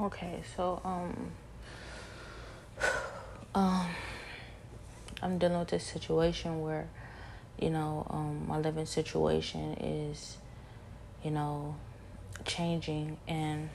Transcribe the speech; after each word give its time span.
Okay, 0.00 0.42
so 0.56 0.80
um 0.84 1.30
um 3.54 3.86
I'm 5.22 5.38
dealing 5.38 5.60
with 5.60 5.68
this 5.68 5.84
situation 5.84 6.60
where, 6.62 6.88
you 7.60 7.70
know, 7.70 8.04
um 8.10 8.48
my 8.48 8.58
living 8.58 8.86
situation 8.86 9.74
is, 9.74 10.36
you 11.22 11.30
know, 11.30 11.76
changing 12.44 13.18
and 13.28 13.70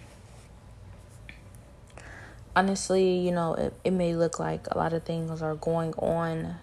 honestly, 2.53 3.19
you 3.19 3.31
know, 3.31 3.53
it, 3.53 3.73
it 3.85 3.91
may 3.91 4.13
look 4.13 4.39
like 4.39 4.67
a 4.71 4.77
lot 4.77 4.91
of 4.91 5.03
things 5.03 5.41
are 5.41 5.55
going 5.55 5.93
on 5.93 6.55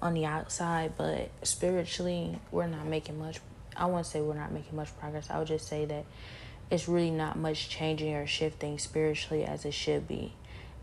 on 0.00 0.14
the 0.14 0.24
outside, 0.24 0.92
but 0.96 1.30
spiritually, 1.42 2.38
we're 2.52 2.68
not 2.68 2.86
making 2.86 3.18
much. 3.18 3.40
I 3.76 3.86
wouldn't 3.86 4.06
say 4.06 4.20
we're 4.20 4.34
not 4.34 4.52
making 4.52 4.76
much 4.76 4.96
progress. 5.00 5.30
I 5.30 5.38
would 5.40 5.48
just 5.48 5.66
say 5.66 5.84
that 5.86 6.04
it's 6.74 6.88
really 6.88 7.10
not 7.10 7.38
much 7.38 7.68
changing 7.68 8.14
or 8.14 8.26
shifting 8.26 8.78
spiritually 8.78 9.44
as 9.44 9.64
it 9.64 9.72
should 9.72 10.08
be, 10.08 10.32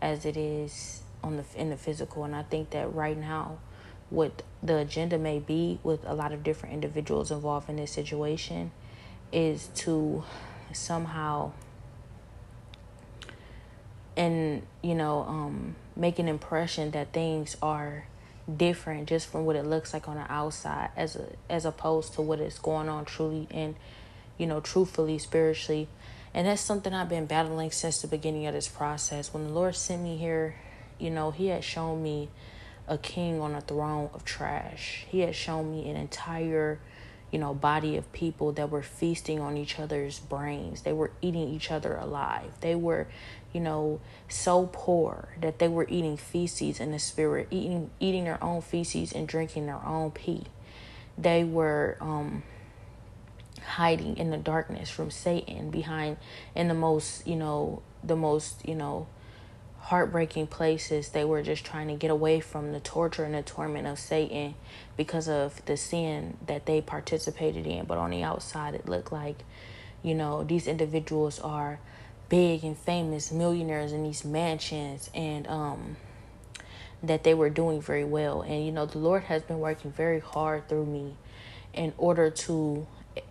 as 0.00 0.24
it 0.24 0.38
is 0.38 1.02
on 1.22 1.36
the 1.36 1.44
in 1.54 1.68
the 1.68 1.76
physical. 1.76 2.24
And 2.24 2.34
I 2.34 2.42
think 2.42 2.70
that 2.70 2.92
right 2.94 3.16
now, 3.16 3.58
what 4.08 4.42
the 4.62 4.78
agenda 4.78 5.18
may 5.18 5.38
be 5.38 5.78
with 5.82 6.04
a 6.06 6.14
lot 6.14 6.32
of 6.32 6.42
different 6.42 6.74
individuals 6.74 7.30
involved 7.30 7.68
in 7.68 7.76
this 7.76 7.92
situation, 7.92 8.72
is 9.32 9.68
to 9.74 10.24
somehow 10.72 11.52
and 14.16 14.62
you 14.82 14.94
know 14.94 15.22
um, 15.28 15.76
make 15.94 16.18
an 16.18 16.26
impression 16.26 16.90
that 16.92 17.12
things 17.12 17.56
are 17.60 18.06
different 18.56 19.08
just 19.08 19.26
from 19.26 19.44
what 19.44 19.56
it 19.56 19.66
looks 19.66 19.92
like 19.92 20.08
on 20.08 20.16
the 20.16 20.32
outside 20.32 20.90
as 20.96 21.16
a, 21.16 21.26
as 21.50 21.66
opposed 21.66 22.14
to 22.14 22.22
what 22.22 22.40
is 22.40 22.58
going 22.58 22.88
on 22.88 23.04
truly 23.04 23.46
and 23.50 23.76
you 24.38 24.46
know 24.46 24.60
truthfully 24.60 25.18
spiritually 25.18 25.88
and 26.34 26.46
that's 26.46 26.62
something 26.62 26.94
I've 26.94 27.08
been 27.08 27.26
battling 27.26 27.70
since 27.70 28.00
the 28.00 28.08
beginning 28.08 28.46
of 28.46 28.54
this 28.54 28.68
process 28.68 29.32
when 29.32 29.44
the 29.44 29.52
Lord 29.52 29.76
sent 29.76 30.02
me 30.02 30.16
here 30.16 30.56
you 30.98 31.10
know 31.10 31.30
he 31.30 31.48
had 31.48 31.64
shown 31.64 32.02
me 32.02 32.28
a 32.88 32.98
king 32.98 33.40
on 33.40 33.54
a 33.54 33.60
throne 33.60 34.10
of 34.14 34.24
trash 34.24 35.06
he 35.08 35.20
had 35.20 35.34
shown 35.34 35.70
me 35.70 35.88
an 35.88 35.96
entire 35.96 36.80
you 37.32 37.38
know, 37.38 37.54
body 37.54 37.96
of 37.96 38.12
people 38.12 38.52
that 38.52 38.70
were 38.70 38.82
feasting 38.82 39.40
on 39.40 39.56
each 39.56 39.80
other's 39.80 40.20
brains. 40.20 40.82
They 40.82 40.92
were 40.92 41.10
eating 41.22 41.48
each 41.48 41.70
other 41.70 41.96
alive. 41.96 42.52
They 42.60 42.74
were, 42.74 43.08
you 43.54 43.60
know, 43.60 44.00
so 44.28 44.68
poor 44.70 45.30
that 45.40 45.58
they 45.58 45.66
were 45.66 45.86
eating 45.88 46.18
feces 46.18 46.78
in 46.78 46.92
the 46.92 46.98
spirit, 46.98 47.48
eating 47.50 47.90
eating 47.98 48.24
their 48.24 48.42
own 48.44 48.60
feces 48.60 49.12
and 49.12 49.26
drinking 49.26 49.64
their 49.66 49.82
own 49.84 50.10
pee. 50.10 50.44
They 51.16 51.42
were 51.42 51.96
um 52.02 52.42
hiding 53.62 54.16
in 54.16 54.30
the 54.30 54.36
darkness 54.36 54.90
from 54.90 55.10
Satan 55.10 55.70
behind 55.70 56.16
in 56.54 56.68
the 56.68 56.74
most, 56.74 57.26
you 57.26 57.36
know, 57.36 57.82
the 58.02 58.16
most, 58.16 58.66
you 58.68 58.74
know, 58.74 59.06
heartbreaking 59.78 60.46
places. 60.46 61.08
They 61.08 61.24
were 61.24 61.42
just 61.42 61.64
trying 61.64 61.88
to 61.88 61.94
get 61.94 62.10
away 62.10 62.40
from 62.40 62.72
the 62.72 62.80
torture 62.80 63.24
and 63.24 63.34
the 63.34 63.42
torment 63.42 63.86
of 63.86 63.98
Satan 63.98 64.54
because 64.96 65.28
of 65.28 65.64
the 65.66 65.76
sin 65.76 66.36
that 66.46 66.66
they 66.66 66.80
participated 66.80 67.66
in. 67.66 67.84
But 67.84 67.98
on 67.98 68.10
the 68.10 68.22
outside, 68.22 68.74
it 68.74 68.88
looked 68.88 69.12
like, 69.12 69.44
you 70.02 70.14
know, 70.14 70.44
these 70.44 70.66
individuals 70.66 71.40
are 71.40 71.80
big 72.28 72.64
and 72.64 72.78
famous 72.78 73.32
millionaires 73.32 73.92
in 73.92 74.04
these 74.04 74.24
mansions 74.24 75.10
and, 75.14 75.46
um, 75.48 75.96
that 77.02 77.24
they 77.24 77.34
were 77.34 77.50
doing 77.50 77.80
very 77.80 78.04
well. 78.04 78.42
And, 78.42 78.64
you 78.64 78.72
know, 78.72 78.86
the 78.86 78.98
Lord 78.98 79.24
has 79.24 79.42
been 79.42 79.58
working 79.58 79.90
very 79.90 80.20
hard 80.20 80.68
through 80.68 80.86
me 80.86 81.16
in 81.74 81.92
order 81.98 82.30
to 82.30 82.86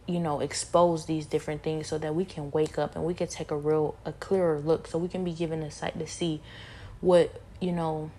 you 0.07 0.19
know 0.19 0.39
expose 0.39 1.05
these 1.05 1.25
different 1.25 1.63
things 1.63 1.87
so 1.87 1.97
that 1.97 2.13
we 2.13 2.25
can 2.25 2.51
wake 2.51 2.77
up 2.77 2.95
and 2.95 3.03
we 3.05 3.13
can 3.13 3.27
take 3.27 3.51
a 3.51 3.57
real 3.57 3.95
a 4.05 4.11
clearer 4.13 4.59
look. 4.59 4.87
So 4.87 4.97
we 4.97 5.07
can 5.07 5.23
be 5.23 5.33
given 5.33 5.63
a 5.63 5.71
sight 5.71 5.97
to 5.99 6.07
see 6.07 6.41
what 6.99 7.41
you 7.59 7.71
know 7.71 8.11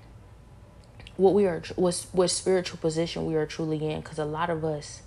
what 1.16 1.34
we 1.34 1.46
are 1.46 1.62
what 1.76 2.06
what 2.12 2.28
spiritual 2.28 2.78
position 2.78 3.26
we 3.26 3.34
are 3.34 3.46
truly 3.46 3.90
in. 3.90 4.00
Because 4.00 4.18
a 4.18 4.24
lot 4.24 4.50
of 4.50 4.64
us 4.64 5.02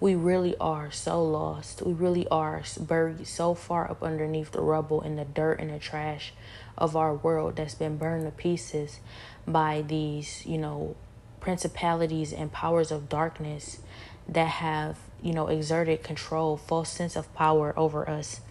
we 0.00 0.14
really 0.14 0.56
are 0.58 0.90
so 0.90 1.22
lost. 1.22 1.82
We 1.82 1.92
really 1.92 2.26
are 2.28 2.62
buried 2.78 3.26
so 3.26 3.54
far 3.54 3.90
up 3.90 4.02
underneath 4.02 4.50
the 4.50 4.60
rubble 4.60 5.00
and 5.00 5.18
the 5.18 5.24
dirt 5.24 5.60
and 5.60 5.70
the 5.70 5.78
trash 5.78 6.32
of 6.76 6.96
our 6.96 7.14
world 7.14 7.56
that's 7.56 7.74
been 7.74 7.96
burned 7.96 8.24
to 8.24 8.30
pieces 8.30 8.98
by 9.46 9.82
these 9.86 10.44
you 10.44 10.58
know 10.58 10.96
principalities 11.40 12.32
and 12.32 12.50
powers 12.50 12.90
of 12.90 13.08
darkness 13.08 13.78
that 14.26 14.48
have 14.48 14.98
you 15.24 15.32
know, 15.32 15.48
exerted 15.48 16.02
control, 16.02 16.58
false 16.58 16.90
sense 16.90 17.16
of 17.16 17.32
power 17.34 17.72
over 17.78 18.08
us 18.08 18.42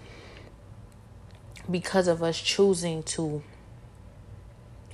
because 1.70 2.08
of 2.08 2.24
us 2.24 2.42
choosing 2.42 3.04
to 3.04 3.44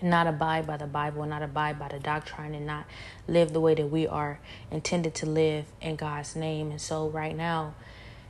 not 0.01 0.27
abide 0.27 0.67
by 0.67 0.75
the 0.75 0.85
Bible, 0.85 1.25
not 1.25 1.41
abide 1.41 1.79
by 1.79 1.87
the 1.87 1.99
doctrine, 1.99 2.53
and 2.53 2.67
not 2.67 2.85
live 3.27 3.53
the 3.53 3.61
way 3.61 3.75
that 3.75 3.87
we 3.87 4.05
are 4.05 4.39
intended 4.69 5.15
to 5.15 5.25
live 5.25 5.65
in 5.81 5.95
God's 5.95 6.35
name. 6.35 6.69
And 6.69 6.81
so, 6.81 7.07
right 7.07 7.35
now, 7.35 7.73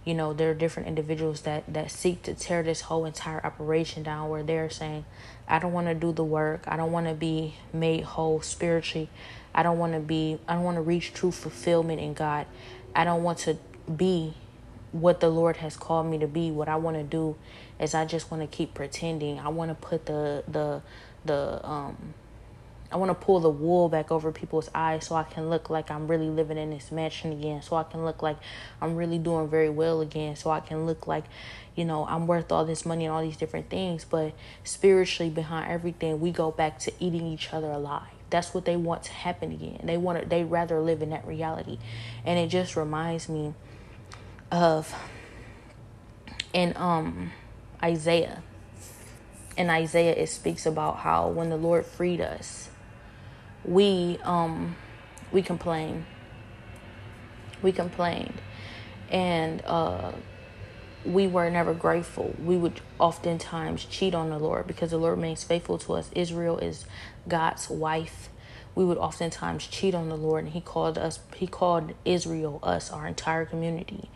you 0.05 0.13
know, 0.13 0.31
there 0.31 0.51
are 0.51 0.55
different 0.55 0.87
individuals 0.87 1.41
that 1.41 1.71
that 1.73 1.91
seek 1.91 2.21
to 2.23 2.35
tear 2.35 2.61
this 2.61 2.81
whole 2.81 3.05
entire 3.05 3.43
operation 3.43 4.03
down, 4.03 4.29
where 4.29 4.43
they're 4.43 4.69
saying, 4.69 5.05
"I 5.47 5.57
don't 5.57 5.73
want 5.73 5.87
to 5.87 5.95
do 5.95 6.11
the 6.11 6.23
work. 6.23 6.63
I 6.67 6.77
don't 6.77 6.91
want 6.91 7.07
to 7.07 7.15
be 7.15 7.55
made 7.73 8.03
whole 8.03 8.41
spiritually. 8.41 9.09
I 9.53 9.63
don't 9.63 9.79
want 9.79 9.93
to 9.93 9.99
be. 9.99 10.39
I 10.47 10.53
don't 10.53 10.63
want 10.63 10.77
to 10.77 10.81
reach 10.81 11.13
true 11.13 11.31
fulfillment 11.31 11.99
in 11.99 12.13
God. 12.13 12.45
I 12.95 13.03
don't 13.03 13.23
want 13.23 13.39
to 13.39 13.57
be 13.95 14.33
what 14.91 15.19
the 15.19 15.29
Lord 15.29 15.57
has 15.57 15.77
called 15.77 16.07
me 16.07 16.17
to 16.19 16.27
be. 16.27 16.51
What 16.51 16.67
I 16.67 16.75
want 16.75 16.97
to 16.97 17.03
do 17.03 17.35
is 17.79 17.93
I 17.93 18.05
just 18.05 18.31
want 18.31 18.41
to 18.41 18.47
keep 18.47 18.73
pretending. 18.73 19.39
I 19.39 19.49
want 19.49 19.69
to 19.69 19.75
put 19.75 20.05
the 20.05 20.43
the 20.47 20.81
the 21.25 21.65
um 21.65 22.13
I 22.91 22.97
want 22.97 23.09
to 23.09 23.25
pull 23.25 23.39
the 23.39 23.51
wool 23.51 23.87
back 23.87 24.11
over 24.11 24.31
people's 24.31 24.69
eyes 24.73 25.05
so 25.05 25.15
I 25.15 25.23
can 25.23 25.49
look 25.49 25.69
like 25.69 25.91
I'm 25.91 26.07
really 26.07 26.29
living 26.29 26.57
in 26.57 26.71
this 26.71 26.91
mansion 26.91 27.31
again. 27.31 27.61
So 27.61 27.75
I 27.75 27.83
can 27.83 28.03
look 28.03 28.23
like 28.23 28.37
I'm 28.81 28.95
really 28.95 29.19
doing 29.19 29.47
very 29.47 29.69
well 29.69 30.01
again. 30.01 30.35
So 30.35 30.49
I 30.49 30.59
can 30.59 30.87
look 30.87 31.05
like, 31.05 31.25
you 31.75 31.85
know, 31.85 32.07
I'm 32.07 32.25
worth 32.25 32.51
all 32.51 32.65
this 32.65 32.87
money 32.87 33.05
and 33.05 33.13
all 33.13 33.21
these 33.21 33.37
different 33.37 33.69
things. 33.69 34.05
But 34.05 34.33
spiritually, 34.63 35.29
behind 35.29 35.71
everything, 35.71 36.19
we 36.19 36.31
go 36.31 36.49
back 36.49 36.79
to 36.79 36.93
eating 36.99 37.27
each 37.27 37.53
other 37.53 37.69
alive. 37.69 38.18
That's 38.29 38.53
what 38.53 38.65
they 38.65 38.75
want 38.75 39.03
to 39.03 39.11
happen 39.11 39.51
again. 39.51 39.81
They 39.83 39.97
want 39.97 40.29
they 40.29 40.43
rather 40.43 40.79
live 40.79 41.01
in 41.01 41.09
that 41.11 41.25
reality. 41.25 41.79
And 42.25 42.37
it 42.39 42.47
just 42.47 42.75
reminds 42.75 43.29
me 43.29 43.53
of 44.51 44.93
in 46.53 46.73
um 46.75 47.31
Isaiah. 47.83 48.43
In 49.57 49.69
Isaiah 49.69 50.13
it 50.13 50.27
speaks 50.27 50.65
about 50.65 50.97
how 50.97 51.29
when 51.29 51.49
the 51.49 51.57
Lord 51.57 51.85
freed 51.85 52.21
us, 52.21 52.69
we 53.65 54.19
um 54.23 54.75
we 55.31 55.41
complained. 55.41 56.05
We 57.61 57.71
complained. 57.71 58.41
And 59.09 59.63
uh 59.65 60.11
we 61.05 61.27
were 61.27 61.49
never 61.49 61.73
grateful. 61.73 62.35
We 62.43 62.57
would 62.57 62.81
oftentimes 62.99 63.85
cheat 63.85 64.13
on 64.13 64.29
the 64.29 64.39
Lord 64.39 64.67
because 64.67 64.91
the 64.91 64.97
Lord 64.97 65.17
remains 65.17 65.43
faithful 65.43 65.77
to 65.79 65.93
us. 65.93 66.09
Israel 66.13 66.57
is 66.57 66.85
God's 67.27 67.69
wife. 67.69 68.29
We 68.75 68.85
would 68.85 68.97
oftentimes 68.97 69.67
cheat 69.67 69.95
on 69.95 70.09
the 70.09 70.17
Lord, 70.17 70.45
and 70.45 70.53
He 70.53 70.61
called 70.61 70.97
us, 70.97 71.19
He 71.35 71.47
called 71.47 71.93
Israel, 72.05 72.59
us, 72.63 72.91
our 72.91 73.07
entire 73.07 73.45
community, 73.45 74.09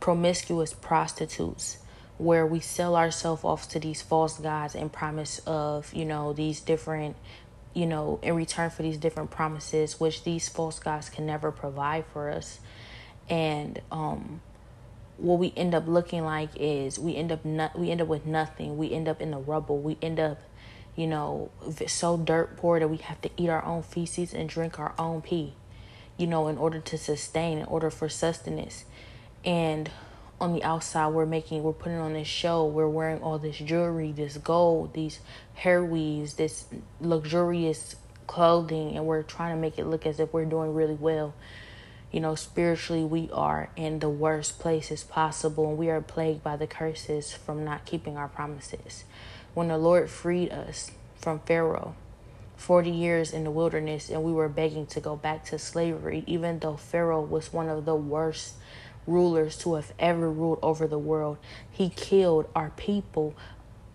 promiscuous 0.00 0.72
prostitutes, 0.72 1.78
where 2.18 2.46
we 2.46 2.60
sell 2.60 2.96
ourselves 2.96 3.44
off 3.44 3.68
to 3.70 3.80
these 3.80 4.02
false 4.02 4.38
gods 4.38 4.74
and 4.74 4.92
promise 4.92 5.40
of, 5.46 5.92
you 5.94 6.04
know, 6.04 6.32
these 6.32 6.60
different, 6.60 7.16
you 7.74 7.86
know, 7.86 8.18
in 8.22 8.34
return 8.34 8.70
for 8.70 8.82
these 8.82 8.98
different 8.98 9.30
promises, 9.30 9.98
which 9.98 10.24
these 10.24 10.48
false 10.48 10.78
gods 10.78 11.08
can 11.08 11.26
never 11.26 11.50
provide 11.50 12.04
for 12.12 12.28
us. 12.28 12.58
And, 13.30 13.80
um, 13.90 14.40
what 15.18 15.38
we 15.40 15.52
end 15.56 15.74
up 15.74 15.86
looking 15.86 16.24
like 16.24 16.50
is 16.54 16.98
we 16.98 17.16
end 17.16 17.32
up 17.32 17.44
not 17.44 17.78
we 17.78 17.90
end 17.90 18.00
up 18.00 18.08
with 18.08 18.24
nothing. 18.24 18.78
We 18.78 18.92
end 18.92 19.08
up 19.08 19.20
in 19.20 19.32
the 19.32 19.38
rubble. 19.38 19.78
We 19.78 19.98
end 20.00 20.20
up, 20.20 20.40
you 20.96 21.06
know, 21.06 21.50
so 21.86 22.16
dirt 22.16 22.56
poor 22.56 22.78
that 22.78 22.88
we 22.88 22.98
have 22.98 23.20
to 23.22 23.30
eat 23.36 23.48
our 23.48 23.64
own 23.64 23.82
feces 23.82 24.32
and 24.32 24.48
drink 24.48 24.78
our 24.78 24.94
own 24.98 25.20
pee, 25.20 25.54
you 26.16 26.26
know, 26.26 26.46
in 26.46 26.56
order 26.56 26.78
to 26.78 26.96
sustain, 26.96 27.58
in 27.58 27.64
order 27.66 27.90
for 27.90 28.08
sustenance. 28.08 28.84
And 29.44 29.90
on 30.40 30.52
the 30.52 30.62
outside, 30.62 31.08
we're 31.08 31.26
making, 31.26 31.64
we're 31.64 31.72
putting 31.72 31.98
on 31.98 32.12
this 32.12 32.28
show. 32.28 32.64
We're 32.64 32.88
wearing 32.88 33.20
all 33.20 33.38
this 33.38 33.56
jewelry, 33.56 34.12
this 34.12 34.36
gold, 34.36 34.94
these 34.94 35.18
hair 35.54 35.84
weaves, 35.84 36.34
this 36.34 36.66
luxurious 37.00 37.96
clothing, 38.28 38.96
and 38.96 39.04
we're 39.04 39.24
trying 39.24 39.56
to 39.56 39.60
make 39.60 39.80
it 39.80 39.86
look 39.86 40.06
as 40.06 40.20
if 40.20 40.32
we're 40.32 40.44
doing 40.44 40.74
really 40.74 40.94
well 40.94 41.34
you 42.10 42.20
know, 42.20 42.34
spiritually, 42.34 43.04
we 43.04 43.28
are 43.32 43.68
in 43.76 43.98
the 43.98 44.08
worst 44.08 44.58
places 44.58 45.04
possible, 45.04 45.68
and 45.68 45.78
we 45.78 45.90
are 45.90 46.00
plagued 46.00 46.42
by 46.42 46.56
the 46.56 46.66
curses 46.66 47.32
from 47.32 47.64
not 47.64 47.84
keeping 47.84 48.16
our 48.16 48.28
promises. 48.28 49.04
When 49.54 49.68
the 49.68 49.78
Lord 49.78 50.08
freed 50.08 50.50
us 50.50 50.90
from 51.16 51.40
Pharaoh, 51.40 51.94
40 52.56 52.90
years 52.90 53.32
in 53.32 53.44
the 53.44 53.50
wilderness, 53.50 54.08
and 54.08 54.22
we 54.22 54.32
were 54.32 54.48
begging 54.48 54.86
to 54.86 55.00
go 55.00 55.16
back 55.16 55.44
to 55.46 55.58
slavery, 55.58 56.24
even 56.26 56.58
though 56.58 56.76
Pharaoh 56.76 57.22
was 57.22 57.52
one 57.52 57.68
of 57.68 57.84
the 57.84 57.94
worst 57.94 58.54
rulers 59.06 59.56
to 59.58 59.74
have 59.74 59.92
ever 59.98 60.30
ruled 60.30 60.58
over 60.62 60.86
the 60.86 60.98
world. 60.98 61.38
He 61.70 61.88
killed 61.88 62.48
our 62.54 62.70
people 62.70 63.34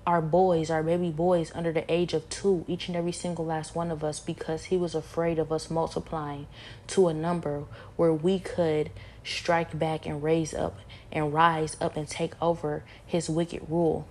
our 0.05 0.21
boys, 0.21 0.69
our 0.69 0.83
baby 0.83 1.09
boys 1.09 1.51
under 1.55 1.71
the 1.71 1.91
age 1.91 2.13
of 2.13 2.29
two, 2.29 2.65
each 2.67 2.88
and 2.88 2.97
every 2.97 3.11
single 3.11 3.45
last 3.45 3.75
one 3.75 3.91
of 3.91 4.03
us, 4.03 4.19
because 4.19 4.65
he 4.65 4.77
was 4.77 4.95
afraid 4.95 5.39
of 5.39 5.51
us 5.51 5.69
multiplying 5.69 6.47
to 6.88 7.07
a 7.07 7.13
number 7.13 7.63
where 7.95 8.13
we 8.13 8.39
could 8.39 8.89
strike 9.23 9.77
back 9.77 10.05
and 10.05 10.21
raise 10.21 10.53
up 10.53 10.77
and 11.11 11.33
rise 11.33 11.77
up 11.79 11.95
and 11.95 12.07
take 12.07 12.33
over 12.41 12.83
his 13.05 13.29
wicked 13.29 13.61
rule. 13.69 14.07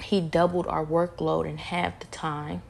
He 0.00 0.20
doubled 0.20 0.66
our 0.66 0.84
workload 0.84 1.48
in 1.48 1.58
half 1.58 1.98
the 2.00 2.06
time. 2.06 2.62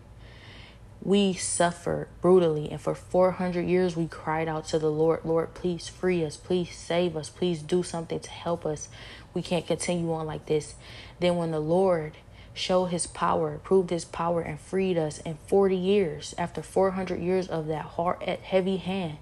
We 1.03 1.35
suffered 1.35 2.09
brutally, 2.21 2.71
and 2.71 2.81
for 2.81 2.95
400 2.95 3.63
years 3.63 3.95
we 3.95 4.07
cried 4.07 4.49
out 4.49 4.67
to 4.69 4.79
the 4.79 4.91
Lord, 4.91 5.21
Lord, 5.25 5.55
please 5.55 5.89
free 5.89 6.25
us, 6.25 6.37
please 6.37 6.75
save 6.75 7.17
us, 7.17 7.29
please 7.29 7.63
do 7.63 7.83
something 7.83 8.19
to 8.19 8.31
help 8.31 8.65
us. 8.65 8.89
We 9.35 9.43
can't 9.43 9.67
continue 9.67 10.13
on 10.13 10.27
like 10.27 10.47
this. 10.47 10.75
Then, 11.21 11.37
when 11.37 11.51
the 11.51 11.61
Lord 11.61 12.13
showed 12.55 12.87
his 12.87 13.07
power, 13.07 13.59
proved 13.63 13.91
his 13.91 14.05
power, 14.05 14.41
and 14.41 14.59
freed 14.59 14.97
us 14.97 15.19
in 15.21 15.37
40 15.47 15.77
years, 15.77 16.35
after 16.39 16.63
400 16.63 17.21
years 17.21 17.49
of 17.49 17.67
that 17.67 17.85
hard, 17.85 18.23
heavy 18.23 18.79
hand, 18.79 19.19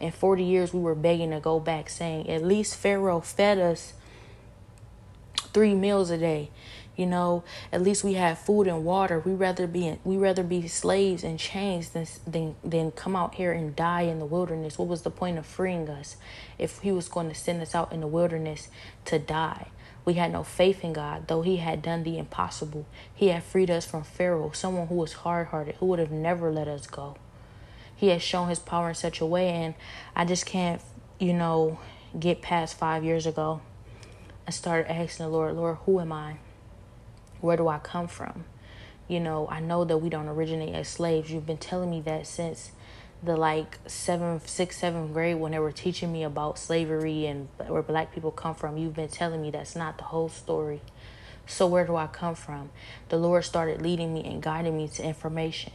in 0.00 0.12
40 0.12 0.44
years 0.44 0.72
we 0.72 0.80
were 0.80 0.94
begging 0.94 1.30
to 1.30 1.40
go 1.40 1.60
back, 1.60 1.88
saying, 1.88 2.28
At 2.30 2.44
least 2.44 2.76
Pharaoh 2.76 3.20
fed 3.20 3.58
us 3.58 3.94
three 5.52 5.74
meals 5.74 6.10
a 6.10 6.18
day. 6.18 6.50
You 6.96 7.06
know 7.06 7.44
at 7.72 7.80
least 7.80 8.02
we 8.02 8.14
had 8.14 8.38
food 8.38 8.66
and 8.66 8.84
water. 8.84 9.20
We 9.20 9.32
rather 9.32 9.68
be 9.68 9.98
we 10.02 10.16
rather 10.16 10.42
be 10.42 10.66
slaves 10.66 11.22
and 11.22 11.38
chains 11.38 11.90
than 11.90 12.08
than 12.26 12.56
than 12.64 12.90
come 12.90 13.14
out 13.14 13.36
here 13.36 13.52
and 13.52 13.76
die 13.76 14.02
in 14.02 14.18
the 14.18 14.24
wilderness. 14.24 14.78
What 14.78 14.88
was 14.88 15.02
the 15.02 15.10
point 15.10 15.38
of 15.38 15.46
freeing 15.46 15.88
us 15.88 16.16
if 16.58 16.80
he 16.80 16.90
was 16.90 17.08
going 17.08 17.28
to 17.28 17.36
send 17.36 17.62
us 17.62 17.72
out 17.72 17.92
in 17.92 18.00
the 18.00 18.08
wilderness 18.08 18.68
to 19.04 19.20
die 19.20 19.68
we 20.08 20.14
had 20.14 20.32
no 20.32 20.42
faith 20.42 20.82
in 20.82 20.94
God, 20.94 21.28
though 21.28 21.42
He 21.42 21.58
had 21.58 21.82
done 21.82 22.02
the 22.02 22.16
impossible. 22.16 22.86
He 23.14 23.28
had 23.28 23.44
freed 23.44 23.70
us 23.70 23.84
from 23.84 24.04
Pharaoh, 24.04 24.52
someone 24.54 24.86
who 24.86 24.94
was 24.94 25.12
hard 25.12 25.48
hearted, 25.48 25.74
who 25.74 25.86
would 25.86 25.98
have 25.98 26.10
never 26.10 26.50
let 26.50 26.66
us 26.66 26.86
go. 26.86 27.18
He 27.94 28.08
has 28.08 28.22
shown 28.22 28.48
His 28.48 28.58
power 28.58 28.88
in 28.88 28.94
such 28.94 29.20
a 29.20 29.26
way, 29.26 29.50
and 29.50 29.74
I 30.16 30.24
just 30.24 30.46
can't, 30.46 30.80
you 31.18 31.34
know, 31.34 31.78
get 32.18 32.40
past 32.40 32.78
five 32.78 33.04
years 33.04 33.26
ago. 33.26 33.60
I 34.46 34.50
started 34.50 34.90
asking 34.90 35.26
the 35.26 35.30
Lord, 35.30 35.54
Lord, 35.54 35.76
who 35.84 36.00
am 36.00 36.10
I? 36.10 36.36
Where 37.42 37.58
do 37.58 37.68
I 37.68 37.78
come 37.78 38.08
from? 38.08 38.46
You 39.08 39.20
know, 39.20 39.46
I 39.50 39.60
know 39.60 39.84
that 39.84 39.98
we 39.98 40.08
don't 40.08 40.28
originate 40.28 40.74
as 40.74 40.88
slaves. 40.88 41.30
You've 41.30 41.44
been 41.44 41.58
telling 41.58 41.90
me 41.90 42.00
that 42.00 42.26
since 42.26 42.70
the 43.22 43.36
like 43.36 43.78
seventh, 43.86 44.48
sixth, 44.48 44.80
seventh 44.80 45.12
grade 45.12 45.36
when 45.36 45.52
they 45.52 45.58
were 45.58 45.72
teaching 45.72 46.12
me 46.12 46.22
about 46.22 46.58
slavery 46.58 47.26
and 47.26 47.48
where 47.66 47.82
black 47.82 48.14
people 48.14 48.30
come 48.30 48.54
from. 48.54 48.76
You've 48.76 48.94
been 48.94 49.08
telling 49.08 49.42
me 49.42 49.50
that's 49.50 49.74
not 49.74 49.98
the 49.98 50.04
whole 50.04 50.28
story. 50.28 50.80
So 51.46 51.66
where 51.66 51.86
do 51.86 51.96
I 51.96 52.06
come 52.06 52.34
from? 52.34 52.70
The 53.08 53.16
Lord 53.16 53.44
started 53.44 53.80
leading 53.80 54.12
me 54.12 54.24
and 54.24 54.42
guiding 54.42 54.76
me 54.76 54.86
to 54.88 55.02
information. 55.02 55.72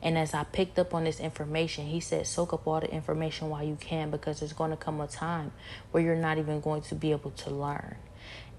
And 0.00 0.16
as 0.16 0.34
I 0.34 0.44
picked 0.44 0.78
up 0.78 0.94
on 0.94 1.04
this 1.04 1.20
information, 1.20 1.86
he 1.86 2.00
said, 2.00 2.26
soak 2.26 2.52
up 2.52 2.66
all 2.66 2.80
the 2.80 2.90
information 2.90 3.48
while 3.48 3.64
you 3.64 3.76
can 3.80 4.10
because 4.10 4.40
there's 4.40 4.52
going 4.52 4.70
to 4.70 4.76
come 4.76 5.00
a 5.00 5.06
time 5.06 5.52
where 5.90 6.02
you're 6.02 6.14
not 6.14 6.38
even 6.38 6.60
going 6.60 6.82
to 6.82 6.94
be 6.94 7.10
able 7.10 7.32
to 7.32 7.50
learn. 7.50 7.96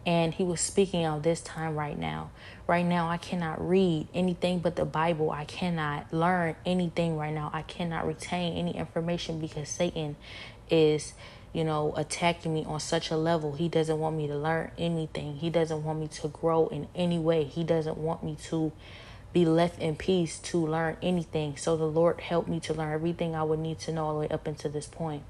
And 0.07 0.33
he 0.33 0.45
was 0.45 0.61
speaking 0.61 1.05
of 1.05 1.21
this 1.23 1.41
time 1.41 1.75
right 1.75 1.99
now. 1.99 2.31
Right 2.65 2.85
now, 2.85 3.09
I 3.09 3.17
cannot 3.17 3.67
read 3.67 4.07
anything 4.13 4.59
but 4.59 4.77
the 4.77 4.85
Bible. 4.85 5.31
I 5.31 5.43
cannot 5.43 6.13
learn 6.13 6.55
anything 6.65 7.17
right 7.17 7.33
now. 7.33 7.51
I 7.53 7.63
cannot 7.63 8.07
retain 8.07 8.57
any 8.57 8.77
information 8.77 9.41
because 9.41 9.67
Satan 9.67 10.15
is, 10.69 11.13
you 11.51 11.65
know, 11.65 11.93
attacking 11.97 12.53
me 12.53 12.63
on 12.63 12.79
such 12.79 13.11
a 13.11 13.17
level. 13.17 13.51
He 13.51 13.67
doesn't 13.67 13.99
want 13.99 14.15
me 14.15 14.27
to 14.27 14.37
learn 14.37 14.71
anything. 14.77 15.35
He 15.35 15.49
doesn't 15.49 15.83
want 15.83 15.99
me 15.99 16.07
to 16.07 16.29
grow 16.29 16.67
in 16.67 16.87
any 16.95 17.19
way. 17.19 17.43
He 17.43 17.65
doesn't 17.65 17.97
want 17.97 18.23
me 18.23 18.37
to 18.43 18.71
be 19.33 19.43
left 19.43 19.77
in 19.81 19.97
peace 19.97 20.39
to 20.39 20.65
learn 20.65 20.95
anything. 21.01 21.57
So 21.57 21.75
the 21.75 21.83
Lord 21.83 22.21
helped 22.21 22.47
me 22.47 22.61
to 22.61 22.73
learn 22.73 22.93
everything 22.93 23.35
I 23.35 23.43
would 23.43 23.59
need 23.59 23.79
to 23.79 23.91
know 23.91 24.05
all 24.05 24.13
the 24.13 24.19
way 24.21 24.29
up 24.29 24.47
until 24.47 24.71
this 24.71 24.87
point. 24.87 25.23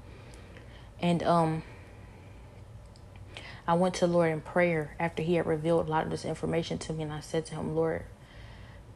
And 1.02 1.24
um 1.24 1.62
I 3.68 3.74
went 3.74 3.96
to 3.96 4.06
the 4.06 4.12
Lord 4.14 4.32
in 4.32 4.40
prayer 4.40 4.96
after 4.98 5.22
He 5.22 5.34
had 5.34 5.46
revealed 5.46 5.86
a 5.86 5.90
lot 5.90 6.04
of 6.04 6.10
this 6.10 6.24
information 6.24 6.78
to 6.78 6.94
me, 6.94 7.02
and 7.02 7.12
I 7.12 7.20
said 7.20 7.44
to 7.46 7.54
Him, 7.54 7.76
Lord, 7.76 8.04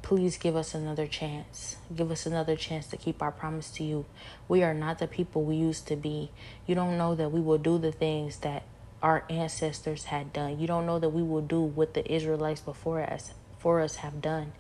please 0.01 0.39
give 0.39 0.57
us 0.57 0.75
another 0.75 1.07
chance. 1.07 1.77
Give 1.95 2.11
us 2.11 2.25
another 2.25 2.57
chance 2.57 2.87
to 2.87 2.97
keep 2.97 3.21
our 3.21 3.31
promise 3.31 3.71
to 3.73 3.85
you. 3.85 4.07
We 4.49 4.63
are 4.63 4.73
not 4.73 4.99
the 4.99 5.07
people 5.07 5.43
we 5.43 5.57
used 5.57 5.87
to 5.89 5.97
be. 5.97 6.31
You 6.67 6.75
don't 6.75 6.97
know 6.97 7.15
that 7.15 7.31
we 7.31 7.39
will 7.39 7.59
do 7.59 7.77
the 7.77 7.93
things 7.93 8.39
that 8.39 8.63
our 9.03 9.25
ancestors 9.29 10.05
had 10.05 10.33
done. 10.33 10.59
You 10.59 10.67
don't 10.67 10.87
know 10.87 10.99
that 10.99 11.11
we 11.11 11.23
will 11.23 11.43
do 11.43 11.61
what 11.61 11.93
the 11.93 12.11
Israelites 12.11 12.63
before 12.63 13.03
us 13.03 13.35
for 13.59 13.81
us 13.81 13.97
have 13.97 14.23
done. 14.23 14.53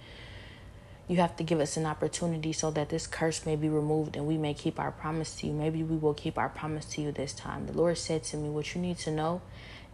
You 1.08 1.16
have 1.16 1.36
to 1.36 1.44
give 1.44 1.58
us 1.58 1.76
an 1.76 1.86
opportunity 1.86 2.52
so 2.52 2.70
that 2.70 2.90
this 2.90 3.06
curse 3.06 3.46
may 3.46 3.56
be 3.56 3.68
removed 3.68 4.16
and 4.16 4.26
we 4.26 4.36
may 4.36 4.54
keep 4.54 4.78
our 4.78 4.92
promise 4.92 5.34
to 5.36 5.46
you. 5.46 5.52
Maybe 5.52 5.82
we 5.82 5.96
will 5.96 6.14
keep 6.14 6.38
our 6.38 6.48
promise 6.48 6.84
to 6.86 7.02
you 7.02 7.12
this 7.12 7.32
time. 7.32 7.66
The 7.66 7.72
Lord 7.72 7.98
said 7.98 8.24
to 8.24 8.36
me, 8.36 8.48
What 8.48 8.74
you 8.74 8.80
need 8.80 8.98
to 8.98 9.10
know 9.10 9.42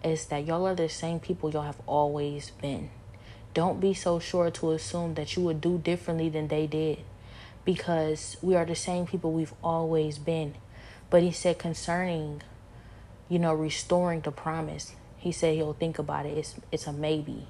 is 0.02 0.26
that 0.26 0.46
y'all 0.46 0.66
are 0.66 0.74
the 0.74 0.88
same 0.88 1.20
people 1.20 1.50
y'all 1.50 1.62
have 1.62 1.80
always 1.86 2.50
been. 2.50 2.90
Don't 3.54 3.80
be 3.80 3.94
so 3.94 4.18
sure 4.18 4.50
to 4.50 4.72
assume 4.72 5.14
that 5.14 5.36
you 5.36 5.42
would 5.42 5.60
do 5.60 5.78
differently 5.78 6.28
than 6.28 6.48
they 6.48 6.66
did 6.66 6.98
because 7.64 8.36
we 8.40 8.54
are 8.54 8.64
the 8.64 8.74
same 8.74 9.06
people 9.06 9.32
we've 9.32 9.54
always 9.62 10.18
been. 10.18 10.54
But 11.10 11.22
he 11.22 11.32
said 11.32 11.58
concerning, 11.58 12.42
you 13.28 13.38
know, 13.38 13.52
restoring 13.54 14.20
the 14.20 14.30
promise, 14.30 14.94
he 15.16 15.32
said 15.32 15.54
he'll 15.54 15.72
think 15.72 15.98
about 15.98 16.26
it. 16.26 16.38
It's 16.38 16.54
it's 16.70 16.86
a 16.86 16.92
maybe. 16.92 17.46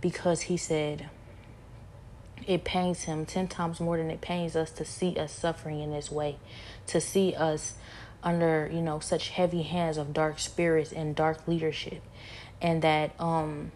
Because 0.00 0.42
he 0.42 0.56
said 0.56 1.08
it 2.46 2.64
pains 2.64 3.04
him 3.04 3.26
10 3.26 3.48
times 3.48 3.80
more 3.80 3.96
than 3.96 4.10
it 4.10 4.20
pains 4.20 4.54
us 4.54 4.70
to 4.72 4.84
see 4.84 5.16
us 5.16 5.32
suffering 5.32 5.80
in 5.80 5.90
this 5.90 6.10
way, 6.10 6.36
to 6.86 7.00
see 7.00 7.34
us 7.34 7.74
under 8.26 8.68
you 8.72 8.82
know 8.82 8.98
such 8.98 9.28
heavy 9.30 9.62
hands 9.62 9.96
of 9.96 10.12
dark 10.12 10.38
spirits 10.40 10.92
and 10.92 11.14
dark 11.14 11.46
leadership. 11.46 12.02
And 12.60 12.82
that 12.82 13.18
um 13.20 13.70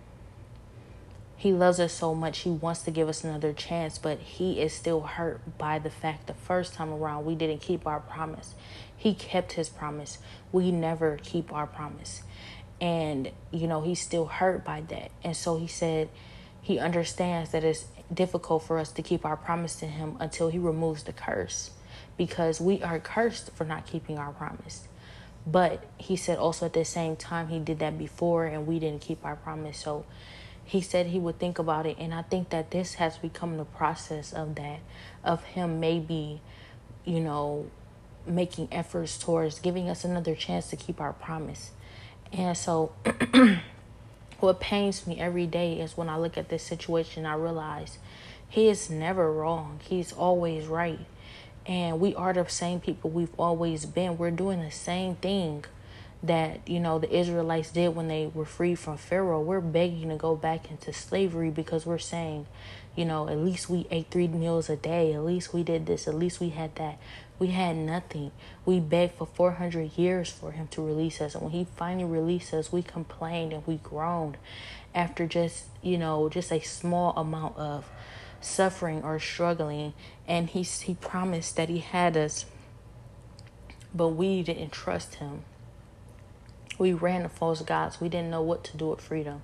he 1.37 1.53
loves 1.53 1.81
us 1.81 1.93
so 1.95 2.15
much 2.15 2.41
he 2.41 2.51
wants 2.51 2.83
to 2.83 2.91
give 2.91 3.09
us 3.09 3.25
another 3.25 3.55
chance 3.55 3.97
but 3.97 4.19
he 4.19 4.61
is 4.61 4.75
still 4.75 5.01
hurt 5.01 5.57
by 5.57 5.79
the 5.79 5.89
fact 5.89 6.27
the 6.27 6.35
first 6.35 6.75
time 6.75 6.93
around 6.93 7.25
we 7.25 7.35
didn't 7.35 7.61
keep 7.63 7.87
our 7.87 8.01
promise. 8.01 8.55
He 8.95 9.15
kept 9.15 9.53
his 9.53 9.71
promise. 9.71 10.19
We 10.53 10.71
never 10.73 11.19
keep 11.23 11.53
our 11.55 11.67
promise. 11.67 12.23
And 12.81 13.31
you 13.53 13.69
know 13.69 13.83
he's 13.83 14.01
still 14.01 14.27
hurt 14.27 14.65
by 14.65 14.83
that. 14.89 15.13
And 15.23 15.37
so 15.37 15.59
he 15.59 15.69
said 15.69 16.09
he 16.61 16.81
understands 16.81 17.53
that 17.53 17.63
it's 17.63 17.87
difficult 18.13 18.65
for 18.65 18.79
us 18.79 18.91
to 18.91 19.03
keep 19.03 19.25
our 19.25 19.37
promise 19.37 19.77
to 19.77 19.87
him 19.87 20.17
until 20.19 20.49
he 20.49 20.59
removes 20.59 21.05
the 21.05 21.13
curse 21.13 21.71
because 22.21 22.61
we 22.61 22.83
are 22.83 22.99
cursed 22.99 23.51
for 23.53 23.65
not 23.65 23.87
keeping 23.87 24.19
our 24.19 24.31
promise. 24.31 24.87
But 25.47 25.85
he 25.97 26.17
said 26.17 26.37
also 26.37 26.67
at 26.67 26.75
the 26.75 26.85
same 26.85 27.17
time 27.17 27.49
he 27.49 27.59
did 27.59 27.79
that 27.79 27.97
before 27.97 28.45
and 28.45 28.67
we 28.67 28.79
didn't 28.79 29.01
keep 29.01 29.25
our 29.25 29.37
promise. 29.37 29.79
So 29.79 30.05
he 30.63 30.83
said 30.83 31.07
he 31.07 31.19
would 31.19 31.39
think 31.39 31.59
about 31.59 31.87
it 31.87 31.97
and 31.99 32.13
I 32.13 32.21
think 32.21 32.51
that 32.51 32.73
this 32.73 32.97
has 32.97 33.17
become 33.17 33.57
the 33.57 33.65
process 33.65 34.35
of 34.35 34.57
that 34.57 34.81
of 35.25 35.43
him 35.45 35.81
maybe, 35.81 36.43
you 37.07 37.21
know, 37.21 37.71
making 38.27 38.69
efforts 38.71 39.17
towards 39.17 39.59
giving 39.59 39.89
us 39.89 40.05
another 40.05 40.35
chance 40.35 40.69
to 40.69 40.77
keep 40.77 41.01
our 41.01 41.15
promise. 41.15 41.71
And 42.35 42.55
so 42.55 42.93
what 44.41 44.61
pains 44.61 45.07
me 45.07 45.19
every 45.19 45.47
day 45.47 45.81
is 45.81 45.97
when 45.97 46.11
I 46.11 46.19
look 46.19 46.37
at 46.37 46.51
this 46.51 46.65
situation 46.65 47.25
I 47.25 47.37
realize 47.37 47.97
he 48.47 48.69
is 48.69 48.91
never 48.91 49.33
wrong. 49.33 49.81
He's 49.89 50.13
always 50.13 50.67
right 50.67 51.01
and 51.67 52.01
we 52.01 52.15
are 52.15 52.33
the 52.33 52.49
same 52.49 52.81
people 52.81 53.11
we've 53.11 53.39
always 53.39 53.87
been. 53.87 54.19
We're 54.19 54.31
doing 54.31 54.61
the 54.61 54.71
same 54.71 55.17
thing 55.17 55.65
that 56.23 56.69
you 56.69 56.79
know 56.81 56.99
the 56.99 57.15
Israelites 57.15 57.71
did 57.71 57.95
when 57.97 58.09
they 58.09 58.31
were 58.33 58.45
free 58.45 58.75
from 58.75 58.97
Pharaoh. 58.97 59.41
We're 59.41 59.61
begging 59.61 60.09
to 60.11 60.17
go 60.17 60.37
back 60.37 60.71
into 60.71 60.93
slavery 60.93 61.51
because 61.51 61.87
we're 61.87 61.99
saying, 61.99 62.47
you 62.95 63.05
know, 63.05 63.29
at 63.29 63.39
least 63.39 63.71
we 63.71 63.87
ate 63.91 64.11
three 64.11 64.29
meals 64.29 64.69
a 64.69 64.77
day. 64.77 65.15
At 65.15 65.25
least 65.25 65.55
we 65.55 65.63
did 65.63 65.87
this. 65.87 66.07
At 66.07 66.15
least 66.15 66.41
we 66.41 66.51
had 66.51 66.75
that. 66.77 66.99
We 67.39 67.49
had 67.49 67.77
nothing. 67.77 68.33
We 68.67 68.81
begged 68.81 69.15
for 69.15 69.27
400 69.27 69.97
years 69.97 70.31
for 70.31 70.53
him 70.53 70.69
to 70.69 70.83
release 70.85 71.23
us. 71.23 71.35
And 71.35 71.45
when 71.45 71.53
he 71.53 71.67
finally 71.77 72.05
released 72.05 72.53
us, 72.53 72.71
we 72.71 72.83
complained 72.83 73.55
and 73.55 73.67
we 73.67 73.77
groaned 73.77 74.37
after 74.95 75.27
just, 75.27 75.65
you 75.81 75.97
know, 75.97 76.29
just 76.29 76.53
a 76.53 76.61
small 76.61 77.17
amount 77.17 77.57
of 77.57 77.89
suffering 78.41 79.03
or 79.03 79.19
struggling 79.19 79.93
and 80.27 80.51
he 80.51 80.63
he 80.63 80.95
promised 80.95 81.57
that 81.57 81.69
he 81.69 81.79
had 81.79 82.17
us 82.17 82.47
but 83.95 84.09
we 84.09 84.43
didn't 84.43 84.73
trust 84.73 85.17
him 85.17 85.43
we 86.79 86.93
ran 86.93 87.23
to 87.23 87.29
false 87.29 87.63
gods 87.63 88.01
we 88.01 88.09
didn't 88.09 88.31
know 88.31 88.43
what 88.43 88.65
to 88.65 88.77
do 88.77 88.89
with 88.89 89.01
freedom 89.01 89.43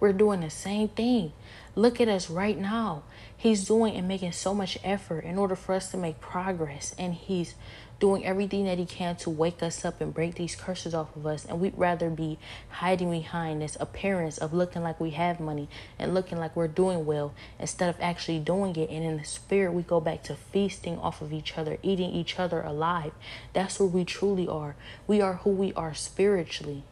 We're 0.00 0.12
doing 0.12 0.40
the 0.40 0.50
same 0.50 0.88
thing. 0.88 1.32
Look 1.76 2.00
at 2.00 2.08
us 2.08 2.28
right 2.28 2.58
now. 2.58 3.04
He's 3.36 3.64
doing 3.66 3.94
and 3.94 4.08
making 4.08 4.32
so 4.32 4.52
much 4.52 4.76
effort 4.82 5.20
in 5.24 5.38
order 5.38 5.54
for 5.54 5.74
us 5.76 5.92
to 5.92 5.96
make 5.96 6.20
progress. 6.20 6.92
And 6.98 7.14
He's 7.14 7.54
doing 8.02 8.26
everything 8.26 8.64
that 8.64 8.78
He 8.78 8.84
can 8.84 9.14
to 9.14 9.30
wake 9.30 9.62
us 9.62 9.84
up 9.84 10.00
and 10.00 10.12
break 10.12 10.34
these 10.34 10.56
curses 10.56 10.92
off 10.92 11.14
of 11.14 11.24
us. 11.24 11.44
And 11.44 11.60
we'd 11.60 11.78
rather 11.78 12.10
be 12.10 12.36
hiding 12.68 13.12
behind 13.12 13.62
this 13.62 13.76
appearance 13.78 14.38
of 14.38 14.52
looking 14.52 14.82
like 14.82 14.98
we 14.98 15.10
have 15.10 15.38
money 15.38 15.68
and 16.00 16.12
looking 16.12 16.36
like 16.36 16.56
we're 16.56 16.66
doing 16.66 17.06
well 17.06 17.32
instead 17.60 17.88
of 17.88 17.94
actually 18.00 18.40
doing 18.40 18.74
it. 18.74 18.90
And 18.90 19.04
in 19.04 19.18
the 19.18 19.24
spirit, 19.24 19.72
we 19.72 19.84
go 19.84 20.00
back 20.00 20.24
to 20.24 20.34
feasting 20.34 20.98
off 20.98 21.22
of 21.22 21.32
each 21.32 21.56
other, 21.56 21.78
eating 21.80 22.10
each 22.10 22.40
other 22.40 22.60
alive. 22.60 23.12
That's 23.52 23.78
where 23.78 23.88
we 23.88 24.04
truly 24.04 24.48
are. 24.48 24.74
We 25.06 25.20
are 25.20 25.34
who 25.34 25.50
we 25.50 25.72
are 25.74 25.94
spiritually. 25.94 26.82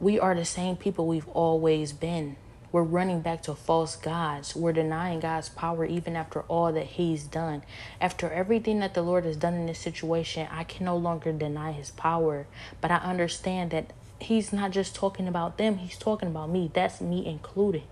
We 0.00 0.18
are 0.18 0.34
the 0.34 0.44
same 0.44 0.74
people 0.74 1.06
we've 1.06 1.28
always 1.28 1.92
been. 1.92 2.34
We're 2.70 2.82
running 2.82 3.20
back 3.20 3.42
to 3.44 3.54
false 3.54 3.96
gods. 3.96 4.54
We're 4.54 4.74
denying 4.74 5.20
God's 5.20 5.48
power 5.48 5.86
even 5.86 6.16
after 6.16 6.42
all 6.42 6.72
that 6.72 6.86
He's 6.86 7.24
done. 7.24 7.62
After 8.00 8.30
everything 8.30 8.80
that 8.80 8.92
the 8.92 9.02
Lord 9.02 9.24
has 9.24 9.36
done 9.36 9.54
in 9.54 9.66
this 9.66 9.78
situation, 9.78 10.46
I 10.50 10.64
can 10.64 10.84
no 10.84 10.96
longer 10.96 11.32
deny 11.32 11.72
His 11.72 11.90
power. 11.90 12.46
But 12.80 12.90
I 12.90 12.96
understand 12.96 13.70
that 13.70 13.92
He's 14.20 14.52
not 14.52 14.72
just 14.72 14.94
talking 14.94 15.28
about 15.28 15.56
them, 15.56 15.78
He's 15.78 15.96
talking 15.96 16.28
about 16.28 16.50
me. 16.50 16.70
That's 16.74 17.00
me 17.00 17.24
included. 17.24 17.84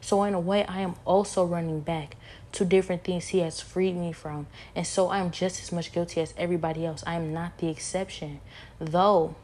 So, 0.00 0.22
in 0.24 0.34
a 0.34 0.40
way, 0.40 0.64
I 0.64 0.80
am 0.80 0.94
also 1.04 1.44
running 1.44 1.80
back 1.80 2.16
to 2.52 2.64
different 2.64 3.04
things 3.04 3.28
He 3.28 3.40
has 3.40 3.60
freed 3.60 3.96
me 3.96 4.12
from. 4.12 4.46
And 4.74 4.86
so, 4.86 5.08
I 5.08 5.18
am 5.18 5.30
just 5.30 5.60
as 5.60 5.72
much 5.72 5.92
guilty 5.92 6.20
as 6.20 6.32
everybody 6.38 6.86
else. 6.86 7.04
I 7.06 7.16
am 7.16 7.34
not 7.34 7.58
the 7.58 7.68
exception. 7.68 8.40
Though 8.78 9.34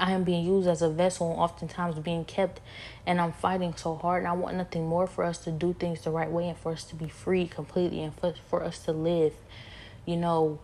I 0.00 0.12
am 0.12 0.24
being 0.24 0.46
used 0.46 0.66
as 0.66 0.80
a 0.80 0.88
vessel 0.88 1.30
and 1.30 1.38
oftentimes 1.38 1.98
being 1.98 2.24
kept, 2.24 2.60
and 3.06 3.20
I'm 3.20 3.32
fighting 3.32 3.74
so 3.76 3.94
hard. 3.94 4.22
And 4.22 4.28
I 4.28 4.32
want 4.32 4.56
nothing 4.56 4.86
more 4.86 5.06
for 5.06 5.24
us 5.24 5.38
to 5.44 5.52
do 5.52 5.74
things 5.74 6.00
the 6.00 6.10
right 6.10 6.30
way 6.30 6.48
and 6.48 6.58
for 6.58 6.72
us 6.72 6.84
to 6.84 6.96
be 6.96 7.08
free 7.08 7.46
completely 7.46 8.02
and 8.02 8.14
for, 8.14 8.34
for 8.48 8.64
us 8.64 8.78
to 8.84 8.92
live, 8.92 9.34
you 10.06 10.16
know, 10.16 10.58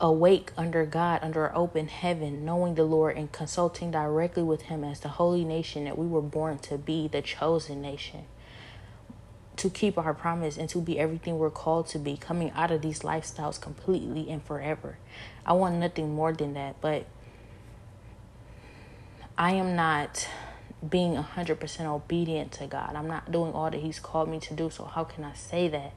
awake 0.00 0.50
under 0.56 0.84
God, 0.84 1.20
under 1.22 1.54
open 1.54 1.86
heaven, 1.86 2.44
knowing 2.44 2.74
the 2.74 2.84
Lord 2.84 3.16
and 3.16 3.30
consulting 3.30 3.92
directly 3.92 4.42
with 4.42 4.62
Him 4.62 4.82
as 4.82 5.00
the 5.00 5.08
holy 5.08 5.44
nation 5.44 5.84
that 5.84 5.96
we 5.96 6.06
were 6.06 6.22
born 6.22 6.58
to 6.58 6.76
be, 6.76 7.06
the 7.06 7.22
chosen 7.22 7.80
nation. 7.80 8.24
To 9.56 9.70
keep 9.70 9.96
our 9.96 10.14
promise 10.14 10.56
and 10.56 10.68
to 10.70 10.80
be 10.80 10.98
everything 10.98 11.38
we're 11.38 11.50
called 11.50 11.86
to 11.88 11.98
be, 11.98 12.16
coming 12.16 12.50
out 12.52 12.70
of 12.70 12.82
these 12.82 13.00
lifestyles 13.00 13.60
completely 13.60 14.30
and 14.30 14.42
forever. 14.42 14.96
I 15.46 15.52
want 15.52 15.76
nothing 15.76 16.14
more 16.14 16.32
than 16.32 16.54
that, 16.54 16.80
but 16.80 17.04
I 19.40 19.52
am 19.52 19.74
not 19.74 20.28
being 20.86 21.16
100% 21.16 21.86
obedient 21.86 22.52
to 22.52 22.66
God. 22.66 22.94
I'm 22.94 23.06
not 23.06 23.32
doing 23.32 23.54
all 23.54 23.70
that 23.70 23.80
He's 23.80 23.98
called 23.98 24.28
me 24.28 24.38
to 24.40 24.52
do. 24.52 24.68
So 24.68 24.84
how 24.84 25.04
can 25.04 25.24
I 25.24 25.32
say 25.32 25.66
that? 25.68 25.94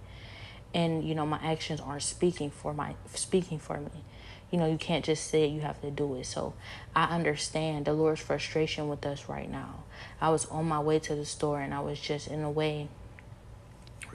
And 0.73 1.03
you 1.03 1.13
know, 1.13 1.25
my 1.25 1.39
actions 1.43 1.81
aren't 1.81 2.03
speaking 2.03 2.49
for 2.49 2.73
my 2.73 2.95
speaking 3.13 3.59
for 3.59 3.81
me. 3.81 4.05
You 4.49 4.59
know, 4.59 4.65
you 4.65 4.77
can't 4.77 5.03
just 5.03 5.29
say 5.29 5.43
it, 5.43 5.47
you 5.47 5.59
have 5.59 5.81
to 5.81 5.91
do 5.91 6.15
it. 6.15 6.25
So 6.25 6.53
I 6.95 7.03
understand 7.13 7.83
the 7.83 7.91
Lord's 7.91 8.21
frustration 8.21 8.87
with 8.87 9.05
us 9.05 9.27
right 9.27 9.51
now. 9.51 9.83
I 10.21 10.29
was 10.29 10.45
on 10.45 10.65
my 10.65 10.79
way 10.79 10.99
to 10.99 11.13
the 11.13 11.25
store 11.25 11.59
and 11.59 11.73
I 11.73 11.81
was 11.81 11.99
just 11.99 12.29
in 12.29 12.43
a 12.43 12.49
way 12.49 12.87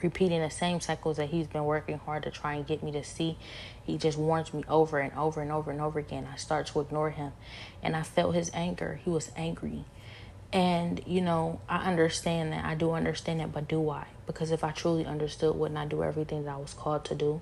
repeating 0.01 0.41
the 0.41 0.49
same 0.49 0.79
cycles 0.79 1.17
that 1.17 1.29
he's 1.29 1.47
been 1.47 1.65
working 1.65 1.99
hard 1.99 2.23
to 2.23 2.31
try 2.31 2.55
and 2.55 2.65
get 2.65 2.81
me 2.81 2.91
to 2.93 3.03
see. 3.03 3.37
He 3.89 3.97
just 3.97 4.17
warns 4.17 4.53
me 4.53 4.63
over 4.69 4.99
and 4.99 5.13
over 5.17 5.41
and 5.41 5.51
over 5.51 5.71
and 5.71 5.81
over 5.81 5.99
again. 5.99 6.27
I 6.31 6.37
start 6.37 6.67
to 6.67 6.79
ignore 6.79 7.09
him. 7.09 7.31
And 7.81 7.95
I 7.95 8.03
felt 8.03 8.35
his 8.35 8.51
anger. 8.53 8.99
He 9.03 9.09
was 9.09 9.31
angry. 9.35 9.85
And, 10.51 11.01
you 11.05 11.21
know, 11.21 11.61
I 11.69 11.89
understand 11.89 12.53
that. 12.53 12.65
I 12.65 12.75
do 12.75 12.91
understand 12.91 13.39
that, 13.39 13.51
but 13.51 13.67
do 13.67 13.89
I? 13.89 14.05
Because 14.25 14.51
if 14.51 14.63
I 14.63 14.71
truly 14.71 15.05
understood, 15.05 15.55
wouldn't 15.55 15.77
I 15.77 15.85
do 15.85 16.03
everything 16.03 16.45
that 16.45 16.53
I 16.53 16.57
was 16.57 16.73
called 16.73 17.05
to 17.05 17.15
do? 17.15 17.41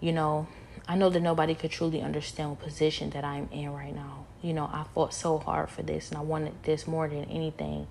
You 0.00 0.12
know, 0.12 0.48
I 0.88 0.96
know 0.96 1.10
that 1.10 1.20
nobody 1.20 1.54
could 1.54 1.70
truly 1.70 2.02
understand 2.02 2.50
what 2.50 2.60
position 2.60 3.10
that 3.10 3.24
I'm 3.24 3.48
in 3.52 3.72
right 3.72 3.94
now. 3.94 4.26
You 4.42 4.52
know, 4.52 4.64
I 4.64 4.84
fought 4.94 5.14
so 5.14 5.38
hard 5.38 5.70
for 5.70 5.82
this 5.82 6.08
and 6.08 6.18
I 6.18 6.22
wanted 6.22 6.54
this 6.64 6.88
more 6.88 7.08
than 7.08 7.24
anything. 7.26 7.86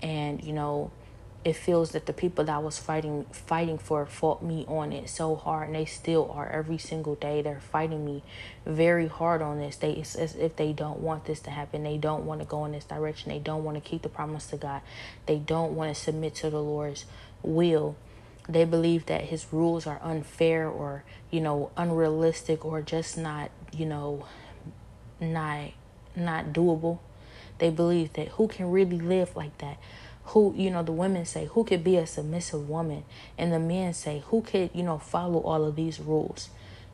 And, 0.00 0.42
you 0.42 0.54
know, 0.54 0.90
it 1.44 1.56
feels 1.56 1.90
that 1.90 2.06
the 2.06 2.12
people 2.12 2.44
that 2.44 2.54
I 2.54 2.58
was 2.58 2.78
fighting 2.78 3.24
fighting 3.32 3.76
for 3.76 4.06
fought 4.06 4.42
me 4.42 4.64
on 4.68 4.92
it 4.92 5.08
so 5.08 5.34
hard 5.34 5.68
and 5.68 5.74
they 5.74 5.84
still 5.84 6.30
are. 6.32 6.48
Every 6.48 6.78
single 6.78 7.16
day 7.16 7.42
they're 7.42 7.60
fighting 7.60 8.04
me 8.04 8.22
very 8.64 9.08
hard 9.08 9.42
on 9.42 9.58
this. 9.58 9.76
They 9.76 9.92
it's 9.92 10.14
as 10.14 10.36
if 10.36 10.54
they 10.54 10.72
don't 10.72 11.00
want 11.00 11.24
this 11.24 11.40
to 11.40 11.50
happen. 11.50 11.82
They 11.82 11.98
don't 11.98 12.26
want 12.26 12.40
to 12.40 12.46
go 12.46 12.64
in 12.64 12.72
this 12.72 12.84
direction. 12.84 13.32
They 13.32 13.40
don't 13.40 13.64
want 13.64 13.76
to 13.76 13.80
keep 13.80 14.02
the 14.02 14.08
promise 14.08 14.46
to 14.48 14.56
God. 14.56 14.82
They 15.26 15.38
don't 15.38 15.74
want 15.74 15.94
to 15.94 16.00
submit 16.00 16.36
to 16.36 16.50
the 16.50 16.62
Lord's 16.62 17.06
will. 17.42 17.96
They 18.48 18.64
believe 18.64 19.06
that 19.06 19.22
his 19.22 19.46
rules 19.52 19.86
are 19.86 20.00
unfair 20.02 20.68
or 20.68 21.02
you 21.30 21.40
know 21.40 21.72
unrealistic 21.76 22.64
or 22.64 22.82
just 22.82 23.18
not 23.18 23.50
you 23.72 23.86
know 23.86 24.26
not 25.20 25.72
not 26.14 26.52
doable. 26.52 27.00
They 27.58 27.70
believe 27.70 28.12
that 28.12 28.28
who 28.28 28.46
can 28.46 28.70
really 28.70 28.98
live 28.98 29.34
like 29.34 29.58
that 29.58 29.78
who 30.26 30.54
you 30.56 30.70
know 30.70 30.82
the 30.82 30.92
women 30.92 31.24
say 31.24 31.46
who 31.46 31.64
could 31.64 31.82
be 31.82 31.96
a 31.96 32.06
submissive 32.06 32.68
woman? 32.68 33.04
And 33.36 33.52
the 33.52 33.58
men 33.58 33.92
say 33.94 34.22
who 34.28 34.42
could 34.42 34.70
you 34.72 34.82
know 34.82 34.98
follow 34.98 35.40
all 35.40 35.64
of 35.64 35.76
these 35.76 36.00
rules 36.00 36.48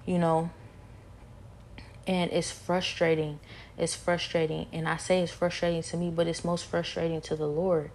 you 0.09 0.19
know? 0.19 0.51
And 2.07 2.33
it's 2.33 2.51
frustrating. 2.51 3.39
It's 3.77 3.95
frustrating. 3.95 4.67
And 4.73 4.89
i 4.89 4.97
say 4.97 5.21
it's 5.21 5.31
frustrating 5.31 5.83
to 5.83 5.97
me 5.99 6.11
but 6.11 6.27
it's 6.27 6.43
most 6.43 6.65
frustrating 6.65 7.21
to 7.23 7.37
the 7.37 7.47
lord. 7.47 7.91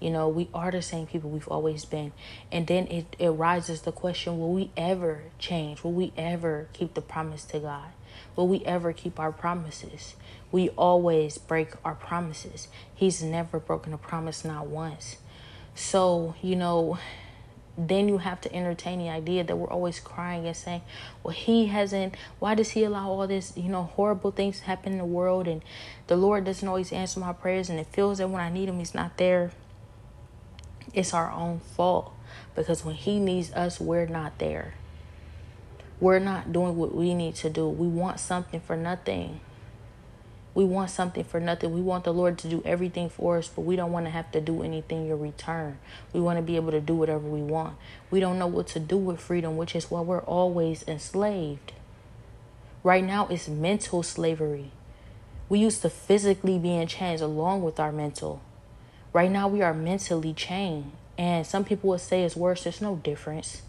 You 0.00 0.10
know 0.10 0.28
we 0.28 0.48
are 0.54 0.70
the 0.70 0.80
same 0.80 1.06
people 1.06 1.28
we've 1.28 1.48
always 1.48 1.84
been. 1.84 2.12
And 2.50 2.66
then 2.66 2.86
it, 2.86 3.14
it 3.18 3.28
rises 3.28 3.82
the 3.82 3.92
question 3.92 4.38
will 4.38 4.52
we 4.52 4.70
ever 4.76 5.24
change? 5.38 5.84
Will 5.84 5.92
we 5.92 6.12
ever 6.16 6.68
keep 6.72 6.94
the 6.94 7.02
promise 7.02 7.44
to 7.46 7.60
god? 7.60 7.90
Will 8.34 8.48
we 8.48 8.64
ever 8.64 8.94
keep 8.94 9.20
our 9.20 9.32
promises 9.32 10.14
we 10.50 10.70
always 10.70 11.38
break 11.38 11.70
our 11.84 11.94
promises. 11.94 12.68
He's 12.94 13.22
never 13.22 13.58
broken 13.58 13.92
a 13.92 13.98
promise, 13.98 14.44
not 14.44 14.66
once. 14.66 15.16
So, 15.74 16.34
you 16.42 16.56
know, 16.56 16.98
then 17.76 18.08
you 18.08 18.18
have 18.18 18.40
to 18.40 18.52
entertain 18.52 18.98
the 18.98 19.08
idea 19.08 19.44
that 19.44 19.56
we're 19.56 19.70
always 19.70 20.00
crying 20.00 20.46
and 20.46 20.56
saying, 20.56 20.82
well, 21.22 21.34
he 21.34 21.66
hasn't, 21.66 22.16
why 22.40 22.56
does 22.56 22.70
he 22.70 22.82
allow 22.82 23.08
all 23.08 23.26
this, 23.28 23.52
you 23.56 23.68
know, 23.68 23.84
horrible 23.84 24.32
things 24.32 24.58
to 24.58 24.64
happen 24.64 24.92
in 24.92 24.98
the 24.98 25.04
world? 25.04 25.46
And 25.46 25.62
the 26.08 26.16
Lord 26.16 26.44
doesn't 26.44 26.66
always 26.66 26.92
answer 26.92 27.20
my 27.20 27.32
prayers. 27.32 27.70
And 27.70 27.78
it 27.78 27.86
feels 27.86 28.18
that 28.18 28.28
when 28.28 28.40
I 28.40 28.50
need 28.50 28.68
him, 28.68 28.78
he's 28.78 28.94
not 28.94 29.16
there. 29.16 29.52
It's 30.92 31.14
our 31.14 31.30
own 31.30 31.60
fault 31.60 32.12
because 32.56 32.84
when 32.84 32.96
he 32.96 33.20
needs 33.20 33.52
us, 33.52 33.78
we're 33.78 34.06
not 34.06 34.38
there. 34.38 34.74
We're 36.00 36.18
not 36.18 36.52
doing 36.52 36.76
what 36.76 36.94
we 36.94 37.14
need 37.14 37.36
to 37.36 37.50
do. 37.50 37.68
We 37.68 37.86
want 37.86 38.18
something 38.18 38.60
for 38.60 38.76
nothing. 38.76 39.40
We 40.58 40.64
want 40.64 40.90
something 40.90 41.22
for 41.22 41.38
nothing. 41.38 41.72
We 41.72 41.80
want 41.80 42.02
the 42.02 42.12
Lord 42.12 42.36
to 42.38 42.48
do 42.48 42.64
everything 42.64 43.10
for 43.10 43.38
us, 43.38 43.46
but 43.46 43.60
we 43.60 43.76
don't 43.76 43.92
want 43.92 44.06
to 44.06 44.10
have 44.10 44.32
to 44.32 44.40
do 44.40 44.64
anything 44.64 45.08
in 45.08 45.20
return. 45.20 45.78
We 46.12 46.18
want 46.18 46.36
to 46.38 46.42
be 46.42 46.56
able 46.56 46.72
to 46.72 46.80
do 46.80 46.96
whatever 46.96 47.28
we 47.28 47.42
want. 47.42 47.76
We 48.10 48.18
don't 48.18 48.40
know 48.40 48.48
what 48.48 48.66
to 48.74 48.80
do 48.80 48.96
with 48.96 49.20
freedom, 49.20 49.56
which 49.56 49.76
is 49.76 49.88
why 49.88 50.00
we're 50.00 50.18
always 50.22 50.82
enslaved. 50.88 51.74
Right 52.82 53.04
now, 53.04 53.28
it's 53.28 53.46
mental 53.46 54.02
slavery. 54.02 54.72
We 55.48 55.60
used 55.60 55.82
to 55.82 55.90
physically 55.90 56.58
be 56.58 56.74
in 56.74 56.88
chains 56.88 57.20
along 57.20 57.62
with 57.62 57.78
our 57.78 57.92
mental. 57.92 58.42
Right 59.12 59.30
now, 59.30 59.46
we 59.46 59.62
are 59.62 59.72
mentally 59.72 60.34
chained. 60.34 60.90
And 61.16 61.46
some 61.46 61.64
people 61.64 61.90
would 61.90 62.00
say 62.00 62.24
it's 62.24 62.34
worse. 62.34 62.64
There's 62.64 62.82
no 62.82 62.96
difference. 62.96 63.62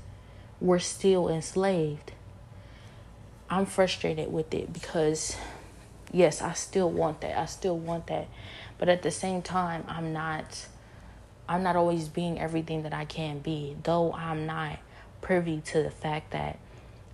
We're 0.59 0.79
still 0.79 1.29
enslaved. 1.29 2.13
I'm 3.47 3.67
frustrated 3.67 4.33
with 4.33 4.51
it 4.55 4.73
because 4.73 5.35
yes, 6.11 6.41
I 6.41 6.53
still 6.53 6.89
want 6.89 7.21
that. 7.21 7.37
I 7.37 7.45
still 7.45 7.77
want 7.77 8.07
that. 8.07 8.27
But 8.77 8.89
at 8.89 9.01
the 9.01 9.11
same 9.11 9.41
time, 9.41 9.83
I'm 9.87 10.13
not 10.13 10.67
I'm 11.47 11.63
not 11.63 11.75
always 11.75 12.07
being 12.07 12.39
everything 12.39 12.83
that 12.83 12.93
I 12.93 13.05
can 13.05 13.39
be. 13.39 13.75
Though 13.83 14.13
I'm 14.13 14.45
not 14.45 14.79
privy 15.21 15.61
to 15.61 15.83
the 15.83 15.91
fact 15.91 16.31
that 16.31 16.59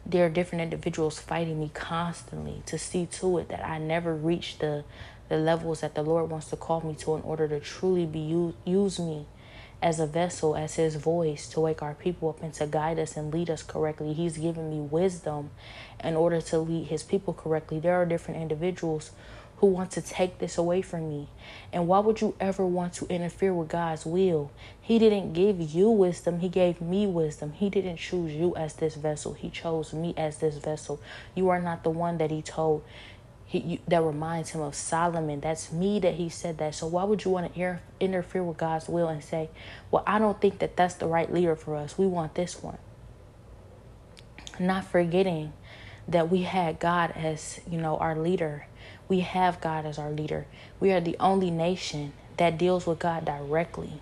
there 0.05 0.25
are 0.25 0.29
different 0.29 0.61
individuals 0.61 1.19
fighting 1.19 1.59
me 1.59 1.71
constantly 1.73 2.61
to 2.67 2.77
see 2.77 3.07
to 3.07 3.39
it 3.39 3.49
that 3.49 3.65
I 3.65 3.79
never 3.79 4.13
reach 4.13 4.59
the 4.59 4.83
the 5.27 5.37
levels 5.37 5.81
that 5.81 5.95
the 5.95 6.03
Lord 6.03 6.29
wants 6.29 6.51
to 6.51 6.55
call 6.55 6.81
me 6.81 6.93
to 6.95 7.15
in 7.15 7.21
order 7.23 7.47
to 7.47 7.59
truly 7.59 8.05
be 8.05 8.19
use, 8.19 8.53
use 8.63 8.99
me 8.99 9.25
as 9.81 9.99
a 9.99 10.07
vessel, 10.07 10.55
as 10.55 10.75
his 10.75 10.95
voice 10.95 11.47
to 11.49 11.59
wake 11.59 11.81
our 11.81 11.93
people 11.93 12.29
up 12.29 12.41
and 12.41 12.53
to 12.53 12.65
guide 12.65 12.99
us 12.99 13.17
and 13.17 13.33
lead 13.33 13.49
us 13.49 13.63
correctly. 13.63 14.13
He's 14.13 14.37
given 14.37 14.69
me 14.69 14.79
wisdom 14.79 15.51
in 16.03 16.15
order 16.15 16.41
to 16.41 16.59
lead 16.59 16.87
his 16.87 17.03
people 17.03 17.33
correctly. 17.33 17.79
There 17.79 17.95
are 18.01 18.05
different 18.05 18.41
individuals 18.41 19.11
who 19.57 19.67
want 19.67 19.91
to 19.91 20.01
take 20.01 20.39
this 20.39 20.57
away 20.57 20.81
from 20.81 21.07
me. 21.09 21.27
And 21.71 21.87
why 21.87 21.99
would 21.99 22.19
you 22.19 22.35
ever 22.39 22.65
want 22.65 22.93
to 22.95 23.05
interfere 23.07 23.53
with 23.53 23.69
God's 23.69 24.05
will? 24.05 24.51
He 24.81 24.99
didn't 24.99 25.33
give 25.33 25.61
you 25.61 25.89
wisdom, 25.89 26.39
He 26.39 26.49
gave 26.49 26.81
me 26.81 27.07
wisdom. 27.07 27.53
He 27.53 27.69
didn't 27.69 27.97
choose 27.97 28.33
you 28.33 28.55
as 28.55 28.73
this 28.73 28.95
vessel, 28.95 29.33
He 29.33 29.49
chose 29.49 29.93
me 29.93 30.13
as 30.17 30.37
this 30.37 30.57
vessel. 30.57 30.99
You 31.35 31.49
are 31.49 31.61
not 31.61 31.83
the 31.83 31.89
one 31.89 32.17
that 32.17 32.31
He 32.31 32.41
told 32.41 32.83
he, 33.61 33.73
you, 33.73 33.79
that 33.87 34.01
reminds 34.03 34.51
him 34.51 34.61
of 34.61 34.75
Solomon. 34.75 35.39
That's 35.39 35.71
me 35.71 35.99
that 35.99 36.15
he 36.15 36.29
said 36.29 36.57
that. 36.57 36.75
So 36.75 36.87
why 36.87 37.03
would 37.03 37.25
you 37.25 37.31
want 37.31 37.53
to 37.53 37.59
inter- 37.59 37.81
interfere 37.99 38.43
with 38.43 38.57
God's 38.57 38.87
will 38.87 39.07
and 39.07 39.23
say, 39.23 39.49
"Well, 39.91 40.03
I 40.05 40.19
don't 40.19 40.39
think 40.39 40.59
that 40.59 40.75
that's 40.75 40.95
the 40.95 41.07
right 41.07 41.31
leader 41.31 41.55
for 41.55 41.75
us. 41.75 41.97
We 41.97 42.07
want 42.07 42.35
this 42.35 42.61
one." 42.61 42.77
Not 44.59 44.85
forgetting 44.85 45.53
that 46.07 46.29
we 46.29 46.43
had 46.43 46.79
God 46.79 47.11
as, 47.15 47.59
you 47.69 47.79
know, 47.79 47.97
our 47.97 48.15
leader. 48.15 48.67
We 49.07 49.21
have 49.21 49.59
God 49.61 49.85
as 49.85 49.97
our 49.97 50.11
leader. 50.11 50.45
We 50.79 50.91
are 50.91 51.01
the 51.01 51.15
only 51.19 51.51
nation 51.51 52.13
that 52.37 52.57
deals 52.57 52.85
with 52.85 52.99
God 52.99 53.25
directly. 53.25 54.01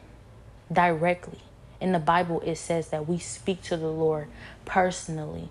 Directly. 0.72 1.40
In 1.80 1.92
the 1.92 2.00
Bible 2.00 2.42
it 2.42 2.58
says 2.58 2.90
that 2.90 3.08
we 3.08 3.18
speak 3.18 3.62
to 3.64 3.78
the 3.78 3.88
Lord 3.88 4.28
personally 4.66 5.50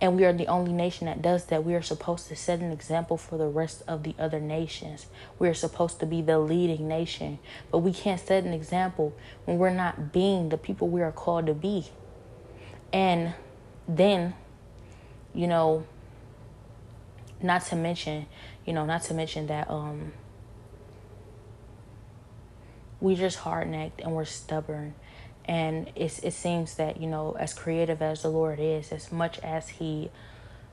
and 0.00 0.16
we 0.16 0.24
are 0.24 0.32
the 0.32 0.46
only 0.46 0.72
nation 0.72 1.06
that 1.06 1.20
does 1.20 1.46
that. 1.46 1.64
We 1.64 1.74
are 1.74 1.82
supposed 1.82 2.28
to 2.28 2.36
set 2.36 2.60
an 2.60 2.70
example 2.70 3.16
for 3.16 3.36
the 3.36 3.48
rest 3.48 3.82
of 3.88 4.04
the 4.04 4.14
other 4.18 4.38
nations. 4.38 5.06
We 5.38 5.48
are 5.48 5.54
supposed 5.54 5.98
to 6.00 6.06
be 6.06 6.22
the 6.22 6.38
leading 6.38 6.86
nation. 6.86 7.40
But 7.72 7.78
we 7.78 7.92
can't 7.92 8.20
set 8.20 8.44
an 8.44 8.52
example 8.52 9.12
when 9.44 9.58
we're 9.58 9.70
not 9.70 10.12
being 10.12 10.50
the 10.50 10.56
people 10.56 10.88
we 10.88 11.02
are 11.02 11.10
called 11.10 11.46
to 11.46 11.54
be. 11.54 11.86
And 12.92 13.34
then, 13.88 14.34
you 15.34 15.48
know, 15.48 15.84
not 17.42 17.64
to 17.66 17.76
mention, 17.76 18.26
you 18.64 18.72
know, 18.72 18.86
not 18.86 19.02
to 19.04 19.14
mention 19.14 19.48
that 19.48 19.68
um 19.68 20.12
we 23.00 23.14
just 23.14 23.38
hard 23.38 23.68
necked 23.68 24.00
and 24.00 24.12
we're 24.12 24.24
stubborn 24.24 24.94
and 25.48 25.90
it's, 25.96 26.18
it 26.20 26.32
seems 26.32 26.74
that, 26.74 27.00
you 27.00 27.08
know, 27.08 27.36
as 27.38 27.54
creative 27.54 28.02
as 28.02 28.22
the 28.22 28.28
Lord 28.28 28.60
is, 28.60 28.92
as 28.92 29.10
much 29.10 29.38
as 29.40 29.68
He, 29.68 30.10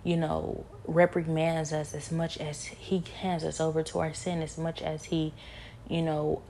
you 0.04 0.18
know, 0.18 0.66
reprimands 0.86 1.74
us, 1.74 1.96
as 1.96 2.12
much 2.12 2.38
as 2.38 2.66
He 2.66 3.04
hands 3.22 3.44
us 3.44 3.60
over 3.60 3.82
to 3.84 4.00
our 4.00 4.14
sin, 4.14 4.42
as 4.42 4.58
much 4.58 4.82
as 4.82 5.06
He, 5.06 5.34
you 5.90 6.02
know, 6.02 6.42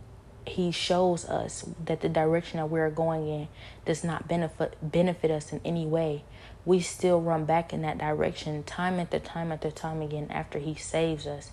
he 0.48 0.70
shows 0.70 1.26
us 1.26 1.66
that 1.86 2.02
the 2.02 2.10
direction 2.10 2.58
that 2.58 2.68
we're 2.68 2.92
going 2.92 3.28
in 3.28 3.48
does 3.84 4.04
not 4.04 4.28
benefit 4.28 4.78
benefit 4.80 5.32
us 5.32 5.52
in 5.52 5.60
any 5.66 5.88
way 5.88 6.24
we 6.66 6.80
still 6.80 7.22
run 7.22 7.46
back 7.46 7.72
in 7.72 7.84
that 7.84 8.00
direction 8.00 8.64
time 8.64 9.00
after 9.00 9.20
time 9.20 9.52
after 9.52 9.70
time 9.70 10.02
again 10.02 10.28
after 10.32 10.58
he 10.60 10.74
saves 10.74 11.28
us. 11.28 11.52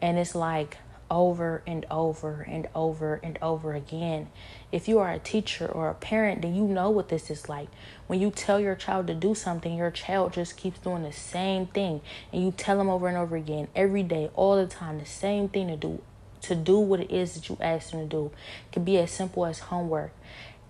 And 0.00 0.18
it's 0.18 0.34
like 0.34 0.76
over 1.12 1.62
and 1.66 1.84
over 1.90 2.40
and 2.48 2.66
over 2.74 3.20
and 3.22 3.38
over 3.42 3.74
again. 3.74 4.30
If 4.72 4.88
you 4.88 4.98
are 4.98 5.12
a 5.12 5.18
teacher 5.18 5.66
or 5.66 5.90
a 5.90 5.94
parent, 5.94 6.40
then 6.40 6.54
you 6.54 6.64
know 6.64 6.88
what 6.88 7.10
this 7.10 7.30
is 7.30 7.50
like. 7.50 7.68
When 8.06 8.18
you 8.18 8.30
tell 8.30 8.58
your 8.58 8.74
child 8.74 9.08
to 9.08 9.14
do 9.14 9.34
something, 9.34 9.76
your 9.76 9.90
child 9.90 10.32
just 10.32 10.56
keeps 10.56 10.78
doing 10.78 11.02
the 11.02 11.12
same 11.12 11.66
thing. 11.66 12.00
And 12.32 12.42
you 12.42 12.50
tell 12.50 12.78
them 12.78 12.88
over 12.88 13.08
and 13.08 13.18
over 13.18 13.36
again, 13.36 13.68
every 13.76 14.02
day, 14.02 14.30
all 14.34 14.56
the 14.56 14.66
time, 14.66 14.98
the 14.98 15.04
same 15.04 15.50
thing 15.50 15.68
to 15.68 15.76
do. 15.76 16.00
To 16.42 16.54
do 16.56 16.78
what 16.78 16.98
it 16.98 17.10
is 17.12 17.34
that 17.34 17.48
you 17.48 17.58
ask 17.60 17.90
them 17.90 18.00
to 18.00 18.06
do. 18.06 18.32
It 18.66 18.72
can 18.72 18.82
be 18.82 18.96
as 18.96 19.10
simple 19.12 19.44
as 19.44 19.60
homework 19.60 20.12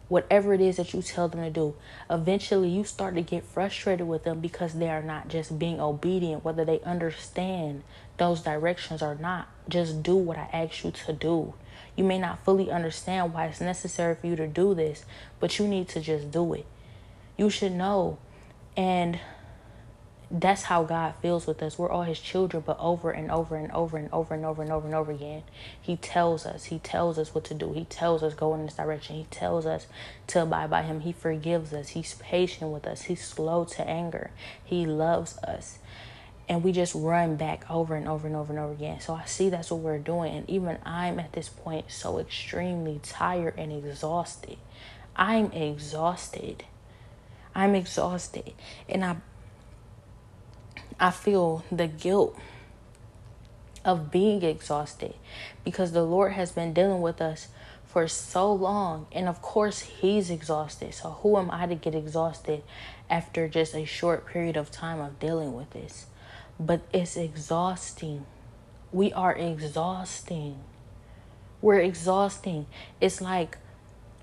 whatever 0.09 0.53
it 0.53 0.61
is 0.61 0.77
that 0.77 0.93
you 0.93 1.01
tell 1.01 1.27
them 1.27 1.41
to 1.41 1.49
do. 1.49 1.75
Eventually, 2.11 2.69
you 2.69 2.85
start 2.85 3.15
to 3.15 3.23
get 3.23 3.43
frustrated 3.43 4.07
with 4.07 4.25
them 4.25 4.41
because 4.41 4.75
they 4.75 4.91
are 4.91 5.03
not 5.03 5.29
just 5.29 5.59
being 5.59 5.81
obedient, 5.81 6.45
whether 6.45 6.67
they 6.67 6.81
understand 6.81 7.83
those 8.23 8.41
directions 8.41 9.03
or 9.03 9.17
not. 9.17 9.49
Just 9.69 10.01
do 10.01 10.15
what 10.15 10.39
I 10.39 10.49
ask 10.53 10.85
you 10.85 10.93
to 10.93 11.13
do. 11.13 11.55
You 11.97 12.05
may 12.05 12.19
not 12.19 12.45
fully 12.45 12.71
understand 12.71 13.35
why 13.35 13.47
it's 13.47 13.61
necessary 13.61 14.15
for 14.15 14.29
you 14.29 14.37
to 14.37 14.47
do 14.47 14.75
this, 14.75 15.05
but 15.41 15.59
you 15.59 15.67
need 15.67 15.89
to 15.89 16.01
just 16.01 16.31
do 16.31 16.55
it. 16.55 16.65
You 17.37 17.51
should 17.51 17.73
know. 17.73 18.19
And 18.77 19.19
that's 20.31 20.63
how 20.63 20.85
God 20.85 21.15
feels 21.21 21.49
with 21.49 21.61
us. 21.65 21.77
We're 21.77 21.91
all 21.91 22.05
his 22.05 22.21
children, 22.21 22.63
but 22.65 22.79
over 22.79 23.11
and 23.11 23.29
over 23.29 23.57
and 23.57 23.73
over 23.73 23.97
and 23.97 24.09
over 24.13 24.35
and 24.35 24.45
over 24.45 24.63
and 24.63 24.71
over 24.71 24.87
and 24.87 24.95
over 24.95 25.11
again, 25.11 25.43
he 25.81 25.97
tells 25.97 26.47
us, 26.47 26.67
he 26.67 26.79
tells 26.79 27.19
us 27.19 27.35
what 27.35 27.43
to 27.47 27.55
do. 27.55 27.73
He 27.73 27.87
tells 27.87 28.23
us 28.23 28.35
go 28.35 28.55
in 28.55 28.65
this 28.65 28.75
direction. 28.75 29.17
He 29.17 29.27
tells 29.33 29.67
us 29.67 29.89
to 30.29 30.43
abide 30.43 30.71
by 30.71 30.83
him. 30.83 31.01
He 31.01 31.13
forgives 31.13 31.73
us. 31.73 31.89
He's 31.89 32.15
patient 32.15 32.71
with 32.71 32.87
us. 32.87 33.03
He's 33.03 33.25
slow 33.27 33.65
to 33.65 33.87
anger. 33.87 34.31
He 34.63 34.87
loves 34.87 35.39
us. 35.39 35.81
And 36.49 36.63
we 36.63 36.73
just 36.73 36.95
run 36.95 37.37
back 37.37 37.65
over 37.71 37.95
and 37.95 38.09
over 38.09 38.27
and 38.27 38.37
over 38.37 38.53
and 38.53 38.61
over 38.61 38.73
again. 38.73 39.01
So 39.01 39.15
I 39.15 39.25
see 39.25 39.49
that's 39.49 39.71
what 39.71 39.81
we're 39.81 39.99
doing. 39.99 40.35
And 40.35 40.51
even 40.51 40.79
I'm 40.85 41.19
at 41.19 41.33
this 41.33 41.49
point 41.49 41.87
so 41.89 42.19
extremely 42.19 43.01
tired 43.03 43.55
and 43.57 43.73
exhausted. 43.73 44.59
I'm 45.15 45.53
exhausted. 45.53 46.65
I'm 47.55 47.75
exhausted. 47.75 48.53
And 48.89 49.05
I 49.05 49.17
I 50.99 51.11
feel 51.11 51.65
the 51.73 51.89
guilt 51.89 52.39
of 53.85 54.11
being 54.11 54.43
exhausted 54.43 55.15
because 55.65 55.93
the 55.93 56.05
Lord 56.05 56.33
has 56.33 56.53
been 56.53 56.73
dealing 56.73 57.01
with 57.01 57.21
us 57.21 57.49
for 57.85 58.07
so 58.09 58.53
long. 58.53 59.07
And 59.13 59.29
of 59.29 59.43
course, 59.43 59.81
He's 59.81 60.31
exhausted. 60.31 60.95
So, 60.95 61.11
who 61.23 61.37
am 61.37 61.51
I 61.51 61.67
to 61.67 61.75
get 61.75 61.95
exhausted 61.95 62.63
after 63.11 63.49
just 63.49 63.75
a 63.75 63.85
short 63.85 64.27
period 64.27 64.57
of 64.57 64.71
time 64.71 65.01
of 65.01 65.19
dealing 65.19 65.55
with 65.55 65.71
this? 65.71 66.07
But 66.65 66.83
it's 66.93 67.17
exhausting. 67.17 68.25
We 68.93 69.13
are 69.13 69.35
exhausting. 69.35 70.61
We're 71.61 71.81
exhausting. 71.81 72.67
It's 73.01 73.21
like 73.21 73.59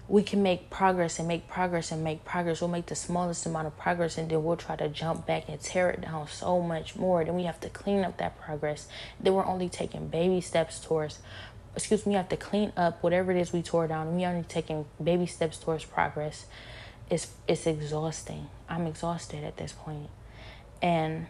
we 0.07 0.23
can 0.23 0.41
make 0.41 0.69
progress 0.69 1.19
and 1.19 1.27
make 1.27 1.47
progress 1.47 1.91
and 1.91 2.01
make 2.01 2.23
progress. 2.23 2.61
We'll 2.61 2.69
make 2.69 2.85
the 2.85 2.95
smallest 2.95 3.45
amount 3.45 3.67
of 3.67 3.77
progress 3.77 4.17
and 4.17 4.29
then 4.29 4.43
we'll 4.43 4.55
try 4.55 4.77
to 4.77 4.87
jump 4.87 5.27
back 5.27 5.49
and 5.49 5.59
tear 5.59 5.89
it 5.89 6.01
down 6.01 6.27
so 6.29 6.61
much 6.61 6.95
more. 6.95 7.25
Then 7.25 7.35
we 7.35 7.43
have 7.43 7.59
to 7.59 7.69
clean 7.69 8.05
up 8.05 8.17
that 8.17 8.39
progress. 8.39 8.87
Then 9.19 9.33
we're 9.33 9.45
only 9.45 9.67
taking 9.67 10.07
baby 10.07 10.39
steps 10.39 10.79
towards, 10.79 11.19
excuse 11.75 12.05
me, 12.05 12.11
we 12.11 12.15
have 12.15 12.29
to 12.29 12.37
clean 12.37 12.71
up 12.77 13.03
whatever 13.03 13.31
it 13.31 13.37
is 13.37 13.51
we 13.51 13.61
tore 13.61 13.87
down. 13.87 14.15
We're 14.15 14.29
only 14.29 14.43
taking 14.43 14.85
baby 15.03 15.25
steps 15.25 15.57
towards 15.57 15.83
progress. 15.83 16.45
It's, 17.09 17.27
it's 17.47 17.67
exhausting. 17.67 18.47
I'm 18.69 18.87
exhausted 18.87 19.43
at 19.43 19.57
this 19.57 19.73
point. 19.73 20.09
And 20.81 21.27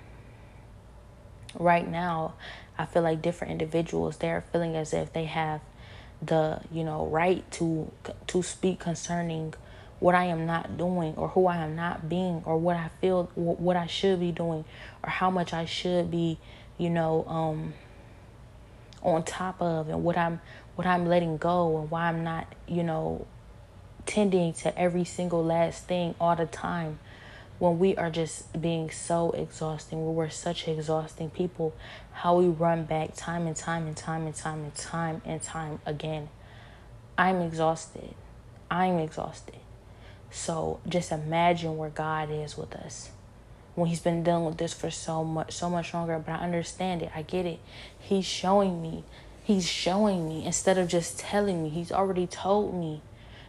right 1.58 1.88
now, 1.88 2.34
I 2.78 2.86
feel 2.86 3.02
like 3.02 3.22
different 3.22 3.52
individuals, 3.52 4.18
they're 4.18 4.44
feeling 4.52 4.76
as 4.76 4.94
if 4.94 5.14
they 5.14 5.26
have 5.26 5.62
the 6.22 6.60
you 6.72 6.84
know 6.84 7.06
right 7.08 7.50
to 7.50 7.90
to 8.28 8.44
speak 8.44 8.80
concerning 8.80 9.54
what 10.00 10.16
I 10.16 10.26
am 10.26 10.46
not 10.46 10.78
doing 10.78 11.14
or 11.16 11.30
who 11.30 11.48
I 11.48 11.58
am 11.58 11.76
not 11.76 12.10
being 12.10 12.42
or 12.46 12.58
what 12.58 12.76
I 12.76 12.90
feel 13.00 13.32
what 13.36 13.76
I 13.76 13.88
should 13.88 14.20
be 14.20 14.32
doing 14.32 14.66
or 15.04 15.10
how 15.10 15.30
much 15.30 15.54
I 15.54 15.66
should 15.66 16.12
be 16.12 16.38
you 16.78 16.90
know 16.90 17.26
um 17.28 17.74
on 19.02 19.24
top 19.24 19.62
of 19.62 19.88
and 19.88 20.04
what 20.04 20.18
I'm 20.18 20.42
what 20.76 20.86
I'm 20.86 21.06
letting 21.06 21.38
go 21.38 21.78
and 21.80 21.92
why 21.92 22.10
I'm 22.10 22.24
not 22.24 22.54
you 22.68 22.84
know 22.84 23.26
tending 24.06 24.54
to 24.54 24.78
every 24.78 25.06
single 25.06 25.44
last 25.44 25.86
thing 25.86 26.16
all 26.20 26.36
the 26.36 26.46
time 26.46 27.00
when 27.60 27.78
we 27.78 27.95
are 27.98 28.10
just 28.10 28.60
being 28.60 28.89
so 28.89 29.32
exhausting, 29.32 30.06
when 30.06 30.15
we're 30.15 30.30
such 30.30 30.67
exhausting 30.67 31.30
people, 31.30 31.74
how 32.13 32.38
we 32.38 32.48
run 32.48 32.86
back 32.86 33.15
time 33.15 33.45
and 33.45 33.56
time 33.56 33.86
and 33.86 33.95
time 33.95 34.26
and 34.26 34.36
time 34.36 34.63
and 34.63 34.76
time 34.76 35.22
and 35.26 35.41
time 35.41 35.80
again. 35.86 36.30
I'm 37.17 37.41
exhausted. 37.41 38.15
I'm 38.72 38.98
exhausted. 38.98 39.60
So 40.32 40.80
just 40.88 41.12
imagine 41.12 41.78
where 41.78 41.89
God 41.89 42.30
is 42.32 42.58
with 42.58 42.74
us. 42.76 43.10
When 43.76 43.89
he's 43.89 44.00
been 44.00 44.24
dealing 44.24 44.45
with 44.45 44.58
this 44.58 44.74
for 44.74 44.89
so 44.89 45.24
much 45.24 45.54
so 45.54 45.69
much 45.69 45.93
longer, 45.93 46.17
but 46.19 46.32
I 46.34 46.43
understand 46.43 47.02
it. 47.02 47.12
I 47.13 47.24
get 47.24 47.45
it. 47.45 47.60
He's 47.98 48.26
showing 48.26 48.82
me. 48.82 49.04
He's 49.43 49.67
showing 49.67 50.28
me 50.28 50.45
instead 50.45 50.78
of 50.78 50.88
just 50.88 51.19
telling 51.19 51.63
me. 51.63 51.69
He's 51.69 51.91
already 51.91 52.28
told 52.28 52.74
me 52.74 53.02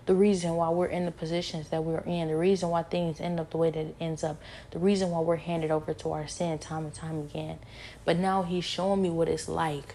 the 0.06 0.14
reason 0.14 0.56
why 0.56 0.70
we're 0.70 0.86
in 0.86 1.04
the 1.04 1.10
positions 1.10 1.68
that 1.68 1.84
we're 1.84 2.00
in, 2.00 2.28
the 2.28 2.36
reason 2.36 2.70
why 2.70 2.82
things 2.82 3.20
end 3.20 3.38
up 3.38 3.50
the 3.50 3.56
way 3.56 3.70
that 3.70 3.80
it 3.80 3.96
ends 4.00 4.24
up, 4.24 4.40
the 4.70 4.78
reason 4.78 5.10
why 5.10 5.20
we're 5.20 5.36
handed 5.36 5.70
over 5.70 5.94
to 5.94 6.12
our 6.12 6.26
sin 6.26 6.58
time 6.58 6.84
and 6.84 6.94
time 6.94 7.20
again. 7.20 7.58
But 8.04 8.18
now 8.18 8.42
he's 8.42 8.64
showing 8.64 9.02
me 9.02 9.10
what 9.10 9.28
it's 9.28 9.48
like. 9.48 9.94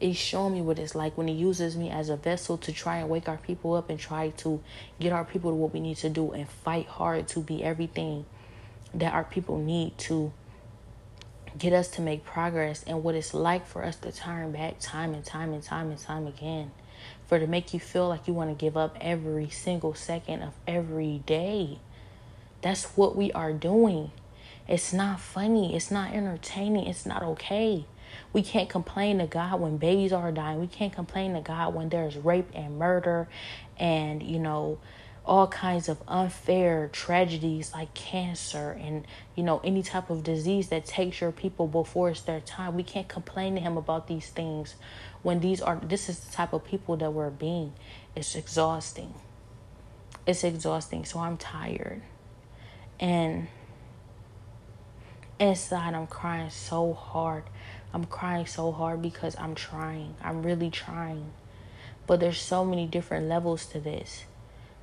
He's 0.00 0.16
showing 0.16 0.54
me 0.54 0.60
what 0.60 0.78
it's 0.78 0.94
like 0.94 1.16
when 1.16 1.28
he 1.28 1.34
uses 1.34 1.76
me 1.76 1.90
as 1.90 2.08
a 2.08 2.16
vessel 2.16 2.58
to 2.58 2.72
try 2.72 2.98
and 2.98 3.08
wake 3.08 3.28
our 3.28 3.36
people 3.36 3.74
up 3.74 3.90
and 3.90 3.98
try 3.98 4.30
to 4.30 4.60
get 5.00 5.12
our 5.12 5.24
people 5.24 5.50
to 5.50 5.56
what 5.56 5.72
we 5.72 5.80
need 5.80 5.96
to 5.98 6.10
do 6.10 6.32
and 6.32 6.48
fight 6.48 6.86
hard 6.86 7.28
to 7.28 7.40
be 7.40 7.62
everything 7.62 8.26
that 8.92 9.12
our 9.12 9.24
people 9.24 9.58
need 9.58 9.96
to 9.98 10.32
get 11.56 11.72
us 11.72 11.88
to 11.88 12.02
make 12.02 12.24
progress 12.24 12.84
and 12.86 13.02
what 13.04 13.14
it's 13.14 13.32
like 13.32 13.66
for 13.66 13.84
us 13.84 13.96
to 13.96 14.10
turn 14.10 14.52
back 14.52 14.78
time 14.80 15.14
and 15.14 15.24
time 15.24 15.52
and 15.52 15.62
time 15.62 15.90
and 15.90 15.98
time 15.98 16.26
again 16.26 16.70
for 17.34 17.40
to 17.40 17.46
make 17.48 17.74
you 17.74 17.80
feel 17.80 18.08
like 18.08 18.28
you 18.28 18.32
want 18.32 18.48
to 18.48 18.54
give 18.54 18.76
up 18.76 18.96
every 19.00 19.50
single 19.50 19.92
second 19.92 20.40
of 20.40 20.52
every 20.68 21.20
day. 21.26 21.80
That's 22.62 22.84
what 22.96 23.16
we 23.16 23.32
are 23.32 23.52
doing. 23.52 24.12
It's 24.68 24.92
not 24.92 25.18
funny. 25.18 25.74
It's 25.74 25.90
not 25.90 26.12
entertaining. 26.12 26.86
It's 26.86 27.04
not 27.04 27.24
okay. 27.24 27.86
We 28.32 28.42
can't 28.42 28.68
complain 28.68 29.18
to 29.18 29.26
God 29.26 29.60
when 29.60 29.78
babies 29.78 30.12
are 30.12 30.30
dying. 30.30 30.60
We 30.60 30.68
can't 30.68 30.92
complain 30.92 31.34
to 31.34 31.40
God 31.40 31.74
when 31.74 31.88
there's 31.88 32.16
rape 32.16 32.50
and 32.54 32.78
murder 32.78 33.26
and, 33.80 34.22
you 34.22 34.38
know, 34.38 34.78
all 35.26 35.48
kinds 35.48 35.88
of 35.88 36.00
unfair 36.06 36.88
tragedies 36.92 37.72
like 37.72 37.92
cancer 37.94 38.78
and 38.78 39.06
you 39.34 39.42
know 39.42 39.58
any 39.64 39.82
type 39.82 40.10
of 40.10 40.22
disease 40.22 40.68
that 40.68 40.84
takes 40.84 41.18
your 41.18 41.32
people 41.32 41.66
before 41.66 42.10
it's 42.10 42.20
their 42.20 42.40
time 42.40 42.76
we 42.76 42.82
can't 42.82 43.08
complain 43.08 43.54
to 43.54 43.60
him 43.62 43.78
about 43.78 44.06
these 44.06 44.28
things 44.28 44.74
when 45.24 45.40
these 45.40 45.60
are 45.60 45.80
this 45.82 46.08
is 46.08 46.20
the 46.20 46.30
type 46.30 46.52
of 46.52 46.64
people 46.64 46.96
that 46.98 47.12
we're 47.12 47.30
being. 47.30 47.72
It's 48.14 48.36
exhausting. 48.36 49.14
It's 50.26 50.44
exhausting. 50.44 51.04
So 51.06 51.18
i'm 51.18 51.38
tired. 51.38 52.02
And 53.00 53.48
inside 55.40 55.94
i'm 55.94 56.06
crying 56.06 56.50
so 56.50 56.92
hard. 56.92 57.42
I'm 57.92 58.04
crying 58.04 58.46
so 58.46 58.70
hard 58.70 59.02
because 59.02 59.34
i'm 59.38 59.54
trying. 59.54 60.14
I'm 60.22 60.42
really 60.42 60.70
trying. 60.70 61.32
But 62.06 62.20
there's 62.20 62.40
so 62.40 62.62
many 62.62 62.86
different 62.86 63.26
levels 63.26 63.64
to 63.66 63.80
this. 63.80 64.26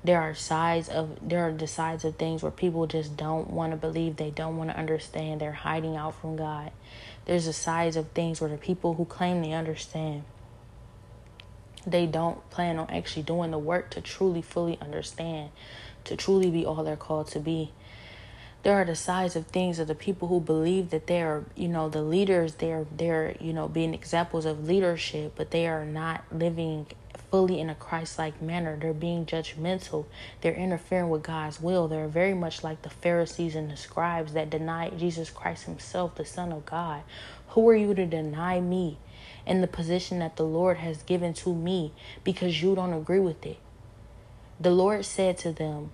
There 0.04 0.20
are 0.20 0.34
sides 0.34 0.90
of 0.90 1.20
there 1.22 1.48
are 1.48 1.54
the 1.54 1.68
sides 1.68 2.04
of 2.04 2.16
things 2.16 2.42
where 2.42 2.52
people 2.52 2.88
just 2.88 3.16
don't 3.16 3.52
want 3.52 3.74
to 3.74 3.78
believe. 3.78 4.16
They 4.16 4.32
don't 4.32 4.58
want 4.58 4.72
to 4.72 4.78
understand. 4.78 5.40
They're 5.40 5.52
hiding 5.52 5.96
out 5.96 6.20
from 6.20 6.36
god. 6.36 6.72
There's 7.26 7.46
the 7.46 7.54
sides 7.54 7.96
of 7.96 8.08
things 8.08 8.42
where 8.42 8.50
the 8.50 8.58
people 8.58 8.96
who 8.96 9.06
claim 9.06 9.44
they 9.44 9.52
understand 9.54 10.24
they 11.86 12.06
don't 12.06 12.50
plan 12.50 12.78
on 12.78 12.90
actually 12.90 13.24
doing 13.24 13.52
the 13.52 13.60
work 13.60 13.90
to 13.90 14.02
truly 14.02 14.42
fully 14.42 14.78
understand 14.82 15.50
to 16.04 16.16
truly 16.16 16.50
be 16.50 16.66
all 16.66 16.84
they're 16.84 16.96
called 16.96 17.28
to 17.28 17.40
be 17.40 17.72
there 18.64 18.76
are 18.76 18.86
the 18.86 18.96
sides 18.96 19.36
of 19.36 19.48
things 19.48 19.80
of 19.80 19.88
the 19.88 19.96
people 19.96 20.28
who 20.28 20.40
believe 20.40 20.92
that 20.92 21.08
they 21.08 21.22
are 21.22 21.44
you 21.56 21.68
know 21.68 21.90
the 21.90 22.02
leaders 22.02 22.56
they're 22.56 22.86
they're 22.96 23.36
you 23.40 23.54
know 23.54 23.68
being 23.68 23.94
examples 23.94 24.46
of 24.46 24.68
leadership 24.68 25.34
but 25.36 25.52
they 25.52 25.68
are 25.68 25.86
not 25.86 26.24
living 26.32 26.86
fully 27.32 27.62
in 27.62 27.70
a 27.70 27.76
Christ 27.76 28.20
like 28.20 28.42
manner. 28.42 28.78
They're 28.78 28.94
being 28.94 29.26
judgmental. 29.26 30.06
They're 30.42 30.54
interfering 30.54 31.10
with 31.10 31.24
God's 31.24 31.62
will. 31.62 31.88
They're 31.88 32.10
very 32.10 32.34
much 32.34 32.64
like 32.64 32.82
the 32.82 32.90
Pharisees 32.90 33.56
and 33.56 33.72
the 33.72 33.78
scribes 33.78 34.34
that 34.34 34.50
denied 34.50 35.00
Jesus 35.00 35.30
Christ 35.30 35.64
Himself, 35.64 36.16
the 36.16 36.26
Son 36.26 36.52
of 36.52 36.66
God. 36.66 37.04
Who 37.50 37.68
are 37.70 37.76
you 37.76 37.94
to 37.96 38.06
deny 38.06 38.60
me 38.60 38.98
in 39.46 39.62
the 39.62 39.68
position 39.68 40.20
that 40.20 40.36
the 40.36 40.46
Lord 40.46 40.78
has 40.78 41.04
given 41.04 41.34
to 41.36 41.54
me 41.54 41.94
because 42.24 42.62
you 42.62 42.76
don't 42.76 42.94
agree 42.94 43.20
with 43.20 43.46
it? 43.46 43.58
The 44.60 44.72
Lord 44.72 45.06
said 45.06 45.38
to 45.40 45.52
them, 45.52 45.92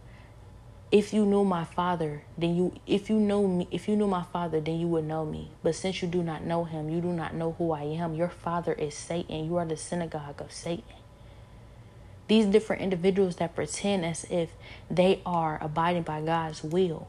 if 0.90 1.14
you 1.14 1.26
knew 1.26 1.44
my 1.44 1.66
father 1.66 2.24
then 2.38 2.56
you 2.56 2.74
if 2.88 3.10
you 3.10 3.20
know 3.20 3.46
me 3.46 3.68
if 3.72 3.90
you 3.90 3.96
knew 3.98 4.08
my 4.08 4.24
father 4.24 4.62
then 4.62 4.80
you 4.80 4.88
would 4.88 5.04
know 5.04 5.26
me 5.26 5.52
but 5.62 5.76
since 5.76 6.02
you 6.02 6.08
do 6.08 6.24
not 6.24 6.46
know 6.46 6.64
him 6.64 6.90
you 6.90 7.02
do 7.02 7.12
not 7.12 7.34
know 7.34 7.54
who 7.58 7.74
i 7.74 7.84
am 7.84 8.16
your 8.16 8.30
father 8.30 8.72
is 8.72 8.96
satan 8.96 9.46
you 9.46 9.58
are 9.58 9.66
the 9.66 9.76
synagogue 9.76 10.40
of 10.40 10.50
satan 10.50 10.96
these 12.28 12.46
different 12.46 12.82
individuals 12.82 13.38
that 13.38 13.56
pretend 13.56 14.06
as 14.06 14.26
if 14.30 14.52
they 14.92 15.22
are 15.26 15.58
abiding 15.62 16.04
by 16.04 16.22
God's 16.22 16.64
will 16.64 17.08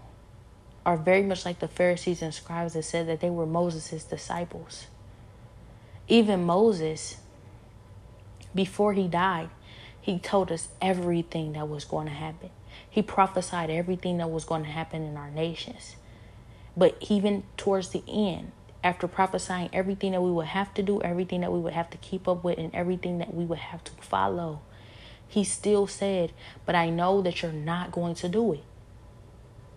are 0.86 0.96
very 0.96 1.22
much 1.22 1.44
like 1.44 1.58
the 1.58 1.68
Pharisees 1.68 2.22
and 2.22 2.32
scribes 2.32 2.74
that 2.74 2.84
said 2.84 3.08
that 3.08 3.20
they 3.20 3.30
were 3.30 3.46
Moses' 3.46 4.04
disciples. 4.04 4.86
Even 6.08 6.44
Moses, 6.44 7.18
before 8.54 8.94
he 8.94 9.08
died, 9.08 9.50
he 10.00 10.18
told 10.18 10.50
us 10.50 10.68
everything 10.80 11.52
that 11.52 11.68
was 11.68 11.84
going 11.84 12.06
to 12.06 12.12
happen. 12.12 12.48
He 12.88 13.02
prophesied 13.02 13.68
everything 13.68 14.16
that 14.18 14.30
was 14.30 14.46
going 14.46 14.64
to 14.64 14.70
happen 14.70 15.02
in 15.02 15.18
our 15.18 15.30
nations. 15.30 15.96
But 16.74 16.96
even 17.10 17.42
towards 17.58 17.90
the 17.90 18.02
end, 18.08 18.52
after 18.82 19.06
prophesying 19.06 19.68
everything 19.72 20.12
that 20.12 20.22
we 20.22 20.30
would 20.30 20.46
have 20.46 20.72
to 20.74 20.82
do, 20.82 21.02
everything 21.02 21.42
that 21.42 21.52
we 21.52 21.58
would 21.58 21.74
have 21.74 21.90
to 21.90 21.98
keep 21.98 22.26
up 22.26 22.42
with, 22.42 22.58
and 22.58 22.74
everything 22.74 23.18
that 23.18 23.34
we 23.34 23.44
would 23.44 23.58
have 23.58 23.84
to 23.84 23.92
follow, 24.00 24.62
he 25.26 25.44
still 25.44 25.86
said, 25.86 26.32
But 26.64 26.74
I 26.74 26.88
know 26.88 27.20
that 27.20 27.42
you're 27.42 27.52
not 27.52 27.92
going 27.92 28.14
to 28.14 28.28
do 28.28 28.54
it. 28.54 28.64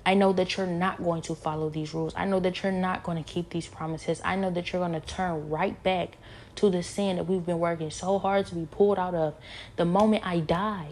I 0.06 0.14
know 0.14 0.34
that 0.34 0.58
you're 0.58 0.66
not 0.68 1.04
going 1.04 1.22
to 1.24 1.36
follow 1.36 1.70
these 1.70 1.94
rules. 1.94 2.14
I 2.16 2.26
know 2.26 2.40
that 2.40 2.64
you're 2.64 2.72
not 2.72 3.04
going 3.04 3.24
to 3.24 3.30
keep 3.30 3.50
these 3.50 3.68
promises. 3.68 4.22
I 4.24 4.36
know 4.36 4.50
that 4.52 4.72
you're 4.72 4.82
going 4.82 5.00
to 5.00 5.08
turn 5.08 5.50
right 5.50 5.82
back 5.84 6.18
to 6.56 6.70
the 6.70 6.84
sin 6.84 7.18
that 7.18 7.24
we've 7.24 7.46
been 7.46 7.60
working 7.60 7.92
so 7.92 8.20
hard 8.20 8.46
to 8.48 8.56
be 8.56 8.68
pulled 8.70 9.00
out 9.00 9.16
of. 9.16 9.36
The 9.76 9.86
moment 9.86 10.26
I 10.26 10.40
die, 10.40 10.90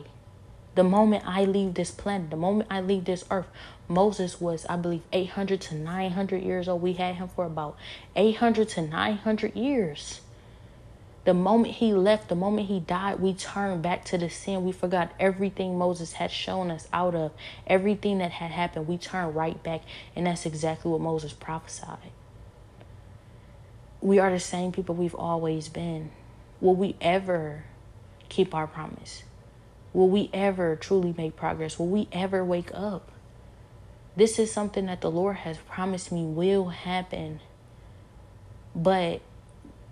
the 0.76 0.84
moment 0.84 1.24
I 1.26 1.46
leave 1.46 1.74
this 1.74 1.92
planet, 1.92 2.30
the 2.30 2.38
moment 2.38 2.70
I 2.72 2.82
leave 2.82 3.06
this 3.06 3.26
earth, 3.30 3.48
Moses 3.88 4.40
was, 4.40 4.66
I 4.70 4.78
believe, 4.78 5.02
800 5.12 5.60
to 5.62 5.76
900 5.76 6.44
years 6.44 6.68
old. 6.68 6.82
We 6.82 6.94
had 6.94 7.16
him 7.16 7.28
for 7.28 7.46
about 7.46 7.76
800 8.16 8.70
to 8.70 8.82
900 8.84 9.56
years. 9.56 10.22
The 11.26 11.34
moment 11.34 11.76
he 11.76 11.94
left, 11.94 12.30
the 12.30 12.36
moment 12.36 12.68
he 12.68 12.80
died, 12.80 13.20
we 13.20 13.34
turned 13.34 13.82
back 13.82 14.06
to 14.06 14.18
the 14.18 14.30
sin. 14.30 14.64
We 14.64 14.72
forgot 14.72 15.12
everything 15.20 15.78
Moses 15.78 16.14
had 16.14 16.32
shown 16.32 16.72
us 16.72 16.88
out 16.94 17.14
of, 17.14 17.32
everything 17.68 18.20
that 18.20 18.32
had 18.32 18.52
happened. 18.52 18.88
We 18.88 18.98
turned 18.98 19.36
right 19.36 19.62
back, 19.62 19.82
and 20.16 20.28
that's 20.28 20.46
exactly 20.46 20.92
what 20.92 21.02
Moses 21.02 21.34
prophesied. 21.34 22.12
We 24.02 24.20
are 24.20 24.32
the 24.32 24.40
same 24.40 24.72
people 24.72 24.96
we've 24.96 25.16
always 25.16 25.68
been. 25.68 26.12
Will 26.62 26.76
we 26.76 26.96
ever 27.02 27.66
keep 28.30 28.56
our 28.56 28.68
promise? 28.68 29.24
Will 29.94 30.08
we 30.08 30.30
ever 30.34 30.76
truly 30.76 31.14
make 31.18 31.36
progress? 31.36 31.78
Will 31.78 31.88
we 31.88 32.08
ever 32.12 32.44
wake 32.44 32.72
up? 32.74 33.12
This 34.16 34.40
is 34.40 34.52
something 34.52 34.86
that 34.86 35.02
the 35.02 35.12
Lord 35.12 35.38
has 35.38 35.58
promised 35.58 36.12
me 36.12 36.24
will 36.24 36.70
happen. 36.70 37.40
But 38.76 39.22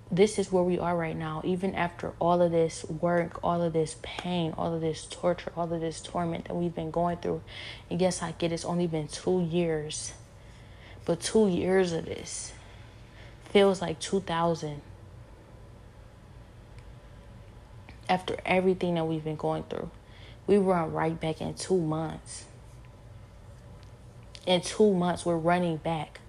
this 0.10 0.39
is 0.39 0.52
where 0.52 0.63
we 0.63 0.80
are 0.80 0.96
right 0.96 1.15
now. 1.15 1.41
Even 1.43 1.76
after 1.76 2.13
all 2.20 2.41
of 2.41 2.52
this 2.52 2.86
work, 2.86 3.39
all 3.43 3.62
of 3.62 3.74
this 3.74 3.98
pain, 4.02 4.54
all 4.58 4.74
of 4.74 4.82
this 4.82 5.06
torture, 5.10 5.52
all 5.58 5.72
of 5.74 5.82
this 5.82 6.00
torment 6.00 6.46
that 6.46 6.56
we've 6.56 6.76
been 6.76 6.91
going 6.91 7.17
through. 7.17 7.41
And 7.89 8.00
yes, 8.00 8.22
I 8.22 8.32
get 8.32 8.52
it's 8.54 8.63
only 8.63 8.88
been 8.88 9.08
two 9.08 9.41
years. 9.41 10.13
But 11.04 11.20
two 11.20 11.48
years 11.48 11.91
of 11.91 12.06
this 12.06 12.54
feels 13.58 13.82
like 13.82 14.00
2000. 14.00 14.84
After 18.08 18.38
everything 18.46 18.93
that 18.93 19.06
we've 19.06 19.24
been 19.24 19.36
going 19.36 19.63
through, 19.63 19.89
we 20.46 20.58
run 20.58 20.93
right 20.93 21.20
back 21.20 21.41
in 21.41 21.56
two 21.56 21.80
months. 21.80 22.46
In 24.46 24.62
two 24.62 24.93
months, 24.93 25.26
we're 25.26 25.38
running 25.38 25.78
back 25.78 26.20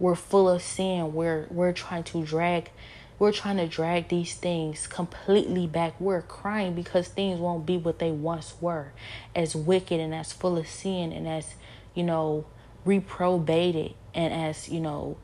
we're 0.00 0.16
full 0.16 0.48
of 0.48 0.60
sin 0.60 1.14
we're 1.14 1.46
we're 1.50 1.72
trying 1.72 2.02
to 2.02 2.24
drag 2.24 2.68
we're 3.16 3.30
trying 3.30 3.56
to 3.56 3.66
drag 3.66 4.08
these 4.08 4.34
things 4.34 4.88
completely 4.88 5.68
back 5.68 5.94
we're 6.00 6.20
crying 6.20 6.74
because 6.74 7.06
things 7.06 7.38
won't 7.38 7.64
be 7.64 7.76
what 7.76 8.00
they 8.00 8.10
once 8.10 8.54
were 8.60 8.90
as 9.36 9.54
wicked 9.54 10.00
and 10.00 10.12
as 10.12 10.32
full 10.32 10.58
of 10.58 10.66
sin 10.66 11.12
and 11.12 11.28
as 11.28 11.54
you 11.94 12.02
know 12.02 12.44
reprobated 12.84 13.94
and 14.14 14.34
as 14.34 14.68
you 14.68 14.80
know 14.80 15.16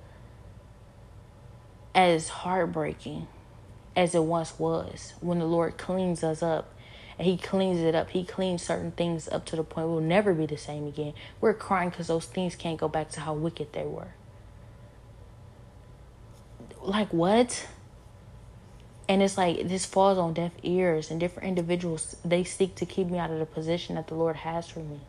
as 1.95 2.29
heartbreaking 2.29 3.27
as 3.97 4.15
it 4.15 4.23
once 4.23 4.59
was 4.59 5.15
when 5.21 5.39
the 5.39 5.45
lord 5.45 5.77
cleans 5.77 6.23
us 6.23 6.43
up 6.43 6.73
and 7.19 7.27
he 7.27 7.37
cleans 7.37 7.81
it 7.81 7.95
up 7.95 8.11
he 8.11 8.25
cleans 8.25 8.63
certain 8.63 8.93
things 8.93 9.29
up 9.29 9.45
to 9.45 9.57
the 9.57 9.65
point 9.65 9.89
we'll 9.89 10.01
never 10.01 10.33
be 10.33 10.47
the 10.47 10.57
same 10.57 10.87
again 10.87 11.13
we're 11.41 11.53
crying 11.53 11.91
because 11.91 12.07
those 12.07 12.27
things 12.27 12.55
can't 12.55 12.79
go 12.79 12.89
back 12.89 13.11
to 13.11 13.21
how 13.21 13.35
wicked 13.35 13.73
they 13.73 13.85
were 13.85 14.09
like 16.83 17.13
what? 17.13 17.67
And 19.09 19.23
it's 19.23 19.37
like 19.37 19.69
this 19.69 19.85
falls 19.85 20.19
on 20.19 20.35
deaf 20.35 20.53
ears, 20.63 21.11
and 21.11 21.19
different 21.19 21.49
individuals 21.49 22.17
they 22.25 22.45
seek 22.45 22.77
to 22.77 22.87
keep 22.87 23.09
me 23.09 23.19
out 23.19 23.31
of 23.31 23.39
the 23.39 23.47
position 23.47 23.97
that 23.97 24.07
the 24.07 24.15
Lord 24.15 24.37
has 24.37 24.69
for 24.69 24.81
me. 24.81 25.01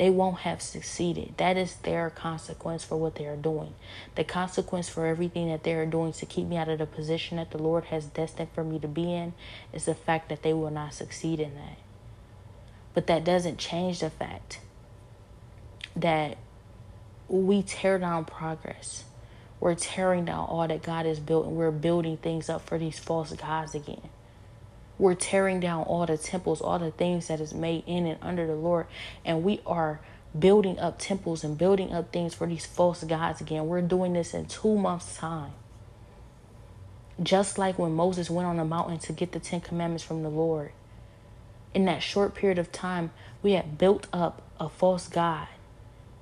They 0.00 0.08
won't 0.08 0.38
have 0.38 0.62
succeeded. 0.62 1.34
That 1.36 1.58
is 1.58 1.74
their 1.76 2.08
consequence 2.08 2.82
for 2.82 2.96
what 2.96 3.16
they 3.16 3.26
are 3.26 3.36
doing. 3.36 3.74
The 4.14 4.24
consequence 4.24 4.88
for 4.88 5.04
everything 5.04 5.50
that 5.50 5.62
they 5.62 5.74
are 5.74 5.84
doing 5.84 6.14
to 6.14 6.24
keep 6.24 6.46
me 6.46 6.56
out 6.56 6.70
of 6.70 6.78
the 6.78 6.86
position 6.86 7.36
that 7.36 7.50
the 7.50 7.62
Lord 7.62 7.84
has 7.84 8.06
destined 8.06 8.48
for 8.54 8.64
me 8.64 8.78
to 8.78 8.88
be 8.88 9.12
in 9.12 9.34
is 9.74 9.84
the 9.84 9.94
fact 9.94 10.30
that 10.30 10.42
they 10.42 10.54
will 10.54 10.70
not 10.70 10.94
succeed 10.94 11.38
in 11.38 11.54
that. 11.54 11.76
But 12.94 13.08
that 13.08 13.24
doesn't 13.24 13.58
change 13.58 14.00
the 14.00 14.08
fact 14.08 14.60
that 15.94 16.38
we 17.28 17.62
tear 17.62 17.98
down 17.98 18.24
progress 18.24 19.04
we're 19.60 19.74
tearing 19.74 20.24
down 20.24 20.46
all 20.48 20.66
that 20.66 20.82
God 20.82 21.04
has 21.04 21.20
built 21.20 21.46
and 21.46 21.54
we're 21.54 21.70
building 21.70 22.16
things 22.16 22.48
up 22.48 22.66
for 22.66 22.78
these 22.78 22.98
false 22.98 23.32
gods 23.34 23.74
again. 23.74 24.08
We're 25.00 25.14
tearing 25.14 25.60
down 25.60 25.84
all 25.84 26.04
the 26.04 26.18
temples, 26.18 26.60
all 26.60 26.78
the 26.78 26.90
things 26.90 27.28
that 27.28 27.40
is 27.40 27.54
made 27.54 27.84
in 27.86 28.04
and 28.06 28.18
under 28.20 28.46
the 28.46 28.54
Lord, 28.54 28.86
and 29.24 29.42
we 29.42 29.62
are 29.64 30.00
building 30.38 30.78
up 30.78 30.98
temples 30.98 31.42
and 31.42 31.56
building 31.56 31.90
up 31.90 32.12
things 32.12 32.34
for 32.34 32.46
these 32.46 32.66
false 32.66 33.02
gods 33.04 33.40
again. 33.40 33.66
We're 33.66 33.80
doing 33.80 34.12
this 34.12 34.34
in 34.34 34.44
two 34.44 34.76
months' 34.76 35.16
time. 35.16 35.52
Just 37.22 37.56
like 37.56 37.78
when 37.78 37.92
Moses 37.92 38.28
went 38.28 38.46
on 38.46 38.58
the 38.58 38.64
mountain 38.66 38.98
to 38.98 39.14
get 39.14 39.32
the 39.32 39.40
Ten 39.40 39.62
Commandments 39.62 40.04
from 40.04 40.22
the 40.22 40.28
Lord. 40.28 40.72
In 41.72 41.86
that 41.86 42.02
short 42.02 42.34
period 42.34 42.58
of 42.58 42.70
time, 42.70 43.10
we 43.42 43.52
had 43.52 43.78
built 43.78 44.06
up 44.12 44.42
a 44.60 44.68
false 44.68 45.08
God 45.08 45.48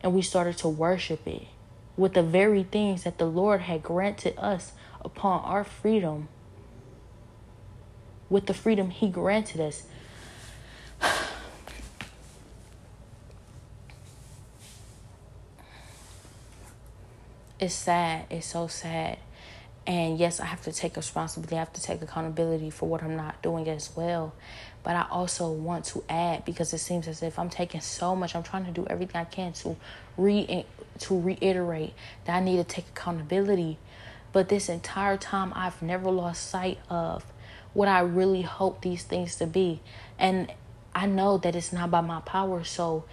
and 0.05 0.15
we 0.15 0.23
started 0.23 0.57
to 0.59 0.69
worship 0.69 1.27
it 1.27 1.49
with 1.97 2.15
the 2.15 2.23
very 2.23 2.63
things 2.63 3.03
that 3.03 3.19
the 3.19 3.27
Lord 3.27 3.63
had 3.63 3.83
granted 3.83 4.39
us 4.39 4.71
upon 5.01 5.43
our 5.43 5.65
freedom, 5.65 6.29
with 8.31 8.47
the 8.47 8.55
freedom 8.55 8.91
He 8.91 9.09
granted 9.09 9.61
us. 9.61 9.85
It's 17.61 17.75
sad. 17.75 18.27
It's 18.31 18.47
so 18.47 18.69
sad. 18.69 19.19
And 19.85 20.19
yes, 20.19 20.39
I 20.39 20.45
have 20.45 20.63
to 20.63 20.73
take 20.73 20.97
responsibility. 20.97 21.57
I 21.57 21.61
have 21.61 21.73
to 21.73 21.83
take 21.83 22.03
accountability 22.03 22.69
for 22.69 22.87
what 22.87 23.03
I'm 23.03 23.17
not 23.17 23.43
doing 23.43 23.67
as 23.69 23.91
well. 23.97 24.35
But 24.85 24.97
I 24.97 25.07
also 25.11 25.51
want 25.51 25.87
to 25.87 26.05
add 26.11 26.45
because 26.45 26.75
it 26.75 26.79
seems 26.79 27.09
as 27.09 27.23
if 27.23 27.39
I'm 27.39 27.49
taking 27.49 27.81
so 27.81 28.15
much. 28.15 28.37
I'm 28.37 28.43
trying 28.43 28.67
to 28.67 28.71
do 28.71 28.87
everything 28.89 29.21
I 29.21 29.25
can 29.25 29.55
to 29.55 29.77
re 30.19 30.67
to 31.01 31.21
reiterate 31.21 31.95
that 32.27 32.37
I 32.37 32.41
need 32.41 32.59
to 32.59 32.65
take 32.65 32.87
accountability. 32.89 33.79
But 34.33 34.51
this 34.51 34.69
entire 34.69 35.17
time, 35.17 35.53
I've 35.57 35.81
never 35.81 36.11
lost 36.11 36.49
sight 36.51 36.79
of 36.91 37.25
what 37.75 37.89
I 37.89 38.01
really 38.01 38.43
hope 38.43 38.83
these 38.83 39.05
things 39.05 39.37
to 39.37 39.47
be. 39.47 39.81
And 40.19 40.53
I 40.95 41.07
know 41.07 41.39
that 41.39 41.55
it's 41.55 41.73
not 41.73 41.91
by 41.91 42.01
my 42.01 42.21
power. 42.21 42.65
So 42.65 43.05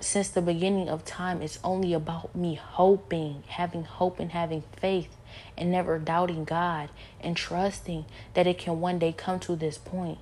since 0.00 0.28
the 0.28 0.42
beginning 0.42 0.88
of 0.88 1.04
time, 1.04 1.42
it's 1.42 1.58
only 1.62 1.92
about 1.92 2.34
me 2.34 2.54
hoping, 2.54 3.44
having 3.48 3.84
hope 3.84 4.20
and 4.20 4.32
having 4.32 4.62
faith, 4.76 5.14
and 5.56 5.70
never 5.70 5.98
doubting 5.98 6.44
God 6.44 6.90
and 7.20 7.36
trusting 7.36 8.04
that 8.34 8.46
it 8.46 8.58
can 8.58 8.80
one 8.80 8.98
day 8.98 9.12
come 9.12 9.38
to 9.40 9.56
this 9.56 9.78
point, 9.78 10.18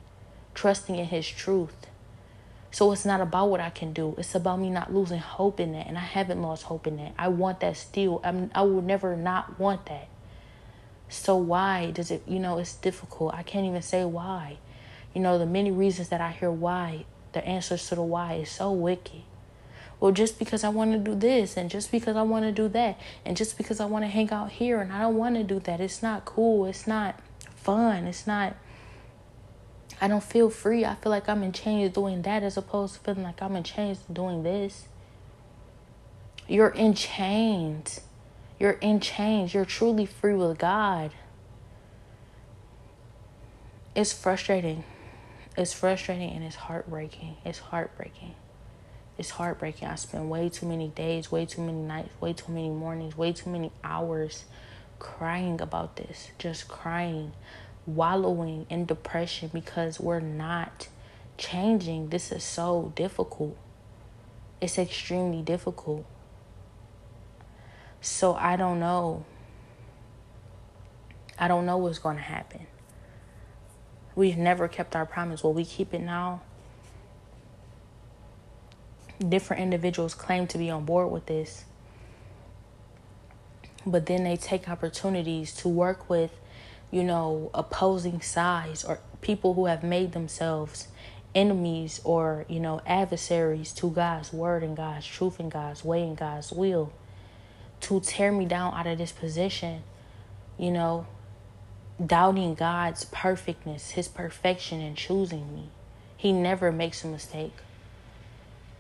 trusting 0.55 0.97
in 0.97 1.07
His 1.07 1.29
truth. 1.29 1.87
So 2.71 2.93
it's 2.93 3.07
not 3.07 3.21
about 3.21 3.49
what 3.49 3.61
I 3.61 3.71
can 3.71 3.93
do. 3.93 4.15
It's 4.19 4.35
about 4.35 4.61
me 4.61 4.69
not 4.69 4.93
losing 4.93 5.19
hope 5.19 5.61
in 5.61 5.73
that. 5.73 5.87
And 5.87 5.97
I 5.97 6.03
haven't 6.03 6.43
lost 6.43 6.65
hope 6.65 6.87
in 6.87 6.97
that. 6.99 7.15
I 7.19 7.29
want 7.29 7.61
that 7.61 7.77
still. 7.77 8.21
I'm, 8.23 8.51
I 8.55 8.63
will 8.63 8.83
never 8.83 9.17
not 9.17 9.59
want 9.59 9.87
that. 9.87 10.09
So 11.09 11.37
why 11.37 11.91
does 11.93 12.11
it, 12.11 12.23
you 12.27 12.39
know, 12.39 12.59
it's 12.59 12.75
difficult. 12.75 13.35
I 13.35 13.43
can't 13.43 13.67
even 13.67 13.83
say 13.83 14.05
why. 14.05 14.59
You 15.15 15.21
know, 15.21 15.39
the 15.39 15.47
many 15.47 15.71
reasons 15.71 16.09
that 16.09 16.21
I 16.21 16.33
hear 16.33 16.51
why, 16.51 17.05
the 17.33 17.47
answers 17.47 17.89
to 17.89 17.95
the 17.95 18.03
why 18.03 18.35
is 18.35 18.51
so 18.51 18.73
wicked. 18.73 19.23
Well, 19.99 20.13
just 20.13 20.39
because 20.39 20.63
I 20.63 20.69
want 20.69 20.93
to 20.93 20.99
do 20.99 21.15
this 21.15 21.57
and 21.57 21.71
just 21.71 21.91
because 21.91 22.17
I 22.17 22.23
want 22.23 22.45
to 22.45 22.53
do 22.53 22.69
that 22.69 23.01
and 23.25 23.37
just 23.37 23.57
because 23.57 23.81
I 23.81 23.87
want 23.87 24.05
to 24.05 24.09
hang 24.09 24.31
out 24.31 24.53
here 24.53 24.81
and 24.81 24.93
I 24.93 25.03
don't 25.03 25.17
want 25.17 25.37
to 25.37 25.43
do 25.43 25.59
that, 25.61 25.81
it's 25.81 26.03
not 26.03 26.27
cool. 26.27 26.67
It's 26.67 26.87
not 26.87 27.19
fun. 27.55 28.07
It's 28.07 28.27
not, 28.27 28.57
I 30.01 30.09
don't 30.09 30.23
feel 30.23 30.51
free. 30.51 30.85
I 30.85 30.97
feel 30.97 31.11
like 31.11 31.29
I'm 31.29 31.43
in 31.43 31.53
chains 31.53 31.95
doing 31.95 32.23
that 32.23 32.43
as 32.43 32.59
opposed 32.59 32.95
to 32.95 33.01
feeling 33.01 33.23
like 33.23 33.41
I'm 33.41 33.57
in 33.57 33.63
chains 33.63 34.01
doing 34.13 34.43
this. 34.43 34.87
You're 36.47 36.69
in 36.69 36.93
chains. 36.93 38.01
You're 38.59 38.73
in 38.73 39.01
chains. 39.01 39.53
You're 39.53 39.65
truly 39.65 40.07
free 40.07 40.35
with 40.35 40.59
God. 40.59 41.13
It's 43.95 44.13
frustrating. 44.13 44.85
It's 45.57 45.73
frustrating 45.73 46.31
and 46.31 46.45
it's 46.45 46.57
heartbreaking. 46.57 47.37
It's 47.45 47.59
heartbreaking. 47.59 48.35
It's 49.19 49.31
heartbreaking. 49.31 49.89
I 49.89 49.95
spend 49.95 50.29
way 50.29 50.49
too 50.49 50.67
many 50.67 50.89
days, 50.89 51.33
way 51.33 51.47
too 51.47 51.63
many 51.63 51.79
nights, 51.79 52.11
way 52.21 52.33
too 52.33 52.53
many 52.53 52.69
mornings, 52.69 53.17
way 53.17 53.33
too 53.33 53.49
many 53.51 53.73
hours 53.83 54.45
crying 54.99 55.61
about 55.61 55.97
this. 55.97 56.31
Just 56.39 56.69
crying, 56.69 57.33
wallowing 57.87 58.67
in 58.69 58.85
depression 58.85 59.51
because 59.53 59.99
we're 59.99 60.21
not 60.21 60.89
changing. 61.39 62.11
This 62.11 62.31
is 62.33 62.45
so 62.45 62.93
difficult. 62.95 63.57
It's 64.61 64.79
extremely 64.79 65.43
difficult. 65.43 66.05
So 68.07 68.35
I 68.35 68.55
don't 68.55 68.79
know. 68.79 69.25
I 71.39 71.49
don't 71.49 71.67
know 71.67 71.77
what's 71.77 71.99
going 71.99 72.17
to 72.17 72.23
happen. 72.23 72.67
We've 74.15 74.39
never 74.39 74.69
kept 74.69 74.95
our 74.95 75.05
promise. 75.05 75.43
Will 75.43 75.53
we 75.53 75.65
keep 75.65 75.93
it 75.93 76.01
now? 76.01 76.41
Different 79.19 79.63
individuals 79.63 80.15
claim 80.15 80.47
to 80.47 80.57
be 80.57 80.71
on 80.71 80.85
board 80.85 81.11
with 81.11 81.27
this, 81.27 81.65
but 83.85 84.07
then 84.07 84.25
they 84.25 84.37
take 84.37 84.69
opportunities 84.69 85.53
to 85.55 85.69
work 85.69 86.09
with, 86.09 86.39
you 86.91 87.03
know, 87.03 87.51
opposing 87.55 88.21
sides 88.21 88.85
or 88.85 89.01
people 89.21 89.55
who 89.55 89.67
have 89.67 89.83
made 89.83 90.13
themselves 90.13 90.89
enemies 91.35 92.01
or, 92.05 92.47
you 92.49 92.61
know, 92.61 92.81
adversaries 92.87 93.73
to 93.73 93.91
God's 93.91 94.33
word 94.33 94.63
and 94.63 94.77
God's 94.77 95.07
truth 95.07 95.41
and 95.41 95.51
God's 95.51 95.85
way 95.85 96.03
and 96.03 96.17
God's 96.17 96.53
will 96.53 96.93
to 97.87 98.01
tear 98.01 98.33
me 98.33 98.47
down 98.47 98.75
out 98.75 98.87
of 98.87 98.99
this 98.99 99.13
position, 99.13 99.83
you 100.59 100.71
know, 100.71 101.07
doubting 102.05 102.55
God's 102.55 103.05
perfectness, 103.05 103.91
his 103.91 104.09
perfection 104.09 104.81
in 104.81 104.95
choosing 104.95 105.55
me. 105.55 105.69
He 106.17 106.33
never 106.33 106.73
makes 106.73 107.05
a 107.05 107.07
mistake. 107.07 107.55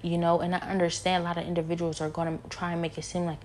You 0.02 0.18
know, 0.18 0.40
and 0.40 0.54
I 0.54 0.58
understand 0.58 1.22
a 1.22 1.26
lot 1.26 1.38
of 1.38 1.46
individuals 1.46 2.00
are 2.00 2.10
going 2.10 2.38
to 2.38 2.48
try 2.48 2.72
and 2.72 2.82
make 2.82 2.98
it 2.98 3.04
seem 3.04 3.24
like, 3.24 3.40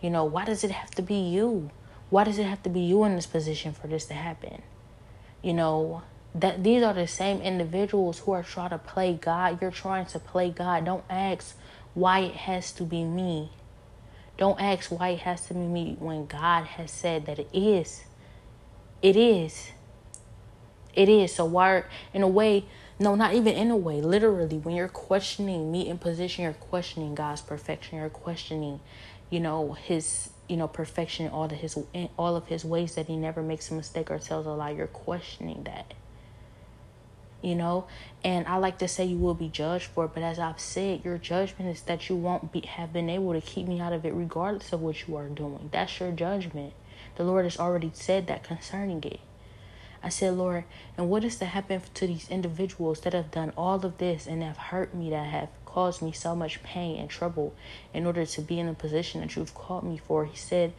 you 0.00 0.10
know, 0.10 0.24
why 0.24 0.44
does 0.44 0.64
it 0.64 0.70
have 0.70 0.90
to 0.92 1.02
be 1.02 1.16
you? 1.16 1.70
Why 2.10 2.24
does 2.24 2.38
it 2.38 2.44
have 2.44 2.62
to 2.64 2.70
be 2.70 2.80
you 2.80 3.04
in 3.04 3.16
this 3.16 3.26
position 3.26 3.72
for 3.72 3.86
this 3.86 4.06
to 4.06 4.14
happen? 4.14 4.62
You 5.42 5.54
know, 5.54 6.02
that 6.34 6.62
these 6.62 6.82
are 6.82 6.94
the 6.94 7.06
same 7.06 7.40
individuals 7.40 8.20
who 8.20 8.32
are 8.32 8.42
trying 8.42 8.70
to 8.70 8.78
play 8.78 9.14
God. 9.14 9.60
You're 9.60 9.70
trying 9.70 10.06
to 10.06 10.18
play 10.18 10.50
God. 10.50 10.84
Don't 10.84 11.04
ask 11.08 11.56
why 11.94 12.20
it 12.20 12.34
has 12.34 12.72
to 12.72 12.84
be 12.84 13.04
me. 13.04 13.50
Don't 14.38 14.60
ask 14.60 14.90
why 14.90 15.10
it 15.10 15.20
has 15.20 15.46
to 15.46 15.54
be 15.54 15.60
me 15.60 15.96
when 15.98 16.26
God 16.26 16.64
has 16.64 16.90
said 16.90 17.26
that 17.26 17.38
it 17.38 17.48
is. 17.52 18.04
It 19.02 19.16
is. 19.16 19.70
It 20.94 21.08
is. 21.08 21.34
So 21.34 21.44
why, 21.44 21.84
in 22.12 22.22
a 22.22 22.28
way, 22.28 22.64
no, 22.98 23.14
not 23.14 23.34
even 23.34 23.54
in 23.54 23.70
a 23.70 23.76
way. 23.76 24.00
Literally, 24.00 24.58
when 24.58 24.74
you're 24.74 24.88
questioning 24.88 25.70
me 25.70 25.88
in 25.88 25.98
position, 25.98 26.44
you're 26.44 26.54
questioning 26.54 27.14
God's 27.14 27.42
perfection. 27.42 27.98
You're 27.98 28.08
questioning, 28.08 28.80
you 29.30 29.40
know, 29.40 29.72
His, 29.72 30.30
you 30.48 30.56
know, 30.56 30.68
perfection, 30.68 31.28
all 31.28 31.44
of 31.44 31.52
His, 31.52 31.78
all 32.18 32.36
of 32.36 32.46
His 32.46 32.64
ways 32.64 32.94
that 32.94 33.06
He 33.06 33.16
never 33.16 33.42
makes 33.42 33.70
a 33.70 33.74
mistake 33.74 34.10
or 34.10 34.18
tells 34.18 34.46
a 34.46 34.50
lie. 34.50 34.70
You're 34.70 34.86
questioning 34.86 35.64
that. 35.64 35.94
You 37.42 37.54
know, 37.54 37.86
and 38.24 38.46
I 38.48 38.56
like 38.56 38.78
to 38.78 38.88
say 38.88 39.04
you 39.04 39.18
will 39.18 39.34
be 39.34 39.48
judged 39.48 39.86
for 39.86 40.06
it, 40.06 40.12
but 40.14 40.22
as 40.22 40.38
I've 40.38 40.58
said, 40.58 41.04
your 41.04 41.18
judgment 41.18 41.70
is 41.70 41.82
that 41.82 42.08
you 42.08 42.16
won't 42.16 42.50
be 42.50 42.60
have 42.62 42.92
been 42.92 43.10
able 43.10 43.34
to 43.34 43.40
keep 43.40 43.68
me 43.68 43.78
out 43.78 43.92
of 43.92 44.04
it, 44.04 44.14
regardless 44.14 44.72
of 44.72 44.80
what 44.80 45.06
you 45.06 45.16
are 45.16 45.28
doing. 45.28 45.68
That's 45.70 46.00
your 46.00 46.10
judgment. 46.12 46.72
The 47.16 47.24
Lord 47.24 47.44
has 47.44 47.58
already 47.58 47.90
said 47.94 48.26
that 48.26 48.42
concerning 48.42 49.04
it. 49.04 49.20
I 50.02 50.08
said, 50.08 50.34
Lord, 50.34 50.64
and 50.96 51.08
what 51.10 51.24
is 51.24 51.36
to 51.36 51.46
happen 51.46 51.82
to 51.94 52.06
these 52.06 52.30
individuals 52.30 53.00
that 53.00 53.12
have 53.12 53.30
done 53.30 53.52
all 53.56 53.84
of 53.84 53.98
this 53.98 54.26
and 54.26 54.42
have 54.42 54.56
hurt 54.56 54.94
me, 54.94 55.10
that 55.10 55.26
have 55.26 55.48
caused 55.64 56.00
me 56.00 56.12
so 56.12 56.34
much 56.34 56.62
pain 56.62 56.98
and 56.98 57.10
trouble 57.10 57.54
in 57.92 58.06
order 58.06 58.24
to 58.24 58.40
be 58.40 58.58
in 58.58 58.66
the 58.66 58.74
position 58.74 59.20
that 59.20 59.36
you've 59.36 59.54
called 59.54 59.84
me 59.84 59.98
for? 59.98 60.24
He 60.24 60.36
said, 60.36 60.72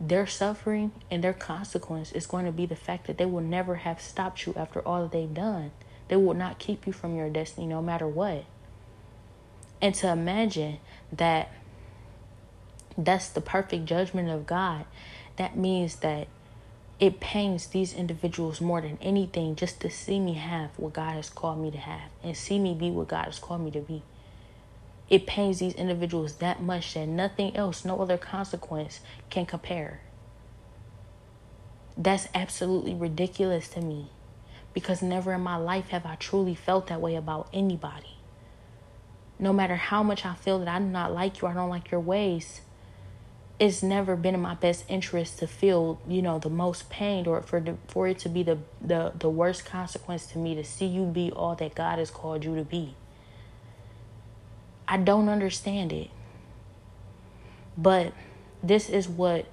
their 0.00 0.26
suffering 0.26 0.92
and 1.10 1.22
their 1.22 1.32
consequence 1.32 2.10
is 2.12 2.26
going 2.26 2.46
to 2.46 2.52
be 2.52 2.66
the 2.66 2.76
fact 2.76 3.06
that 3.06 3.18
they 3.18 3.26
will 3.26 3.40
never 3.40 3.76
have 3.76 4.00
stopped 4.00 4.46
you 4.46 4.54
after 4.56 4.80
all 4.80 5.02
that 5.02 5.12
they've 5.12 5.32
done. 5.32 5.70
They 6.14 6.18
will 6.18 6.34
not 6.34 6.60
keep 6.60 6.86
you 6.86 6.92
from 6.92 7.16
your 7.16 7.28
destiny 7.28 7.66
no 7.66 7.82
matter 7.82 8.06
what. 8.06 8.44
And 9.82 9.96
to 9.96 10.12
imagine 10.12 10.78
that 11.12 11.50
that's 12.96 13.28
the 13.30 13.40
perfect 13.40 13.86
judgment 13.86 14.30
of 14.30 14.46
God 14.46 14.84
that 15.38 15.56
means 15.56 15.96
that 15.96 16.28
it 17.00 17.18
pains 17.18 17.66
these 17.66 17.92
individuals 17.92 18.60
more 18.60 18.80
than 18.80 18.96
anything 19.02 19.56
just 19.56 19.80
to 19.80 19.90
see 19.90 20.20
me 20.20 20.34
have 20.34 20.70
what 20.78 20.92
God 20.92 21.14
has 21.16 21.30
called 21.30 21.58
me 21.58 21.72
to 21.72 21.78
have 21.78 22.12
and 22.22 22.36
see 22.36 22.60
me 22.60 22.74
be 22.74 22.92
what 22.92 23.08
God 23.08 23.24
has 23.24 23.40
called 23.40 23.62
me 23.62 23.72
to 23.72 23.80
be. 23.80 24.04
It 25.10 25.26
pains 25.26 25.58
these 25.58 25.74
individuals 25.74 26.34
that 26.34 26.62
much 26.62 26.94
that 26.94 27.08
nothing 27.08 27.56
else, 27.56 27.84
no 27.84 28.00
other 28.00 28.18
consequence 28.18 29.00
can 29.30 29.46
compare. 29.46 30.00
That's 31.96 32.28
absolutely 32.36 32.94
ridiculous 32.94 33.66
to 33.70 33.80
me 33.80 34.10
because 34.74 35.00
never 35.00 35.32
in 35.32 35.40
my 35.40 35.56
life 35.56 35.88
have 35.88 36.04
I 36.04 36.16
truly 36.16 36.54
felt 36.54 36.88
that 36.88 37.00
way 37.00 37.14
about 37.14 37.48
anybody. 37.52 38.18
No 39.38 39.52
matter 39.52 39.76
how 39.76 40.02
much 40.02 40.26
I 40.26 40.34
feel 40.34 40.58
that 40.58 40.68
I 40.68 40.78
do 40.78 40.84
not 40.84 41.12
like 41.12 41.40
you, 41.40 41.48
I 41.48 41.54
don't 41.54 41.70
like 41.70 41.90
your 41.90 42.00
ways, 42.00 42.60
it's 43.58 43.82
never 43.82 44.16
been 44.16 44.34
in 44.34 44.40
my 44.40 44.54
best 44.54 44.84
interest 44.88 45.38
to 45.38 45.46
feel 45.46 46.00
you 46.08 46.20
know 46.20 46.40
the 46.40 46.50
most 46.50 46.90
pain 46.90 47.26
or 47.26 47.40
for 47.40 47.60
the, 47.60 47.76
for 47.86 48.08
it 48.08 48.18
to 48.18 48.28
be 48.28 48.42
the, 48.42 48.58
the 48.80 49.12
the 49.16 49.30
worst 49.30 49.64
consequence 49.64 50.26
to 50.26 50.38
me 50.38 50.56
to 50.56 50.64
see 50.64 50.86
you 50.86 51.04
be 51.04 51.30
all 51.30 51.54
that 51.54 51.74
God 51.74 51.98
has 51.98 52.10
called 52.10 52.44
you 52.44 52.56
to 52.56 52.64
be. 52.64 52.94
I 54.88 54.96
don't 54.96 55.28
understand 55.28 55.92
it. 55.92 56.10
But 57.76 58.12
this 58.62 58.88
is 58.88 59.08
what 59.08 59.46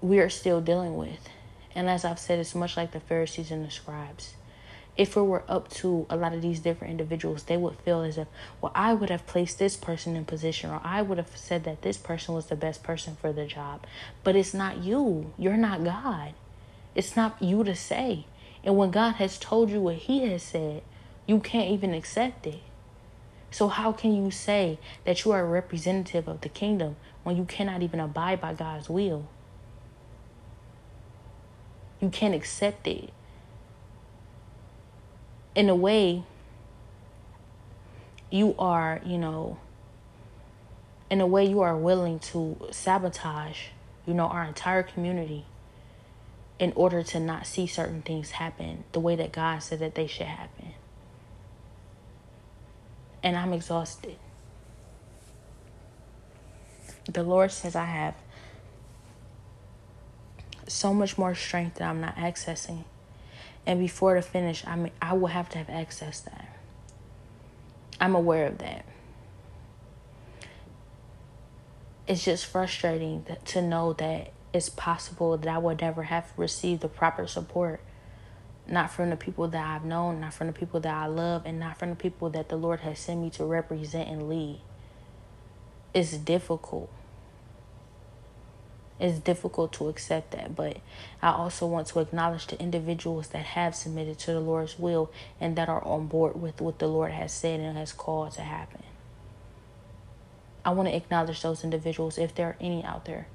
we 0.00 0.18
are 0.18 0.28
still 0.28 0.60
dealing 0.60 0.96
with. 0.96 1.28
And 1.76 1.88
as 1.88 2.04
I've 2.04 2.18
said, 2.18 2.40
it's 2.40 2.56
much 2.56 2.76
like 2.76 2.90
the 2.90 2.98
Pharisees 2.98 3.52
and 3.52 3.64
the 3.64 3.70
scribes 3.70 4.34
if 4.96 5.16
it 5.16 5.22
were 5.22 5.44
up 5.48 5.68
to 5.68 6.06
a 6.08 6.16
lot 6.16 6.32
of 6.32 6.40
these 6.40 6.60
different 6.60 6.90
individuals, 6.90 7.42
they 7.44 7.56
would 7.56 7.76
feel 7.80 8.02
as 8.02 8.16
if, 8.16 8.28
well, 8.60 8.72
I 8.74 8.94
would 8.94 9.10
have 9.10 9.26
placed 9.26 9.58
this 9.58 9.76
person 9.76 10.16
in 10.16 10.24
position, 10.24 10.70
or 10.70 10.80
I 10.82 11.02
would 11.02 11.18
have 11.18 11.36
said 11.36 11.64
that 11.64 11.82
this 11.82 11.98
person 11.98 12.34
was 12.34 12.46
the 12.46 12.56
best 12.56 12.82
person 12.82 13.16
for 13.20 13.32
the 13.32 13.46
job. 13.46 13.84
But 14.24 14.36
it's 14.36 14.54
not 14.54 14.78
you. 14.78 15.32
You're 15.36 15.56
not 15.56 15.84
God. 15.84 16.32
It's 16.94 17.14
not 17.14 17.40
you 17.42 17.62
to 17.64 17.74
say. 17.74 18.24
And 18.64 18.76
when 18.76 18.90
God 18.90 19.16
has 19.16 19.38
told 19.38 19.70
you 19.70 19.80
what 19.80 19.96
He 19.96 20.26
has 20.28 20.42
said, 20.42 20.82
you 21.26 21.40
can't 21.40 21.70
even 21.70 21.92
accept 21.92 22.46
it. 22.46 22.60
So, 23.50 23.68
how 23.68 23.92
can 23.92 24.12
you 24.14 24.30
say 24.30 24.78
that 25.04 25.24
you 25.24 25.32
are 25.32 25.40
a 25.40 25.48
representative 25.48 26.26
of 26.26 26.40
the 26.40 26.48
kingdom 26.48 26.96
when 27.22 27.36
you 27.36 27.44
cannot 27.44 27.82
even 27.82 27.98
abide 27.98 28.40
by 28.40 28.54
God's 28.54 28.88
will. 28.88 29.26
You 32.06 32.10
can't 32.10 32.36
accept 32.36 32.86
it. 32.86 33.10
In 35.56 35.68
a 35.68 35.74
way, 35.74 36.22
you 38.30 38.54
are, 38.60 39.00
you 39.04 39.18
know, 39.18 39.58
in 41.10 41.20
a 41.20 41.26
way, 41.26 41.44
you 41.44 41.62
are 41.62 41.76
willing 41.76 42.20
to 42.20 42.68
sabotage, 42.70 43.70
you 44.06 44.14
know, 44.14 44.28
our 44.28 44.44
entire 44.44 44.84
community 44.84 45.46
in 46.60 46.72
order 46.76 47.02
to 47.02 47.18
not 47.18 47.44
see 47.44 47.66
certain 47.66 48.02
things 48.02 48.30
happen 48.30 48.84
the 48.92 49.00
way 49.00 49.16
that 49.16 49.32
God 49.32 49.64
said 49.64 49.80
that 49.80 49.96
they 49.96 50.06
should 50.06 50.26
happen. 50.26 50.74
And 53.20 53.36
I'm 53.36 53.52
exhausted. 53.52 54.14
The 57.12 57.24
Lord 57.24 57.50
says 57.50 57.74
I 57.74 57.86
have 57.86 58.14
so 60.66 60.92
much 60.92 61.16
more 61.16 61.34
strength 61.34 61.76
that 61.76 61.88
I'm 61.88 62.00
not 62.00 62.16
accessing. 62.16 62.84
And 63.66 63.80
before 63.80 64.14
the 64.14 64.22
finish, 64.22 64.66
I 64.66 64.76
mean 64.76 64.92
I 65.00 65.14
will 65.14 65.28
have 65.28 65.48
to 65.50 65.58
have 65.58 65.70
access 65.70 66.20
that. 66.20 66.58
I'm 68.00 68.14
aware 68.14 68.46
of 68.46 68.58
that. 68.58 68.84
It's 72.06 72.24
just 72.24 72.46
frustrating 72.46 73.24
that, 73.26 73.44
to 73.46 73.62
know 73.62 73.92
that 73.94 74.32
it's 74.52 74.68
possible 74.68 75.36
that 75.36 75.48
I 75.48 75.58
would 75.58 75.80
never 75.80 76.04
have 76.04 76.32
received 76.36 76.82
the 76.82 76.88
proper 76.88 77.26
support. 77.26 77.80
Not 78.68 78.90
from 78.90 79.10
the 79.10 79.16
people 79.16 79.48
that 79.48 79.64
I've 79.64 79.84
known, 79.84 80.20
not 80.20 80.34
from 80.34 80.48
the 80.48 80.52
people 80.52 80.80
that 80.80 80.94
I 80.94 81.06
love, 81.06 81.42
and 81.44 81.58
not 81.60 81.78
from 81.78 81.90
the 81.90 81.96
people 81.96 82.30
that 82.30 82.48
the 82.48 82.56
Lord 82.56 82.80
has 82.80 82.98
sent 82.98 83.20
me 83.20 83.30
to 83.30 83.44
represent 83.44 84.08
and 84.08 84.28
lead. 84.28 84.60
It's 85.94 86.16
difficult. 86.16 86.90
It's 88.98 89.18
difficult 89.18 89.74
to 89.74 89.88
accept 89.88 90.30
that, 90.30 90.56
but 90.56 90.78
I 91.20 91.30
also 91.30 91.66
want 91.66 91.88
to 91.88 92.00
acknowledge 92.00 92.46
the 92.46 92.58
individuals 92.58 93.28
that 93.28 93.44
have 93.44 93.74
submitted 93.74 94.18
to 94.20 94.32
the 94.32 94.40
Lord's 94.40 94.78
will 94.78 95.12
and 95.38 95.54
that 95.56 95.68
are 95.68 95.84
on 95.84 96.06
board 96.06 96.40
with 96.40 96.62
what 96.62 96.78
the 96.78 96.86
Lord 96.86 97.12
has 97.12 97.32
said 97.32 97.60
and 97.60 97.76
has 97.76 97.92
called 97.92 98.32
to 98.32 98.42
happen. 98.42 98.82
I 100.64 100.70
want 100.70 100.88
to 100.88 100.96
acknowledge 100.96 101.42
those 101.42 101.62
individuals 101.62 102.16
if 102.16 102.34
there 102.34 102.48
are 102.48 102.56
any 102.58 102.82
out 102.82 103.04
there 103.04 103.28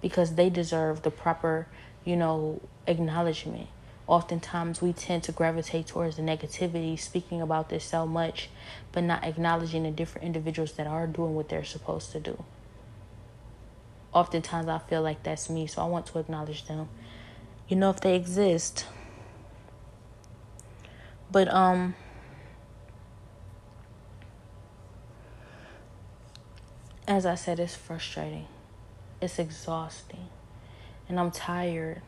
because 0.00 0.36
they 0.36 0.48
deserve 0.48 1.02
the 1.02 1.10
proper, 1.10 1.66
you 2.04 2.16
know, 2.16 2.60
acknowledgement. 2.86 3.68
Oftentimes, 4.06 4.80
we 4.80 4.92
tend 4.92 5.22
to 5.24 5.32
gravitate 5.32 5.88
towards 5.88 6.16
the 6.16 6.22
negativity, 6.22 6.98
speaking 6.98 7.42
about 7.42 7.68
this 7.68 7.84
so 7.84 8.06
much, 8.06 8.48
but 8.92 9.04
not 9.04 9.24
acknowledging 9.24 9.82
the 9.82 9.90
different 9.90 10.26
individuals 10.26 10.72
that 10.72 10.86
are 10.86 11.06
doing 11.06 11.34
what 11.34 11.48
they're 11.48 11.64
supposed 11.64 12.12
to 12.12 12.20
do. 12.20 12.42
Oftentimes, 14.12 14.68
I 14.68 14.78
feel 14.78 15.02
like 15.02 15.22
that's 15.22 15.48
me, 15.48 15.66
so 15.66 15.82
I 15.82 15.86
want 15.86 16.06
to 16.06 16.18
acknowledge 16.18 16.66
them. 16.66 16.88
You 17.68 17.76
know, 17.76 17.90
if 17.90 18.00
they 18.00 18.16
exist. 18.16 18.86
But, 21.30 21.52
um, 21.52 21.94
as 27.06 27.24
I 27.24 27.36
said, 27.36 27.60
it's 27.60 27.76
frustrating. 27.76 28.46
It's 29.20 29.38
exhausting. 29.38 30.28
And 31.08 31.20
I'm 31.20 31.30
tired. 31.30 32.02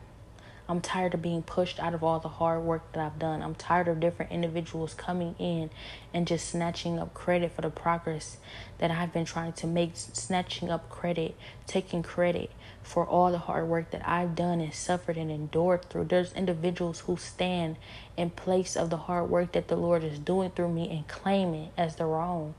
I'm 0.67 0.79
tired 0.79 1.13
of 1.13 1.21
being 1.21 1.43
pushed 1.43 1.79
out 1.79 1.93
of 1.93 2.03
all 2.03 2.19
the 2.19 2.29
hard 2.29 2.63
work 2.63 2.93
that 2.93 3.05
I've 3.05 3.19
done. 3.19 3.41
I'm 3.41 3.55
tired 3.55 3.89
of 3.89 3.99
different 3.99 4.31
individuals 4.31 4.93
coming 4.93 5.35
in 5.37 5.69
and 6.13 6.25
just 6.25 6.47
snatching 6.47 6.99
up 6.99 7.13
credit 7.13 7.51
for 7.51 7.61
the 7.61 7.69
progress 7.69 8.37
that 8.77 8.89
I've 8.89 9.11
been 9.11 9.25
trying 9.25 9.53
to 9.53 9.67
make, 9.67 9.91
snatching 9.95 10.69
up 10.69 10.89
credit, 10.89 11.35
taking 11.67 12.01
credit 12.01 12.49
for 12.81 13.05
all 13.05 13.31
the 13.31 13.39
hard 13.39 13.67
work 13.67 13.91
that 13.91 14.07
I've 14.07 14.35
done 14.35 14.61
and 14.61 14.73
suffered 14.73 15.17
and 15.17 15.29
endured 15.29 15.89
through. 15.89 16.05
There's 16.05 16.31
individuals 16.33 17.01
who 17.01 17.17
stand 17.17 17.75
in 18.15 18.29
place 18.29 18.77
of 18.77 18.89
the 18.89 18.97
hard 18.97 19.29
work 19.29 19.51
that 19.51 19.67
the 19.67 19.75
Lord 19.75 20.03
is 20.03 20.17
doing 20.17 20.51
through 20.51 20.71
me 20.71 20.89
and 20.89 21.07
claim 21.07 21.53
it 21.53 21.71
as 21.77 21.97
their 21.97 22.15
own 22.15 22.55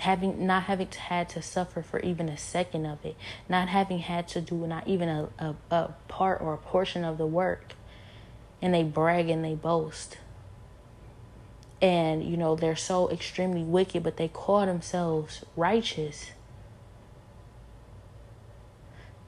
having 0.00 0.46
not 0.46 0.64
having 0.64 0.88
had 0.90 1.28
to 1.30 1.42
suffer 1.42 1.82
for 1.82 2.00
even 2.00 2.28
a 2.28 2.36
second 2.36 2.86
of 2.86 3.04
it, 3.04 3.16
not 3.48 3.68
having 3.68 3.98
had 3.98 4.28
to 4.28 4.40
do 4.40 4.66
not 4.66 4.86
even 4.86 5.08
a, 5.08 5.28
a, 5.38 5.54
a 5.70 5.94
part 6.08 6.40
or 6.40 6.54
a 6.54 6.58
portion 6.58 7.04
of 7.04 7.18
the 7.18 7.26
work. 7.26 7.74
And 8.60 8.74
they 8.74 8.82
brag 8.82 9.28
and 9.28 9.44
they 9.44 9.54
boast. 9.54 10.18
And, 11.80 12.24
you 12.24 12.36
know, 12.36 12.56
they're 12.56 12.74
so 12.74 13.08
extremely 13.08 13.62
wicked, 13.62 14.02
but 14.02 14.16
they 14.16 14.26
call 14.26 14.66
themselves 14.66 15.44
righteous. 15.54 16.32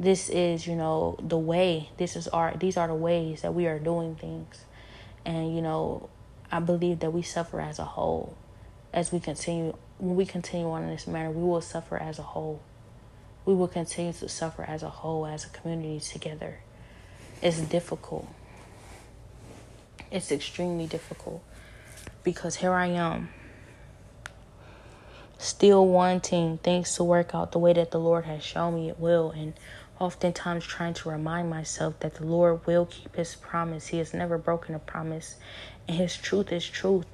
This 0.01 0.29
is, 0.29 0.67
you 0.67 0.75
know, 0.75 1.17
the 1.23 1.39
way. 1.39 1.91
This 1.97 2.17
is 2.17 2.27
our 2.29 2.57
these 2.57 2.77
are 2.77 2.89
the 2.89 2.95
ways 2.95 3.43
that 3.43 3.55
we 3.55 3.67
are 3.67 3.79
doing 3.79 4.17
things. 4.17 4.65
And, 5.25 5.55
you 5.55 5.63
know, 5.63 6.09
I 6.51 6.59
believe 6.59 6.99
that 7.01 7.13
we 7.13 7.23
suffer 7.23 7.61
as 7.61 7.79
a 7.79 7.85
whole 7.85 8.37
as 8.93 9.13
we 9.13 9.21
continue 9.21 9.75
when 10.01 10.17
we 10.17 10.25
continue 10.25 10.69
on 10.71 10.85
in 10.85 10.91
this 10.91 11.07
manner, 11.07 11.31
we 11.31 11.43
will 11.43 11.61
suffer 11.61 11.99
as 11.99 12.19
a 12.19 12.23
whole. 12.23 12.61
We 13.45 13.55
will 13.55 13.69
continue 13.69 14.13
to 14.15 14.29
suffer 14.29 14.63
as 14.63 14.83
a 14.83 14.89
whole, 14.89 15.27
as 15.27 15.45
a 15.45 15.51
community 15.51 16.01
together. 16.01 16.61
It's 17.43 17.61
difficult. 17.61 18.27
It's 20.11 20.33
extremely 20.33 20.87
difficult 20.87 21.43
because 22.25 22.57
here 22.57 22.73
I 22.73 22.87
am, 22.87 23.29
still 25.39 25.87
wanting 25.87 26.59
things 26.59 26.95
to 26.97 27.05
work 27.05 27.35
out 27.35 27.53
the 27.53 27.59
way 27.59 27.73
that 27.75 27.91
the 27.91 28.01
Lord 28.01 28.25
has 28.25 28.43
shown 28.43 28.75
me 28.75 28.89
it 28.89 28.99
will, 28.99 29.31
and 29.31 29.55
oftentimes 29.99 30.65
trying 30.65 30.95
to 30.95 31.11
remind 31.11 31.51
myself 31.51 32.01
that 32.01 32.17
the 32.17 32.27
Lord 32.27 32.67
will 32.67 32.87
keep 32.87 33.17
His 33.17 33.37
promise. 33.37 33.89
He 33.89 33.99
has 33.99 34.13
never 34.13 34.39
broken 34.39 34.75
a 34.75 34.79
promise, 34.79 35.37
and 35.87 35.97
His 35.97 36.17
truth 36.17 36.53
is 36.53 36.67
truth. 36.67 37.07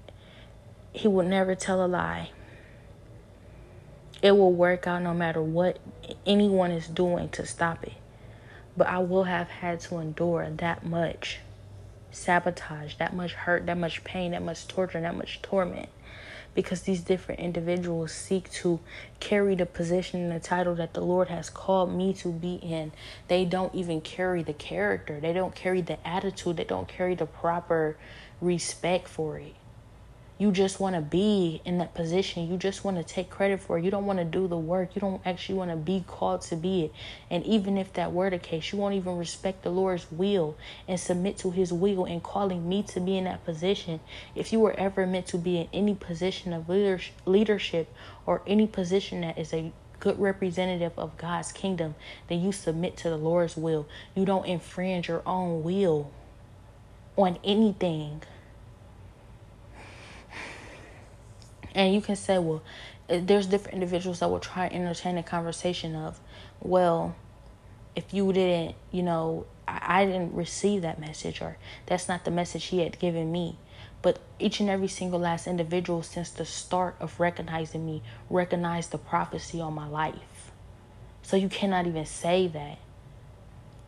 He 0.92 1.08
will 1.08 1.26
never 1.26 1.54
tell 1.54 1.84
a 1.84 1.86
lie. 1.86 2.30
It 4.26 4.36
will 4.36 4.52
work 4.52 4.88
out 4.88 5.02
no 5.02 5.14
matter 5.14 5.40
what 5.40 5.78
anyone 6.26 6.72
is 6.72 6.88
doing 6.88 7.28
to 7.28 7.46
stop 7.46 7.84
it. 7.84 7.92
But 8.76 8.88
I 8.88 8.98
will 8.98 9.22
have 9.22 9.48
had 9.48 9.78
to 9.82 9.98
endure 9.98 10.50
that 10.50 10.84
much 10.84 11.38
sabotage, 12.10 12.96
that 12.96 13.14
much 13.14 13.34
hurt, 13.34 13.66
that 13.66 13.78
much 13.78 14.02
pain, 14.02 14.32
that 14.32 14.42
much 14.42 14.66
torture, 14.66 15.00
that 15.00 15.16
much 15.16 15.42
torment. 15.42 15.90
Because 16.56 16.82
these 16.82 17.02
different 17.02 17.40
individuals 17.40 18.10
seek 18.10 18.50
to 18.50 18.80
carry 19.20 19.54
the 19.54 19.64
position 19.64 20.22
and 20.22 20.32
the 20.32 20.44
title 20.44 20.74
that 20.74 20.94
the 20.94 21.02
Lord 21.02 21.28
has 21.28 21.48
called 21.48 21.94
me 21.94 22.12
to 22.14 22.32
be 22.32 22.56
in. 22.56 22.90
They 23.28 23.44
don't 23.44 23.72
even 23.76 24.00
carry 24.00 24.42
the 24.42 24.54
character, 24.54 25.20
they 25.20 25.34
don't 25.34 25.54
carry 25.54 25.82
the 25.82 26.04
attitude, 26.04 26.56
they 26.56 26.64
don't 26.64 26.88
carry 26.88 27.14
the 27.14 27.26
proper 27.26 27.96
respect 28.40 29.06
for 29.06 29.38
it 29.38 29.54
you 30.38 30.52
just 30.52 30.80
want 30.80 30.94
to 30.94 31.00
be 31.00 31.62
in 31.64 31.78
that 31.78 31.94
position. 31.94 32.50
You 32.50 32.58
just 32.58 32.84
want 32.84 32.98
to 32.98 33.02
take 33.02 33.30
credit 33.30 33.60
for 33.60 33.78
it. 33.78 33.84
You 33.84 33.90
don't 33.90 34.04
want 34.04 34.18
to 34.18 34.24
do 34.24 34.46
the 34.46 34.58
work. 34.58 34.94
You 34.94 35.00
don't 35.00 35.22
actually 35.24 35.54
want 35.54 35.70
to 35.70 35.76
be 35.76 36.04
called 36.06 36.42
to 36.42 36.56
be 36.56 36.84
it. 36.84 36.92
And 37.30 37.44
even 37.46 37.78
if 37.78 37.94
that 37.94 38.12
were 38.12 38.28
the 38.28 38.38
case, 38.38 38.70
you 38.70 38.78
won't 38.78 38.94
even 38.94 39.16
respect 39.16 39.62
the 39.62 39.70
Lord's 39.70 40.06
will 40.10 40.56
and 40.86 41.00
submit 41.00 41.38
to 41.38 41.50
his 41.50 41.72
will 41.72 42.04
in 42.04 42.20
calling 42.20 42.68
me 42.68 42.82
to 42.82 43.00
be 43.00 43.16
in 43.16 43.24
that 43.24 43.46
position. 43.46 44.00
If 44.34 44.52
you 44.52 44.60
were 44.60 44.78
ever 44.78 45.06
meant 45.06 45.26
to 45.28 45.38
be 45.38 45.58
in 45.58 45.68
any 45.72 45.94
position 45.94 46.52
of 46.52 46.68
leadership 46.68 47.92
or 48.26 48.42
any 48.46 48.66
position 48.66 49.22
that 49.22 49.38
is 49.38 49.54
a 49.54 49.72
good 50.00 50.18
representative 50.18 50.92
of 50.98 51.16
God's 51.16 51.50
kingdom, 51.50 51.94
then 52.28 52.42
you 52.42 52.52
submit 52.52 52.98
to 52.98 53.08
the 53.08 53.16
Lord's 53.16 53.56
will. 53.56 53.88
You 54.14 54.26
don't 54.26 54.44
infringe 54.44 55.08
your 55.08 55.22
own 55.24 55.62
will 55.62 56.10
on 57.16 57.38
anything. 57.42 58.22
And 61.76 61.94
you 61.94 62.00
can 62.00 62.16
say, 62.16 62.38
well, 62.38 62.62
eh, 63.10 63.20
there's 63.22 63.46
different 63.46 63.74
individuals 63.74 64.20
that 64.20 64.30
will 64.30 64.40
try 64.40 64.68
to 64.68 64.74
entertain 64.74 65.18
a 65.18 65.22
conversation 65.22 65.94
of, 65.94 66.18
well, 66.60 67.14
if 67.94 68.12
you 68.14 68.32
didn't, 68.32 68.74
you 68.90 69.02
know, 69.02 69.46
I, 69.68 70.02
I 70.02 70.06
didn't 70.06 70.34
receive 70.34 70.82
that 70.82 70.98
message 70.98 71.42
or 71.42 71.58
that's 71.84 72.08
not 72.08 72.24
the 72.24 72.30
message 72.30 72.64
he 72.64 72.80
had 72.80 72.98
given 72.98 73.30
me. 73.30 73.58
But 74.00 74.20
each 74.38 74.58
and 74.58 74.70
every 74.70 74.88
single 74.88 75.20
last 75.20 75.46
individual 75.46 76.02
since 76.02 76.30
the 76.30 76.46
start 76.46 76.96
of 76.98 77.20
recognizing 77.20 77.84
me 77.84 78.02
recognized 78.30 78.90
the 78.90 78.98
prophecy 78.98 79.60
on 79.60 79.74
my 79.74 79.86
life. 79.86 80.52
So 81.22 81.36
you 81.36 81.48
cannot 81.50 81.86
even 81.86 82.06
say 82.06 82.48
that. 82.48 82.78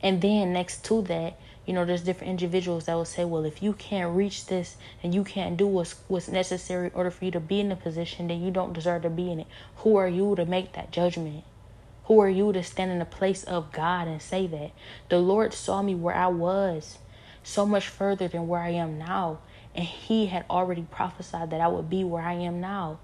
And 0.02 0.20
then 0.20 0.52
next 0.52 0.84
to 0.86 1.02
that, 1.02 1.40
you 1.68 1.74
know, 1.74 1.84
there's 1.84 2.00
different 2.00 2.30
individuals 2.30 2.86
that 2.86 2.94
will 2.94 3.04
say, 3.04 3.26
well, 3.26 3.44
if 3.44 3.62
you 3.62 3.74
can't 3.74 4.16
reach 4.16 4.46
this 4.46 4.78
and 5.02 5.14
you 5.14 5.22
can't 5.22 5.58
do 5.58 5.66
what's, 5.66 5.96
what's 6.08 6.26
necessary 6.26 6.86
in 6.86 6.92
order 6.94 7.10
for 7.10 7.26
you 7.26 7.30
to 7.32 7.40
be 7.40 7.60
in 7.60 7.68
the 7.68 7.76
position, 7.76 8.28
then 8.28 8.40
you 8.40 8.50
don't 8.50 8.72
deserve 8.72 9.02
to 9.02 9.10
be 9.10 9.30
in 9.30 9.40
it. 9.40 9.46
Who 9.76 9.96
are 9.96 10.08
you 10.08 10.34
to 10.36 10.46
make 10.46 10.72
that 10.72 10.90
judgment? 10.92 11.44
Who 12.04 12.20
are 12.20 12.28
you 12.30 12.54
to 12.54 12.62
stand 12.62 12.90
in 12.90 12.98
the 12.98 13.04
place 13.04 13.44
of 13.44 13.70
God 13.70 14.08
and 14.08 14.22
say 14.22 14.46
that? 14.46 14.70
The 15.10 15.18
Lord 15.18 15.52
saw 15.52 15.82
me 15.82 15.94
where 15.94 16.14
I 16.14 16.28
was, 16.28 16.96
so 17.42 17.66
much 17.66 17.86
further 17.86 18.28
than 18.28 18.48
where 18.48 18.62
I 18.62 18.70
am 18.70 18.98
now. 18.98 19.40
And 19.74 19.84
He 19.84 20.28
had 20.28 20.46
already 20.48 20.86
prophesied 20.90 21.50
that 21.50 21.60
I 21.60 21.68
would 21.68 21.90
be 21.90 22.02
where 22.02 22.22
I 22.22 22.32
am 22.32 22.62
now. 22.62 22.98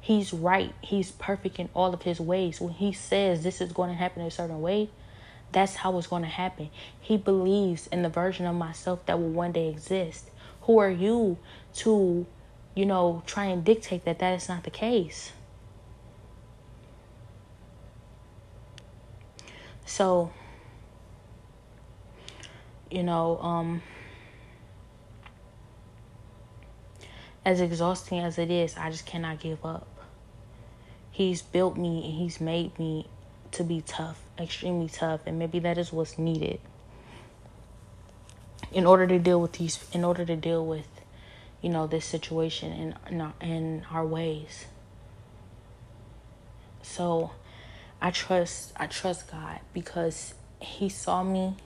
He's 0.00 0.32
right. 0.32 0.74
He's 0.80 1.10
perfect 1.10 1.58
in 1.58 1.68
all 1.74 1.92
of 1.92 2.04
his 2.04 2.20
ways. 2.20 2.58
When 2.58 2.72
he 2.72 2.92
says 2.92 3.42
this 3.42 3.60
is 3.60 3.72
going 3.72 3.90
to 3.90 3.96
happen 3.96 4.22
a 4.22 4.30
certain 4.30 4.62
way, 4.62 4.88
that's 5.52 5.76
how 5.76 5.96
it's 5.98 6.06
going 6.06 6.22
to 6.22 6.28
happen. 6.28 6.70
He 7.00 7.16
believes 7.16 7.86
in 7.88 8.02
the 8.02 8.08
version 8.08 8.46
of 8.46 8.54
myself 8.54 9.04
that 9.06 9.18
will 9.18 9.30
one 9.30 9.52
day 9.52 9.68
exist. 9.68 10.30
Who 10.62 10.78
are 10.78 10.90
you 10.90 11.38
to, 11.76 12.26
you 12.74 12.86
know, 12.86 13.22
try 13.26 13.46
and 13.46 13.64
dictate 13.64 14.04
that 14.04 14.18
that 14.18 14.34
is 14.34 14.48
not 14.48 14.64
the 14.64 14.70
case? 14.70 15.32
So, 19.86 20.30
you 22.90 23.02
know, 23.02 23.38
um, 23.38 23.82
as 27.44 27.62
exhausting 27.62 28.18
as 28.18 28.36
it 28.36 28.50
is, 28.50 28.76
I 28.76 28.90
just 28.90 29.06
cannot 29.06 29.40
give 29.40 29.64
up. 29.64 29.88
He's 31.10 31.40
built 31.40 31.78
me 31.78 32.04
and 32.04 32.14
he's 32.14 32.38
made 32.38 32.78
me 32.78 33.08
to 33.52 33.64
be 33.64 33.80
tough, 33.80 34.20
extremely 34.40 34.88
tough, 34.88 35.20
and 35.26 35.38
maybe 35.38 35.58
that 35.60 35.78
is 35.78 35.92
what's 35.92 36.18
needed 36.18 36.60
in 38.72 38.86
order 38.86 39.06
to 39.06 39.18
deal 39.18 39.40
with 39.40 39.52
these 39.52 39.84
in 39.92 40.04
order 40.04 40.24
to 40.24 40.36
deal 40.36 40.64
with 40.64 40.86
you 41.62 41.70
know 41.70 41.86
this 41.86 42.04
situation 42.04 42.72
in 42.72 42.94
in 43.10 43.20
our, 43.20 43.32
in 43.40 43.86
our 43.90 44.06
ways. 44.06 44.66
So 46.82 47.32
I 48.00 48.10
trust 48.10 48.72
I 48.76 48.86
trust 48.86 49.30
God 49.30 49.60
because 49.72 50.34
he 50.60 50.88
saw 50.88 51.22
me 51.22 51.56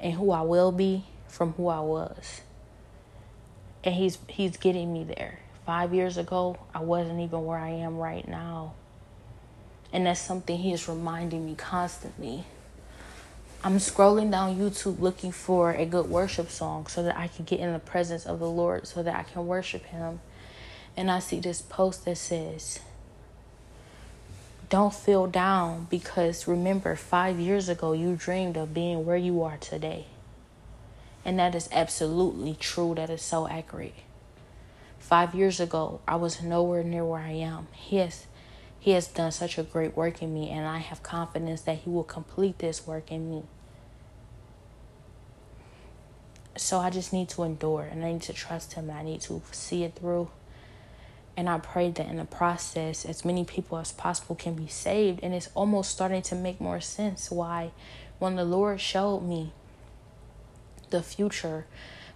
and 0.00 0.14
who 0.14 0.30
I 0.30 0.42
will 0.42 0.72
be 0.72 1.04
from 1.28 1.52
who 1.52 1.68
I 1.68 1.80
was. 1.80 2.42
And 3.82 3.94
he's 3.94 4.18
he's 4.28 4.56
getting 4.56 4.92
me 4.92 5.04
there. 5.04 5.40
5 5.66 5.94
years 5.94 6.18
ago, 6.18 6.58
I 6.74 6.80
wasn't 6.80 7.20
even 7.20 7.44
where 7.44 7.58
I 7.58 7.70
am 7.70 7.96
right 7.96 8.26
now. 8.28 8.74
And 9.94 10.06
that's 10.06 10.20
something 10.20 10.58
he 10.58 10.72
is 10.72 10.88
reminding 10.88 11.46
me 11.46 11.54
constantly. 11.54 12.44
I'm 13.62 13.78
scrolling 13.78 14.30
down 14.30 14.58
YouTube 14.58 15.00
looking 15.00 15.32
for 15.32 15.70
a 15.70 15.86
good 15.86 16.06
worship 16.06 16.50
song 16.50 16.88
so 16.88 17.04
that 17.04 17.16
I 17.16 17.28
can 17.28 17.46
get 17.46 17.60
in 17.60 17.72
the 17.72 17.78
presence 17.78 18.26
of 18.26 18.40
the 18.40 18.50
Lord 18.50 18.86
so 18.88 19.04
that 19.04 19.14
I 19.14 19.22
can 19.22 19.46
worship 19.46 19.84
him. 19.86 20.20
And 20.96 21.10
I 21.10 21.20
see 21.20 21.38
this 21.38 21.62
post 21.62 22.04
that 22.04 22.18
says, 22.18 22.80
don't 24.68 24.92
feel 24.92 25.28
down 25.28 25.86
because 25.88 26.48
remember, 26.48 26.96
five 26.96 27.38
years 27.38 27.68
ago, 27.68 27.92
you 27.92 28.16
dreamed 28.16 28.56
of 28.56 28.74
being 28.74 29.06
where 29.06 29.16
you 29.16 29.42
are 29.42 29.56
today. 29.58 30.06
And 31.24 31.38
that 31.38 31.54
is 31.54 31.68
absolutely 31.70 32.56
true. 32.58 32.94
That 32.96 33.10
is 33.10 33.22
so 33.22 33.46
accurate. 33.46 33.94
Five 34.98 35.34
years 35.34 35.60
ago, 35.60 36.00
I 36.08 36.16
was 36.16 36.42
nowhere 36.42 36.82
near 36.82 37.04
where 37.04 37.20
I 37.20 37.30
am. 37.30 37.68
Has, 37.90 38.26
he 38.84 38.90
has 38.90 39.06
done 39.06 39.32
such 39.32 39.56
a 39.56 39.62
great 39.62 39.96
work 39.96 40.20
in 40.20 40.34
me, 40.34 40.50
and 40.50 40.66
I 40.66 40.76
have 40.76 41.02
confidence 41.02 41.62
that 41.62 41.78
He 41.78 41.88
will 41.88 42.04
complete 42.04 42.58
this 42.58 42.86
work 42.86 43.10
in 43.10 43.30
me. 43.30 43.44
So 46.58 46.80
I 46.80 46.90
just 46.90 47.10
need 47.10 47.30
to 47.30 47.44
endure, 47.44 47.88
and 47.90 48.04
I 48.04 48.12
need 48.12 48.20
to 48.24 48.34
trust 48.34 48.74
Him. 48.74 48.90
And 48.90 48.98
I 48.98 49.02
need 49.02 49.22
to 49.22 49.40
see 49.52 49.84
it 49.84 49.94
through. 49.94 50.28
And 51.34 51.48
I 51.48 51.60
pray 51.60 51.92
that 51.92 52.06
in 52.06 52.16
the 52.16 52.26
process, 52.26 53.06
as 53.06 53.24
many 53.24 53.42
people 53.42 53.78
as 53.78 53.90
possible 53.90 54.34
can 54.34 54.52
be 54.52 54.66
saved. 54.66 55.20
And 55.22 55.32
it's 55.32 55.48
almost 55.54 55.90
starting 55.90 56.20
to 56.20 56.34
make 56.34 56.60
more 56.60 56.82
sense 56.82 57.30
why, 57.30 57.70
when 58.18 58.36
the 58.36 58.44
Lord 58.44 58.82
showed 58.82 59.20
me 59.20 59.54
the 60.90 61.02
future, 61.02 61.64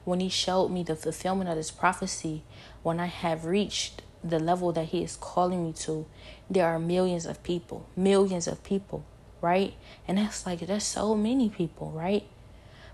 when 0.04 0.20
He 0.20 0.28
showed 0.28 0.68
me 0.68 0.82
the 0.82 0.96
fulfillment 0.96 1.48
of 1.48 1.56
this 1.56 1.70
prophecy, 1.70 2.42
when 2.82 3.00
I 3.00 3.06
have 3.06 3.46
reached 3.46 4.02
the 4.22 4.38
level 4.38 4.70
that 4.72 4.86
He 4.86 5.02
is 5.02 5.16
calling 5.16 5.64
me 5.64 5.72
to, 5.72 6.04
there 6.50 6.66
are 6.66 6.78
millions 6.78 7.26
of 7.26 7.42
people, 7.42 7.86
millions 7.96 8.46
of 8.46 8.62
people, 8.64 9.04
right? 9.40 9.74
And 10.06 10.18
that's 10.18 10.46
like, 10.46 10.60
that's 10.60 10.84
so 10.84 11.14
many 11.14 11.48
people, 11.48 11.90
right? 11.90 12.24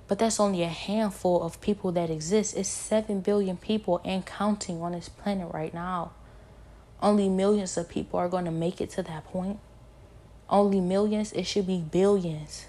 But 0.07 0.19
that's 0.19 0.39
only 0.39 0.63
a 0.63 0.69
handful 0.69 1.43
of 1.43 1.61
people 1.61 1.93
that 1.93 2.11
exist. 2.11 2.57
It's 2.57 2.69
7 2.69 3.21
billion 3.21 3.57
people 3.57 4.01
and 4.05 4.27
counting 4.27 4.83
on 4.83 4.93
this 4.93 5.09
planet 5.09 5.53
right 5.53 5.73
now. 5.73 6.13
Only 7.01 7.29
millions 7.29 7.77
of 7.77 7.89
people 7.89 8.19
are 8.19 8.29
going 8.29 8.45
to 8.45 8.51
make 8.51 8.81
it 8.81 8.91
to 8.91 9.03
that 9.03 9.25
point. 9.27 9.59
Only 10.49 10.81
millions, 10.81 11.33
it 11.33 11.45
should 11.45 11.67
be 11.67 11.79
billions. 11.81 12.67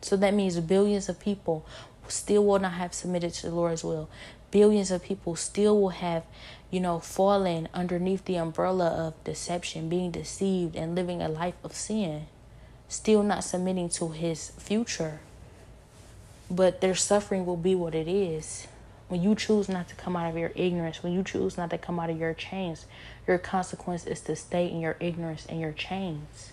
So 0.00 0.16
that 0.16 0.32
means 0.32 0.58
billions 0.60 1.08
of 1.08 1.18
people 1.18 1.66
still 2.06 2.44
will 2.44 2.58
not 2.58 2.72
have 2.72 2.94
submitted 2.94 3.34
to 3.34 3.48
the 3.48 3.54
Lord's 3.54 3.84
will. 3.84 4.08
Billions 4.50 4.90
of 4.90 5.02
people 5.02 5.36
still 5.36 5.80
will 5.80 5.90
have, 5.90 6.24
you 6.70 6.80
know, 6.80 6.98
fallen 6.98 7.68
underneath 7.72 8.24
the 8.24 8.36
umbrella 8.36 8.88
of 8.88 9.24
deception, 9.24 9.88
being 9.88 10.10
deceived, 10.10 10.76
and 10.76 10.94
living 10.94 11.22
a 11.22 11.28
life 11.28 11.54
of 11.64 11.74
sin 11.74 12.26
still 12.88 13.22
not 13.22 13.44
submitting 13.44 13.88
to 13.90 14.08
his 14.08 14.50
future. 14.58 15.20
But 16.50 16.80
their 16.80 16.94
suffering 16.94 17.44
will 17.44 17.56
be 17.56 17.74
what 17.74 17.94
it 17.94 18.08
is. 18.08 18.66
When 19.08 19.22
you 19.22 19.34
choose 19.34 19.68
not 19.68 19.88
to 19.88 19.94
come 19.94 20.16
out 20.16 20.30
of 20.30 20.36
your 20.36 20.52
ignorance, 20.54 21.02
when 21.02 21.12
you 21.12 21.22
choose 21.22 21.56
not 21.56 21.70
to 21.70 21.78
come 21.78 22.00
out 22.00 22.10
of 22.10 22.18
your 22.18 22.34
chains, 22.34 22.86
your 23.26 23.38
consequence 23.38 24.06
is 24.06 24.20
to 24.22 24.36
stay 24.36 24.70
in 24.70 24.80
your 24.80 24.96
ignorance 25.00 25.46
and 25.46 25.60
your 25.60 25.72
chains. 25.72 26.52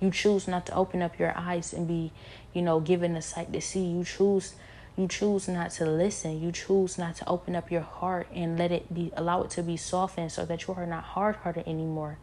You 0.00 0.10
choose 0.10 0.48
not 0.48 0.66
to 0.66 0.74
open 0.74 1.00
up 1.00 1.18
your 1.18 1.32
eyes 1.36 1.72
and 1.72 1.86
be, 1.86 2.10
you 2.52 2.62
know, 2.62 2.80
given 2.80 3.14
the 3.14 3.22
sight 3.22 3.52
to 3.52 3.60
see. 3.60 3.84
You 3.84 4.04
choose 4.04 4.54
you 4.96 5.08
choose 5.08 5.48
not 5.48 5.70
to 5.72 5.86
listen. 5.86 6.42
You 6.42 6.52
choose 6.52 6.98
not 6.98 7.16
to 7.16 7.28
open 7.28 7.56
up 7.56 7.70
your 7.70 7.82
heart 7.82 8.28
and 8.34 8.58
let 8.58 8.70
it 8.70 8.92
be 8.92 9.12
allow 9.16 9.42
it 9.42 9.50
to 9.50 9.62
be 9.62 9.76
softened 9.76 10.32
so 10.32 10.44
that 10.44 10.66
you 10.66 10.74
are 10.74 10.86
not 10.86 11.04
hard 11.04 11.36
hearted 11.36 11.66
anymore 11.66 12.18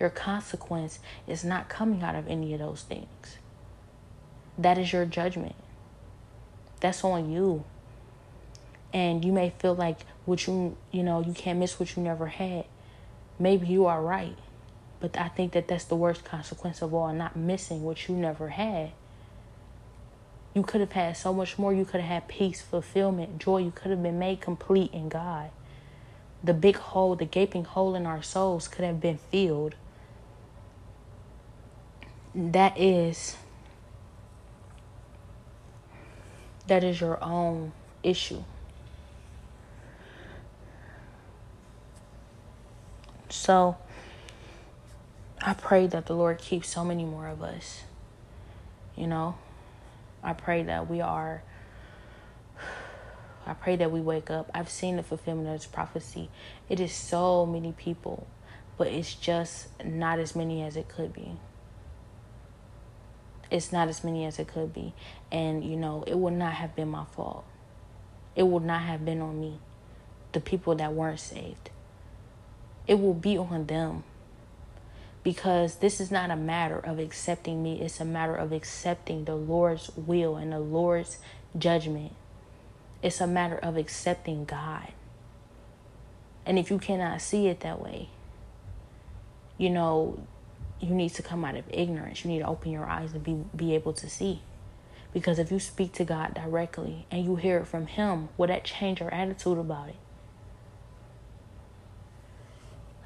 your 0.00 0.10
consequence 0.10 0.98
is 1.28 1.44
not 1.44 1.68
coming 1.68 2.02
out 2.02 2.16
of 2.16 2.26
any 2.26 2.54
of 2.54 2.58
those 2.58 2.82
things. 2.82 3.36
That 4.58 4.78
is 4.78 4.92
your 4.92 5.04
judgment. 5.04 5.54
That's 6.80 7.04
on 7.04 7.30
you. 7.30 7.64
And 8.92 9.24
you 9.24 9.30
may 9.30 9.50
feel 9.50 9.74
like 9.74 10.00
what 10.24 10.46
you, 10.46 10.76
you 10.90 11.02
know, 11.02 11.20
you 11.20 11.34
can't 11.34 11.58
miss 11.58 11.78
what 11.78 11.94
you 11.94 12.02
never 12.02 12.26
had. 12.28 12.64
Maybe 13.38 13.66
you 13.66 13.86
are 13.86 14.02
right. 14.02 14.36
But 14.98 15.16
I 15.18 15.28
think 15.28 15.52
that 15.52 15.68
that's 15.68 15.84
the 15.84 15.96
worst 15.96 16.24
consequence 16.24 16.82
of 16.82 16.92
all, 16.92 17.12
not 17.12 17.36
missing 17.36 17.82
what 17.82 18.08
you 18.08 18.16
never 18.16 18.48
had. 18.48 18.92
You 20.54 20.62
could 20.62 20.80
have 20.80 20.92
had 20.92 21.16
so 21.16 21.32
much 21.32 21.58
more. 21.58 21.72
You 21.72 21.84
could 21.84 22.00
have 22.00 22.10
had 22.10 22.28
peace, 22.28 22.60
fulfillment, 22.60 23.38
joy. 23.38 23.58
You 23.58 23.70
could 23.70 23.90
have 23.90 24.02
been 24.02 24.18
made 24.18 24.40
complete 24.40 24.92
in 24.92 25.08
God. 25.08 25.50
The 26.42 26.54
big 26.54 26.76
hole, 26.76 27.14
the 27.14 27.24
gaping 27.24 27.64
hole 27.64 27.94
in 27.94 28.06
our 28.06 28.22
souls 28.22 28.66
could 28.66 28.84
have 28.84 29.00
been 29.00 29.18
filled 29.30 29.74
that 32.34 32.78
is 32.78 33.36
that 36.66 36.84
is 36.84 37.00
your 37.00 37.22
own 37.22 37.72
issue. 38.02 38.44
So 43.28 43.76
I 45.42 45.54
pray 45.54 45.88
that 45.88 46.06
the 46.06 46.14
Lord 46.14 46.38
keeps 46.38 46.68
so 46.68 46.84
many 46.84 47.04
more 47.04 47.26
of 47.26 47.42
us. 47.42 47.82
You 48.96 49.08
know, 49.08 49.36
I 50.22 50.32
pray 50.32 50.62
that 50.64 50.90
we 50.90 51.00
are. 51.00 51.42
I 53.46 53.54
pray 53.54 53.76
that 53.76 53.90
we 53.90 54.00
wake 54.00 54.30
up. 54.30 54.50
I've 54.54 54.68
seen 54.68 54.96
the 54.96 55.02
fulfillment 55.02 55.48
of 55.48 55.54
this 55.54 55.66
prophecy. 55.66 56.30
It 56.68 56.78
is 56.80 56.92
so 56.92 57.46
many 57.46 57.72
people, 57.72 58.26
but 58.76 58.86
it's 58.86 59.14
just 59.14 59.68
not 59.84 60.18
as 60.18 60.36
many 60.36 60.62
as 60.62 60.76
it 60.76 60.88
could 60.88 61.12
be 61.12 61.36
it's 63.50 63.72
not 63.72 63.88
as 63.88 64.04
many 64.04 64.24
as 64.24 64.38
it 64.38 64.48
could 64.48 64.72
be. 64.72 64.94
And, 65.30 65.64
you 65.64 65.76
know, 65.76 66.04
it 66.06 66.16
would 66.16 66.34
not 66.34 66.54
have 66.54 66.74
been 66.76 66.88
my 66.88 67.04
fault. 67.04 67.44
It 68.36 68.44
would 68.44 68.62
not 68.62 68.82
have 68.82 69.04
been 69.04 69.20
on 69.20 69.40
me, 69.40 69.58
the 70.32 70.40
people 70.40 70.74
that 70.76 70.92
weren't 70.92 71.20
saved. 71.20 71.70
It 72.86 73.00
will 73.00 73.14
be 73.14 73.36
on 73.36 73.66
them. 73.66 74.04
Because 75.22 75.76
this 75.76 76.00
is 76.00 76.10
not 76.10 76.30
a 76.30 76.36
matter 76.36 76.78
of 76.78 76.98
accepting 76.98 77.62
me, 77.62 77.80
it's 77.82 78.00
a 78.00 78.04
matter 78.04 78.34
of 78.34 78.52
accepting 78.52 79.24
the 79.24 79.34
Lord's 79.34 79.90
will 79.96 80.36
and 80.36 80.52
the 80.52 80.60
Lord's 80.60 81.18
judgment. 81.58 82.12
It's 83.02 83.20
a 83.20 83.26
matter 83.26 83.58
of 83.58 83.76
accepting 83.76 84.44
God. 84.44 84.92
And 86.46 86.58
if 86.58 86.70
you 86.70 86.78
cannot 86.78 87.20
see 87.20 87.48
it 87.48 87.60
that 87.60 87.80
way, 87.80 88.08
you 89.58 89.68
know, 89.68 90.26
you 90.80 90.94
need 90.94 91.10
to 91.10 91.22
come 91.22 91.44
out 91.44 91.56
of 91.56 91.64
ignorance. 91.70 92.24
You 92.24 92.30
need 92.30 92.38
to 92.38 92.46
open 92.46 92.72
your 92.72 92.86
eyes 92.86 93.12
and 93.12 93.22
be, 93.22 93.44
be 93.54 93.74
able 93.74 93.92
to 93.92 94.08
see. 94.08 94.40
Because 95.12 95.38
if 95.38 95.50
you 95.50 95.58
speak 95.58 95.92
to 95.94 96.04
God 96.04 96.34
directly 96.34 97.06
and 97.10 97.24
you 97.24 97.36
hear 97.36 97.58
it 97.58 97.66
from 97.66 97.86
Him, 97.86 98.28
will 98.36 98.46
that 98.46 98.64
change 98.64 99.00
your 99.00 99.12
attitude 99.12 99.58
about 99.58 99.88
it? 99.88 99.96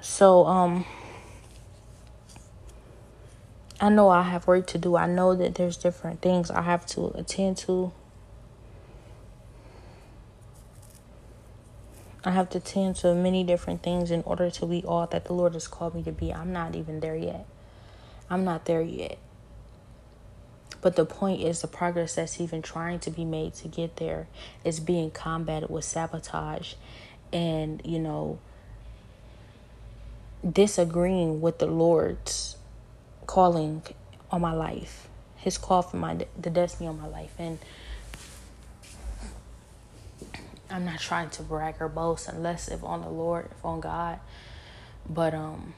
So, 0.01 0.47
um, 0.47 0.85
I 3.81 3.89
know 3.89 4.09
I 4.09 4.23
have 4.23 4.47
work 4.47 4.67
to 4.69 4.79
do. 4.79 4.97
I 4.97 5.07
know 5.07 5.35
that 5.35 5.57
there's 5.57 5.77
different 5.77 6.23
things 6.23 6.51
I 6.51 6.63
have 6.63 6.87
to 6.87 7.07
attend 7.17 7.57
to. 7.59 7.93
I 12.25 12.31
have 12.31 12.49
to 12.51 12.61
tend 12.61 12.97
to 12.97 13.15
many 13.15 13.45
different 13.45 13.83
things 13.83 14.11
in 14.11 14.23
order 14.23 14.51
to 14.51 14.67
be 14.67 14.83
all 14.85 15.07
that 15.09 15.27
the 15.27 15.35
Lord 15.35 15.53
has 15.55 15.69
called 15.69 15.95
me 15.95 16.03
to 16.05 16.13
be. 16.13 16.33
I'm 16.33 16.53
not 16.53 16.75
even 16.75 17.01
there 17.01 17.17
yet. 17.17 17.47
I'm 18.31 18.45
not 18.45 18.65
there 18.65 18.81
yet. 18.81 19.19
But 20.81 20.97
the 20.97 21.05
point 21.05 21.43
is, 21.43 21.61
the 21.61 21.67
progress 21.67 22.15
that's 22.15 22.41
even 22.41 22.63
trying 22.63 23.01
to 23.01 23.11
be 23.11 23.25
made 23.25 23.55
to 23.55 23.69
get 23.69 23.97
there 23.97 24.29
is 24.65 24.81
being 24.81 25.11
combated 25.11 25.69
with 25.69 25.85
sabotage 25.85 26.75
and, 27.33 27.83
you 27.85 27.99
know, 27.99 28.39
disagreeing 30.51 31.41
with 31.41 31.59
the 31.59 31.67
Lord's 31.67 32.54
calling 33.27 33.83
on 34.31 34.41
my 34.41 34.53
life, 34.53 35.09
His 35.37 35.59
call 35.59 35.83
for 35.83 35.97
my 35.97 36.27
the 36.39 36.51
destiny 36.51 36.89
on 36.89 37.01
my 37.01 37.07
life, 37.07 37.35
and 37.39 37.59
I'm 40.71 40.85
not 40.85 40.99
trying 40.99 41.31
to 41.31 41.43
brag 41.43 41.77
or 41.81 41.89
boast 41.89 42.29
unless 42.29 42.69
if 42.69 42.83
on 42.83 43.03
the 43.03 43.09
Lord, 43.09 43.49
if 43.51 43.65
on 43.65 43.81
God, 43.81 44.19
but 45.09 45.35
um, 45.35 45.75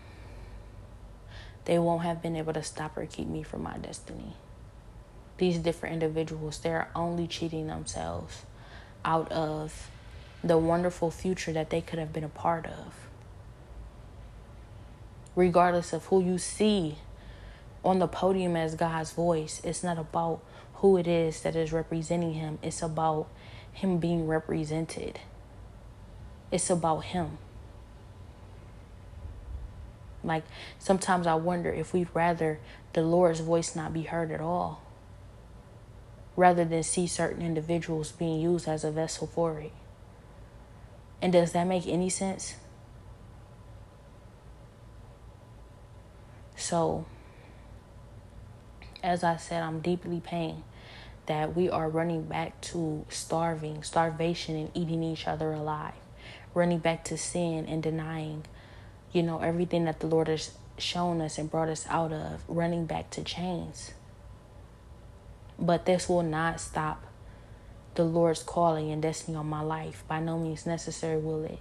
they 1.66 1.78
won't 1.78 2.02
have 2.02 2.22
been 2.22 2.36
able 2.36 2.52
to 2.54 2.62
stop 2.62 2.96
or 2.96 3.04
keep 3.06 3.28
me 3.28 3.42
from 3.42 3.62
my 3.62 3.76
destiny. 3.76 4.34
These 5.38 5.58
different 5.58 5.92
individuals, 5.92 6.58
they're 6.60 6.88
only 6.94 7.26
cheating 7.26 7.66
themselves 7.66 8.44
out 9.04 9.30
of 9.30 9.90
the 10.42 10.56
wonderful 10.56 11.10
future 11.10 11.52
that 11.52 11.70
they 11.70 11.80
could 11.80 11.98
have 11.98 12.12
been 12.12 12.24
a 12.24 12.28
part 12.28 12.66
of. 12.66 12.94
Regardless 15.34 15.92
of 15.92 16.06
who 16.06 16.22
you 16.22 16.38
see 16.38 16.96
on 17.86 18.00
the 18.00 18.08
podium 18.08 18.56
as 18.56 18.74
God's 18.74 19.12
voice, 19.12 19.60
it's 19.64 19.84
not 19.84 19.96
about 19.96 20.42
who 20.74 20.96
it 20.96 21.06
is 21.06 21.40
that 21.42 21.54
is 21.54 21.72
representing 21.72 22.34
Him, 22.34 22.58
it's 22.62 22.82
about 22.82 23.28
Him 23.72 23.98
being 23.98 24.26
represented. 24.26 25.20
It's 26.50 26.68
about 26.68 27.04
Him. 27.04 27.38
Like 30.24 30.42
sometimes 30.80 31.26
I 31.28 31.34
wonder 31.34 31.70
if 31.70 31.92
we'd 31.92 32.08
rather 32.12 32.58
the 32.92 33.02
Lord's 33.02 33.40
voice 33.40 33.76
not 33.76 33.94
be 33.94 34.02
heard 34.02 34.32
at 34.32 34.40
all 34.40 34.82
rather 36.34 36.64
than 36.64 36.82
see 36.82 37.06
certain 37.06 37.40
individuals 37.40 38.12
being 38.12 38.40
used 38.40 38.68
as 38.68 38.84
a 38.84 38.90
vessel 38.90 39.26
for 39.26 39.60
it. 39.60 39.72
And 41.22 41.32
does 41.32 41.52
that 41.52 41.66
make 41.66 41.86
any 41.86 42.10
sense? 42.10 42.56
So, 46.56 47.06
as 49.02 49.24
I 49.24 49.36
said, 49.36 49.62
I'm 49.62 49.80
deeply 49.80 50.20
pained 50.20 50.62
that 51.26 51.56
we 51.56 51.68
are 51.68 51.88
running 51.88 52.22
back 52.22 52.60
to 52.60 53.04
starving, 53.08 53.82
starvation, 53.82 54.56
and 54.56 54.70
eating 54.74 55.02
each 55.02 55.26
other 55.26 55.52
alive, 55.52 55.94
running 56.54 56.78
back 56.78 57.04
to 57.04 57.18
sin 57.18 57.66
and 57.66 57.82
denying, 57.82 58.44
you 59.12 59.22
know, 59.22 59.40
everything 59.40 59.84
that 59.84 60.00
the 60.00 60.06
Lord 60.06 60.28
has 60.28 60.52
shown 60.78 61.20
us 61.20 61.38
and 61.38 61.50
brought 61.50 61.68
us 61.68 61.86
out 61.88 62.12
of, 62.12 62.42
running 62.48 62.86
back 62.86 63.10
to 63.10 63.24
chains. 63.24 63.92
But 65.58 65.86
this 65.86 66.08
will 66.08 66.22
not 66.22 66.60
stop 66.60 67.04
the 67.94 68.04
Lord's 68.04 68.42
calling 68.42 68.90
and 68.90 69.02
destiny 69.02 69.36
on 69.36 69.46
my 69.46 69.62
life. 69.62 70.04
By 70.06 70.20
no 70.20 70.38
means 70.38 70.66
necessary 70.66 71.18
will 71.18 71.44
it. 71.44 71.58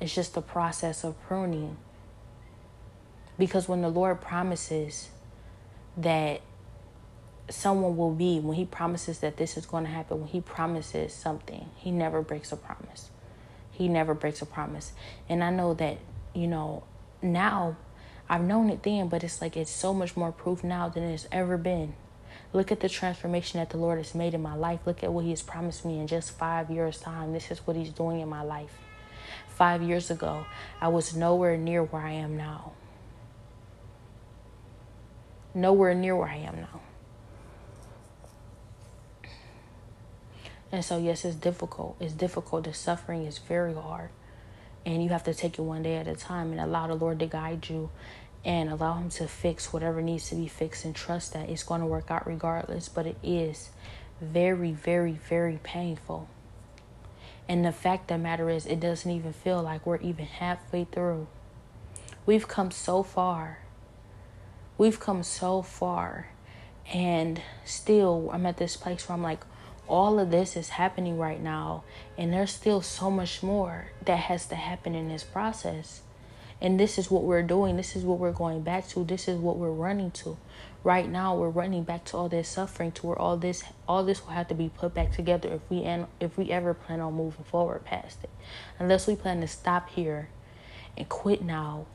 It's 0.00 0.14
just 0.14 0.34
the 0.34 0.42
process 0.42 1.04
of 1.04 1.20
pruning. 1.22 1.76
Because 3.38 3.68
when 3.68 3.82
the 3.82 3.88
Lord 3.88 4.20
promises 4.20 5.08
that 5.96 6.40
someone 7.48 7.96
will 7.96 8.14
be, 8.14 8.40
when 8.40 8.56
He 8.56 8.64
promises 8.64 9.18
that 9.20 9.36
this 9.36 9.56
is 9.56 9.66
going 9.66 9.84
to 9.84 9.90
happen, 9.90 10.20
when 10.20 10.28
He 10.28 10.40
promises 10.40 11.12
something, 11.12 11.68
He 11.76 11.90
never 11.90 12.22
breaks 12.22 12.52
a 12.52 12.56
promise. 12.56 13.10
He 13.70 13.88
never 13.88 14.14
breaks 14.14 14.42
a 14.42 14.46
promise. 14.46 14.92
And 15.28 15.42
I 15.42 15.50
know 15.50 15.74
that, 15.74 15.98
you 16.34 16.46
know, 16.46 16.84
now 17.20 17.76
I've 18.28 18.42
known 18.42 18.70
it 18.70 18.82
then, 18.82 19.08
but 19.08 19.24
it's 19.24 19.40
like 19.40 19.56
it's 19.56 19.70
so 19.70 19.92
much 19.92 20.16
more 20.16 20.32
proof 20.32 20.62
now 20.62 20.88
than 20.88 21.04
it's 21.04 21.26
ever 21.32 21.56
been. 21.56 21.94
Look 22.52 22.70
at 22.70 22.80
the 22.80 22.88
transformation 22.88 23.60
that 23.60 23.70
the 23.70 23.78
Lord 23.78 23.98
has 23.98 24.14
made 24.14 24.34
in 24.34 24.42
my 24.42 24.54
life. 24.54 24.80
Look 24.86 25.02
at 25.02 25.12
what 25.12 25.24
He 25.24 25.30
has 25.30 25.42
promised 25.42 25.84
me 25.84 25.98
in 25.98 26.06
just 26.06 26.32
five 26.32 26.70
years' 26.70 26.98
time. 26.98 27.32
This 27.32 27.50
is 27.50 27.66
what 27.66 27.76
He's 27.76 27.90
doing 27.90 28.20
in 28.20 28.28
my 28.28 28.42
life. 28.42 28.78
Five 29.48 29.82
years 29.82 30.10
ago, 30.10 30.46
I 30.80 30.88
was 30.88 31.14
nowhere 31.14 31.56
near 31.56 31.82
where 31.82 32.02
I 32.02 32.12
am 32.12 32.36
now. 32.36 32.72
Nowhere 35.54 35.94
near 35.94 36.16
where 36.16 36.28
I 36.28 36.36
am 36.36 36.56
now. 36.56 36.80
And 40.70 40.82
so, 40.82 40.96
yes, 40.96 41.24
it's 41.26 41.36
difficult. 41.36 41.96
It's 42.00 42.14
difficult. 42.14 42.64
The 42.64 42.72
suffering 42.72 43.26
is 43.26 43.36
very 43.38 43.74
hard. 43.74 44.08
And 44.86 45.02
you 45.02 45.10
have 45.10 45.24
to 45.24 45.34
take 45.34 45.58
it 45.58 45.62
one 45.62 45.82
day 45.82 45.96
at 45.96 46.08
a 46.08 46.16
time 46.16 46.50
and 46.50 46.60
allow 46.60 46.86
the 46.86 46.94
Lord 46.94 47.18
to 47.20 47.26
guide 47.26 47.68
you 47.68 47.90
and 48.44 48.70
allow 48.70 48.94
him 48.94 49.10
to 49.10 49.28
fix 49.28 49.72
whatever 49.72 50.00
needs 50.00 50.30
to 50.30 50.34
be 50.34 50.48
fixed 50.48 50.84
and 50.84 50.96
trust 50.96 51.34
that 51.34 51.48
it's 51.48 51.62
going 51.62 51.80
to 51.80 51.86
work 51.86 52.10
out 52.10 52.26
regardless. 52.26 52.88
But 52.88 53.06
it 53.06 53.16
is 53.22 53.68
very, 54.20 54.72
very, 54.72 55.12
very 55.12 55.60
painful. 55.62 56.28
And 57.48 57.64
the 57.64 57.72
fact 57.72 58.10
of 58.10 58.16
the 58.16 58.22
matter 58.22 58.48
is, 58.48 58.66
it 58.66 58.80
doesn't 58.80 59.10
even 59.10 59.32
feel 59.32 59.62
like 59.62 59.84
we're 59.84 59.98
even 59.98 60.24
halfway 60.24 60.84
through. 60.84 61.26
We've 62.24 62.48
come 62.48 62.70
so 62.70 63.02
far. 63.02 63.61
We've 64.82 64.98
come 64.98 65.22
so 65.22 65.62
far. 65.62 66.30
And 66.92 67.40
still, 67.64 68.28
I'm 68.32 68.44
at 68.46 68.56
this 68.56 68.76
place 68.76 69.08
where 69.08 69.14
I'm 69.14 69.22
like, 69.22 69.44
all 69.86 70.18
of 70.18 70.32
this 70.32 70.56
is 70.56 70.70
happening 70.70 71.18
right 71.18 71.40
now. 71.40 71.84
And 72.18 72.32
there's 72.32 72.50
still 72.50 72.80
so 72.80 73.08
much 73.08 73.44
more 73.44 73.92
that 74.06 74.16
has 74.16 74.44
to 74.46 74.56
happen 74.56 74.96
in 74.96 75.08
this 75.08 75.22
process. 75.22 76.02
And 76.60 76.80
this 76.80 76.98
is 76.98 77.12
what 77.12 77.22
we're 77.22 77.44
doing. 77.44 77.76
This 77.76 77.94
is 77.94 78.02
what 78.02 78.18
we're 78.18 78.32
going 78.32 78.62
back 78.62 78.88
to. 78.88 79.04
This 79.04 79.28
is 79.28 79.38
what 79.38 79.56
we're 79.56 79.70
running 79.70 80.10
to. 80.22 80.36
Right 80.82 81.08
now, 81.08 81.36
we're 81.36 81.48
running 81.48 81.84
back 81.84 82.04
to 82.06 82.16
all 82.16 82.28
this 82.28 82.48
suffering, 82.48 82.90
to 82.90 83.06
where 83.06 83.18
all 83.20 83.36
this, 83.36 83.62
all 83.86 84.02
this 84.02 84.24
will 84.24 84.32
have 84.32 84.48
to 84.48 84.54
be 84.56 84.68
put 84.68 84.94
back 84.94 85.12
together 85.12 85.48
if 85.48 85.60
we 85.70 85.84
and 85.84 86.08
if 86.18 86.36
we 86.36 86.50
ever 86.50 86.74
plan 86.74 87.00
on 87.00 87.14
moving 87.14 87.44
forward 87.44 87.84
past 87.84 88.24
it. 88.24 88.30
Unless 88.80 89.06
we 89.06 89.14
plan 89.14 89.42
to 89.42 89.46
stop 89.46 89.90
here, 89.90 90.30
and 90.96 91.08
quit 91.08 91.40
now, 91.40 91.86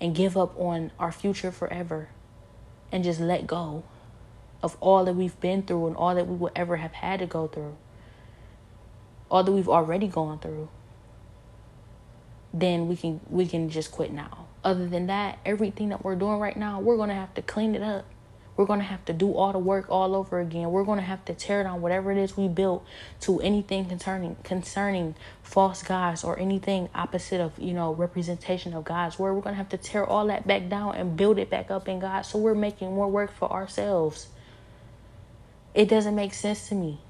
and 0.00 0.14
give 0.14 0.34
up 0.34 0.58
on 0.58 0.92
our 0.98 1.12
future 1.12 1.52
forever, 1.52 2.08
and 2.92 3.02
just 3.02 3.18
let 3.18 3.46
go 3.46 3.82
of 4.62 4.76
all 4.80 5.04
that 5.06 5.14
we've 5.14 5.38
been 5.40 5.62
through 5.62 5.88
and 5.88 5.96
all 5.96 6.14
that 6.14 6.28
we 6.28 6.36
will 6.36 6.52
ever 6.54 6.76
have 6.76 6.92
had 6.92 7.18
to 7.18 7.26
go 7.26 7.48
through, 7.48 7.76
all 9.30 9.42
that 9.42 9.50
we've 9.50 9.68
already 9.68 10.06
gone 10.06 10.38
through 10.38 10.68
then 12.52 12.86
we 12.88 12.96
can 12.96 13.20
we 13.28 13.46
can 13.46 13.68
just 13.68 13.90
quit 13.92 14.12
now. 14.12 14.46
Other 14.64 14.86
than 14.86 15.06
that, 15.06 15.38
everything 15.44 15.88
that 15.88 16.04
we're 16.04 16.14
doing 16.14 16.38
right 16.38 16.56
now, 16.56 16.80
we're 16.80 16.96
gonna 16.96 17.14
have 17.14 17.34
to 17.34 17.42
clean 17.42 17.74
it 17.74 17.82
up. 17.82 18.04
We're 18.56 18.66
gonna 18.66 18.84
have 18.84 19.04
to 19.06 19.12
do 19.12 19.34
all 19.34 19.52
the 19.52 19.58
work 19.58 19.86
all 19.88 20.14
over 20.14 20.38
again. 20.38 20.70
We're 20.70 20.84
gonna 20.84 21.02
have 21.02 21.24
to 21.24 21.34
tear 21.34 21.62
down 21.62 21.80
whatever 21.80 22.12
it 22.12 22.18
is 22.18 22.36
we 22.36 22.48
built 22.48 22.84
to 23.20 23.40
anything 23.40 23.86
concerning 23.86 24.36
concerning 24.44 25.14
false 25.42 25.82
gods 25.82 26.22
or 26.22 26.38
anything 26.38 26.90
opposite 26.94 27.40
of 27.40 27.58
you 27.58 27.72
know 27.72 27.94
representation 27.94 28.74
of 28.74 28.84
God's 28.84 29.18
word. 29.18 29.32
We're 29.34 29.40
gonna 29.40 29.56
have 29.56 29.70
to 29.70 29.78
tear 29.78 30.04
all 30.04 30.26
that 30.26 30.46
back 30.46 30.68
down 30.68 30.96
and 30.96 31.16
build 31.16 31.38
it 31.38 31.48
back 31.48 31.70
up 31.70 31.88
in 31.88 32.00
God. 32.00 32.22
So 32.22 32.38
we're 32.38 32.54
making 32.54 32.94
more 32.94 33.08
work 33.08 33.32
for 33.32 33.50
ourselves. 33.50 34.28
It 35.74 35.88
doesn't 35.88 36.14
make 36.14 36.34
sense 36.34 36.68
to 36.68 36.74
me. 36.74 37.00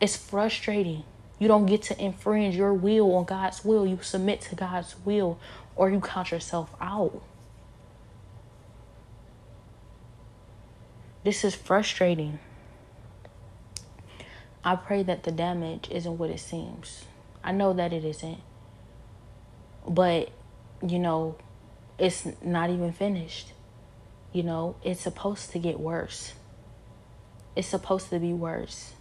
It's 0.00 0.16
frustrating. 0.16 1.02
You 1.40 1.48
don't 1.48 1.66
get 1.66 1.82
to 1.84 2.00
infringe 2.00 2.54
your 2.54 2.72
will 2.72 3.14
on 3.16 3.24
God's 3.24 3.64
will. 3.64 3.84
You 3.84 3.98
submit 4.02 4.40
to 4.42 4.54
God's 4.54 4.94
will 5.04 5.38
or 5.74 5.90
you 5.90 6.00
count 6.00 6.30
yourself 6.30 6.70
out. 6.80 7.20
This 11.24 11.42
is 11.42 11.54
frustrating. 11.54 12.38
I 14.62 14.76
pray 14.76 15.02
that 15.04 15.22
the 15.22 15.32
damage 15.32 15.88
isn't 15.90 16.18
what 16.18 16.28
it 16.28 16.40
seems. 16.40 17.06
I 17.42 17.50
know 17.50 17.72
that 17.72 17.94
it 17.94 18.04
isn't. 18.04 18.40
But, 19.88 20.30
you 20.86 20.98
know, 20.98 21.36
it's 21.98 22.28
not 22.42 22.68
even 22.68 22.92
finished. 22.92 23.52
You 24.32 24.42
know, 24.42 24.76
it's 24.84 25.00
supposed 25.00 25.50
to 25.52 25.58
get 25.58 25.80
worse. 25.80 26.34
It's 27.56 27.68
supposed 27.68 28.10
to 28.10 28.18
be 28.18 28.34
worse. 28.34 28.92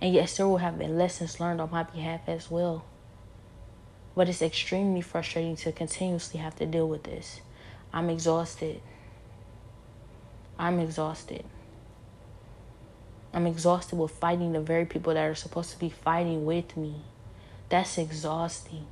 And 0.00 0.12
yes, 0.12 0.36
there 0.36 0.48
will 0.48 0.56
have 0.56 0.76
been 0.76 0.98
lessons 0.98 1.38
learned 1.38 1.60
on 1.60 1.70
my 1.70 1.84
behalf 1.84 2.22
as 2.26 2.50
well. 2.50 2.84
But 4.16 4.28
it's 4.28 4.42
extremely 4.42 5.02
frustrating 5.02 5.54
to 5.56 5.70
continuously 5.70 6.40
have 6.40 6.56
to 6.56 6.66
deal 6.66 6.88
with 6.88 7.04
this. 7.04 7.40
I'm 7.92 8.10
exhausted. 8.10 8.80
I'm 10.58 10.78
exhausted. 10.78 11.44
I'm 13.32 13.46
exhausted 13.46 13.96
with 13.96 14.12
fighting 14.12 14.52
the 14.52 14.60
very 14.60 14.86
people 14.86 15.14
that 15.14 15.24
are 15.24 15.34
supposed 15.34 15.72
to 15.72 15.78
be 15.78 15.90
fighting 15.90 16.44
with 16.44 16.76
me. 16.76 17.02
That's 17.68 17.98
exhausting. 17.98 18.86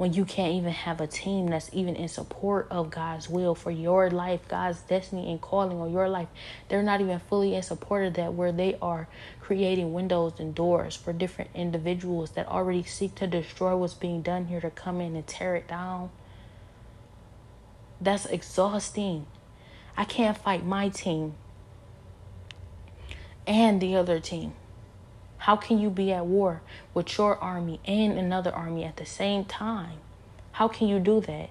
when 0.00 0.14
you 0.14 0.24
can't 0.24 0.54
even 0.54 0.72
have 0.72 0.98
a 0.98 1.06
team 1.06 1.48
that's 1.48 1.68
even 1.74 1.94
in 1.94 2.08
support 2.08 2.66
of 2.70 2.90
God's 2.90 3.28
will 3.28 3.54
for 3.54 3.70
your 3.70 4.10
life, 4.10 4.40
God's 4.48 4.80
destiny 4.80 5.30
and 5.30 5.38
calling 5.38 5.78
on 5.78 5.92
your 5.92 6.08
life. 6.08 6.28
They're 6.70 6.82
not 6.82 7.02
even 7.02 7.18
fully 7.18 7.54
in 7.54 7.62
support 7.62 8.06
of 8.06 8.14
that, 8.14 8.32
where 8.32 8.50
they 8.50 8.78
are 8.80 9.08
creating 9.42 9.92
windows 9.92 10.40
and 10.40 10.54
doors 10.54 10.96
for 10.96 11.12
different 11.12 11.50
individuals 11.54 12.30
that 12.30 12.48
already 12.48 12.82
seek 12.82 13.14
to 13.16 13.26
destroy 13.26 13.76
what's 13.76 13.92
being 13.92 14.22
done 14.22 14.46
here 14.46 14.62
to 14.62 14.70
come 14.70 15.02
in 15.02 15.14
and 15.16 15.26
tear 15.26 15.54
it 15.54 15.68
down. 15.68 16.08
That's 18.00 18.24
exhausting. 18.24 19.26
I 20.00 20.04
can't 20.04 20.34
fight 20.34 20.64
my 20.64 20.88
team 20.88 21.34
and 23.46 23.82
the 23.82 23.96
other 23.96 24.18
team. 24.18 24.54
How 25.36 25.56
can 25.56 25.78
you 25.78 25.90
be 25.90 26.10
at 26.10 26.24
war 26.24 26.62
with 26.94 27.18
your 27.18 27.36
army 27.36 27.80
and 27.84 28.18
another 28.18 28.50
army 28.50 28.84
at 28.84 28.96
the 28.96 29.04
same 29.04 29.44
time? 29.44 29.98
How 30.52 30.68
can 30.68 30.88
you 30.88 31.00
do 31.00 31.20
that? 31.20 31.50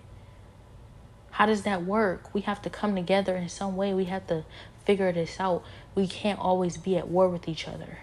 How 1.30 1.46
does 1.46 1.62
that 1.62 1.86
work? 1.86 2.34
We 2.34 2.42
have 2.42 2.60
to 2.64 2.72
come 2.72 2.96
together 2.96 3.36
in 3.36 3.50
some 3.50 3.76
way. 3.76 3.94
We 3.94 4.06
have 4.06 4.26
to 4.26 4.46
figure 4.84 5.12
this 5.12 5.40
out. 5.40 5.64
We 5.94 6.08
can't 6.08 6.40
always 6.40 6.76
be 6.76 6.98
at 6.98 7.08
war 7.08 7.30
with 7.30 7.48
each 7.48 7.68
other. 7.68 8.00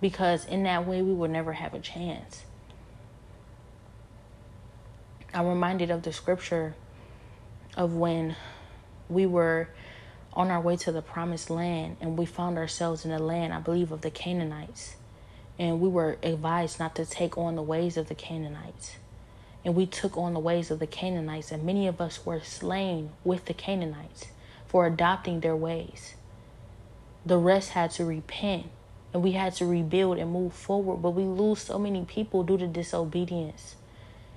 Because 0.00 0.46
in 0.46 0.62
that 0.62 0.86
way, 0.86 1.02
we 1.02 1.12
will 1.12 1.28
never 1.28 1.52
have 1.52 1.74
a 1.74 1.80
chance. 1.80 2.44
I'm 5.34 5.46
reminded 5.46 5.90
of 5.90 6.02
the 6.02 6.14
scripture 6.14 6.76
of 7.76 7.94
when 7.94 8.36
we 9.08 9.26
were 9.26 9.68
on 10.32 10.50
our 10.50 10.60
way 10.60 10.76
to 10.76 10.92
the 10.92 11.02
promised 11.02 11.50
land 11.50 11.96
and 12.00 12.16
we 12.16 12.24
found 12.24 12.58
ourselves 12.58 13.04
in 13.04 13.10
the 13.10 13.18
land, 13.18 13.52
I 13.52 13.60
believe, 13.60 13.92
of 13.92 14.00
the 14.00 14.10
Canaanites. 14.10 14.96
And 15.58 15.80
we 15.80 15.88
were 15.88 16.16
advised 16.22 16.78
not 16.78 16.94
to 16.96 17.04
take 17.04 17.36
on 17.36 17.56
the 17.56 17.62
ways 17.62 17.96
of 17.96 18.08
the 18.08 18.14
Canaanites. 18.14 18.96
And 19.64 19.74
we 19.74 19.86
took 19.86 20.16
on 20.16 20.32
the 20.32 20.40
ways 20.40 20.70
of 20.70 20.78
the 20.78 20.86
Canaanites, 20.86 21.52
and 21.52 21.62
many 21.62 21.86
of 21.86 22.00
us 22.00 22.26
were 22.26 22.40
slain 22.40 23.10
with 23.22 23.44
the 23.44 23.54
Canaanites 23.54 24.26
for 24.66 24.86
adopting 24.86 25.40
their 25.40 25.54
ways. 25.54 26.14
The 27.24 27.36
rest 27.36 27.70
had 27.70 27.92
to 27.92 28.04
repent 28.04 28.66
and 29.12 29.22
we 29.22 29.32
had 29.32 29.54
to 29.56 29.66
rebuild 29.66 30.18
and 30.18 30.32
move 30.32 30.54
forward, 30.54 31.02
but 31.02 31.10
we 31.10 31.24
lose 31.24 31.60
so 31.60 31.78
many 31.78 32.04
people 32.04 32.42
due 32.42 32.56
to 32.56 32.66
disobedience 32.66 33.76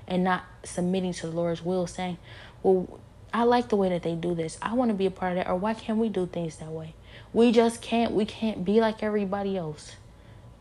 and 0.08 0.24
not 0.24 0.44
submitting 0.64 1.14
to 1.14 1.28
the 1.28 1.36
Lord's 1.36 1.64
will, 1.64 1.88
saying, 1.88 2.18
Well, 2.62 3.00
I 3.36 3.44
like 3.44 3.68
the 3.68 3.76
way 3.76 3.90
that 3.90 4.02
they 4.02 4.16
do 4.16 4.34
this. 4.34 4.58
I 4.62 4.76
want 4.76 4.92
to 4.92 4.96
be 4.96 5.08
a 5.08 5.12
part 5.12 5.34
of 5.34 5.36
that. 5.36 5.50
Or 5.50 5.58
why 5.58 5.74
can't 5.74 5.98
we 5.98 6.08
do 6.08 6.26
things 6.26 6.56
that 6.56 6.70
way? 6.70 6.96
We 7.34 7.52
just 7.52 7.82
can't. 7.82 8.14
We 8.14 8.24
can't 8.24 8.64
be 8.64 8.80
like 8.80 9.04
everybody 9.04 9.58
else. 9.58 9.98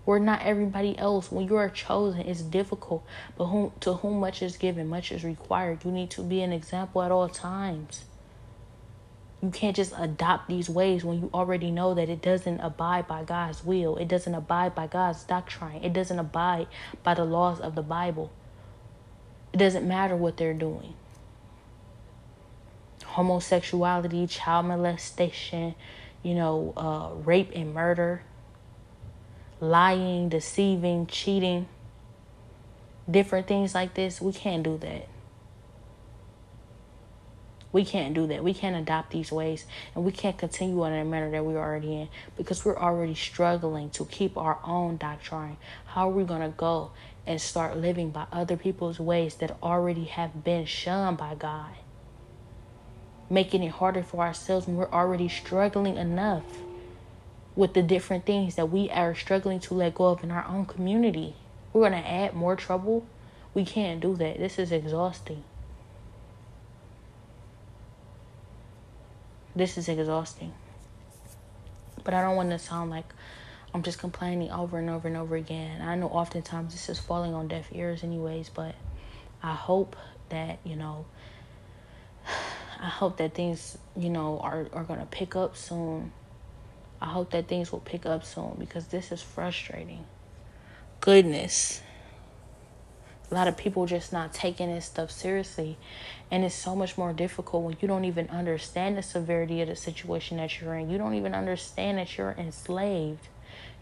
We're 0.04 0.18
not 0.18 0.42
everybody 0.42 0.98
else. 0.98 1.30
When 1.30 1.46
you 1.46 1.54
are 1.54 1.70
chosen, 1.70 2.22
it's 2.22 2.42
difficult. 2.42 3.06
But 3.38 3.44
whom, 3.46 3.70
to 3.78 3.94
whom 3.94 4.18
much 4.18 4.42
is 4.42 4.56
given, 4.56 4.88
much 4.88 5.12
is 5.12 5.22
required. 5.22 5.84
You 5.84 5.92
need 5.92 6.10
to 6.10 6.22
be 6.22 6.42
an 6.42 6.52
example 6.52 7.00
at 7.02 7.12
all 7.12 7.28
times. 7.28 8.06
You 9.40 9.50
can't 9.50 9.76
just 9.76 9.94
adopt 9.96 10.48
these 10.48 10.68
ways 10.68 11.04
when 11.04 11.20
you 11.20 11.30
already 11.32 11.70
know 11.70 11.94
that 11.94 12.08
it 12.08 12.22
doesn't 12.22 12.58
abide 12.58 13.06
by 13.06 13.22
God's 13.22 13.62
will. 13.62 13.98
It 13.98 14.08
doesn't 14.08 14.34
abide 14.34 14.74
by 14.74 14.88
God's 14.88 15.22
doctrine. 15.22 15.84
It 15.84 15.92
doesn't 15.92 16.18
abide 16.18 16.66
by 17.04 17.14
the 17.14 17.24
laws 17.24 17.60
of 17.60 17.76
the 17.76 17.82
Bible. 17.82 18.32
It 19.52 19.58
doesn't 19.58 19.86
matter 19.86 20.16
what 20.16 20.38
they're 20.38 20.54
doing 20.54 20.94
homosexuality, 23.14 24.26
child 24.26 24.66
molestation, 24.66 25.74
you 26.24 26.34
know, 26.34 26.72
uh, 26.76 27.14
rape 27.22 27.52
and 27.54 27.72
murder, 27.72 28.22
lying, 29.60 30.28
deceiving, 30.28 31.06
cheating, 31.06 31.68
different 33.08 33.46
things 33.46 33.72
like 33.72 33.94
this. 33.94 34.20
We 34.20 34.32
can't 34.32 34.64
do 34.64 34.78
that. 34.78 35.08
We 37.70 37.84
can't 37.84 38.14
do 38.14 38.26
that. 38.26 38.42
We 38.42 38.52
can't 38.52 38.74
adopt 38.74 39.12
these 39.12 39.30
ways 39.30 39.64
and 39.94 40.04
we 40.04 40.10
can't 40.10 40.36
continue 40.36 40.82
on 40.82 40.92
in 40.92 41.04
the 41.04 41.10
manner 41.10 41.30
that 41.30 41.44
we're 41.44 41.58
already 41.58 41.94
in 41.94 42.08
because 42.36 42.64
we're 42.64 42.78
already 42.78 43.14
struggling 43.14 43.90
to 43.90 44.04
keep 44.06 44.36
our 44.36 44.58
own 44.64 44.96
doctrine. 44.96 45.56
How 45.86 46.08
are 46.08 46.12
we 46.12 46.24
going 46.24 46.42
to 46.42 46.56
go 46.56 46.90
and 47.26 47.40
start 47.40 47.76
living 47.76 48.10
by 48.10 48.26
other 48.32 48.56
people's 48.56 48.98
ways 48.98 49.36
that 49.36 49.56
already 49.62 50.04
have 50.04 50.42
been 50.42 50.66
shunned 50.66 51.16
by 51.16 51.36
God? 51.36 51.74
Making 53.30 53.62
it 53.62 53.72
harder 53.72 54.02
for 54.02 54.22
ourselves 54.22 54.66
when 54.66 54.76
we're 54.76 54.90
already 54.90 55.28
struggling 55.28 55.96
enough 55.96 56.44
with 57.56 57.74
the 57.74 57.82
different 57.82 58.26
things 58.26 58.56
that 58.56 58.70
we 58.70 58.90
are 58.90 59.14
struggling 59.14 59.60
to 59.60 59.74
let 59.74 59.94
go 59.94 60.06
of 60.06 60.24
in 60.24 60.30
our 60.30 60.44
own 60.46 60.66
community. 60.66 61.34
We're 61.72 61.88
going 61.88 62.02
to 62.02 62.08
add 62.08 62.34
more 62.34 62.56
trouble. 62.56 63.06
We 63.54 63.64
can't 63.64 64.00
do 64.00 64.16
that. 64.16 64.38
This 64.38 64.58
is 64.58 64.72
exhausting. 64.72 65.44
This 69.54 69.78
is 69.78 69.88
exhausting. 69.88 70.52
But 72.02 72.12
I 72.14 72.22
don't 72.22 72.36
want 72.36 72.50
to 72.50 72.58
sound 72.58 72.90
like 72.90 73.06
I'm 73.72 73.82
just 73.82 73.98
complaining 73.98 74.50
over 74.50 74.78
and 74.78 74.90
over 74.90 75.08
and 75.08 75.16
over 75.16 75.36
again. 75.36 75.80
I 75.80 75.94
know 75.94 76.08
oftentimes 76.08 76.72
this 76.72 76.88
is 76.88 76.98
falling 76.98 77.34
on 77.34 77.48
deaf 77.48 77.66
ears, 77.72 78.02
anyways, 78.02 78.48
but 78.48 78.74
I 79.42 79.54
hope 79.54 79.96
that, 80.28 80.58
you 80.64 80.76
know, 80.76 81.06
I 82.84 82.88
hope 82.88 83.16
that 83.16 83.32
things, 83.32 83.78
you 83.96 84.10
know, 84.10 84.38
are, 84.40 84.66
are 84.74 84.84
going 84.84 85.00
to 85.00 85.06
pick 85.06 85.36
up 85.36 85.56
soon. 85.56 86.12
I 87.00 87.06
hope 87.06 87.30
that 87.30 87.48
things 87.48 87.72
will 87.72 87.80
pick 87.80 88.04
up 88.04 88.26
soon 88.26 88.56
because 88.58 88.88
this 88.88 89.10
is 89.10 89.22
frustrating. 89.22 90.04
Goodness. 91.00 91.80
A 93.30 93.34
lot 93.34 93.48
of 93.48 93.56
people 93.56 93.86
just 93.86 94.12
not 94.12 94.34
taking 94.34 94.70
this 94.70 94.84
stuff 94.84 95.10
seriously. 95.10 95.78
And 96.30 96.44
it's 96.44 96.54
so 96.54 96.76
much 96.76 96.98
more 96.98 97.14
difficult 97.14 97.64
when 97.64 97.78
you 97.80 97.88
don't 97.88 98.04
even 98.04 98.28
understand 98.28 98.98
the 98.98 99.02
severity 99.02 99.62
of 99.62 99.68
the 99.68 99.76
situation 99.76 100.36
that 100.36 100.60
you're 100.60 100.74
in. 100.74 100.90
You 100.90 100.98
don't 100.98 101.14
even 101.14 101.34
understand 101.34 101.96
that 101.96 102.18
you're 102.18 102.34
enslaved. 102.36 103.28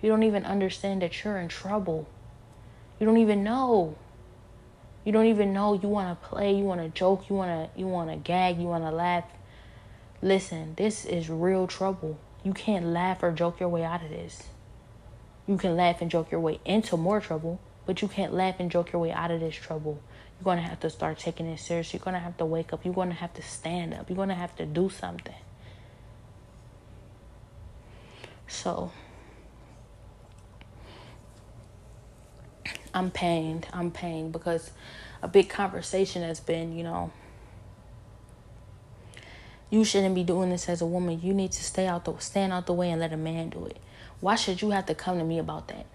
You 0.00 0.10
don't 0.10 0.22
even 0.22 0.44
understand 0.44 1.02
that 1.02 1.24
you're 1.24 1.38
in 1.38 1.48
trouble. 1.48 2.06
You 3.00 3.06
don't 3.06 3.18
even 3.18 3.42
know. 3.42 3.96
You 5.04 5.12
don't 5.12 5.26
even 5.26 5.52
know 5.52 5.74
you 5.74 5.88
want 5.88 6.20
to 6.20 6.28
play, 6.28 6.54
you 6.54 6.64
want 6.64 6.80
to 6.80 6.88
joke, 6.88 7.28
you 7.28 7.36
want 7.36 7.50
to 7.74 7.78
you 7.78 7.86
want 7.86 8.10
to 8.10 8.16
gag, 8.16 8.58
you 8.58 8.66
want 8.66 8.84
to 8.84 8.90
laugh. 8.90 9.24
Listen, 10.20 10.74
this 10.76 11.04
is 11.04 11.28
real 11.28 11.66
trouble. 11.66 12.18
You 12.44 12.52
can't 12.52 12.86
laugh 12.86 13.22
or 13.22 13.32
joke 13.32 13.58
your 13.58 13.68
way 13.68 13.84
out 13.84 14.02
of 14.02 14.10
this. 14.10 14.44
You 15.46 15.56
can 15.56 15.76
laugh 15.76 16.00
and 16.00 16.10
joke 16.10 16.30
your 16.30 16.40
way 16.40 16.60
into 16.64 16.96
more 16.96 17.20
trouble, 17.20 17.60
but 17.84 18.00
you 18.02 18.08
can't 18.08 18.32
laugh 18.32 18.56
and 18.60 18.70
joke 18.70 18.92
your 18.92 19.02
way 19.02 19.10
out 19.10 19.32
of 19.32 19.40
this 19.40 19.56
trouble. 19.56 20.00
You're 20.38 20.44
going 20.44 20.58
to 20.58 20.68
have 20.68 20.80
to 20.80 20.90
start 20.90 21.18
taking 21.18 21.46
it 21.46 21.58
serious. 21.58 21.92
You're 21.92 22.00
going 22.00 22.14
to 22.14 22.20
have 22.20 22.36
to 22.38 22.44
wake 22.44 22.72
up. 22.72 22.84
You're 22.84 22.94
going 22.94 23.08
to 23.08 23.14
have 23.14 23.34
to 23.34 23.42
stand 23.42 23.94
up. 23.94 24.08
You're 24.08 24.16
going 24.16 24.28
to 24.28 24.34
have 24.34 24.54
to 24.56 24.66
do 24.66 24.88
something. 24.88 25.34
So, 28.46 28.92
I'm 32.94 33.10
pained. 33.10 33.66
I'm 33.72 33.90
pained 33.90 34.32
because 34.32 34.70
a 35.22 35.28
big 35.28 35.48
conversation 35.48 36.22
has 36.22 36.40
been, 36.40 36.76
you 36.76 36.84
know, 36.84 37.10
you 39.70 39.84
shouldn't 39.84 40.14
be 40.14 40.24
doing 40.24 40.50
this 40.50 40.68
as 40.68 40.82
a 40.82 40.86
woman. 40.86 41.20
You 41.22 41.32
need 41.32 41.52
to 41.52 41.64
stay 41.64 41.86
out 41.86 42.04
the 42.04 42.18
stand 42.18 42.52
out 42.52 42.66
the 42.66 42.74
way 42.74 42.90
and 42.90 43.00
let 43.00 43.12
a 43.12 43.16
man 43.16 43.48
do 43.48 43.64
it. 43.64 43.78
Why 44.20 44.34
should 44.34 44.60
you 44.60 44.70
have 44.70 44.86
to 44.86 44.94
come 44.94 45.18
to 45.18 45.24
me 45.24 45.38
about 45.38 45.68
that? 45.68 45.86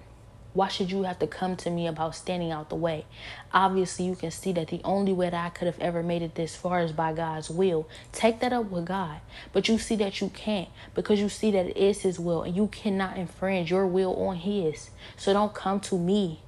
Why 0.54 0.70
should 0.70 0.89
you 0.89 1.04
have 1.04 1.20
to 1.20 1.28
come 1.28 1.56
to 1.58 1.70
me 1.70 1.86
about 1.86 2.16
standing 2.16 2.52
out 2.52 2.70
the 2.70 2.76
way? 2.76 3.06
Obviously, 3.54 4.06
you 4.06 4.16
can 4.16 4.32
see 4.32 4.52
that 4.54 4.70
the 4.70 4.82
only 4.84 5.14
way 5.14 5.30
that 5.30 5.45
I 5.45 5.50
could 5.50 5.68
have 5.68 5.80
ever 5.80 6.02
made 6.02 6.24
it 6.24 6.34
this 6.34 6.56
far 6.56 6.82
is 6.82 6.91
by 6.91 7.14
God's 7.14 7.52
will. 7.52 7.88
Take 8.12 8.39
that 8.39 8.52
up 8.52 8.72
with 8.72 8.86
God. 8.86 9.20
But 9.54 9.68
you 9.68 9.78
see 9.78 9.95
that 9.98 10.20
you 10.20 10.30
can't 10.30 10.70
because 10.95 11.20
you 11.20 11.30
see 11.30 11.52
that 11.52 11.68
it 11.68 11.78
is 11.78 12.02
His 12.02 12.20
will 12.20 12.41
and 12.41 12.56
you 12.56 12.66
cannot 12.70 13.18
infringe 13.18 13.70
your 13.70 13.86
will 13.86 14.16
on 14.16 14.38
His. 14.38 14.89
So 15.16 15.32
don't 15.32 15.54
come 15.54 15.80
to 15.82 16.00
me 16.00 16.39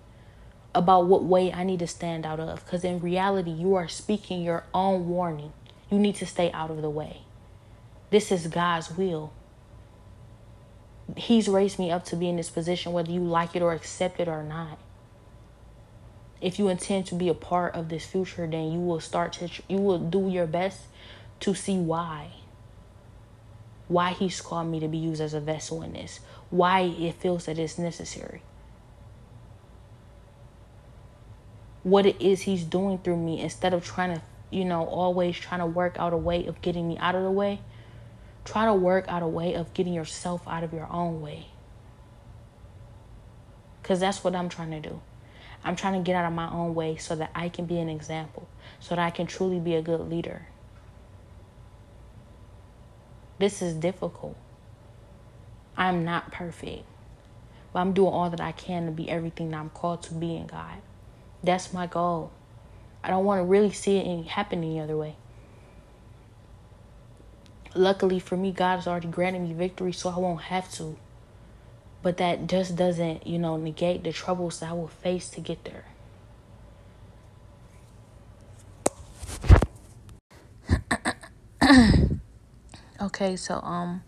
about 0.73 1.07
what 1.07 1.23
way 1.23 1.51
I 1.51 1.63
need 1.63 1.79
to 1.79 1.87
stand 1.87 2.25
out 2.25 2.39
of. 2.39 2.63
Because 2.63 2.83
in 2.83 2.99
reality, 2.99 3.51
you 3.51 3.75
are 3.75 3.87
speaking 3.87 4.41
your 4.41 4.63
own 4.73 5.07
warning. 5.07 5.53
You 5.89 5.97
need 5.99 6.15
to 6.15 6.25
stay 6.25 6.51
out 6.51 6.69
of 6.69 6.81
the 6.81 6.89
way. 6.89 7.21
This 8.11 8.31
is 8.31 8.47
God's 8.47 8.91
will. 8.91 9.33
He's 11.17 11.47
raised 11.47 11.79
me 11.79 11.91
up 11.91 12.05
to 12.05 12.15
be 12.15 12.29
in 12.29 12.37
this 12.37 12.49
position, 12.49 12.91
whether 12.91 13.11
you 13.11 13.21
like 13.21 13.55
it 13.55 13.61
or 13.61 13.73
accept 13.73 14.19
it 14.19 14.27
or 14.27 14.43
not. 14.43 14.77
If 16.41 16.59
you 16.59 16.69
intend 16.69 17.07
to 17.07 17.15
be 17.15 17.27
a 17.27 17.33
part 17.33 17.75
of 17.75 17.89
this 17.89 18.05
future, 18.05 18.47
then 18.47 18.71
you 18.71 18.79
will 18.79 18.99
start 18.99 19.33
to, 19.33 19.49
you 19.67 19.77
will 19.77 19.99
do 19.99 20.29
your 20.29 20.47
best 20.47 20.83
to 21.41 21.53
see 21.53 21.77
why. 21.77 22.29
Why 23.87 24.11
He's 24.11 24.39
called 24.39 24.67
me 24.67 24.79
to 24.79 24.87
be 24.87 24.99
used 24.99 25.19
as 25.19 25.33
a 25.33 25.39
vessel 25.39 25.81
in 25.81 25.93
this. 25.93 26.19
Why 26.49 26.81
it 26.81 27.15
feels 27.15 27.45
that 27.45 27.57
it's 27.57 27.77
necessary. 27.77 28.43
What 31.89 32.05
it 32.05 32.21
is 32.21 32.41
he's 32.41 32.63
doing 32.63 32.97
through 32.99 33.17
me 33.17 33.41
instead 33.41 33.73
of 33.73 33.83
trying 33.83 34.15
to, 34.15 34.21
you 34.49 34.65
know, 34.65 34.85
always 34.85 35.37
trying 35.37 35.59
to 35.59 35.65
work 35.65 35.97
out 35.99 36.13
a 36.13 36.17
way 36.17 36.45
of 36.45 36.61
getting 36.61 36.87
me 36.87 36.97
out 36.97 37.15
of 37.15 37.23
the 37.23 37.31
way. 37.31 37.59
Try 38.45 38.65
to 38.65 38.73
work 38.73 39.05
out 39.07 39.21
a 39.21 39.27
way 39.27 39.53
of 39.53 39.73
getting 39.73 39.93
yourself 39.93 40.47
out 40.47 40.63
of 40.63 40.73
your 40.73 40.91
own 40.91 41.21
way. 41.21 41.47
Because 43.81 43.99
that's 43.99 44.23
what 44.23 44.35
I'm 44.35 44.49
trying 44.49 44.71
to 44.71 44.79
do. 44.79 45.01
I'm 45.63 45.75
trying 45.75 45.93
to 45.93 45.99
get 45.99 46.15
out 46.15 46.25
of 46.25 46.33
my 46.33 46.49
own 46.49 46.73
way 46.73 46.97
so 46.97 47.15
that 47.15 47.31
I 47.35 47.49
can 47.49 47.65
be 47.65 47.79
an 47.79 47.89
example, 47.89 48.47
so 48.79 48.95
that 48.95 49.01
I 49.01 49.09
can 49.09 49.27
truly 49.27 49.59
be 49.59 49.75
a 49.75 49.81
good 49.81 49.99
leader. 49.99 50.47
This 53.39 53.61
is 53.61 53.73
difficult. 53.73 54.35
I'm 55.77 56.03
not 56.03 56.31
perfect. 56.31 56.85
But 57.71 57.79
I'm 57.79 57.93
doing 57.93 58.11
all 58.11 58.29
that 58.29 58.41
I 58.41 58.51
can 58.51 58.85
to 58.85 58.91
be 58.91 59.09
everything 59.09 59.51
that 59.51 59.57
I'm 59.57 59.69
called 59.69 60.03
to 60.03 60.13
be 60.13 60.35
in 60.35 60.47
God. 60.47 60.81
That's 61.43 61.73
my 61.73 61.87
goal. 61.87 62.31
I 63.03 63.09
don't 63.09 63.23
want 63.25 63.39
to 63.39 63.45
really 63.45 63.71
see 63.71 63.97
it 63.97 64.27
happen 64.27 64.59
any 64.59 64.79
other 64.79 64.97
way. 64.97 65.15
Luckily 67.75 68.19
for 68.19 68.35
me, 68.35 68.51
God 68.51 68.77
has 68.77 68.87
already 68.87 69.07
granted 69.07 69.41
me 69.41 69.53
victory, 69.53 69.93
so 69.93 70.09
I 70.09 70.17
won't 70.17 70.41
have 70.43 70.71
to. 70.73 70.97
But 72.01 72.17
that 72.17 72.47
just 72.47 72.75
doesn't, 72.75 73.27
you 73.27 73.37
know, 73.37 73.57
negate 73.57 74.03
the 74.03 74.11
troubles 74.11 74.59
that 74.59 74.69
I 74.69 74.73
will 74.73 74.87
face 74.87 75.29
to 75.29 75.41
get 75.41 75.63
there. 75.65 75.85
okay, 83.01 83.35
so 83.35 83.61
um 83.61 84.03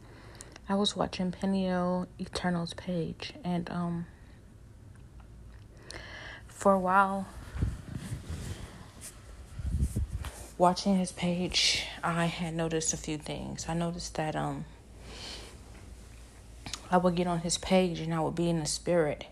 I 0.67 0.75
was 0.75 0.95
watching 0.95 1.31
Peniel 1.31 2.07
Eternal's 2.19 2.73
page 2.73 3.33
and 3.43 3.69
um 3.69 4.07
for 6.61 6.73
a 6.73 6.79
while 6.79 7.25
watching 10.59 10.95
his 10.95 11.11
page 11.11 11.87
I 12.03 12.25
had 12.25 12.53
noticed 12.53 12.93
a 12.93 12.97
few 12.97 13.17
things. 13.17 13.65
I 13.67 13.73
noticed 13.73 14.13
that 14.13 14.35
um 14.35 14.65
I 16.91 16.97
would 16.97 17.15
get 17.15 17.25
on 17.25 17.39
his 17.39 17.57
page 17.57 17.99
and 17.99 18.13
I 18.13 18.19
would 18.19 18.35
be 18.35 18.47
in 18.47 18.59
the 18.59 18.67
spirit 18.67 19.25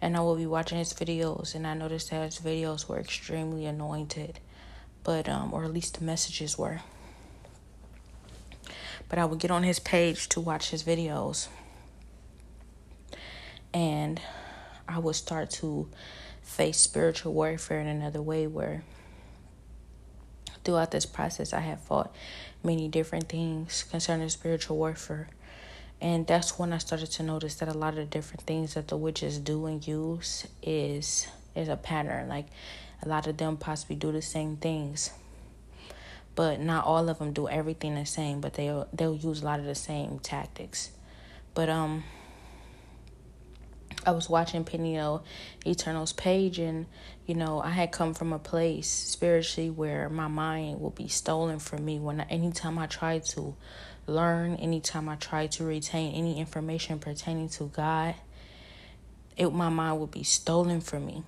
and 0.00 0.16
I 0.16 0.20
would 0.20 0.38
be 0.38 0.46
watching 0.46 0.78
his 0.78 0.94
videos 0.94 1.56
and 1.56 1.66
I 1.66 1.74
noticed 1.74 2.10
that 2.10 2.24
his 2.24 2.38
videos 2.38 2.88
were 2.88 3.00
extremely 3.00 3.66
anointed, 3.66 4.38
but 5.02 5.28
um 5.28 5.52
or 5.52 5.64
at 5.64 5.72
least 5.72 5.98
the 5.98 6.04
messages 6.04 6.56
were. 6.56 6.82
But 9.08 9.18
I 9.18 9.24
would 9.24 9.40
get 9.40 9.50
on 9.50 9.64
his 9.64 9.80
page 9.80 10.28
to 10.28 10.40
watch 10.40 10.70
his 10.70 10.84
videos 10.84 11.48
and 13.74 14.20
I 14.86 15.00
would 15.00 15.16
start 15.16 15.50
to 15.62 15.88
face 16.60 16.76
spiritual 16.76 17.32
warfare 17.32 17.80
in 17.80 17.86
another 17.86 18.20
way 18.20 18.46
where 18.46 18.82
throughout 20.62 20.90
this 20.90 21.06
process 21.06 21.54
I 21.54 21.60
have 21.60 21.80
fought 21.80 22.14
many 22.62 22.86
different 22.86 23.30
things 23.30 23.82
concerning 23.90 24.28
spiritual 24.28 24.76
warfare 24.76 25.30
and 26.02 26.26
that's 26.26 26.58
when 26.58 26.74
I 26.74 26.76
started 26.76 27.10
to 27.12 27.22
notice 27.22 27.54
that 27.54 27.68
a 27.68 27.72
lot 27.72 27.94
of 27.94 27.96
the 27.96 28.04
different 28.04 28.42
things 28.42 28.74
that 28.74 28.88
the 28.88 28.98
witches 28.98 29.38
do 29.38 29.64
and 29.64 29.86
use 29.86 30.46
is 30.62 31.26
is 31.56 31.68
a 31.68 31.76
pattern. 31.76 32.28
Like 32.28 32.48
a 33.02 33.08
lot 33.08 33.26
of 33.26 33.38
them 33.38 33.56
possibly 33.56 33.96
do 33.96 34.12
the 34.12 34.20
same 34.20 34.58
things, 34.58 35.10
but 36.34 36.60
not 36.60 36.84
all 36.84 37.08
of 37.08 37.20
them 37.20 37.32
do 37.32 37.48
everything 37.48 37.94
the 37.94 38.04
same. 38.04 38.42
But 38.42 38.54
they 38.54 38.66
they'll 38.92 39.16
use 39.16 39.40
a 39.40 39.46
lot 39.46 39.60
of 39.60 39.66
the 39.66 39.74
same 39.74 40.18
tactics. 40.18 40.90
But 41.54 41.70
um, 41.70 42.04
I 44.06 44.12
was 44.12 44.30
watching 44.30 44.64
Peniel 44.64 45.24
Eternal's 45.66 46.12
page, 46.12 46.58
and 46.58 46.86
you 47.26 47.34
know 47.34 47.60
I 47.60 47.70
had 47.70 47.92
come 47.92 48.14
from 48.14 48.32
a 48.32 48.38
place 48.38 48.88
spiritually 48.88 49.70
where 49.70 50.08
my 50.08 50.28
mind 50.28 50.80
would 50.80 50.94
be 50.94 51.08
stolen 51.08 51.58
from 51.58 51.84
me 51.84 51.98
when 51.98 52.20
anytime 52.22 52.78
I 52.78 52.86
try 52.86 53.18
to 53.18 53.54
learn, 54.06 54.56
anytime 54.56 55.08
I 55.08 55.16
try 55.16 55.46
to 55.48 55.64
retain 55.64 56.14
any 56.14 56.40
information 56.40 56.98
pertaining 56.98 57.48
to 57.50 57.64
God, 57.64 58.14
it 59.36 59.52
my 59.52 59.68
mind 59.68 60.00
would 60.00 60.10
be 60.10 60.22
stolen 60.22 60.80
from 60.80 61.06
me. 61.06 61.22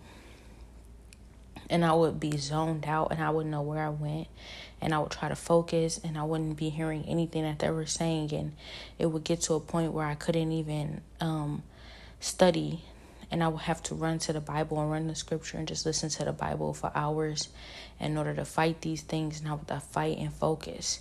And 1.70 1.84
I 1.84 1.94
would 1.94 2.20
be 2.20 2.36
zoned 2.36 2.84
out 2.86 3.12
and 3.12 3.22
I 3.22 3.30
wouldn't 3.30 3.50
know 3.50 3.62
where 3.62 3.86
I 3.86 3.88
went. 3.88 4.28
And 4.82 4.92
I 4.92 4.98
would 4.98 5.10
try 5.12 5.28
to 5.28 5.36
focus 5.36 5.98
and 6.04 6.18
I 6.18 6.24
wouldn't 6.24 6.56
be 6.56 6.68
hearing 6.68 7.04
anything 7.06 7.44
that 7.44 7.60
they 7.60 7.70
were 7.70 7.86
saying. 7.86 8.34
And 8.34 8.52
it 8.98 9.06
would 9.06 9.24
get 9.24 9.42
to 9.42 9.54
a 9.54 9.60
point 9.60 9.92
where 9.92 10.04
I 10.04 10.14
couldn't 10.14 10.52
even 10.52 11.00
um, 11.20 11.62
study 12.22 12.84
and 13.30 13.42
I 13.42 13.48
would 13.48 13.62
have 13.62 13.82
to 13.84 13.94
run 13.94 14.18
to 14.20 14.32
the 14.32 14.40
Bible 14.40 14.80
and 14.80 14.90
run 14.90 15.06
the 15.06 15.14
scripture 15.14 15.56
and 15.56 15.66
just 15.66 15.86
listen 15.86 16.10
to 16.10 16.24
the 16.24 16.32
Bible 16.32 16.74
for 16.74 16.92
hours 16.94 17.48
in 17.98 18.18
order 18.18 18.34
to 18.34 18.44
fight 18.44 18.82
these 18.82 19.02
things 19.02 19.40
and 19.40 19.48
I 19.48 19.54
would 19.54 19.82
fight 19.82 20.18
and 20.18 20.32
focus 20.32 21.00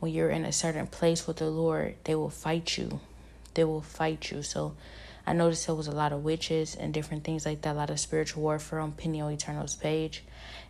when 0.00 0.12
you're 0.12 0.30
in 0.30 0.44
a 0.44 0.52
certain 0.52 0.86
place 0.86 1.26
with 1.26 1.38
the 1.38 1.50
Lord, 1.50 1.96
they 2.04 2.14
will 2.14 2.30
fight 2.30 2.76
you. 2.76 3.00
They 3.54 3.64
will 3.64 3.82
fight 3.82 4.30
you. 4.30 4.42
So 4.42 4.74
I 5.26 5.32
noticed 5.32 5.66
there 5.66 5.74
was 5.74 5.86
a 5.86 5.92
lot 5.92 6.12
of 6.12 6.24
witches 6.24 6.74
and 6.74 6.92
different 6.92 7.24
things 7.24 7.46
like 7.46 7.62
that, 7.62 7.74
a 7.74 7.78
lot 7.78 7.90
of 7.90 8.00
spiritual 8.00 8.42
warfare 8.42 8.80
on 8.80 8.92
Peniel 8.92 9.30
Eternal's 9.30 9.76
page. 9.76 10.24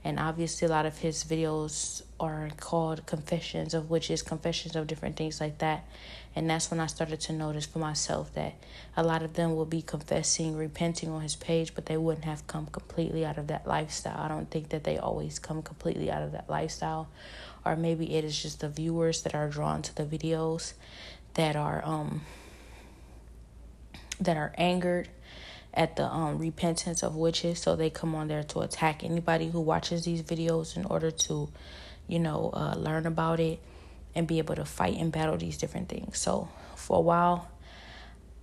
And 0.05 0.19
obviously, 0.19 0.67
a 0.67 0.71
lot 0.71 0.85
of 0.85 0.99
his 0.99 1.25
videos 1.25 2.03
are 2.19 2.51
called 2.59 3.07
confessions 3.07 3.73
of 3.73 3.89
witches, 3.89 4.21
confessions 4.21 4.77
of 4.77 4.87
different 4.87 5.17
things 5.17 5.41
like 5.41 5.59
that. 5.59 5.87
And 6.35 6.49
that's 6.49 6.71
when 6.71 6.81
I 6.81 6.87
started 6.87 7.21
to 7.23 7.33
notice 7.33 7.67
for 7.67 7.79
myself 7.79 8.33
that 8.35 8.55
a 8.97 9.03
lot 9.03 9.23
of 9.23 9.35
them 9.35 9.55
will 9.55 9.67
be 9.67 9.83
confessing, 9.83 10.57
repenting 10.57 11.11
on 11.11 11.21
his 11.21 11.37
page, 11.37 11.75
but 11.75 11.87
they 11.87 11.97
wouldn't 11.97 12.25
have 12.25 12.47
come 12.47 12.67
completely 12.67 13.25
out 13.25 13.37
of 13.37 13.49
that 13.49 13.67
lifestyle. 13.67 14.19
I 14.19 14.29
don't 14.29 14.51
think 14.51 14.71
that 14.71 14.85
they 14.85 14.97
always 14.97 15.39
come 15.39 15.63
completely 15.63 16.11
out 16.11 16.23
of 16.23 16.33
that 16.33 16.49
lifestyle. 16.49 17.09
Or 17.65 17.77
maybe 17.77 18.15
it 18.15 18.25
is 18.25 18.41
just 18.41 18.61
the 18.61 18.69
viewers 18.69 19.23
that 19.23 19.35
are 19.35 19.49
drawn 19.49 19.83
to 19.83 19.95
the 19.95 20.05
videos 20.05 20.73
that 21.35 21.57
are 21.57 21.83
um 21.85 22.23
that 24.21 24.37
are 24.37 24.53
angered 24.59 25.09
at 25.73 25.97
the 25.97 26.05
um 26.05 26.39
repentance 26.39 27.03
of 27.03 27.15
witches. 27.15 27.59
So 27.61 27.77
they 27.77 27.91
come 27.91 28.15
on 28.15 28.29
there 28.29 28.43
to 28.45 28.61
attack 28.61 29.05
anybody 29.05 29.51
who 29.51 29.61
watches 29.61 30.05
these 30.05 30.23
videos 30.23 30.77
in 30.77 30.85
order 30.87 31.11
to 31.11 31.51
you 32.09 32.19
know 32.19 32.51
uh, 32.53 32.75
learn 32.77 33.07
about 33.07 33.39
it 33.39 33.61
and 34.15 34.27
be 34.27 34.39
able 34.39 34.55
to 34.55 34.65
fight 34.65 34.97
and 34.99 35.11
battle 35.13 35.37
these 35.37 35.57
different 35.59 35.89
things. 35.89 36.19
So 36.19 36.49
for 36.77 36.99
a 36.99 37.01
while 37.01 37.49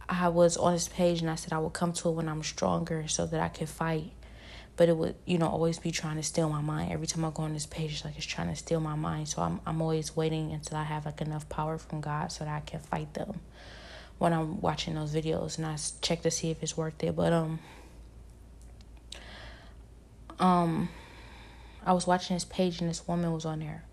i 0.09 0.27
was 0.27 0.57
on 0.57 0.73
this 0.73 0.87
page 0.87 1.21
and 1.21 1.29
i 1.29 1.35
said 1.35 1.53
i 1.53 1.59
would 1.59 1.73
come 1.73 1.93
to 1.93 2.09
it 2.09 2.13
when 2.13 2.27
i'm 2.27 2.41
stronger 2.41 3.07
so 3.07 3.25
that 3.25 3.39
i 3.39 3.47
could 3.47 3.69
fight. 3.69 4.11
But 4.75 4.87
it 4.87 4.95
would 4.95 5.15
you 5.25 5.37
know 5.37 5.47
always 5.47 5.77
be 5.77 5.91
trying 5.91 6.15
to 6.15 6.23
steal 6.23 6.49
my 6.49 6.61
mind. 6.61 6.91
Every 6.93 7.05
time 7.05 7.25
i 7.25 7.31
go 7.31 7.43
on 7.43 7.53
this 7.53 7.65
page 7.65 7.91
it's 7.91 8.05
like 8.05 8.15
it's 8.17 8.25
trying 8.25 8.47
to 8.47 8.55
steal 8.55 8.79
my 8.79 8.95
mind. 8.95 9.27
So 9.27 9.41
i'm, 9.41 9.59
I'm 9.65 9.81
always 9.81 10.15
waiting 10.15 10.51
until 10.51 10.77
i 10.77 10.83
have 10.83 11.05
like 11.05 11.21
enough 11.21 11.47
power 11.49 11.77
from 11.77 12.01
god 12.01 12.31
so 12.31 12.45
that 12.45 12.53
i 12.55 12.61
can 12.61 12.79
fight 12.79 13.13
them 13.13 13.41
when 14.17 14.33
i'm 14.33 14.61
watching 14.61 14.95
those 14.95 15.13
videos 15.13 15.57
and 15.57 15.67
i 15.67 15.75
check 16.01 16.21
to 16.23 16.31
see 16.31 16.49
if 16.49 16.63
it's 16.63 16.75
worth 16.75 17.03
it. 17.03 17.15
But 17.15 17.33
um 17.33 17.59
um 20.39 20.89
i 21.85 21.91
was 21.91 22.07
watching 22.07 22.35
this 22.35 22.45
page 22.45 22.79
and 22.79 22.89
this 22.89 23.05
woman 23.07 23.31
was 23.33 23.45
on 23.45 23.59
there 23.59 23.83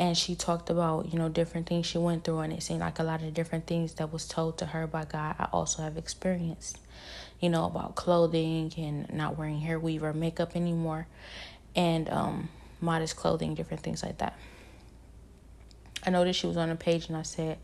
and 0.00 0.18
she 0.18 0.34
talked 0.34 0.68
about 0.68 1.12
you 1.12 1.18
know 1.18 1.28
different 1.28 1.68
things 1.68 1.86
she 1.86 1.98
went 1.98 2.24
through 2.24 2.40
and 2.40 2.52
it 2.52 2.62
seemed 2.62 2.80
like 2.80 2.98
a 2.98 3.04
lot 3.04 3.22
of 3.22 3.32
different 3.32 3.66
things 3.68 3.94
that 3.94 4.12
was 4.12 4.26
told 4.26 4.58
to 4.58 4.66
her 4.66 4.86
by 4.88 5.04
god 5.04 5.36
i 5.38 5.46
also 5.52 5.82
have 5.82 5.96
experienced 5.96 6.78
you 7.40 7.48
know, 7.48 7.64
about 7.64 7.94
clothing 7.94 8.72
and 8.76 9.12
not 9.12 9.36
wearing 9.38 9.60
hair 9.60 9.80
weave 9.80 10.02
or 10.02 10.12
makeup 10.12 10.54
anymore, 10.54 11.06
and 11.74 12.08
um, 12.10 12.48
modest 12.80 13.16
clothing, 13.16 13.54
different 13.54 13.82
things 13.82 14.02
like 14.02 14.18
that. 14.18 14.38
I 16.04 16.10
noticed 16.10 16.40
she 16.40 16.46
was 16.46 16.58
on 16.58 16.70
a 16.70 16.76
page, 16.76 17.08
and 17.08 17.16
I 17.16 17.22
said, 17.22 17.58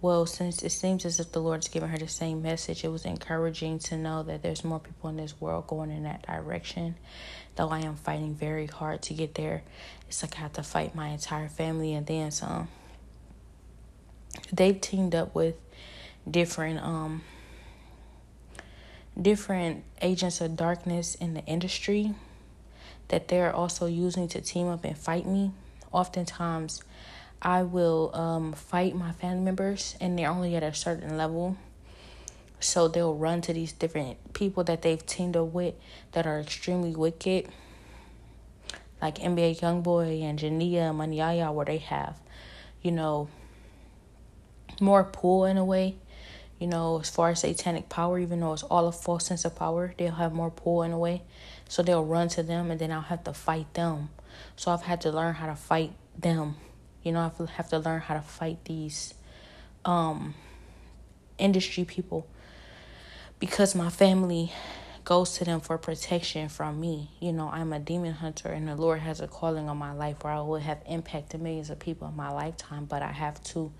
well, 0.00 0.26
since 0.26 0.62
it 0.62 0.70
seems 0.70 1.04
as 1.04 1.20
if 1.20 1.32
the 1.32 1.40
Lord's 1.40 1.68
given 1.68 1.90
her 1.90 1.98
the 1.98 2.08
same 2.08 2.40
message, 2.40 2.84
it 2.84 2.88
was 2.88 3.04
encouraging 3.04 3.80
to 3.80 3.96
know 3.96 4.22
that 4.22 4.42
there's 4.42 4.64
more 4.64 4.78
people 4.78 5.10
in 5.10 5.16
this 5.16 5.38
world 5.40 5.66
going 5.66 5.90
in 5.90 6.04
that 6.04 6.26
direction. 6.26 6.94
Though 7.56 7.68
I 7.68 7.80
am 7.80 7.96
fighting 7.96 8.34
very 8.34 8.66
hard 8.66 9.02
to 9.02 9.14
get 9.14 9.34
there, 9.34 9.62
it's 10.08 10.22
like 10.22 10.36
I 10.36 10.40
have 10.40 10.52
to 10.54 10.62
fight 10.62 10.94
my 10.94 11.08
entire 11.08 11.48
family 11.48 11.94
and 11.94 12.06
then 12.06 12.30
some. 12.30 12.68
They've 14.52 14.80
teamed 14.80 15.14
up 15.14 15.34
with 15.34 15.56
different 16.30 16.80
um 16.80 17.22
different 19.20 19.84
agents 20.00 20.40
of 20.40 20.56
darkness 20.56 21.14
in 21.16 21.34
the 21.34 21.44
industry 21.44 22.14
that 23.08 23.28
they're 23.28 23.54
also 23.54 23.86
using 23.86 24.28
to 24.28 24.40
team 24.40 24.68
up 24.68 24.84
and 24.84 24.96
fight 24.96 25.26
me. 25.26 25.50
Oftentimes, 25.92 26.82
I 27.42 27.62
will 27.62 28.14
um, 28.14 28.52
fight 28.52 28.94
my 28.94 29.12
family 29.12 29.42
members, 29.42 29.96
and 30.00 30.18
they're 30.18 30.30
only 30.30 30.54
at 30.54 30.62
a 30.62 30.72
certain 30.72 31.16
level. 31.16 31.56
So 32.60 32.88
they'll 32.88 33.14
run 33.14 33.40
to 33.42 33.52
these 33.52 33.72
different 33.72 34.32
people 34.34 34.64
that 34.64 34.82
they've 34.82 35.04
teamed 35.04 35.36
up 35.36 35.48
with 35.48 35.74
that 36.12 36.26
are 36.26 36.40
extremely 36.40 36.94
wicked, 36.94 37.48
like 39.00 39.16
NBA 39.16 39.60
YoungBoy 39.60 40.22
and 40.22 40.38
Jania 40.38 40.90
and 40.90 40.98
Maniaya, 40.98 41.52
where 41.52 41.66
they 41.66 41.78
have, 41.78 42.16
you 42.82 42.92
know, 42.92 43.28
more 44.80 45.04
pull 45.04 45.44
in 45.46 45.56
a 45.56 45.64
way 45.64 45.96
you 46.60 46.66
know, 46.66 47.00
as 47.00 47.08
far 47.08 47.30
as 47.30 47.40
satanic 47.40 47.88
power, 47.88 48.18
even 48.18 48.38
though 48.40 48.52
it's 48.52 48.62
all 48.62 48.86
a 48.86 48.92
false 48.92 49.24
sense 49.24 49.46
of 49.46 49.56
power, 49.56 49.94
they'll 49.96 50.12
have 50.12 50.34
more 50.34 50.50
pull 50.50 50.82
in 50.82 50.92
a 50.92 50.98
way. 50.98 51.22
So 51.66 51.82
they'll 51.82 52.04
run 52.04 52.28
to 52.28 52.42
them 52.42 52.70
and 52.70 52.78
then 52.78 52.92
I'll 52.92 53.00
have 53.00 53.24
to 53.24 53.32
fight 53.32 53.72
them. 53.72 54.10
So 54.56 54.70
I've 54.70 54.82
had 54.82 55.00
to 55.00 55.10
learn 55.10 55.34
how 55.34 55.46
to 55.46 55.56
fight 55.56 55.92
them. 56.18 56.56
You 57.02 57.12
know, 57.12 57.20
I 57.20 57.52
have 57.52 57.70
to 57.70 57.78
learn 57.78 58.02
how 58.02 58.14
to 58.14 58.20
fight 58.20 58.66
these 58.66 59.14
um 59.86 60.34
industry 61.38 61.86
people 61.86 62.26
because 63.40 63.74
my 63.74 63.88
family 63.88 64.52
goes 65.02 65.38
to 65.38 65.44
them 65.46 65.60
for 65.60 65.78
protection 65.78 66.50
from 66.50 66.78
me. 66.78 67.10
You 67.20 67.32
know, 67.32 67.48
I'm 67.50 67.72
a 67.72 67.78
demon 67.78 68.12
hunter 68.12 68.50
and 68.50 68.68
the 68.68 68.76
Lord 68.76 69.00
has 69.00 69.20
a 69.20 69.26
calling 69.26 69.68
on 69.70 69.78
my 69.78 69.92
life 69.92 70.22
where 70.22 70.34
I 70.34 70.40
would 70.42 70.60
have 70.62 70.82
impacted 70.86 71.40
millions 71.40 71.70
of 71.70 71.78
people 71.78 72.06
in 72.06 72.14
my 72.14 72.30
lifetime, 72.30 72.84
but 72.84 73.02
I 73.02 73.10
have 73.10 73.42
to 73.44 73.72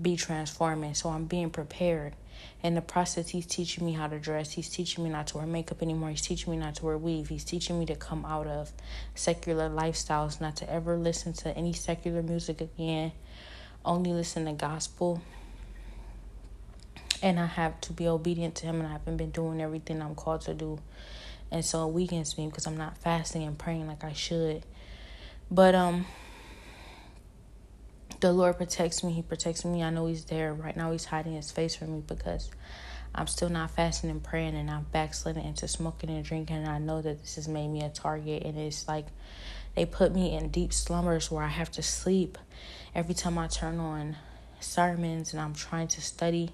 be 0.00 0.16
transforming. 0.16 0.94
So 0.94 1.08
I'm 1.08 1.24
being 1.24 1.50
prepared. 1.50 2.14
In 2.62 2.74
the 2.74 2.80
process, 2.80 3.28
he's 3.28 3.46
teaching 3.46 3.84
me 3.84 3.92
how 3.92 4.06
to 4.06 4.20
dress. 4.20 4.52
He's 4.52 4.68
teaching 4.68 5.02
me 5.02 5.10
not 5.10 5.26
to 5.28 5.38
wear 5.38 5.46
makeup 5.46 5.82
anymore. 5.82 6.10
He's 6.10 6.22
teaching 6.22 6.52
me 6.52 6.58
not 6.58 6.76
to 6.76 6.84
wear 6.84 6.96
weave. 6.96 7.28
He's 7.28 7.44
teaching 7.44 7.80
me 7.80 7.86
to 7.86 7.96
come 7.96 8.24
out 8.24 8.46
of 8.46 8.70
secular 9.16 9.68
lifestyles, 9.68 10.40
not 10.40 10.56
to 10.56 10.70
ever 10.70 10.96
listen 10.96 11.32
to 11.32 11.56
any 11.56 11.72
secular 11.72 12.22
music 12.22 12.60
again, 12.60 13.12
only 13.84 14.12
listen 14.12 14.44
to 14.44 14.52
gospel 14.52 15.22
and 17.22 17.38
I 17.38 17.46
have 17.46 17.80
to 17.82 17.92
be 17.92 18.08
obedient 18.08 18.54
to 18.56 18.66
Him, 18.66 18.76
and 18.76 18.86
I 18.86 18.92
haven't 18.92 19.16
been 19.16 19.30
doing 19.30 19.60
everything 19.60 20.02
I'm 20.02 20.14
called 20.14 20.42
to 20.42 20.54
do, 20.54 20.78
and 21.50 21.64
so 21.64 21.88
it 21.88 21.92
weakens 21.92 22.36
me 22.38 22.46
because 22.46 22.66
I'm 22.66 22.76
not 22.76 22.98
fasting 22.98 23.42
and 23.42 23.58
praying 23.58 23.86
like 23.86 24.04
I 24.04 24.12
should. 24.12 24.64
But 25.50 25.74
um, 25.74 26.06
the 28.20 28.32
Lord 28.32 28.56
protects 28.56 29.04
me. 29.04 29.12
He 29.12 29.22
protects 29.22 29.64
me. 29.64 29.82
I 29.82 29.90
know 29.90 30.06
He's 30.06 30.24
there 30.24 30.52
right 30.52 30.76
now. 30.76 30.92
He's 30.92 31.04
hiding 31.04 31.34
His 31.34 31.50
face 31.50 31.76
from 31.76 31.92
me 31.92 32.02
because 32.06 32.50
I'm 33.14 33.26
still 33.26 33.48
not 33.48 33.70
fasting 33.70 34.10
and 34.10 34.22
praying, 34.22 34.56
and 34.56 34.70
I'm 34.70 34.86
backsliding 34.92 35.44
into 35.44 35.68
smoking 35.68 36.10
and 36.10 36.24
drinking. 36.24 36.56
And 36.56 36.68
I 36.68 36.78
know 36.78 37.02
that 37.02 37.20
this 37.20 37.36
has 37.36 37.48
made 37.48 37.68
me 37.68 37.82
a 37.82 37.88
target, 37.88 38.42
and 38.44 38.58
it's 38.58 38.88
like 38.88 39.06
they 39.74 39.84
put 39.84 40.14
me 40.14 40.34
in 40.34 40.48
deep 40.48 40.72
slumbers 40.72 41.30
where 41.30 41.44
I 41.44 41.48
have 41.48 41.70
to 41.72 41.82
sleep 41.82 42.38
every 42.94 43.14
time 43.14 43.36
I 43.36 43.46
turn 43.46 43.78
on 43.78 44.16
sermons 44.58 45.32
and 45.32 45.40
I'm 45.40 45.54
trying 45.54 45.88
to 45.88 46.00
study 46.00 46.50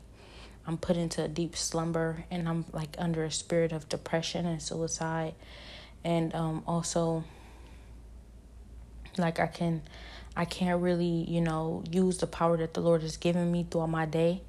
I'm 0.67 0.79
put 0.79 0.97
into 0.97 1.25
a 1.25 1.29
deep 1.29 1.57
slumber 1.57 2.25
and 2.31 2.49
I'm 2.49 2.65
like 2.73 2.95
under 2.99 3.25
a 3.25 3.31
spirit 3.31 3.73
of 3.73 3.89
depression 3.89 4.47
and 4.47 4.63
suicide. 4.63 5.35
And 6.05 6.35
um, 6.35 6.63
also, 6.67 7.25
like 9.19 9.41
I 9.41 9.47
can, 9.47 9.83
I 10.37 10.45
can't 10.45 10.81
really, 10.81 11.25
you 11.29 11.41
know, 11.41 11.83
use 11.91 12.19
the 12.19 12.27
power 12.27 12.57
that 12.57 12.75
the 12.75 12.81
Lord 12.81 13.03
has 13.03 13.17
given 13.17 13.51
me 13.51 13.67
throughout 13.69 13.91
my 13.91 14.07
day. 14.07 14.43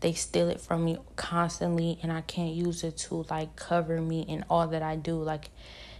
They 0.00 0.14
steal 0.14 0.48
it 0.48 0.62
from 0.62 0.84
me 0.86 0.98
constantly, 1.16 1.98
and 2.02 2.10
I 2.10 2.22
can't 2.22 2.54
use 2.54 2.84
it 2.84 2.96
to 2.98 3.26
like 3.28 3.54
cover 3.56 4.00
me 4.00 4.22
in 4.22 4.46
all 4.48 4.66
that 4.68 4.82
I 4.82 4.96
do. 4.96 5.22
Like, 5.22 5.50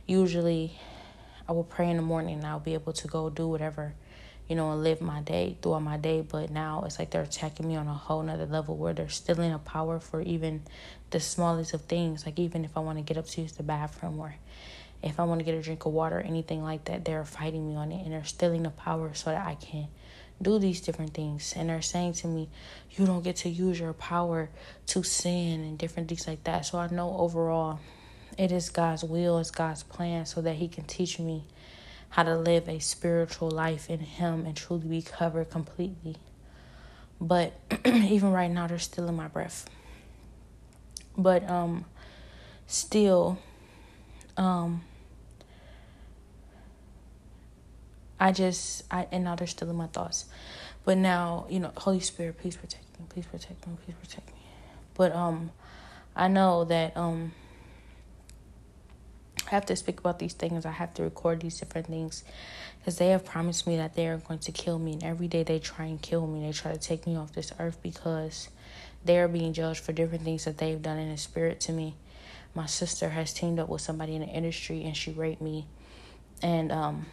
usually, 0.07 0.79
I 1.47 1.53
will 1.53 1.65
pray 1.65 1.91
in 1.91 1.97
the 1.97 2.03
morning 2.03 2.37
and 2.37 2.47
I'll 2.47 2.61
be 2.61 2.73
able 2.73 2.95
to 2.95 3.09
go 3.09 3.29
do 3.29 3.47
whatever 3.47 3.95
you 4.51 4.57
know, 4.57 4.73
and 4.73 4.83
live 4.83 5.01
my 5.01 5.21
day 5.21 5.57
throughout 5.63 5.83
my 5.83 5.97
day. 5.97 6.23
But 6.23 6.51
now 6.51 6.83
it's 6.85 6.99
like 6.99 7.11
they're 7.11 7.23
attacking 7.23 7.69
me 7.69 7.77
on 7.77 7.87
a 7.87 7.95
whole 7.95 8.21
nother 8.21 8.47
level 8.47 8.77
where 8.77 8.93
they're 8.93 9.09
stealing 9.09 9.53
a 9.53 9.61
power 9.61 10.01
for 10.01 10.21
even 10.21 10.63
the 11.11 11.21
smallest 11.21 11.73
of 11.73 11.83
things. 11.83 12.27
Like 12.27 12.37
even 12.41 12.65
if 12.65 12.77
I 12.77 12.81
want 12.81 12.99
to 12.99 13.05
get 13.05 13.17
up 13.17 13.27
to 13.27 13.43
use 13.43 13.53
the 13.53 13.63
bathroom 13.63 14.19
or 14.19 14.35
if 15.05 15.21
I 15.21 15.25
want 15.25 15.39
to 15.39 15.45
get 15.45 15.55
a 15.55 15.63
drink 15.63 15.87
of 15.87 15.93
water 15.93 16.19
or 16.19 16.23
anything 16.23 16.65
like 16.65 16.87
that, 16.87 17.05
they're 17.05 17.25
fighting 17.25 17.69
me 17.69 17.77
on 17.77 17.93
it 17.93 18.03
and 18.05 18.13
they're 18.13 18.25
stealing 18.25 18.65
the 18.65 18.71
power 18.71 19.15
so 19.15 19.31
that 19.31 19.47
I 19.47 19.55
can 19.55 19.87
do 20.43 20.59
these 20.59 20.81
different 20.81 21.15
things. 21.15 21.55
And 21.57 21.69
they're 21.69 21.81
saying 21.81 22.15
to 22.15 22.27
me, 22.27 22.49
you 22.91 23.07
don't 23.07 23.23
get 23.23 23.37
to 23.37 23.49
use 23.49 23.79
your 23.79 23.93
power 23.93 24.51
to 24.89 25.05
sin 25.05 25.61
and 25.61 25.79
different 25.79 26.09
things 26.09 26.27
like 26.27 26.43
that. 26.43 26.67
So 26.67 26.79
I 26.79 26.89
know 26.89 27.17
overall 27.17 27.79
it 28.37 28.51
is 28.51 28.69
God's 28.69 29.05
will, 29.05 29.39
it's 29.39 29.53
God's 29.53 29.85
plan 29.85 30.27
so 30.27 30.41
that 30.43 30.57
He 30.57 30.67
can 30.67 30.85
teach 30.85 31.21
me 31.21 31.45
how 32.11 32.25
to 32.25 32.37
live 32.37 32.69
a 32.69 32.79
spiritual 32.81 33.51
life 33.51 33.89
in 33.89 34.01
Him 34.01 34.45
and 34.45 34.57
truly 34.57 34.87
be 34.87 35.03
covered 35.03 35.51
completely. 35.51 36.17
But 37.21 37.55
even 37.85 38.33
right 38.33 38.51
now, 38.51 38.67
they're 38.67 38.79
still 38.79 39.09
in 39.09 39.15
my 39.15 39.29
breath. 39.29 39.69
But 41.17 41.49
um, 41.49 41.85
still, 42.67 43.39
um, 44.37 44.83
I 48.19 48.33
just 48.33 48.85
I 48.91 49.07
and 49.13 49.25
now 49.25 49.37
they're 49.37 49.47
still 49.47 49.71
in 49.71 49.77
my 49.77 49.87
thoughts. 49.87 50.27
But 50.85 50.99
now, 50.99 51.47
you 51.49 51.61
know, 51.61 51.73
Holy 51.77 52.01
Spirit, 52.01 52.39
please 52.39 52.57
protect 52.57 52.99
me, 52.99 53.07
please 53.09 53.27
protect 53.27 53.67
me, 53.67 53.77
please 53.85 53.95
protect 54.01 54.29
me. 54.29 54.41
But 54.95 55.15
um, 55.15 55.51
I 56.17 56.29
know 56.29 56.65
that 56.65 56.97
um 56.97 57.33
I 59.47 59.51
have 59.51 59.67
to 59.67 59.77
speak 59.77 60.01
about 60.01 60.19
these 60.19 60.35
things. 60.35 60.65
I 60.67 60.71
have 60.71 60.95
to 60.95 61.03
record 61.03 61.41
these 61.41 61.59
different 61.59 61.87
things 61.87 62.25
because 62.79 62.99
they 62.99 63.09
have 63.09 63.25
promised 63.25 63.67
me 63.67 63.77
that 63.77 63.95
they 63.95 64.07
are 64.07 64.19
going 64.19 64.39
to 64.41 64.53
kill 64.53 64.79
me. 64.79 64.93
And 64.93 65.05
every 65.05 65.29
day 65.29 65.43
they 65.43 65.59
try 65.59 65.87
and 65.87 66.01
kill 66.01 66.27
me. 66.27 66.47
They 66.47 66.53
try 66.53 66.73
to 66.73 66.79
take 66.79 67.07
me 67.07 67.17
off 67.17 67.33
this 67.33 67.53
earth 67.59 67.79
because 67.83 68.49
they 69.05 69.19
are 69.19 69.29
being 69.29 69.53
judged 69.53 69.81
for 69.81 69.93
different 69.93 70.25
things 70.25 70.45
that 70.45 70.59
they've 70.59 70.81
done 70.81 70.99
in 70.99 71.11
the 71.11 71.17
spirit 71.17 71.61
to 71.61 71.73
me. 71.73 71.95
My 72.55 72.67
sister 72.67 73.11
has 73.11 73.33
teamed 73.33 73.59
up 73.59 73.69
with 73.69 73.81
somebody 73.81 74.15
in 74.15 74.21
the 74.21 74.29
industry 74.29 74.85
and 74.85 74.97
she 74.97 75.13
raped 75.13 75.41
me. 75.41 75.67
And 76.43 76.71
um, 76.71 77.07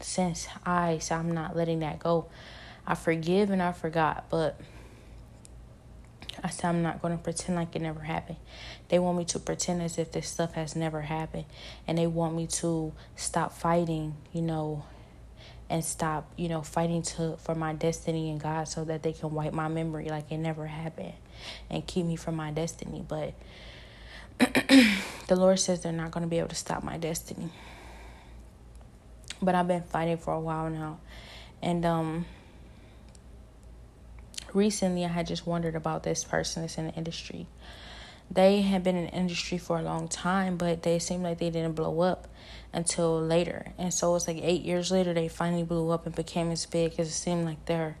since 0.00 0.48
I, 0.64 0.98
so 0.98 1.16
I'm 1.16 1.32
not 1.32 1.56
letting 1.56 1.80
that 1.80 1.98
go. 1.98 2.26
I 2.86 2.94
forgive 2.94 3.50
and 3.50 3.62
I 3.62 3.72
forgot, 3.72 4.26
but 4.28 4.60
I 6.42 6.50
said, 6.50 6.68
I'm 6.68 6.82
not 6.82 7.00
going 7.00 7.16
to 7.16 7.22
pretend 7.22 7.56
like 7.56 7.74
it 7.74 7.82
never 7.82 8.00
happened. 8.00 8.36
They 8.94 9.00
want 9.00 9.18
me 9.18 9.24
to 9.24 9.40
pretend 9.40 9.82
as 9.82 9.98
if 9.98 10.12
this 10.12 10.28
stuff 10.28 10.52
has 10.52 10.76
never 10.76 11.00
happened. 11.00 11.46
And 11.88 11.98
they 11.98 12.06
want 12.06 12.36
me 12.36 12.46
to 12.46 12.92
stop 13.16 13.52
fighting, 13.52 14.14
you 14.32 14.40
know, 14.40 14.84
and 15.68 15.84
stop, 15.84 16.30
you 16.36 16.48
know, 16.48 16.62
fighting 16.62 17.02
to 17.02 17.36
for 17.38 17.56
my 17.56 17.72
destiny 17.72 18.30
and 18.30 18.40
God 18.40 18.68
so 18.68 18.84
that 18.84 19.02
they 19.02 19.12
can 19.12 19.32
wipe 19.32 19.52
my 19.52 19.66
memory 19.66 20.10
like 20.10 20.30
it 20.30 20.36
never 20.36 20.68
happened 20.68 21.14
and 21.68 21.84
keep 21.84 22.06
me 22.06 22.14
from 22.14 22.36
my 22.36 22.52
destiny. 22.52 23.04
But 23.08 23.34
the 24.38 25.34
Lord 25.34 25.58
says 25.58 25.82
they're 25.82 25.90
not 25.90 26.12
going 26.12 26.22
to 26.22 26.30
be 26.30 26.38
able 26.38 26.50
to 26.50 26.54
stop 26.54 26.84
my 26.84 26.96
destiny. 26.96 27.50
But 29.42 29.56
I've 29.56 29.66
been 29.66 29.82
fighting 29.82 30.18
for 30.18 30.34
a 30.34 30.40
while 30.40 30.70
now. 30.70 31.00
And 31.60 31.84
um 31.84 32.26
recently 34.52 35.04
I 35.04 35.08
had 35.08 35.26
just 35.26 35.48
wondered 35.48 35.74
about 35.74 36.04
this 36.04 36.22
person 36.22 36.62
that's 36.62 36.78
in 36.78 36.86
the 36.86 36.94
industry. 36.94 37.48
They 38.30 38.62
had 38.62 38.82
been 38.82 38.96
in 38.96 39.04
the 39.04 39.12
industry 39.12 39.58
for 39.58 39.78
a 39.78 39.82
long 39.82 40.08
time, 40.08 40.56
but 40.56 40.82
they 40.82 40.98
seemed 40.98 41.22
like 41.22 41.38
they 41.38 41.50
didn't 41.50 41.74
blow 41.74 42.00
up 42.00 42.26
until 42.72 43.20
later. 43.20 43.72
And 43.78 43.94
so 43.94 44.14
it's 44.16 44.26
like 44.26 44.38
eight 44.42 44.62
years 44.62 44.90
later 44.90 45.14
they 45.14 45.28
finally 45.28 45.62
blew 45.62 45.90
up 45.90 46.06
and 46.06 46.14
became 46.14 46.50
as 46.50 46.66
big 46.66 46.90
because 46.90 47.08
it 47.08 47.12
seemed 47.12 47.44
like 47.44 47.64
their, 47.66 47.96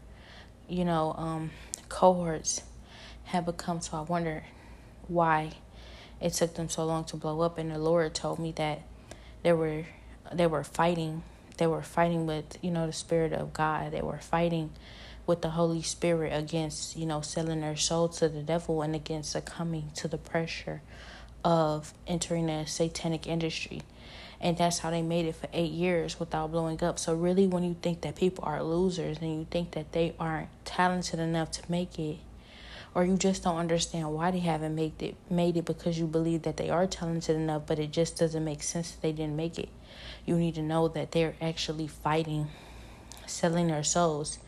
you 0.68 0.84
know, 0.84 1.14
um, 1.16 1.50
cohorts 1.88 2.62
had 3.24 3.46
become. 3.46 3.80
So 3.80 3.96
I 3.98 4.00
wonder 4.00 4.44
why 5.06 5.52
it 6.20 6.32
took 6.32 6.54
them 6.54 6.68
so 6.68 6.84
long 6.84 7.04
to 7.04 7.16
blow 7.16 7.40
up. 7.42 7.58
And 7.58 7.70
the 7.70 7.78
Lord 7.78 8.14
told 8.14 8.38
me 8.38 8.52
that 8.52 8.82
they 9.42 9.52
were 9.52 9.84
they 10.32 10.46
were 10.46 10.64
fighting. 10.64 11.22
They 11.58 11.66
were 11.66 11.82
fighting 11.82 12.26
with 12.26 12.58
you 12.62 12.70
know 12.70 12.86
the 12.86 12.92
spirit 12.92 13.32
of 13.32 13.52
God. 13.52 13.92
They 13.92 14.02
were 14.02 14.18
fighting 14.18 14.70
with 15.26 15.42
the 15.42 15.50
Holy 15.50 15.82
Spirit 15.82 16.32
against, 16.32 16.96
you 16.96 17.06
know, 17.06 17.20
selling 17.20 17.60
their 17.60 17.76
soul 17.76 18.08
to 18.08 18.28
the 18.28 18.42
devil 18.42 18.82
and 18.82 18.94
against 18.94 19.32
succumbing 19.32 19.90
to 19.94 20.08
the 20.08 20.18
pressure 20.18 20.82
of 21.44 21.92
entering 22.06 22.48
a 22.48 22.66
satanic 22.66 23.26
industry. 23.26 23.82
And 24.40 24.58
that's 24.58 24.80
how 24.80 24.90
they 24.90 25.02
made 25.02 25.26
it 25.26 25.36
for 25.36 25.48
eight 25.52 25.72
years 25.72 26.20
without 26.20 26.52
blowing 26.52 26.82
up. 26.82 26.98
So, 26.98 27.14
really, 27.14 27.46
when 27.46 27.64
you 27.64 27.76
think 27.80 28.02
that 28.02 28.16
people 28.16 28.44
are 28.44 28.62
losers 28.62 29.18
and 29.18 29.38
you 29.38 29.46
think 29.50 29.70
that 29.72 29.92
they 29.92 30.14
aren't 30.18 30.48
talented 30.64 31.18
enough 31.18 31.50
to 31.52 31.70
make 31.70 31.98
it, 31.98 32.18
or 32.94 33.04
you 33.04 33.16
just 33.16 33.42
don't 33.42 33.56
understand 33.56 34.12
why 34.12 34.30
they 34.30 34.40
haven't 34.40 34.74
made 34.74 35.02
it, 35.02 35.16
made 35.30 35.56
it 35.56 35.64
because 35.64 35.98
you 35.98 36.06
believe 36.06 36.42
that 36.42 36.58
they 36.58 36.68
are 36.68 36.86
talented 36.86 37.36
enough, 37.36 37.62
but 37.66 37.78
it 37.78 37.90
just 37.90 38.18
doesn't 38.18 38.44
make 38.44 38.62
sense 38.62 38.92
that 38.92 39.02
they 39.02 39.12
didn't 39.12 39.36
make 39.36 39.58
it. 39.58 39.68
You 40.26 40.36
need 40.36 40.54
to 40.56 40.62
know 40.62 40.88
that 40.88 41.12
they're 41.12 41.34
actually 41.40 41.86
fighting 41.86 42.48
selling 43.26 43.68
their 43.68 43.82
souls. 43.82 44.38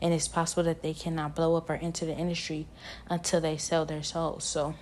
And 0.00 0.12
it's 0.12 0.28
possible 0.28 0.62
that 0.64 0.82
they 0.82 0.94
cannot 0.94 1.34
blow 1.34 1.56
up 1.56 1.68
or 1.70 1.74
enter 1.74 2.06
the 2.06 2.16
industry 2.16 2.66
until 3.08 3.40
they 3.40 3.56
sell 3.56 3.84
their 3.84 4.02
souls. 4.02 4.44
So 4.44 4.74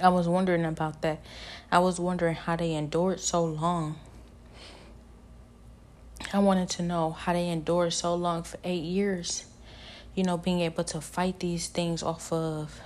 I 0.00 0.08
was 0.08 0.28
wondering 0.28 0.64
about 0.64 1.02
that. 1.02 1.20
I 1.70 1.78
was 1.78 2.00
wondering 2.00 2.34
how 2.34 2.56
they 2.56 2.74
endured 2.74 3.20
so 3.20 3.44
long. 3.44 3.98
I 6.32 6.38
wanted 6.38 6.70
to 6.70 6.82
know 6.82 7.10
how 7.10 7.32
they 7.32 7.48
endured 7.48 7.92
so 7.92 8.14
long 8.14 8.42
for 8.42 8.58
eight 8.64 8.84
years. 8.84 9.44
You 10.14 10.24
know, 10.24 10.36
being 10.36 10.60
able 10.60 10.84
to 10.84 11.00
fight 11.00 11.40
these 11.40 11.68
things 11.68 12.02
off 12.02 12.32
of 12.32 12.80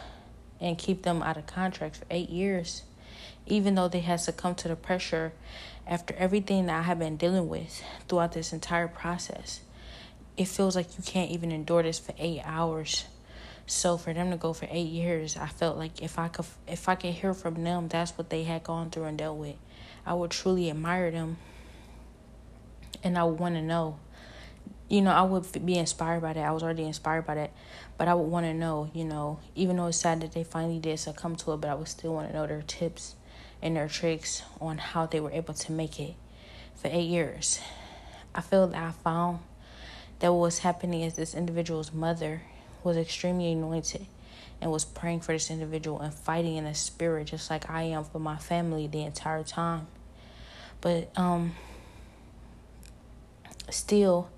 and 0.60 0.78
keep 0.78 1.02
them 1.02 1.22
out 1.22 1.36
of 1.36 1.46
contract 1.46 1.96
for 1.96 2.04
eight 2.10 2.30
years, 2.30 2.82
even 3.46 3.74
though 3.74 3.88
they 3.88 4.00
had 4.00 4.20
succumbed 4.20 4.58
to 4.58 4.68
the 4.68 4.76
pressure 4.76 5.32
after 5.86 6.14
everything 6.14 6.66
that 6.66 6.78
I 6.78 6.82
have 6.82 6.98
been 6.98 7.16
dealing 7.16 7.48
with 7.48 7.82
throughout 8.08 8.32
this 8.32 8.52
entire 8.52 8.88
process, 8.88 9.60
it 10.36 10.48
feels 10.48 10.76
like 10.76 10.98
you 10.98 11.04
can't 11.04 11.30
even 11.30 11.52
endure 11.52 11.82
this 11.82 11.98
for 11.98 12.14
eight 12.18 12.42
hours. 12.44 13.04
So 13.66 13.96
for 13.96 14.12
them 14.12 14.30
to 14.30 14.36
go 14.36 14.52
for 14.52 14.68
eight 14.70 14.88
years, 14.88 15.36
I 15.36 15.46
felt 15.46 15.76
like 15.76 16.02
if 16.02 16.18
I 16.18 16.28
could 16.28 16.46
if 16.68 16.88
I 16.88 16.94
could 16.94 17.14
hear 17.14 17.34
from 17.34 17.64
them, 17.64 17.88
that's 17.88 18.16
what 18.16 18.30
they 18.30 18.44
had 18.44 18.62
gone 18.62 18.90
through 18.90 19.04
and 19.04 19.18
dealt 19.18 19.38
with. 19.38 19.56
I 20.04 20.14
would 20.14 20.30
truly 20.30 20.70
admire 20.70 21.10
them, 21.10 21.38
and 23.02 23.18
I 23.18 23.24
would 23.24 23.40
want 23.40 23.56
to 23.56 23.62
know 23.62 23.98
you 24.88 25.02
know, 25.02 25.10
I 25.10 25.22
would 25.22 25.66
be 25.66 25.76
inspired 25.76 26.20
by 26.20 26.32
that. 26.32 26.44
I 26.44 26.52
was 26.52 26.62
already 26.62 26.84
inspired 26.84 27.26
by 27.26 27.34
that. 27.34 27.50
But 27.98 28.08
I 28.08 28.14
would 28.14 28.28
want 28.28 28.46
to 28.46 28.54
know, 28.54 28.90
you 28.94 29.04
know, 29.04 29.40
even 29.54 29.76
though 29.76 29.86
it's 29.86 29.98
sad 29.98 30.20
that 30.20 30.32
they 30.32 30.44
finally 30.44 30.78
did 30.78 30.98
succumb 30.98 31.34
to 31.36 31.52
it, 31.54 31.56
but 31.56 31.70
I 31.70 31.74
would 31.74 31.88
still 31.88 32.14
want 32.14 32.28
to 32.28 32.34
know 32.34 32.46
their 32.46 32.62
tips 32.62 33.16
and 33.66 33.76
their 33.76 33.88
tricks 33.88 34.42
on 34.60 34.78
how 34.78 35.06
they 35.06 35.18
were 35.18 35.32
able 35.32 35.52
to 35.52 35.72
make 35.72 35.98
it 35.98 36.14
for 36.76 36.86
eight 36.86 37.08
years. 37.08 37.58
I 38.32 38.40
feel 38.40 38.68
that 38.68 38.80
I 38.80 38.92
found 38.92 39.40
that 40.20 40.32
what 40.32 40.40
was 40.40 40.60
happening 40.60 41.02
is 41.02 41.14
this 41.14 41.34
individual's 41.34 41.92
mother 41.92 42.42
was 42.84 42.96
extremely 42.96 43.50
anointed 43.50 44.06
and 44.60 44.70
was 44.70 44.84
praying 44.84 45.20
for 45.20 45.32
this 45.32 45.50
individual 45.50 46.00
and 46.00 46.14
fighting 46.14 46.54
in 46.56 46.64
the 46.64 46.74
spirit 46.74 47.26
just 47.26 47.50
like 47.50 47.68
I 47.68 47.82
am 47.82 48.04
for 48.04 48.20
my 48.20 48.36
family 48.36 48.86
the 48.86 49.02
entire 49.02 49.42
time. 49.42 49.88
But 50.80 51.10
um 51.16 51.56
still 53.68 54.30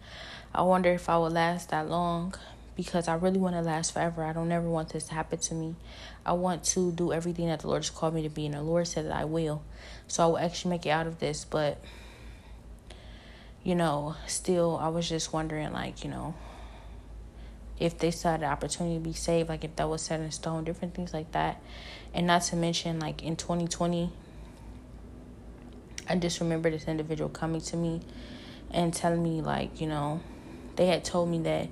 I 0.55 0.63
wonder 0.63 0.91
if 0.91 1.11
I 1.11 1.19
will 1.19 1.31
last 1.31 1.69
that 1.69 1.91
long 1.91 2.35
because 2.77 3.09
I 3.09 3.15
really 3.17 3.39
want 3.39 3.57
to 3.57 3.61
last 3.61 3.93
forever. 3.93 4.25
I 4.25 4.33
don't 4.33 4.51
ever 4.51 4.69
want 4.71 4.89
this 4.89 5.05
to 5.09 5.15
happen 5.15 5.39
to 5.39 5.55
me. 5.55 5.75
I 6.29 6.33
want 6.33 6.63
to 6.65 6.93
do 6.93 7.11
everything 7.11 7.47
that 7.47 7.61
the 7.61 7.69
Lord 7.69 7.81
has 7.81 7.89
called 7.89 8.13
me 8.13 8.23
to 8.23 8.29
be, 8.29 8.45
and 8.45 8.55
the 8.55 8.61
Lord 8.61 8.87
said 8.87 9.07
that 9.07 9.17
I 9.17 9.25
will. 9.25 9.63
So 10.09 10.23
I 10.23 10.27
will 10.27 10.39
actually 10.39 10.71
make 10.73 10.85
it 10.85 10.91
out 10.91 11.07
of 11.07 11.21
this. 11.21 11.47
But, 11.47 11.83
you 13.65 13.75
know, 13.75 14.15
still, 14.27 14.77
I 14.77 14.89
was 14.89 15.09
just 15.09 15.33
wondering, 15.33 15.73
like, 15.73 16.05
you 16.05 16.11
know, 16.11 16.35
if 17.81 17.99
they 17.99 18.11
saw 18.11 18.37
the 18.37 18.45
opportunity 18.45 18.97
to 18.97 19.01
be 19.01 19.15
saved, 19.15 19.49
like 19.49 19.65
if 19.65 19.75
that 19.77 19.89
was 19.89 20.03
set 20.03 20.21
in 20.21 20.31
stone, 20.31 20.65
different 20.65 20.95
things 20.95 21.15
like 21.15 21.33
that. 21.33 21.63
And 22.13 22.27
not 22.27 22.43
to 22.43 22.57
mention, 22.57 23.01
like 23.01 23.23
in 23.23 23.35
2020, 23.35 24.11
I 26.11 26.17
just 26.17 26.41
remember 26.41 26.71
this 26.71 26.85
individual 26.85 27.31
coming 27.31 27.63
to 27.63 27.77
me 27.77 28.03
and 28.71 28.93
telling 28.93 29.23
me, 29.23 29.41
like, 29.41 29.81
you 29.81 29.87
know, 29.87 30.21
they 30.77 30.89
had 30.89 31.05
told 31.05 31.31
me 31.31 31.39
that 31.41 31.69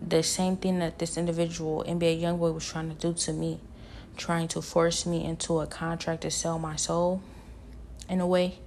the 0.00 0.22
same 0.22 0.56
thing 0.56 0.78
that 0.78 0.98
this 0.98 1.16
individual 1.16 1.84
NBA 1.86 2.20
YoungBoy 2.20 2.54
was 2.54 2.66
trying 2.66 2.88
to 2.88 2.94
do 2.94 3.12
to 3.14 3.32
me, 3.32 3.60
trying 4.16 4.48
to 4.48 4.62
force 4.62 5.06
me 5.06 5.24
into 5.24 5.60
a 5.60 5.66
contract 5.66 6.22
to 6.22 6.30
sell 6.30 6.58
my 6.58 6.76
soul 6.76 7.22
in 8.08 8.20
a 8.20 8.26
way 8.26 8.58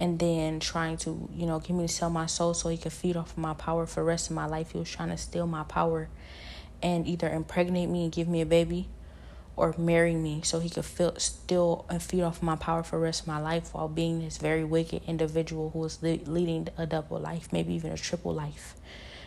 and 0.00 0.18
then 0.18 0.60
trying 0.60 0.96
to, 0.96 1.28
you 1.34 1.46
know, 1.46 1.58
get 1.58 1.74
me 1.74 1.86
to 1.86 1.92
sell 1.92 2.10
my 2.10 2.26
soul 2.26 2.54
so 2.54 2.68
he 2.68 2.76
could 2.76 2.92
feed 2.92 3.16
off 3.16 3.32
of 3.32 3.38
my 3.38 3.54
power 3.54 3.86
for 3.86 4.00
the 4.00 4.04
rest 4.04 4.30
of 4.30 4.36
my 4.36 4.46
life. 4.46 4.72
He 4.72 4.78
was 4.78 4.90
trying 4.90 5.10
to 5.10 5.16
steal 5.16 5.46
my 5.46 5.64
power 5.64 6.08
and 6.82 7.06
either 7.06 7.28
impregnate 7.28 7.88
me 7.88 8.04
and 8.04 8.12
give 8.12 8.28
me 8.28 8.40
a 8.40 8.46
baby 8.46 8.88
or 9.56 9.74
marry 9.76 10.14
me 10.14 10.40
so 10.44 10.60
he 10.60 10.70
could 10.70 10.84
feel 10.84 11.14
still 11.16 11.84
and 11.90 12.00
feed 12.00 12.22
off 12.22 12.40
my 12.40 12.54
power 12.54 12.84
for 12.84 12.96
the 12.96 13.02
rest 13.02 13.22
of 13.22 13.26
my 13.26 13.40
life 13.40 13.74
while 13.74 13.88
being 13.88 14.20
this 14.20 14.38
very 14.38 14.62
wicked 14.62 15.02
individual 15.08 15.70
who 15.70 15.80
was 15.80 16.00
leading 16.00 16.68
a 16.78 16.86
double 16.86 17.18
life, 17.18 17.52
maybe 17.52 17.74
even 17.74 17.90
a 17.90 17.96
triple 17.96 18.32
life, 18.32 18.76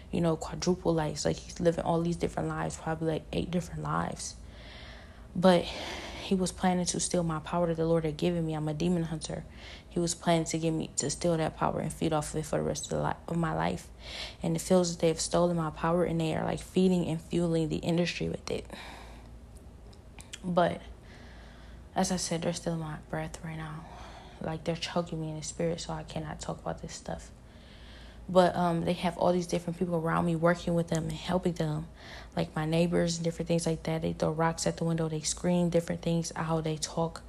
you 0.10 0.22
know, 0.22 0.38
quadruple 0.38 0.94
lives. 0.94 1.26
Like 1.26 1.36
he's 1.36 1.60
living 1.60 1.84
all 1.84 2.02
these 2.02 2.16
different 2.16 2.48
lives, 2.48 2.78
probably 2.78 3.12
like 3.12 3.24
eight 3.34 3.52
different 3.52 3.84
lives. 3.84 4.36
But 5.36 5.66
he 6.22 6.36
was 6.36 6.52
planning 6.52 6.86
to 6.86 7.00
steal 7.00 7.24
my 7.24 7.40
power 7.40 7.68
that 7.68 7.78
the 7.78 7.86
Lord 7.86 8.06
had 8.06 8.18
given 8.18 8.46
me. 8.46 8.54
I'm 8.54 8.68
a 8.68 8.74
demon 8.74 9.04
hunter. 9.04 9.44
He 9.90 10.00
was 10.00 10.16
planning 10.16 10.46
to 10.46 10.58
get 10.58 10.72
me 10.72 10.90
to 10.98 11.10
steal 11.10 11.36
that 11.36 11.58
power 11.58 11.80
and 11.80 11.92
feed 11.92 12.14
off 12.14 12.34
of 12.34 12.40
it 12.40 12.46
for 12.46 12.58
the 12.58 12.64
rest 12.64 12.86
of, 12.86 12.98
the 12.98 13.04
li- 13.04 13.14
of 13.28 13.38
my 13.38 13.54
life. 13.54 13.88
And 14.42 14.56
it 14.56 14.60
feels 14.60 14.92
that 14.92 15.02
they 15.02 15.10
have 15.10 15.20
stolen 15.20 15.58
my 15.58 15.72
power 15.72 16.06
and 16.06 16.22
they 16.22 16.34
are 16.36 16.46
like 16.46 16.62
feeding 16.62 17.06
and 17.08 17.22
fueling 17.22 17.70
the 17.70 17.78
industry 17.78 18.30
with 18.30 18.50
it. 18.50 18.66
But 20.44 20.82
as 21.96 22.12
I 22.12 22.16
said, 22.16 22.44
they're 22.44 22.54
still 22.54 22.78
my 22.78 22.96
breath 23.10 23.40
right 23.44 23.58
now. 23.58 23.86
Like 24.42 24.64
they're 24.64 24.76
choking 24.76 25.20
me 25.20 25.30
in 25.30 25.38
the 25.38 25.44
spirit, 25.44 25.82
so 25.82 25.94
I 25.94 26.04
cannot 26.04 26.40
talk 26.40 26.60
about 26.62 26.82
this 26.82 26.94
stuff. 26.94 27.30
But 28.32 28.56
um, 28.56 28.86
they 28.86 28.94
have 28.94 29.18
all 29.18 29.34
these 29.34 29.46
different 29.46 29.78
people 29.78 29.96
around 29.96 30.26
me 30.26 30.36
working 30.38 30.74
with 30.74 30.88
them 30.88 31.04
and 31.04 31.12
helping 31.12 31.54
them, 31.54 31.88
like 32.36 32.56
my 32.56 32.66
neighbors 32.66 33.18
and 33.18 33.26
different 33.26 33.50
things 33.50 33.68
like 33.68 33.84
that. 33.84 34.02
They 34.02 34.14
throw 34.14 34.32
rocks 34.32 34.66
at 34.66 34.78
the 34.78 34.86
window, 34.86 35.10
they 35.10 35.20
scream 35.20 35.70
different 35.70 36.02
things 36.02 36.32
how 36.36 36.62
they 36.62 36.78
talk 36.78 37.22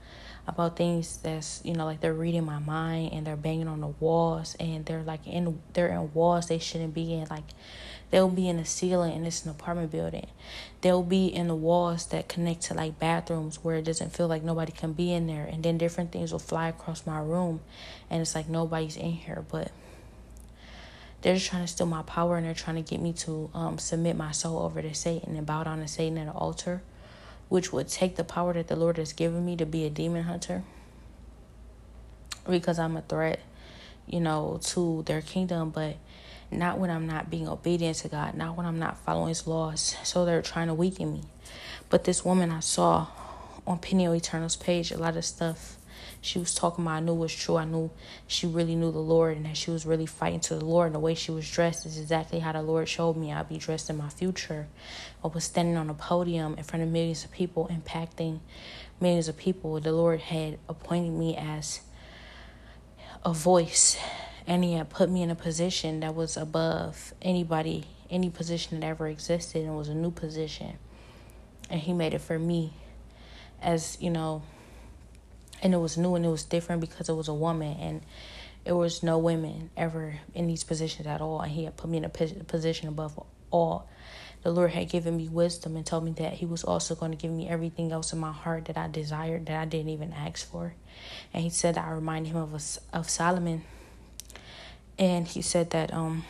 about 0.47 0.77
things 0.77 1.19
that's 1.19 1.61
you 1.65 1.73
know 1.73 1.85
like 1.85 2.01
they're 2.01 2.13
reading 2.13 2.45
my 2.45 2.59
mind 2.59 3.13
and 3.13 3.25
they're 3.27 3.37
banging 3.37 3.69
on 3.69 3.81
the 3.81 3.87
walls 3.87 4.57
and 4.59 4.85
they're 4.87 5.03
like 5.03 5.25
in 5.27 5.61
they're 5.73 5.89
in 5.89 6.13
walls 6.15 6.49
they 6.49 6.59
shouldn't 6.59 6.95
be 6.95 7.15
in. 7.15 7.27
Like 7.31 7.45
they'll 8.11 8.29
be 8.29 8.49
in 8.49 8.57
the 8.57 8.65
ceiling 8.65 9.13
and 9.13 9.27
it's 9.27 9.45
an 9.45 9.51
apartment 9.51 9.93
building. 9.93 10.27
They'll 10.81 11.03
be 11.03 11.27
in 11.27 11.49
the 11.49 11.55
walls 11.55 12.07
that 12.07 12.29
connect 12.29 12.63
to 12.63 12.75
like 12.75 12.99
bathrooms 12.99 13.63
where 13.63 13.77
it 13.77 13.85
doesn't 13.85 14.15
feel 14.15 14.27
like 14.27 14.43
nobody 14.43 14.73
can 14.73 14.93
be 14.93 15.13
in 15.13 15.27
there. 15.27 15.45
And 15.45 15.63
then 15.63 15.79
different 15.79 16.13
things 16.13 16.33
will 16.33 16.39
fly 16.39 16.69
across 16.69 17.07
my 17.07 17.21
room 17.21 17.61
and 18.11 18.21
it's 18.21 18.35
like 18.35 18.49
nobody's 18.49 18.97
in 18.97 19.13
here. 19.13 19.45
But 19.49 19.71
they're 21.23 21.35
just 21.35 21.47
trying 21.47 21.63
to 21.63 21.69
steal 21.69 21.87
my 21.87 22.03
power 22.03 22.37
and 22.37 22.47
they're 22.47 22.55
trying 22.55 22.83
to 22.83 22.89
get 22.89 23.01
me 23.01 23.13
to 23.13 23.51
um, 23.55 23.79
submit 23.79 24.17
my 24.17 24.33
soul 24.33 24.59
over 24.59 24.83
to 24.83 24.95
Satan 24.95 25.37
and 25.37 25.47
bow 25.47 25.65
down 25.65 25.79
to 25.79 25.89
Satan 25.89 26.19
at 26.19 26.27
the 26.27 26.33
altar 26.33 26.83
which 27.53 27.71
would 27.71 27.87
take 27.87 28.17
the 28.17 28.25
power 28.25 28.55
that 28.55 28.69
the 28.69 28.75
Lord 28.75 28.97
has 28.97 29.13
given 29.13 29.45
me 29.45 29.57
to 29.57 29.67
be 29.67 29.85
a 29.85 29.91
demon 29.91 30.23
hunter 30.23 30.63
because 32.49 32.79
I'm 32.79 32.97
a 32.97 33.03
threat, 33.03 33.41
you 34.07 34.21
know, 34.21 34.59
to 34.69 35.03
their 35.05 35.21
kingdom, 35.21 35.69
but 35.69 35.97
not 36.51 36.79
when 36.79 36.89
I'm 36.89 37.07
not 37.07 37.29
being 37.29 37.47
obedient 37.47 37.99
to 37.99 38.09
God, 38.09 38.35
not 38.35 38.57
when 38.57 38.65
I'm 38.65 38.79
not 38.79 38.97
following 38.97 39.29
His 39.29 39.47
laws. 39.47 39.99
So 40.03 40.25
they're 40.25 40.41
trying 40.41 40.69
to 40.69 40.75
weaken 40.75 41.13
me. 41.13 41.25
But 41.91 42.05
this 42.05 42.25
woman 42.25 42.51
I 42.51 42.61
saw 42.61 43.09
on 43.67 43.79
Peniel 43.81 44.15
Eternal's 44.15 44.57
page, 44.57 44.91
a 44.91 44.97
lot 44.97 45.19
of 45.19 45.25
stuff 45.27 45.77
she 46.23 46.39
was 46.39 46.55
talking 46.55 46.85
about 46.85 46.95
I 46.95 47.01
knew 47.01 47.15
was 47.15 47.35
true. 47.35 47.57
I 47.57 47.65
knew 47.65 47.91
she 48.29 48.47
really 48.47 48.77
knew 48.77 48.93
the 48.93 49.01
Lord 49.01 49.37
and 49.37 49.45
that 49.45 49.57
she 49.57 49.73
was 49.73 49.85
really 49.85 50.07
fighting 50.07 50.39
to 50.41 50.55
the 50.55 50.65
Lord. 50.65 50.87
And 50.87 50.95
the 50.95 51.01
way 51.01 51.15
she 51.15 51.33
was 51.33 51.51
dressed 51.51 51.85
is 51.85 51.99
exactly 51.99 52.39
how 52.39 52.53
the 52.53 52.63
Lord 52.63 52.89
showed 52.89 53.17
me 53.17 53.33
I'd 53.33 53.49
be 53.49 53.59
dressed 53.59 53.91
in 53.91 53.97
my 53.97 54.09
future. 54.09 54.69
I 55.25 55.27
was 55.27 55.43
standing 55.43 55.77
on 55.77 55.91
a 55.91 55.95
podium 55.95 56.55
in 56.55 56.63
front 56.63 56.85
of 56.85 56.91
millions 56.91 57.25
of 57.25 57.33
people, 57.33 57.69
impacting 57.73 58.39
millions 59.01 59.27
of 59.27 59.37
people. 59.37 59.81
The 59.81 59.91
Lord 59.91 60.21
had 60.21 60.61
appointed 60.69 61.11
me 61.11 61.37
as 61.37 61.81
a 63.25 63.33
voice 63.33 63.99
and 64.47 64.63
he 64.63 64.75
had 64.75 64.91
put 64.91 65.11
me 65.11 65.23
in 65.23 65.31
a 65.31 65.35
position 65.35 66.01
that 66.01 66.15
was 66.15 66.37
above 66.37 67.15
anybody, 67.21 67.87
any 68.09 68.31
position 68.31 68.79
that 68.79 68.87
ever 68.87 69.09
existed 69.09 69.65
and 69.65 69.77
was 69.77 69.89
a 69.89 69.95
new 69.95 70.13
position. 70.13 70.79
And 71.69 71.81
he 71.81 71.93
made 71.93 72.15
it 72.15 72.21
for 72.21 72.39
me 72.39 72.75
as, 73.61 73.99
you 74.01 74.11
know, 74.11 74.43
and 75.63 75.73
it 75.73 75.79
was 75.79 75.97
new 75.97 76.15
and 76.17 76.27
it 76.27 76.29
was 76.29 76.43
different 76.45 76.81
because 76.81 77.09
it 77.09 77.15
was 77.15 77.29
a 77.29 77.35
woman 77.35 77.77
and 77.79 78.03
there 78.65 78.77
was 78.77 79.03
no 79.03 79.19
women 79.19 79.71
ever 79.77 80.21
in 80.35 80.47
these 80.47 80.65
positions 80.65 81.07
at 81.07 81.21
all. 81.21 81.41
And 81.41 81.53
he 81.53 81.65
had 81.65 81.77
put 81.77 81.91
me 81.91 81.99
in 81.99 82.05
a 82.05 82.09
position 82.09 82.89
above 82.89 83.19
all. 83.51 83.89
The 84.43 84.51
lord 84.51 84.73
had 84.73 84.89
given 84.89 85.17
me 85.17 85.29
wisdom 85.29 85.77
and 85.77 85.87
told 85.87 86.05
me 86.05 86.13
that 86.13 86.35
he 86.35 86.47
was 86.47 86.65
also 86.65 86.97
going 86.97 87.13
to 87.13 87.17
give 87.17 87.31
me 87.31 87.49
everything 87.49 87.93
else 87.93 88.13
in 88.13 88.19
my 88.19 88.33
heart 88.33 88.65
that 88.65 88.77
i 88.77 88.89
desired 88.89 89.47
that 89.47 89.57
i 89.57 89.65
didn't 89.65 89.91
even 89.91 90.13
ask 90.13 90.51
for. 90.51 90.75
And 91.33 91.45
he 91.45 91.51
said 91.51 91.79
i 91.79 91.91
remind 91.91 92.27
him 92.27 92.37
of 92.37 92.53
a, 92.53 92.97
of 92.97 93.09
solomon. 93.09 93.63
And 94.99 95.29
he 95.29 95.43
said 95.43 95.71
that 95.71 95.95
um 95.95 96.25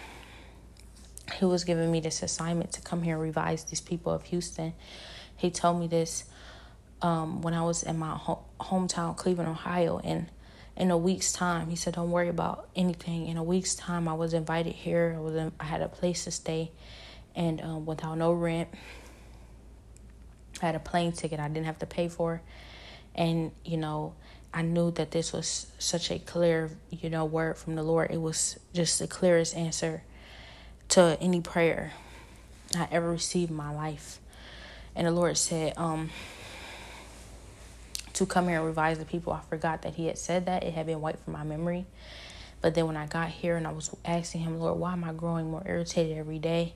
he 1.38 1.46
was 1.46 1.64
giving 1.64 1.90
me 1.90 2.00
this 2.00 2.22
assignment 2.22 2.72
to 2.72 2.82
come 2.82 3.02
here 3.02 3.14
and 3.14 3.22
revise 3.22 3.64
these 3.64 3.80
people 3.80 4.12
of 4.12 4.24
houston. 4.24 4.74
He 5.34 5.50
told 5.50 5.80
me 5.80 5.86
this 5.86 6.24
um, 7.02 7.42
when 7.42 7.52
I 7.52 7.62
was 7.62 7.82
in 7.82 7.98
my 7.98 8.16
ho- 8.16 8.44
hometown, 8.60 9.16
Cleveland, 9.16 9.50
Ohio, 9.50 9.98
and 10.02 10.28
in 10.76 10.90
a 10.90 10.96
week's 10.96 11.32
time, 11.32 11.68
he 11.68 11.76
said, 11.76 11.94
"Don't 11.94 12.10
worry 12.10 12.28
about 12.28 12.68
anything." 12.74 13.26
In 13.26 13.36
a 13.36 13.42
week's 13.42 13.74
time, 13.74 14.08
I 14.08 14.14
was 14.14 14.32
invited 14.32 14.74
here. 14.74 15.14
I 15.16 15.20
was 15.20 15.34
in, 15.34 15.52
I 15.60 15.64
had 15.64 15.82
a 15.82 15.88
place 15.88 16.24
to 16.24 16.30
stay, 16.30 16.70
and 17.34 17.60
um, 17.60 17.86
without 17.86 18.16
no 18.16 18.32
rent, 18.32 18.68
I 20.62 20.66
had 20.66 20.74
a 20.74 20.80
plane 20.80 21.12
ticket 21.12 21.40
I 21.40 21.48
didn't 21.48 21.66
have 21.66 21.80
to 21.80 21.86
pay 21.86 22.08
for, 22.08 22.40
and 23.14 23.50
you 23.64 23.76
know, 23.76 24.14
I 24.54 24.62
knew 24.62 24.92
that 24.92 25.10
this 25.10 25.32
was 25.32 25.66
such 25.78 26.10
a 26.10 26.18
clear, 26.20 26.70
you 26.90 27.10
know, 27.10 27.24
word 27.24 27.58
from 27.58 27.74
the 27.74 27.82
Lord. 27.82 28.10
It 28.12 28.20
was 28.20 28.58
just 28.72 28.98
the 29.00 29.08
clearest 29.08 29.56
answer 29.56 30.04
to 30.90 31.18
any 31.20 31.40
prayer 31.40 31.92
I 32.76 32.86
ever 32.92 33.10
received 33.10 33.50
in 33.50 33.56
my 33.56 33.74
life, 33.74 34.20
and 34.94 35.06
the 35.06 35.10
Lord 35.10 35.36
said, 35.36 35.74
um 35.76 36.10
to 38.26 38.32
come 38.32 38.48
here 38.48 38.58
and 38.58 38.66
revise 38.66 38.98
the 38.98 39.04
people. 39.04 39.32
I 39.32 39.40
forgot 39.48 39.82
that 39.82 39.94
he 39.94 40.06
had 40.06 40.18
said 40.18 40.46
that. 40.46 40.62
It 40.62 40.74
had 40.74 40.86
been 40.86 41.00
wiped 41.00 41.24
from 41.24 41.34
my 41.34 41.44
memory. 41.44 41.86
But 42.60 42.74
then 42.74 42.86
when 42.86 42.96
I 42.96 43.06
got 43.06 43.28
here 43.28 43.56
and 43.56 43.66
I 43.66 43.72
was 43.72 43.94
asking 44.04 44.42
him, 44.42 44.58
Lord, 44.58 44.78
why 44.78 44.92
am 44.92 45.02
I 45.04 45.12
growing 45.12 45.50
more 45.50 45.62
irritated 45.66 46.16
every 46.16 46.38
day? 46.38 46.74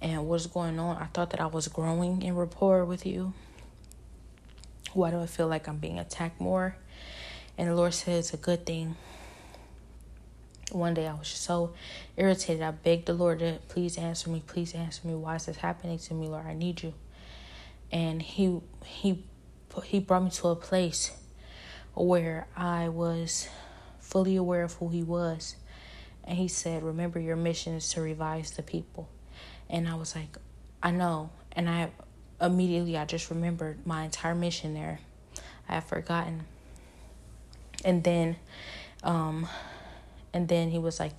And 0.00 0.26
what's 0.26 0.46
going 0.46 0.78
on? 0.78 0.96
I 0.96 1.06
thought 1.06 1.30
that 1.30 1.40
I 1.40 1.46
was 1.46 1.68
growing 1.68 2.22
in 2.22 2.34
rapport 2.34 2.84
with 2.86 3.04
you. 3.04 3.34
Why 4.94 5.10
do 5.10 5.20
I 5.20 5.26
feel 5.26 5.46
like 5.46 5.68
I'm 5.68 5.76
being 5.76 5.98
attacked 5.98 6.40
more? 6.40 6.76
And 7.58 7.68
the 7.68 7.74
Lord 7.74 7.92
said 7.92 8.18
it's 8.18 8.32
a 8.32 8.38
good 8.38 8.64
thing. 8.64 8.96
One 10.72 10.94
day 10.94 11.06
I 11.06 11.12
was 11.12 11.28
so 11.28 11.74
irritated. 12.16 12.62
I 12.62 12.70
begged 12.70 13.06
the 13.06 13.12
Lord 13.12 13.40
to 13.40 13.58
please 13.68 13.98
answer 13.98 14.30
me, 14.30 14.42
please 14.46 14.74
answer 14.74 15.06
me. 15.06 15.14
Why 15.14 15.36
is 15.36 15.46
this 15.46 15.56
happening 15.56 15.98
to 15.98 16.14
me, 16.14 16.28
Lord? 16.28 16.46
I 16.46 16.54
need 16.54 16.82
you. 16.82 16.94
And 17.92 18.22
he 18.22 18.60
he 18.84 19.22
he 19.84 20.00
brought 20.00 20.24
me 20.24 20.30
to 20.30 20.48
a 20.48 20.56
place 20.56 21.12
where 21.94 22.46
I 22.56 22.88
was 22.88 23.48
fully 24.00 24.36
aware 24.36 24.64
of 24.64 24.74
who 24.74 24.88
he 24.88 25.02
was 25.02 25.56
And 26.24 26.38
he 26.38 26.48
said, 26.48 26.82
Remember, 26.82 27.18
your 27.18 27.36
mission 27.36 27.74
is 27.74 27.88
to 27.90 28.00
revise 28.00 28.52
the 28.52 28.62
people. 28.62 29.08
And 29.68 29.88
I 29.88 29.94
was 29.94 30.14
like, 30.14 30.36
I 30.82 30.90
know. 30.90 31.30
And 31.52 31.68
I 31.68 31.90
immediately, 32.40 32.96
I 32.96 33.04
just 33.04 33.30
remembered 33.30 33.86
my 33.86 34.04
entire 34.04 34.34
mission 34.34 34.74
there. 34.74 35.00
I 35.68 35.74
had 35.74 35.84
forgotten. 35.84 36.44
And 37.84 38.04
then, 38.04 38.36
um, 39.02 39.48
and 40.32 40.48
then 40.48 40.70
he 40.70 40.78
was 40.78 41.00
like, 41.00 41.12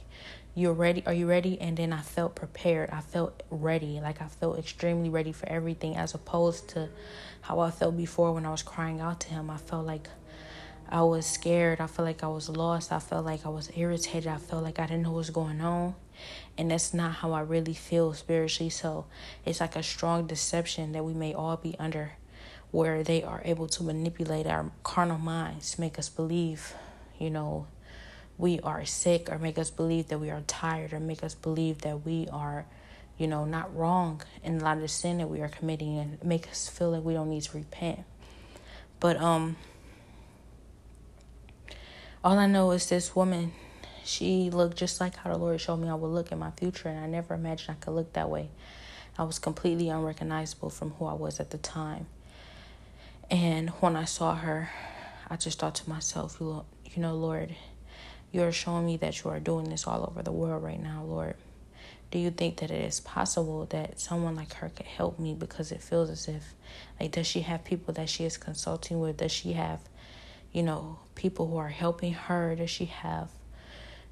you're 0.54 0.74
ready 0.74 1.02
are 1.06 1.14
you 1.14 1.26
ready 1.28 1.60
and 1.62 1.78
then 1.78 1.94
i 1.94 2.02
felt 2.02 2.36
prepared 2.36 2.90
i 2.90 3.00
felt 3.00 3.42
ready 3.50 4.02
like 4.02 4.22
i 4.22 4.28
felt 4.28 4.60
extremely 4.60 5.08
ready 5.08 5.32
for 5.32 5.48
everything 5.48 5.96
as 5.96 6.14
opposed 6.14 6.68
to 6.68 6.90
how 7.42 7.60
i 7.60 7.72
felt 7.72 7.98
before 7.98 8.34
when 8.34 8.46
i 8.46 8.52
was 8.52 8.64
crying 8.64 9.02
out 9.02 9.20
to 9.22 9.30
him. 9.30 9.50
I 9.50 9.58
felt 9.58 9.86
like 9.86 10.08
i 10.90 11.02
was 11.02 11.26
scared. 11.26 11.80
I 11.80 11.88
felt 11.88 12.06
like 12.06 12.24
i 12.24 12.28
was 12.28 12.50
lost. 12.50 12.92
I 12.92 13.00
felt 13.00 13.26
like 13.26 13.46
i 13.46 13.50
was 13.50 13.72
irritated. 13.76 14.28
I 14.28 14.38
felt 14.38 14.64
like 14.64 14.80
i 14.80 14.86
didn't 14.86 15.04
know 15.04 15.12
what 15.12 15.18
was 15.18 15.30
going 15.30 15.62
on. 15.62 15.96
And 16.58 16.72
that's 16.72 16.94
not 16.94 17.14
how 17.14 17.34
i 17.34 17.42
really 17.42 17.74
feel 17.74 18.14
spiritually. 18.14 18.70
So 18.70 19.06
it's 19.46 19.60
like 19.60 19.76
a 19.76 19.84
strong 19.84 20.28
deception 20.28 20.92
that 20.94 21.04
we 21.04 21.14
may 21.14 21.34
all 21.34 21.58
be 21.58 21.76
under 21.80 22.14
where 22.72 23.04
they 23.04 23.22
are 23.22 23.42
able 23.44 23.68
to 23.68 23.84
manipulate 23.84 24.48
our 24.48 24.72
carnal 24.84 25.18
minds 25.18 25.72
to 25.72 25.82
make 25.82 26.00
us 26.00 26.08
believe 26.08 26.74
you 27.20 27.30
know 27.30 27.68
we 28.42 28.60
are 28.62 28.84
sick 28.86 29.32
or 29.32 29.38
make 29.38 29.60
us 29.60 29.70
believe 29.70 30.08
that 30.08 30.18
we 30.18 30.32
are 30.32 30.42
tired 30.48 30.94
or 30.94 31.00
make 31.00 31.24
us 31.24 31.36
believe 31.36 31.82
that 31.82 32.04
we 32.04 32.28
are, 32.32 32.66
you 33.22 33.28
know, 33.28 33.46
not 33.46 33.76
wrong 33.76 34.22
in 34.44 34.60
a 34.60 34.64
lot 34.64 34.78
of 34.78 34.82
the 34.82 34.88
sin 34.88 35.20
that 35.20 35.30
we 35.30 35.42
are 35.42 35.48
committing 35.48 36.00
and 36.00 36.24
make 36.24 36.50
us 36.50 36.68
feel 36.68 36.90
like 36.90 37.04
we 37.04 37.14
don't 37.14 37.30
need 37.30 37.44
to 37.44 37.56
repent. 37.56 38.00
But 39.00 39.18
um 39.18 39.58
all 42.24 42.40
I 42.40 42.48
know 42.48 42.72
is 42.72 42.90
this 42.90 43.16
woman, 43.16 43.52
she 44.04 44.50
looked 44.50 44.78
just 44.78 45.00
like 45.00 45.16
how 45.18 45.32
the 45.32 45.38
Lord 45.38 45.62
showed 45.62 45.78
me 45.78 45.88
I 45.88 45.94
would 45.94 46.08
look 46.08 46.32
in 46.32 46.40
my 46.40 46.52
future 46.52 46.90
and 46.90 47.00
I 47.00 47.06
never 47.06 47.36
imagined 47.36 47.78
I 47.80 47.84
could 47.86 47.94
look 47.94 48.14
that 48.14 48.30
way. 48.30 48.50
I 49.20 49.24
was 49.24 49.38
completely 49.38 49.90
unrecognizable 49.90 50.72
from 50.72 50.92
who 50.92 51.06
I 51.06 51.14
was 51.14 51.40
at 51.40 51.52
the 51.52 51.58
time. 51.60 52.08
And 53.30 53.70
when 53.82 53.96
I 53.96 54.06
saw 54.06 54.36
her, 54.36 54.70
I 55.30 55.36
just 55.36 55.60
thought 55.60 55.76
to 55.76 55.90
myself, 55.90 56.38
you 56.40 56.64
know, 56.98 57.16
Lord, 57.16 57.56
you 58.32 58.42
are 58.44 58.52
showing 58.52 58.86
me 58.86 58.98
that 58.98 59.24
you 59.24 59.30
are 59.30 59.40
doing 59.40 59.70
this 59.70 59.86
all 59.86 60.08
over 60.10 60.24
the 60.24 60.32
world 60.32 60.64
right 60.64 60.82
now, 60.82 61.04
Lord. 61.04 61.36
Do 62.12 62.20
you 62.20 62.30
think 62.30 62.58
that 62.58 62.72
it 62.72 62.84
is 62.84 63.00
possible 63.00 63.66
that 63.68 64.00
someone 64.00 64.36
like 64.36 64.54
her 64.56 64.70
could 64.70 64.86
help 64.86 65.18
me 65.18 65.34
because 65.34 65.72
it 65.72 65.82
feels 65.82 66.10
as 66.10 66.28
if, 66.28 66.54
like, 67.00 67.12
does 67.12 67.26
she 67.26 67.42
have 67.42 67.64
people 67.64 67.94
that 67.94 68.10
she 68.10 68.26
is 68.26 68.36
consulting 68.36 69.00
with? 69.00 69.18
Does 69.18 69.32
she 69.32 69.54
have, 69.54 69.80
you 70.52 70.62
know, 70.62 71.00
people 71.16 71.48
who 71.48 71.56
are 71.56 71.70
helping 71.70 72.14
her? 72.14 72.54
Does 72.56 72.70
she 72.70 72.86
have, 72.86 73.30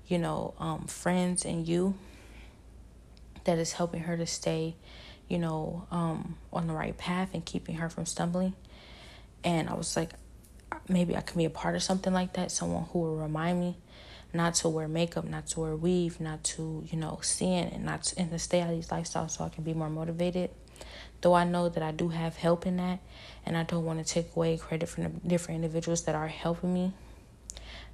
you 0.07 0.17
know, 0.17 0.53
um, 0.59 0.87
friends 0.87 1.43
and 1.43 1.67
you 1.67 1.93
that 3.43 3.57
is 3.57 3.73
helping 3.73 4.01
her 4.01 4.15
to 4.15 4.25
stay, 4.25 4.75
you 5.27 5.37
know, 5.37 5.85
um, 5.91 6.37
on 6.53 6.67
the 6.67 6.73
right 6.73 6.97
path 6.97 7.29
and 7.33 7.43
keeping 7.43 7.75
her 7.75 7.89
from 7.89 8.05
stumbling? 8.05 8.53
And 9.43 9.69
I 9.69 9.73
was 9.73 9.97
like, 9.97 10.11
maybe 10.87 11.17
I 11.17 11.21
can 11.21 11.37
be 11.37 11.45
a 11.45 11.49
part 11.49 11.75
of 11.75 11.83
something 11.83 12.13
like 12.13 12.33
that. 12.33 12.49
Someone 12.49 12.85
who 12.93 12.99
will 12.99 13.17
remind 13.17 13.59
me 13.59 13.77
not 14.33 14.53
to 14.55 14.69
wear 14.69 14.87
makeup, 14.87 15.25
not 15.25 15.47
to 15.47 15.59
wear 15.59 15.75
weave, 15.75 16.19
not 16.19 16.43
to, 16.43 16.83
you 16.89 16.97
know, 16.97 17.19
sin 17.21 17.69
and 17.73 17.83
not 17.83 18.03
to, 18.03 18.19
and 18.19 18.31
to 18.31 18.39
stay 18.39 18.61
out 18.61 18.69
of 18.69 18.75
these 18.75 18.87
lifestyles 18.89 19.31
so 19.31 19.43
I 19.43 19.49
can 19.49 19.63
be 19.63 19.73
more 19.73 19.89
motivated. 19.89 20.51
Though 21.21 21.33
I 21.33 21.43
know 21.43 21.67
that 21.69 21.83
I 21.83 21.91
do 21.91 22.09
have 22.09 22.37
help 22.37 22.65
in 22.65 22.77
that 22.77 22.99
and 23.45 23.57
I 23.57 23.63
don't 23.63 23.83
want 23.83 24.05
to 24.05 24.13
take 24.13 24.35
away 24.35 24.57
credit 24.57 24.87
from 24.87 25.03
the 25.03 25.09
different 25.27 25.63
individuals 25.63 26.03
that 26.03 26.15
are 26.15 26.27
helping 26.27 26.73
me. 26.73 26.93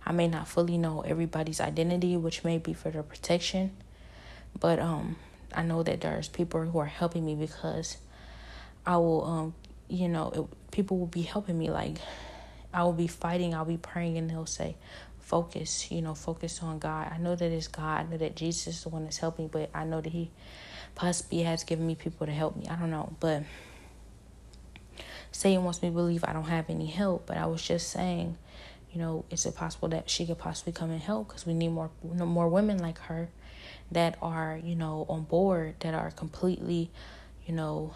I 0.06 0.12
may 0.12 0.28
not 0.28 0.48
fully 0.48 0.78
know 0.78 1.02
everybody's 1.02 1.60
identity, 1.60 2.16
which 2.16 2.44
may 2.44 2.60
be 2.60 2.74
for 2.74 2.92
their 2.92 3.02
protection, 3.02 3.72
but 4.60 4.78
um 4.80 5.16
I 5.54 5.64
know 5.64 5.84
that 5.84 6.02
there's 6.02 6.28
people 6.28 6.62
who 6.62 6.78
are 6.80 6.86
helping 6.86 7.26
me 7.26 7.34
because 7.34 7.98
I 8.86 8.98
will 8.98 9.26
um 9.26 9.56
you 9.88 10.08
know, 10.10 10.32
it, 10.36 10.72
people 10.72 10.98
will 10.98 11.08
be 11.08 11.22
helping 11.22 11.58
me 11.58 11.70
like 11.72 11.98
I 12.74 12.84
will 12.84 12.94
be 12.94 13.08
fighting, 13.08 13.56
I'll 13.56 13.66
be 13.66 13.78
praying 13.78 14.18
and 14.18 14.30
they'll 14.30 14.46
say, 14.46 14.76
focus, 15.26 15.92
you 15.92 16.04
know, 16.04 16.14
focus 16.14 16.62
on 16.62 16.78
God. 16.78 17.12
I 17.12 17.18
know 17.18 17.36
that 17.36 17.52
it's 17.52 17.68
God. 17.68 18.02
I 18.02 18.04
know 18.04 18.18
that 18.18 18.36
Jesus 18.36 18.68
is 18.68 18.84
the 18.84 18.90
one 18.90 19.06
that's 19.06 19.18
helping, 19.18 19.48
but 19.48 19.72
I 19.74 19.84
know 19.84 20.00
that 20.00 20.12
He 20.12 20.30
possibly 20.94 21.42
has 21.42 21.64
given 21.64 21.88
me 21.88 21.96
people 21.96 22.28
to 22.28 22.32
help 22.32 22.56
me. 22.56 22.68
I 22.70 22.76
don't 22.76 22.92
know, 22.92 23.12
but 23.20 23.44
Satan 25.32 25.64
wants 25.64 25.82
me 25.82 25.90
to 25.90 25.96
believe 25.96 26.24
I 26.24 26.32
don't 26.32 26.46
have 26.46 26.70
any 26.70 26.86
help. 26.86 27.26
But 27.26 27.38
I 27.38 27.48
was 27.48 27.64
just 27.64 27.90
saying, 27.90 28.38
you 28.94 29.02
know, 29.02 29.26
is 29.32 29.48
it 29.48 29.56
possible 29.56 29.90
that 29.90 30.12
she 30.12 30.28
could 30.28 30.38
possibly 30.38 30.74
come 30.74 30.92
and 30.92 31.02
help? 31.02 31.30
Because 31.30 31.48
we 31.48 31.56
need 31.56 31.70
more 31.70 31.90
more 32.04 32.48
women 32.48 32.78
like 32.78 33.00
her 33.00 33.30
that 33.92 34.20
are, 34.22 34.60
you 34.64 34.76
know, 34.76 35.08
on 35.10 35.24
board, 35.24 35.76
that 35.80 35.96
are 35.96 36.12
completely, 36.12 36.92
you 37.48 37.56
know, 37.56 37.96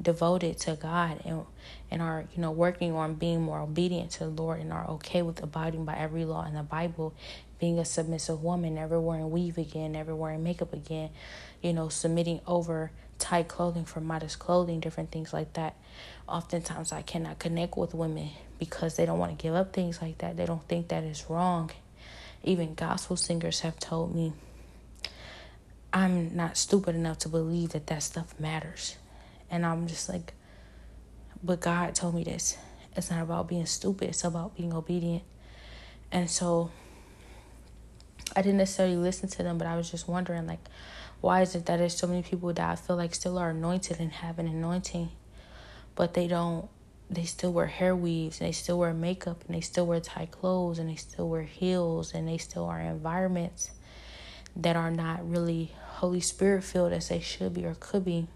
devoted 0.00 0.58
to 0.58 0.76
God 0.76 1.20
and 1.24 1.44
and 1.90 2.00
are 2.00 2.24
you 2.34 2.40
know 2.40 2.50
working 2.50 2.92
on 2.92 3.14
being 3.14 3.42
more 3.42 3.60
obedient 3.60 4.10
to 4.12 4.20
the 4.20 4.30
Lord 4.30 4.60
and 4.60 4.72
are 4.72 4.88
okay 4.90 5.22
with 5.22 5.42
abiding 5.42 5.84
by 5.84 5.96
every 5.96 6.24
law 6.24 6.46
in 6.46 6.54
the 6.54 6.62
Bible, 6.62 7.14
being 7.58 7.78
a 7.78 7.84
submissive 7.84 8.42
woman, 8.42 8.74
never 8.74 9.00
wearing 9.00 9.30
weave 9.30 9.58
again, 9.58 9.92
never 9.92 10.14
wearing 10.14 10.42
makeup 10.42 10.72
again, 10.72 11.10
you 11.62 11.72
know, 11.72 11.88
submitting 11.88 12.40
over 12.46 12.90
tight 13.18 13.48
clothing 13.48 13.84
for 13.84 14.00
modest 14.00 14.38
clothing, 14.38 14.80
different 14.80 15.10
things 15.10 15.32
like 15.32 15.52
that. 15.54 15.74
Oftentimes 16.28 16.92
I 16.92 17.02
cannot 17.02 17.38
connect 17.38 17.76
with 17.76 17.94
women 17.94 18.30
because 18.58 18.96
they 18.96 19.06
don't 19.06 19.18
want 19.18 19.36
to 19.36 19.42
give 19.42 19.54
up 19.54 19.72
things 19.72 20.00
like 20.00 20.18
that. 20.18 20.36
They 20.36 20.46
don't 20.46 20.66
think 20.68 20.88
that 20.88 21.02
is 21.04 21.28
wrong. 21.28 21.70
Even 22.44 22.74
gospel 22.74 23.16
singers 23.16 23.60
have 23.60 23.78
told 23.80 24.14
me 24.14 24.32
I'm 25.92 26.36
not 26.36 26.56
stupid 26.56 26.94
enough 26.94 27.18
to 27.20 27.28
believe 27.28 27.70
that 27.70 27.86
that 27.86 28.02
stuff 28.02 28.38
matters. 28.38 28.97
And 29.50 29.64
I'm 29.64 29.86
just 29.86 30.08
like, 30.08 30.34
but 31.42 31.60
God 31.60 31.94
told 31.94 32.14
me 32.14 32.24
this. 32.24 32.56
It's 32.96 33.10
not 33.10 33.22
about 33.22 33.48
being 33.48 33.66
stupid, 33.66 34.08
it's 34.08 34.24
about 34.24 34.56
being 34.56 34.72
obedient. 34.72 35.22
And 36.10 36.28
so 36.28 36.70
I 38.34 38.42
didn't 38.42 38.58
necessarily 38.58 38.96
listen 38.96 39.28
to 39.30 39.42
them, 39.42 39.58
but 39.58 39.66
I 39.66 39.76
was 39.76 39.90
just 39.90 40.08
wondering, 40.08 40.46
like, 40.46 40.60
why 41.20 41.42
is 41.42 41.54
it 41.54 41.66
that 41.66 41.78
there's 41.78 41.96
so 41.96 42.06
many 42.06 42.22
people 42.22 42.52
that 42.52 42.70
I 42.70 42.76
feel 42.76 42.96
like 42.96 43.14
still 43.14 43.38
are 43.38 43.50
anointed 43.50 43.98
and 43.98 44.12
have 44.12 44.38
an 44.38 44.46
anointing, 44.46 45.10
but 45.94 46.14
they 46.14 46.28
don't, 46.28 46.68
they 47.10 47.24
still 47.24 47.52
wear 47.52 47.66
hair 47.66 47.96
weaves 47.96 48.40
and 48.40 48.48
they 48.48 48.52
still 48.52 48.78
wear 48.78 48.92
makeup 48.92 49.42
and 49.46 49.56
they 49.56 49.60
still 49.60 49.86
wear 49.86 50.00
tight 50.00 50.30
clothes 50.30 50.78
and 50.78 50.88
they 50.88 50.94
still 50.96 51.28
wear 51.28 51.42
heels 51.42 52.14
and 52.14 52.28
they 52.28 52.38
still 52.38 52.66
are 52.66 52.80
in 52.80 52.86
environments 52.86 53.70
that 54.56 54.76
are 54.76 54.90
not 54.90 55.28
really 55.28 55.72
Holy 55.98 56.20
Spirit 56.20 56.62
filled 56.64 56.92
as 56.92 57.08
they 57.08 57.20
should 57.20 57.54
be 57.54 57.64
or 57.64 57.74
could 57.78 58.04
be. 58.04 58.28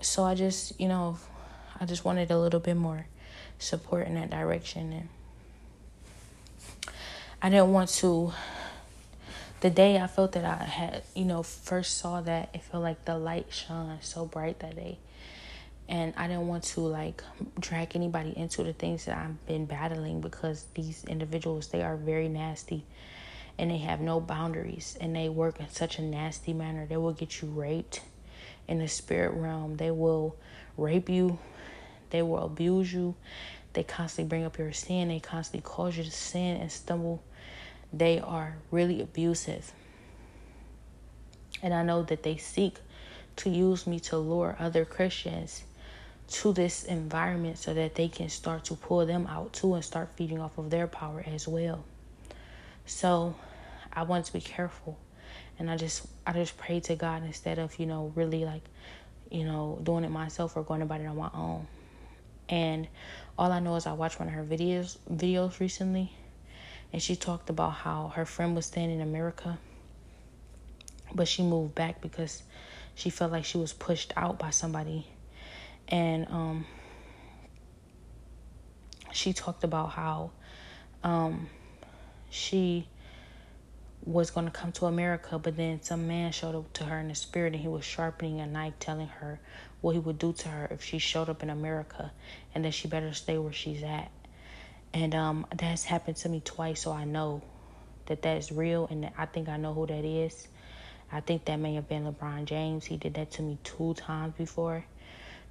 So 0.00 0.24
I 0.24 0.34
just, 0.34 0.78
you 0.80 0.88
know, 0.88 1.18
I 1.80 1.84
just 1.84 2.04
wanted 2.04 2.30
a 2.30 2.38
little 2.38 2.60
bit 2.60 2.76
more 2.76 3.06
support 3.58 4.06
in 4.06 4.14
that 4.14 4.30
direction 4.30 4.92
and 4.92 5.08
I 7.40 7.50
didn't 7.50 7.72
want 7.72 7.90
to 7.90 8.32
the 9.60 9.70
day 9.70 9.98
I 9.98 10.06
felt 10.06 10.32
that 10.32 10.44
I 10.44 10.64
had, 10.64 11.02
you 11.14 11.24
know, 11.24 11.42
first 11.42 11.98
saw 11.98 12.20
that, 12.20 12.50
it 12.54 12.62
felt 12.62 12.82
like 12.82 13.04
the 13.04 13.18
light 13.18 13.46
shone 13.50 13.98
so 14.00 14.24
bright 14.24 14.60
that 14.60 14.76
day. 14.76 14.98
And 15.88 16.14
I 16.16 16.28
didn't 16.28 16.46
want 16.46 16.64
to 16.64 16.80
like 16.80 17.24
drag 17.58 17.96
anybody 17.96 18.36
into 18.36 18.62
the 18.62 18.72
things 18.72 19.06
that 19.06 19.16
I've 19.16 19.46
been 19.46 19.66
battling 19.66 20.20
because 20.20 20.66
these 20.74 21.04
individuals, 21.04 21.68
they 21.68 21.82
are 21.82 21.96
very 21.96 22.28
nasty 22.28 22.84
and 23.58 23.70
they 23.70 23.78
have 23.78 24.00
no 24.00 24.20
boundaries 24.20 24.96
and 25.00 25.16
they 25.16 25.28
work 25.28 25.58
in 25.58 25.68
such 25.70 25.98
a 25.98 26.02
nasty 26.02 26.52
manner. 26.52 26.86
They 26.86 26.98
will 26.98 27.14
get 27.14 27.40
you 27.40 27.48
raped 27.48 28.02
in 28.68 28.78
the 28.78 28.88
spirit 28.88 29.32
realm. 29.32 29.76
They 29.76 29.90
will 29.90 30.36
rape 30.76 31.08
you, 31.08 31.38
they 32.10 32.22
will 32.22 32.44
abuse 32.44 32.92
you, 32.92 33.14
they 33.72 33.82
constantly 33.82 34.28
bring 34.28 34.44
up 34.44 34.58
your 34.58 34.72
sin, 34.72 35.08
they 35.08 35.20
constantly 35.20 35.68
cause 35.68 35.96
you 35.96 36.04
to 36.04 36.10
sin 36.10 36.60
and 36.60 36.70
stumble. 36.70 37.22
They 37.92 38.20
are 38.20 38.56
really 38.70 39.00
abusive. 39.00 39.72
And 41.62 41.74
I 41.74 41.82
know 41.82 42.02
that 42.04 42.22
they 42.22 42.36
seek 42.36 42.76
to 43.36 43.50
use 43.50 43.86
me 43.86 43.98
to 44.00 44.18
lure 44.18 44.56
other 44.58 44.84
Christians 44.84 45.62
to 46.28 46.52
this 46.52 46.84
environment 46.84 47.56
so 47.56 47.72
that 47.72 47.94
they 47.94 48.08
can 48.08 48.28
start 48.28 48.64
to 48.66 48.74
pull 48.74 49.06
them 49.06 49.26
out 49.26 49.52
too 49.54 49.74
and 49.74 49.84
start 49.84 50.10
feeding 50.16 50.38
off 50.40 50.58
of 50.58 50.70
their 50.70 50.86
power 50.86 51.24
as 51.26 51.48
well. 51.48 51.84
So 52.84 53.34
I 53.92 54.02
want 54.02 54.26
to 54.26 54.32
be 54.32 54.40
careful 54.40 54.98
and 55.58 55.70
I 55.70 55.76
just 55.76 56.06
I 56.26 56.32
just 56.32 56.56
pray 56.56 56.80
to 56.80 56.94
God 56.94 57.24
instead 57.24 57.58
of 57.58 57.78
you 57.78 57.86
know 57.86 58.12
really 58.14 58.44
like 58.44 58.62
you 59.30 59.44
know 59.44 59.78
doing 59.82 60.04
it 60.04 60.10
myself 60.10 60.56
or 60.56 60.62
going 60.62 60.82
about 60.82 61.00
it 61.00 61.06
on 61.06 61.16
my 61.16 61.30
own. 61.34 61.66
And 62.48 62.88
all 63.38 63.52
I 63.52 63.60
know 63.60 63.76
is 63.76 63.86
I 63.86 63.92
watched 63.92 64.18
one 64.18 64.28
of 64.28 64.34
her 64.34 64.44
videos 64.44 64.96
videos 65.12 65.60
recently, 65.60 66.12
and 66.92 67.02
she 67.02 67.16
talked 67.16 67.50
about 67.50 67.70
how 67.70 68.12
her 68.14 68.24
friend 68.24 68.54
was 68.54 68.66
staying 68.66 68.90
in 68.90 69.00
America, 69.00 69.58
but 71.14 71.28
she 71.28 71.42
moved 71.42 71.74
back 71.74 72.00
because 72.00 72.42
she 72.94 73.10
felt 73.10 73.32
like 73.32 73.44
she 73.44 73.58
was 73.58 73.72
pushed 73.72 74.12
out 74.16 74.38
by 74.38 74.50
somebody, 74.50 75.06
and 75.88 76.26
um, 76.30 76.66
she 79.12 79.32
talked 79.32 79.64
about 79.64 79.90
how 79.90 80.30
um, 81.04 81.48
she 82.30 82.86
was 84.04 84.30
going 84.30 84.46
to 84.46 84.52
come 84.52 84.72
to 84.72 84.86
America, 84.86 85.38
but 85.38 85.56
then 85.56 85.82
some 85.82 86.06
man 86.06 86.32
showed 86.32 86.54
up 86.54 86.72
to 86.74 86.84
her 86.84 86.98
in 86.98 87.08
the 87.08 87.14
spirit 87.14 87.52
and 87.52 87.62
he 87.62 87.68
was 87.68 87.84
sharpening 87.84 88.40
a 88.40 88.46
knife, 88.46 88.74
telling 88.78 89.08
her 89.08 89.40
what 89.80 89.92
he 89.92 89.98
would 89.98 90.18
do 90.18 90.32
to 90.32 90.48
her 90.48 90.68
if 90.70 90.82
she 90.82 90.98
showed 90.98 91.28
up 91.28 91.42
in 91.42 91.50
America 91.50 92.12
and 92.54 92.64
that 92.64 92.72
she 92.72 92.88
better 92.88 93.12
stay 93.12 93.38
where 93.38 93.52
she's 93.52 93.82
at. 93.82 94.10
And 94.94 95.14
um, 95.14 95.46
that's 95.54 95.84
happened 95.84 96.16
to 96.18 96.28
me 96.28 96.40
twice, 96.44 96.82
so 96.82 96.92
I 96.92 97.04
know 97.04 97.42
that 98.06 98.22
that 98.22 98.38
is 98.38 98.50
real, 98.50 98.86
and 98.90 99.10
I 99.18 99.26
think 99.26 99.48
I 99.48 99.58
know 99.58 99.74
who 99.74 99.86
that 99.86 100.04
is. 100.04 100.48
I 101.12 101.20
think 101.20 101.44
that 101.46 101.56
may 101.56 101.74
have 101.74 101.88
been 101.88 102.04
LeBron 102.04 102.46
James. 102.46 102.86
He 102.86 102.96
did 102.96 103.14
that 103.14 103.32
to 103.32 103.42
me 103.42 103.58
two 103.62 103.94
times 103.94 104.34
before. 104.36 104.84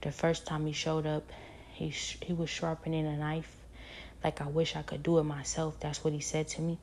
The 0.02 0.11
first 0.11 0.45
time 0.45 0.65
he 0.65 0.74
showed 0.74 1.06
up, 1.06 1.30
he 1.74 1.91
sh- 1.91 2.18
he 2.22 2.34
was 2.34 2.49
sharpening 2.49 3.06
a 3.06 3.18
knife, 3.18 3.56
like 4.24 4.41
I 4.41 4.48
wish 4.48 4.76
I 4.76 4.82
could 4.82 5.03
do 5.03 5.19
it 5.19 5.24
myself. 5.24 5.80
That's 5.80 6.03
what 6.03 6.14
he 6.14 6.19
said 6.19 6.48
to 6.49 6.61
me. 6.61 6.80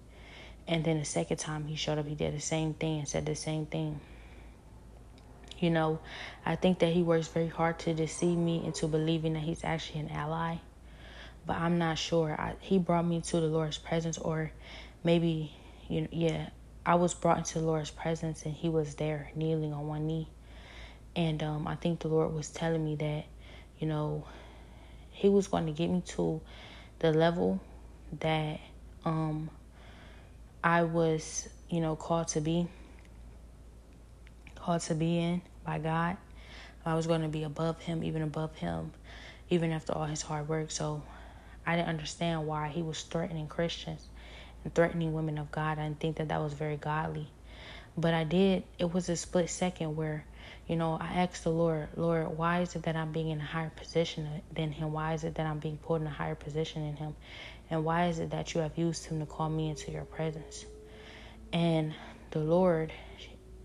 And 0.66 0.85
then 0.85 0.99
the 0.99 1.05
second 1.05 1.36
time 1.36 1.66
he 1.66 1.77
showed 1.77 1.99
up, 1.99 2.07
he 2.07 2.15
did 2.15 2.35
the 2.35 2.41
same 2.41 2.74
thing 2.74 3.01
and 3.01 3.09
said 3.09 3.27
the 3.27 3.35
same 3.35 3.66
thing. 3.66 4.01
You 5.59 5.70
know, 5.70 6.01
I 6.45 6.57
think 6.57 6.81
that 6.81 6.93
he 6.93 7.03
works 7.03 7.28
very 7.28 7.49
hard 7.49 7.78
to 7.81 7.95
deceive 7.95 8.36
me 8.36 8.65
into 8.65 8.86
believing 8.86 9.35
that 9.35 9.43
he's 9.43 9.62
actually 9.62 10.01
an 10.01 10.11
ally. 10.11 10.57
But 11.47 11.59
I'm 11.59 11.78
not 11.78 11.99
sure. 11.99 12.32
I, 12.32 12.55
he 12.61 12.78
brought 12.78 13.07
me 13.07 13.20
to 13.20 13.41
the 13.41 13.47
Lord's 13.47 13.78
presence, 13.78 14.16
or 14.19 14.53
maybe, 15.05 15.53
you 15.89 16.03
know, 16.03 16.09
yeah, 16.11 16.49
I 16.86 16.97
was 16.97 17.15
brought 17.15 17.39
into 17.39 17.61
the 17.61 17.66
Lord's 17.66 17.91
presence 17.91 18.45
and 18.45 18.55
he 18.55 18.69
was 18.69 18.95
there 18.97 19.31
kneeling 19.35 19.73
on 19.73 19.86
one 19.86 20.07
knee. 20.07 20.28
And 21.16 21.43
um, 21.43 21.69
I 21.69 21.77
think 21.77 22.01
the 22.01 22.09
Lord 22.09 22.35
was 22.35 22.51
telling 22.51 22.85
me 22.85 22.97
that, 22.97 23.24
you 23.78 23.86
know, 23.86 24.27
he 25.11 25.28
was 25.28 25.47
going 25.47 25.66
to 25.66 25.73
get 25.73 25.89
me 25.89 26.03
to 26.09 26.41
the 26.99 27.12
level 27.12 27.61
that 28.20 28.61
um, 29.05 29.51
I 30.65 30.85
was, 30.85 31.47
you 31.69 31.82
know, 31.82 31.95
called 31.95 32.28
to 32.28 32.41
be, 32.41 32.66
called 34.55 34.81
to 34.82 34.95
be 34.95 35.19
in 35.19 35.43
by 35.62 35.78
God. 35.78 36.16
I 36.86 36.95
was 36.95 37.07
going 37.07 37.20
to 37.20 37.28
be 37.28 37.43
above 37.43 37.81
him, 37.81 38.03
even 38.03 38.23
above 38.23 38.57
him, 38.57 38.93
even 39.51 39.73
after 39.73 39.93
all 39.93 40.07
his 40.07 40.23
hard 40.23 40.49
work. 40.49 40.70
So 40.70 41.03
I 41.66 41.77
didn't 41.77 41.91
understand 41.91 42.47
why 42.47 42.69
he 42.69 42.81
was 42.81 43.03
threatening 43.03 43.47
Christians 43.47 44.09
and 44.65 44.74
threatening 44.74 45.12
women 45.12 45.36
of 45.36 45.53
God. 45.53 45.78
I 45.78 45.85
didn't 45.85 46.01
think 46.01 46.16
that 46.16 46.28
that 46.28 46.41
was 46.41 46.55
very 46.55 46.78
godly. 46.78 47.28
But 47.97 48.15
I 48.15 48.24
did, 48.24 48.65
it 48.78 48.93
was 48.93 49.11
a 49.11 49.16
split 49.16 49.51
second 49.51 49.97
where, 49.97 50.24
you 50.66 50.77
know, 50.77 50.97
I 50.99 51.12
asked 51.23 51.45
the 51.45 51.51
Lord, 51.51 51.89
Lord, 51.95 52.39
why 52.39 52.62
is 52.62 52.74
it 52.74 52.85
that 52.85 52.97
I'm 52.97 53.12
being 53.12 53.28
in 53.28 53.41
a 53.41 53.45
higher 53.45 53.70
position 53.77 54.27
than 54.51 54.73
him? 54.73 54.93
Why 54.93 55.12
is 55.12 55.24
it 55.24 55.35
that 55.35 55.47
I'm 55.47 55.59
being 55.59 55.77
put 55.77 56.01
in 56.01 56.07
a 56.07 56.11
higher 56.11 56.35
position 56.35 56.86
than 56.86 56.97
him? 56.97 57.15
And 57.70 57.85
why 57.85 58.07
is 58.09 58.19
it 58.19 58.31
that 58.31 58.55
you 58.55 58.61
have 58.61 58.77
used 58.77 59.07
him 59.07 59.20
to 59.20 59.27
call 59.27 59.49
me 59.49 59.70
into 59.70 59.91
your 59.91 60.05
presence? 60.05 60.65
And 61.53 61.95
the 62.31 62.41
Lord, 62.41 62.93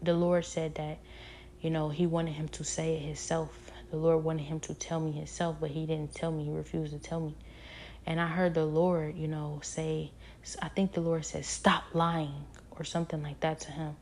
the 0.02 0.14
Lord 0.14 0.46
said 0.46 0.76
that, 0.76 1.00
you 1.62 1.70
know, 1.70 1.90
he 1.90 2.08
wanted 2.08 2.34
him 2.34 2.48
to 2.50 2.64
say 2.64 2.96
it 2.96 3.02
himself. 3.02 3.72
The 3.92 3.98
Lord 3.98 4.24
wanted 4.24 4.44
him 4.44 4.60
to 4.62 4.74
tell 4.74 5.00
me 5.00 5.12
himself, 5.12 5.58
but 5.60 5.72
he 5.72 5.86
didn't 5.86 6.14
tell 6.14 6.32
me. 6.32 6.46
He 6.46 6.52
refused 6.52 6.94
to 6.94 7.00
tell 7.00 7.20
me. 7.20 7.36
And 8.06 8.22
I 8.22 8.28
heard 8.28 8.54
the 8.54 8.66
Lord, 8.66 9.16
you 9.16 9.28
know, 9.28 9.60
say, 9.64 10.12
I 10.62 10.70
think 10.70 10.94
the 10.94 11.02
Lord 11.02 11.26
said, 11.26 11.46
stop 11.46 11.84
lying 11.94 12.46
or 12.72 12.84
something 12.84 13.22
like 13.22 13.40
that 13.42 13.60
to 13.62 13.72
him. 13.72 13.96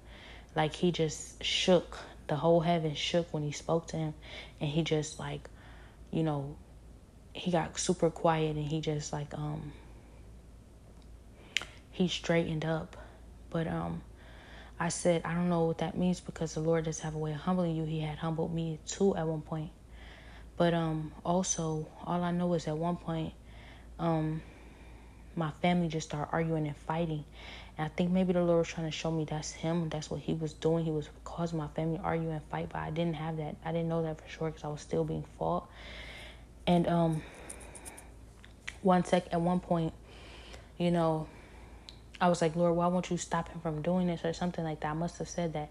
Like 0.56 0.74
he 0.74 0.92
just 0.92 1.44
shook. 1.44 1.98
The 2.28 2.36
whole 2.36 2.60
heaven 2.60 2.94
shook 2.94 3.34
when 3.34 3.44
he 3.44 3.52
spoke 3.52 3.88
to 3.88 3.98
him. 3.98 4.14
And 4.60 4.70
he 4.70 4.84
just 4.84 5.20
like, 5.20 5.50
you 6.12 6.24
know, 6.24 6.56
he 7.34 7.52
got 7.52 7.78
super 7.80 8.10
quiet 8.10 8.56
and 8.56 8.66
he 8.66 8.82
just 8.82 9.14
like, 9.14 9.34
um, 9.34 9.72
he 11.98 12.08
straightened 12.08 12.66
up. 12.66 12.96
But, 13.50 13.68
um, 13.68 14.02
I 14.80 14.90
said, 14.90 15.24
I 15.26 15.34
don't 15.34 15.50
know 15.50 15.66
what 15.66 15.80
that 15.80 15.98
means 15.98 16.20
because 16.20 16.54
the 16.54 16.60
Lord 16.60 16.86
does 16.86 17.00
have 17.00 17.16
a 17.16 17.18
way 17.18 17.32
of 17.34 17.40
humbling 17.40 17.76
you. 17.76 17.84
He 17.84 18.00
had 18.02 18.20
humbled 18.20 18.54
me 18.54 18.80
too 18.86 19.16
at 19.16 19.26
one 19.26 19.42
point. 19.42 19.72
But 20.56 20.74
um 20.74 21.12
also 21.24 21.88
all 22.06 22.24
I 22.24 22.32
know 22.32 22.54
is 22.54 22.68
at 22.68 22.78
one 22.78 22.98
point 22.98 23.34
um, 24.00 24.42
my 25.36 25.52
family 25.62 25.88
just 25.88 26.10
started 26.10 26.30
arguing 26.32 26.68
and 26.68 26.78
fighting. 26.78 27.24
And 27.78 27.86
I 27.86 27.90
think 27.90 28.12
maybe 28.12 28.34
the 28.34 28.42
Lord 28.42 28.60
was 28.60 28.68
trying 28.68 28.88
to 28.88 28.92
show 28.92 29.12
me 29.12 29.26
that's 29.26 29.52
him. 29.52 29.90
That's 29.90 30.10
what 30.10 30.20
he 30.20 30.34
was 30.34 30.54
doing. 30.54 30.86
He 30.86 30.92
was 30.92 31.10
causing 31.24 31.58
my 31.58 31.68
family 31.70 32.00
argue 32.04 32.30
and 32.30 32.42
fight. 32.52 32.70
But 32.72 32.80
I 32.80 32.90
didn't 32.92 33.16
have 33.16 33.38
that. 33.38 33.56
I 33.66 33.72
didn't 33.72 33.90
know 33.90 34.04
that 34.04 34.22
for 34.22 34.28
sure 34.28 34.50
because 34.50 34.64
I 34.64 34.68
was 34.68 34.82
still 34.82 35.04
being 35.04 35.26
fought. 35.38 35.68
And 36.66 36.88
um, 36.88 37.24
one 38.82 39.04
sec 39.04 39.28
at 39.32 39.42
one 39.42 39.60
point, 39.60 39.94
you 40.78 40.92
know, 40.92 41.28
I 42.20 42.30
was 42.30 42.42
like, 42.42 42.56
Lord, 42.56 42.76
why 42.76 42.88
won't 42.88 43.10
you 43.10 43.18
stop 43.18 43.50
him 43.50 43.62
from 43.62 43.82
doing 43.82 44.08
this 44.08 44.26
or 44.26 44.34
something 44.34 44.64
like 44.64 44.80
that? 44.82 44.92
I 44.92 44.94
must 44.94 45.18
have 45.20 45.30
said 45.30 45.54
that. 45.54 45.70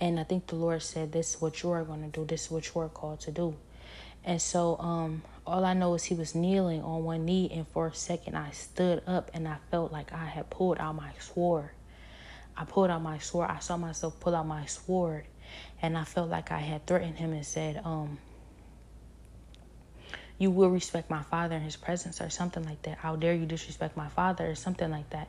And 0.00 0.18
I 0.18 0.24
think 0.24 0.46
the 0.46 0.56
Lord 0.56 0.82
said, 0.82 1.12
This 1.12 1.34
is 1.34 1.40
what 1.40 1.62
you 1.62 1.70
are 1.70 1.84
going 1.84 2.02
to 2.02 2.08
do. 2.08 2.24
This 2.24 2.46
is 2.46 2.50
what 2.50 2.72
you 2.72 2.80
are 2.80 2.88
called 2.88 3.20
to 3.20 3.30
do. 3.30 3.56
And 4.24 4.40
so 4.42 4.76
um, 4.78 5.22
all 5.46 5.64
I 5.64 5.74
know 5.74 5.94
is 5.94 6.04
he 6.04 6.14
was 6.14 6.34
kneeling 6.34 6.82
on 6.82 7.04
one 7.04 7.24
knee, 7.24 7.50
and 7.52 7.66
for 7.68 7.86
a 7.86 7.94
second 7.94 8.36
I 8.36 8.50
stood 8.50 9.02
up 9.06 9.30
and 9.34 9.48
I 9.48 9.56
felt 9.70 9.92
like 9.92 10.12
I 10.12 10.26
had 10.26 10.50
pulled 10.50 10.78
out 10.78 10.94
my 10.94 11.10
sword. 11.18 11.70
I 12.56 12.64
pulled 12.64 12.90
out 12.90 13.02
my 13.02 13.18
sword. 13.18 13.50
I 13.50 13.60
saw 13.60 13.76
myself 13.76 14.18
pull 14.20 14.34
out 14.34 14.46
my 14.46 14.66
sword, 14.66 15.24
and 15.80 15.96
I 15.96 16.04
felt 16.04 16.28
like 16.28 16.50
I 16.50 16.58
had 16.58 16.86
threatened 16.86 17.16
him 17.16 17.32
and 17.32 17.46
said, 17.46 17.80
um, 17.84 18.18
you 20.38 20.52
will 20.52 20.70
respect 20.70 21.10
my 21.10 21.22
father 21.22 21.56
in 21.56 21.62
his 21.62 21.76
presence 21.76 22.20
or 22.20 22.30
something 22.30 22.64
like 22.64 22.82
that. 22.82 22.98
How 22.98 23.16
dare 23.16 23.34
you 23.34 23.44
disrespect 23.44 23.96
my 23.96 24.08
father 24.08 24.48
or 24.48 24.54
something 24.54 24.90
like 24.90 25.10
that. 25.10 25.28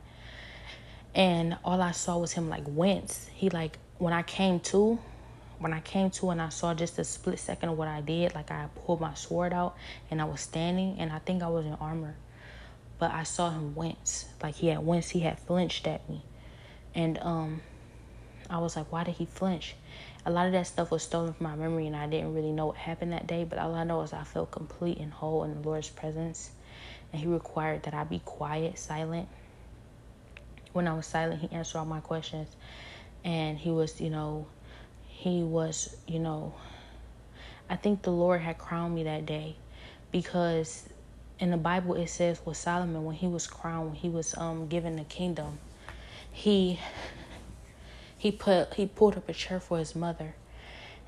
And 1.14 1.56
all 1.64 1.82
I 1.82 1.90
saw 1.90 2.18
was 2.18 2.32
him 2.32 2.48
like 2.48 2.64
wince. 2.66 3.28
He 3.34 3.50
like 3.50 3.78
when 3.98 4.12
I 4.12 4.22
came 4.22 4.60
to, 4.60 4.98
when 5.58 5.72
I 5.72 5.80
came 5.80 6.10
to 6.10 6.30
and 6.30 6.40
I 6.40 6.48
saw 6.48 6.72
just 6.72 6.98
a 6.98 7.04
split 7.04 7.38
second 7.38 7.68
of 7.70 7.78
what 7.78 7.88
I 7.88 8.00
did, 8.00 8.34
like 8.34 8.50
I 8.50 8.68
pulled 8.86 9.00
my 9.00 9.14
sword 9.14 9.52
out 9.52 9.76
and 10.10 10.20
I 10.20 10.24
was 10.24 10.40
standing 10.40 10.96
and 10.98 11.12
I 11.12 11.18
think 11.18 11.42
I 11.42 11.48
was 11.48 11.66
in 11.66 11.74
armor. 11.74 12.14
But 12.98 13.12
I 13.12 13.24
saw 13.24 13.50
him 13.50 13.74
wince. 13.74 14.26
Like 14.42 14.54
he 14.54 14.68
had 14.68 14.78
winced, 14.80 15.10
he 15.10 15.20
had 15.20 15.38
flinched 15.38 15.86
at 15.86 16.08
me. 16.08 16.22
And 16.94 17.18
um 17.18 17.62
I 18.48 18.58
was 18.58 18.76
like, 18.76 18.90
why 18.90 19.04
did 19.04 19.14
he 19.14 19.26
flinch? 19.26 19.76
A 20.26 20.30
lot 20.30 20.46
of 20.46 20.52
that 20.52 20.66
stuff 20.66 20.90
was 20.90 21.02
stolen 21.02 21.32
from 21.32 21.44
my 21.44 21.54
memory 21.54 21.86
and 21.86 21.96
I 21.96 22.06
didn't 22.06 22.34
really 22.34 22.52
know 22.52 22.66
what 22.66 22.76
happened 22.76 23.12
that 23.12 23.26
day, 23.26 23.44
but 23.44 23.58
all 23.58 23.74
I 23.74 23.84
know 23.84 24.02
is 24.02 24.12
I 24.12 24.24
felt 24.24 24.50
complete 24.50 24.98
and 24.98 25.12
whole 25.12 25.44
in 25.44 25.54
the 25.54 25.68
Lord's 25.68 25.88
presence. 25.88 26.50
And 27.12 27.20
he 27.20 27.26
required 27.26 27.84
that 27.84 27.94
I 27.94 28.04
be 28.04 28.20
quiet, 28.20 28.78
silent. 28.78 29.28
When 30.72 30.86
I 30.86 30.94
was 30.94 31.06
silent, 31.06 31.40
he 31.40 31.50
answered 31.54 31.78
all 31.78 31.84
my 31.84 32.00
questions. 32.00 32.48
And 33.24 33.58
he 33.58 33.70
was, 33.70 34.00
you 34.00 34.10
know, 34.10 34.46
he 35.06 35.42
was, 35.42 35.96
you 36.06 36.18
know, 36.18 36.54
I 37.68 37.76
think 37.76 38.02
the 38.02 38.10
Lord 38.10 38.40
had 38.40 38.58
crowned 38.58 38.94
me 38.94 39.04
that 39.04 39.26
day 39.26 39.56
because 40.10 40.88
in 41.38 41.50
the 41.50 41.56
Bible 41.56 41.94
it 41.94 42.08
says 42.08 42.40
with 42.44 42.56
Solomon 42.56 43.04
when 43.04 43.16
he 43.16 43.26
was 43.26 43.46
crowned, 43.46 43.90
when 43.90 43.94
he 43.96 44.08
was 44.08 44.36
um 44.36 44.66
given 44.68 44.96
the 44.96 45.04
kingdom, 45.04 45.58
he 46.32 46.80
he 48.16 48.32
put 48.32 48.74
he 48.74 48.86
pulled 48.86 49.16
up 49.16 49.28
a 49.28 49.32
chair 49.32 49.60
for 49.60 49.78
his 49.78 49.94
mother 49.94 50.34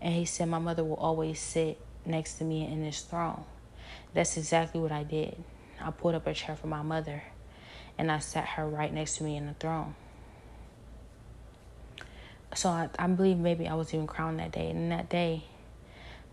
and 0.00 0.14
he 0.14 0.24
said 0.24 0.48
my 0.48 0.58
mother 0.58 0.84
will 0.84 0.96
always 0.96 1.40
sit 1.40 1.78
next 2.04 2.34
to 2.34 2.44
me 2.44 2.66
in 2.66 2.82
this 2.82 3.00
throne. 3.00 3.44
That's 4.14 4.36
exactly 4.36 4.80
what 4.80 4.92
I 4.92 5.04
did. 5.04 5.42
I 5.80 5.90
pulled 5.90 6.14
up 6.14 6.26
a 6.26 6.34
chair 6.34 6.54
for 6.54 6.66
my 6.66 6.82
mother 6.82 7.22
and 7.98 8.10
I 8.10 8.18
sat 8.18 8.46
her 8.46 8.68
right 8.68 8.92
next 8.92 9.16
to 9.18 9.24
me 9.24 9.36
in 9.36 9.46
the 9.46 9.54
throne 9.54 9.94
so 12.54 12.68
I, 12.68 12.88
I 12.98 13.06
believe 13.06 13.38
maybe 13.38 13.66
I 13.66 13.74
was 13.74 13.92
even 13.94 14.06
crowned 14.06 14.38
that 14.38 14.52
day. 14.52 14.70
And 14.70 14.92
that 14.92 15.08
day, 15.08 15.44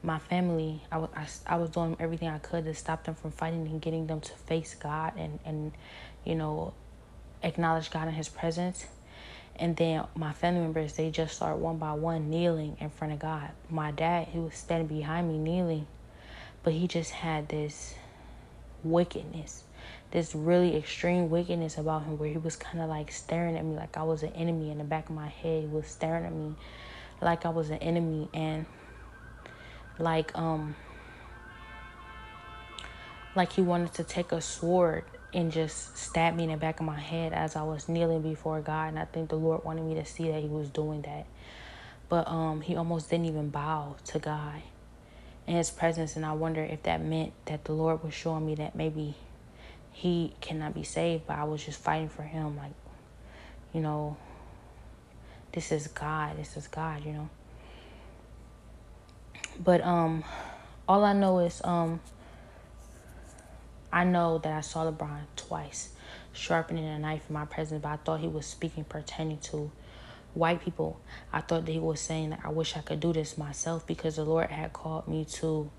my 0.04 0.20
family, 0.20 0.82
I 0.92 0.98
was, 0.98 1.10
I, 1.16 1.54
I 1.54 1.58
was 1.58 1.70
doing 1.70 1.96
everything 2.00 2.30
I 2.30 2.40
could 2.40 2.66
to 2.66 2.74
stop 2.74 3.04
them 3.04 3.16
from 3.16 3.32
fighting 3.32 3.68
and 3.68 3.82
getting 3.82 4.08
them 4.08 4.22
to 4.22 4.32
face 4.34 4.76
God 4.76 5.14
and, 5.18 5.40
and 5.46 5.72
you 6.26 6.36
know, 6.36 6.74
acknowledge 7.44 7.92
God 7.92 8.08
in 8.08 8.14
His 8.14 8.30
presence. 8.30 8.86
And 9.56 9.76
then 9.76 10.06
my 10.16 10.32
family 10.32 10.62
members, 10.62 10.94
they 10.94 11.10
just 11.10 11.36
start 11.36 11.58
one 11.58 11.78
by 11.78 11.94
one 11.94 12.30
kneeling 12.30 12.78
in 12.80 12.90
front 12.90 13.14
of 13.14 13.20
God. 13.20 13.52
My 13.70 13.92
dad, 13.92 14.28
he 14.30 14.40
was 14.40 14.56
standing 14.56 14.88
behind 14.88 15.28
me 15.28 15.38
kneeling, 15.38 15.86
but 16.64 16.74
he 16.74 16.88
just 16.88 17.12
had 17.12 17.50
this 17.50 17.94
wickedness 18.84 19.64
this 20.12 20.34
really 20.34 20.76
extreme 20.76 21.30
wickedness 21.30 21.78
about 21.78 22.04
him 22.04 22.18
where 22.18 22.30
he 22.30 22.38
was 22.38 22.56
kind 22.56 22.80
of 22.80 22.90
like 22.90 23.12
staring 23.12 23.56
at 23.58 23.64
me 23.64 23.76
like 23.76 23.96
I 23.96 24.04
was 24.04 24.24
an 24.24 24.34
enemy 24.34 24.72
in 24.72 24.80
the 24.80 24.84
back 24.84 25.10
of 25.10 25.16
my 25.16 25.28
head. 25.28 25.64
He 25.64 25.68
was 25.68 25.88
staring 25.88 26.26
at 26.26 26.34
me 26.34 26.56
like 27.22 27.46
I 27.46 27.50
was 27.50 27.70
an 27.70 27.78
enemy 27.78 28.28
and 28.34 28.66
like 30.00 30.36
um 30.38 30.76
like 33.36 33.52
he 33.52 33.62
wanted 33.62 33.94
to 33.94 34.04
take 34.04 34.32
a 34.32 34.42
sword 34.42 35.04
and 35.32 35.52
just 35.52 35.96
stab 35.96 36.36
me 36.36 36.46
in 36.46 36.50
the 36.50 36.58
back 36.58 36.80
of 36.80 36.86
my 36.88 37.00
head 37.00 37.32
as 37.34 37.56
I 37.56 37.62
was 37.62 37.88
kneeling 37.88 38.24
before 38.24 38.62
God 38.62 38.88
and 38.90 39.00
I 39.00 39.06
think 39.06 39.30
the 39.30 39.36
Lord 39.36 39.64
wanted 39.64 39.84
me 39.84 39.94
to 39.96 40.06
see 40.06 40.32
that 40.32 40.42
he 40.42 40.48
was 40.48 40.70
doing 40.70 41.04
that. 41.04 41.28
But 42.08 42.28
um 42.28 42.62
he 42.62 42.76
almost 42.76 43.12
didn't 43.12 43.26
even 43.26 43.50
bow 43.50 43.98
to 44.08 44.18
God 44.18 44.62
in 45.46 45.56
his 45.56 45.70
presence 45.70 46.16
and 46.16 46.26
I 46.26 46.32
wonder 46.34 46.64
if 46.64 46.82
that 46.84 47.04
meant 47.04 47.34
that 47.46 47.66
the 47.66 47.74
Lord 47.74 48.04
was 48.04 48.16
showing 48.16 48.48
me 48.48 48.56
that 48.56 48.76
maybe 48.76 49.16
he 50.00 50.34
cannot 50.40 50.74
be 50.74 50.84
saved, 50.84 51.28
but 51.28 51.38
I 51.38 51.44
was 51.44 51.62
just 51.66 51.78
fighting 51.78 52.08
for 52.08 52.24
him, 52.24 52.56
like, 52.56 52.72
you 53.74 53.82
know, 53.82 54.16
this 55.52 55.74
is 55.74 55.88
God. 55.88 56.38
This 56.38 56.56
is 56.56 56.70
God, 56.70 57.04
you 57.06 57.12
know. 57.12 57.30
But 59.62 59.82
um 59.82 60.24
all 60.88 61.04
I 61.04 61.12
know 61.12 61.40
is 61.40 61.62
um 61.66 62.00
I 63.92 64.06
know 64.06 64.38
that 64.38 64.54
I 64.54 64.62
saw 64.62 64.90
LeBron 64.90 65.20
twice 65.36 65.90
sharpening 66.32 66.86
a 66.86 66.98
knife 66.98 67.24
in 67.28 67.34
my 67.34 67.44
presence, 67.44 67.82
but 67.82 67.90
I 67.90 67.98
thought 67.98 68.22
he 68.22 68.30
was 68.30 68.46
speaking 68.46 68.86
pertaining 68.86 69.40
to 69.52 69.70
white 70.34 70.64
people. 70.64 71.02
I 71.34 71.42
thought 71.42 71.66
that 71.66 71.72
he 71.74 71.80
was 71.80 72.00
saying 72.00 72.30
that 72.30 72.40
I 72.46 72.50
wish 72.52 72.78
I 72.78 72.82
could 72.82 73.02
do 73.02 73.12
this 73.12 73.38
myself 73.38 73.86
because 73.86 74.16
the 74.16 74.24
Lord 74.24 74.50
had 74.50 74.72
called 74.72 75.10
me 75.10 75.26
to 75.26 75.70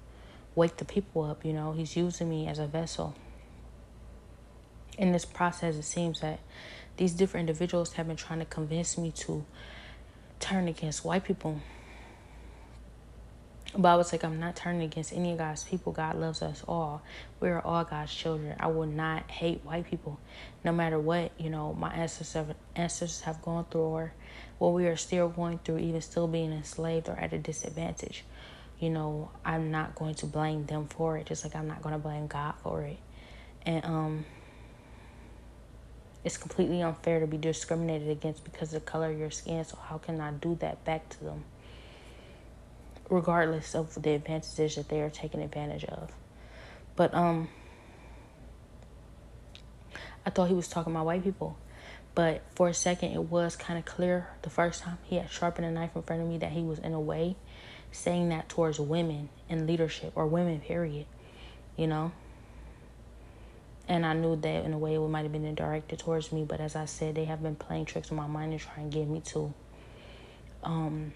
wake 0.55 0.77
the 0.77 0.85
people 0.85 1.23
up, 1.23 1.43
you 1.43 1.55
know. 1.55 1.73
He's 1.73 1.97
using 1.97 2.29
me 2.29 2.49
as 2.49 2.59
a 2.59 2.67
vessel. 2.67 3.15
In 5.01 5.12
this 5.12 5.24
process, 5.24 5.77
it 5.77 5.85
seems 5.85 6.20
that 6.20 6.40
these 6.98 7.14
different 7.14 7.48
individuals 7.48 7.94
have 7.94 8.06
been 8.06 8.16
trying 8.16 8.40
to 8.40 8.44
convince 8.44 8.98
me 8.98 9.10
to 9.12 9.47
turn 10.40 10.68
against 10.68 11.06
white 11.06 11.24
people. 11.24 11.62
But 13.74 13.89
I 13.89 13.97
was 13.97 14.12
like, 14.12 14.24
I'm 14.24 14.39
not 14.39 14.56
turning 14.56 14.82
against 14.82 15.14
any 15.14 15.32
of 15.32 15.39
God's 15.39 15.64
people. 15.64 15.93
God 15.93 16.16
loves 16.16 16.43
us 16.43 16.62
all. 16.68 17.01
We 17.40 17.48
are 17.48 17.62
all 17.62 17.82
God's 17.85 18.14
children. 18.14 18.55
I 18.60 18.66
will 18.66 18.85
not 18.85 19.31
hate 19.31 19.64
white 19.64 19.89
people, 19.89 20.20
no 20.64 20.72
matter 20.72 20.98
what 20.98 21.32
you 21.39 21.48
know 21.48 21.72
my 21.72 21.94
ancestors 21.94 22.35
have, 22.35 22.55
ancestors 22.77 23.22
have 23.22 23.40
gone 23.40 23.64
through, 23.70 23.81
or 23.81 24.12
what 24.59 24.74
we 24.74 24.86
are 24.86 24.97
still 24.97 25.31
going 25.31 25.60
through, 25.64 25.78
even 25.78 26.02
still 26.02 26.28
being 26.28 26.52
enslaved 26.52 27.09
or 27.09 27.16
at 27.16 27.32
a 27.32 27.39
disadvantage. 27.39 28.22
You 28.78 28.90
know, 28.90 29.31
I'm 29.47 29.70
not 29.70 29.94
going 29.94 30.16
to 30.16 30.27
blame 30.27 30.66
them 30.66 30.89
for 30.89 31.16
it, 31.16 31.24
just 31.24 31.43
like 31.43 31.56
I'm 31.56 31.68
not 31.68 31.81
going 31.81 31.94
to 31.94 31.98
blame 31.98 32.27
God 32.27 32.55
for 32.62 32.82
it. 32.82 32.98
And 33.64 33.85
um, 33.85 34.24
it's 36.25 36.37
completely 36.37 36.83
unfair 36.83 37.21
to 37.21 37.27
be 37.27 37.37
discriminated 37.37 38.09
against 38.09 38.45
because 38.45 38.75
of 38.75 38.85
the 38.85 38.91
color 38.91 39.11
of 39.11 39.19
your 39.19 39.31
skin. 39.31 39.65
So 39.65 39.77
how 39.77 39.99
can 39.99 40.21
I 40.21 40.33
do 40.33 40.57
that 40.61 40.85
back 40.85 41.09
to 41.11 41.25
them? 41.25 41.45
regardless 43.11 43.75
of 43.75 44.01
the 44.01 44.13
advantages 44.13 44.77
that 44.77 44.89
they 44.89 45.01
are 45.01 45.11
taking 45.11 45.43
advantage 45.43 45.85
of. 45.85 46.13
But 46.97 47.13
um 47.15 47.49
I 50.25 50.31
thought 50.31 50.49
he 50.49 50.55
was 50.55 50.69
talking 50.69 50.93
about 50.93 51.07
white 51.07 51.25
people. 51.25 51.59
But 52.15 52.43
for 52.55 52.69
a 52.69 52.75
second 52.75 53.13
it 53.13 53.25
was 53.25 53.57
kind 53.57 53.79
of 53.79 53.85
clear 53.85 54.29
the 54.43 54.51
first 54.51 54.83
time 54.83 54.99
he 55.03 55.17
had 55.17 55.31
sharpened 55.31 55.67
a 55.67 55.71
knife 55.71 55.91
in 55.95 56.03
front 56.03 56.23
of 56.23 56.29
me 56.29 56.39
that 56.39 56.53
he 56.53 56.63
was 56.63 56.79
in 56.79 56.95
a 56.95 57.01
way 57.01 57.37
saying 57.93 58.29
that 58.29 58.49
towards 58.49 58.79
women 58.79 59.29
in 59.49 59.67
leadership 59.67 60.13
or 60.15 60.27
women 60.27 60.61
period. 60.61 61.07
You 61.77 61.89
know? 61.89 62.13
And 63.91 64.07
I 64.07 64.12
knew 64.12 64.37
that 64.37 64.65
in 64.65 64.73
a 64.73 64.79
way 64.79 64.95
it 64.95 65.01
might 65.01 65.23
have 65.23 65.33
been 65.33 65.53
directed 65.57 65.99
towards 65.99 66.31
me, 66.31 66.45
but 66.45 66.61
as 66.61 66.77
I 66.77 66.85
said, 66.85 67.17
they 67.17 67.25
have 67.25 67.43
been 67.43 67.57
playing 67.57 67.87
tricks 67.87 68.12
on 68.12 68.19
my 68.19 68.29
mind 68.29 68.53
to 68.53 68.65
try 68.65 68.81
and 68.81 68.93
get 68.93 69.09
me 69.09 69.21
to 69.33 69.53
um 70.62 71.12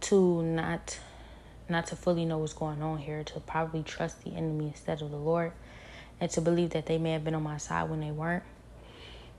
to 0.00 0.42
not 0.42 0.98
not 1.68 1.86
to 1.88 1.96
fully 1.96 2.24
know 2.24 2.38
what's 2.38 2.54
going 2.54 2.82
on 2.82 2.96
here, 2.96 3.22
to 3.24 3.40
probably 3.40 3.82
trust 3.82 4.24
the 4.24 4.34
enemy 4.34 4.68
instead 4.68 5.02
of 5.02 5.10
the 5.10 5.18
Lord, 5.18 5.52
and 6.18 6.30
to 6.30 6.40
believe 6.40 6.70
that 6.70 6.86
they 6.86 6.96
may 6.96 7.12
have 7.12 7.24
been 7.24 7.34
on 7.34 7.42
my 7.42 7.58
side 7.58 7.90
when 7.90 8.00
they 8.00 8.10
weren't. 8.10 8.44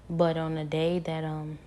But 0.08 0.38
on 0.38 0.54
the 0.54 0.64
day 0.64 1.00
that 1.00 1.24
um 1.24 1.58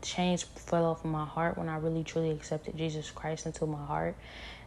chains 0.00 0.42
fell 0.42 0.86
off 0.86 1.04
of 1.04 1.10
my 1.10 1.26
heart 1.26 1.58
when 1.58 1.68
I 1.68 1.76
really 1.76 2.02
truly 2.02 2.30
accepted 2.30 2.78
Jesus 2.78 3.10
Christ 3.10 3.44
into 3.44 3.66
my 3.66 3.84
heart 3.84 4.16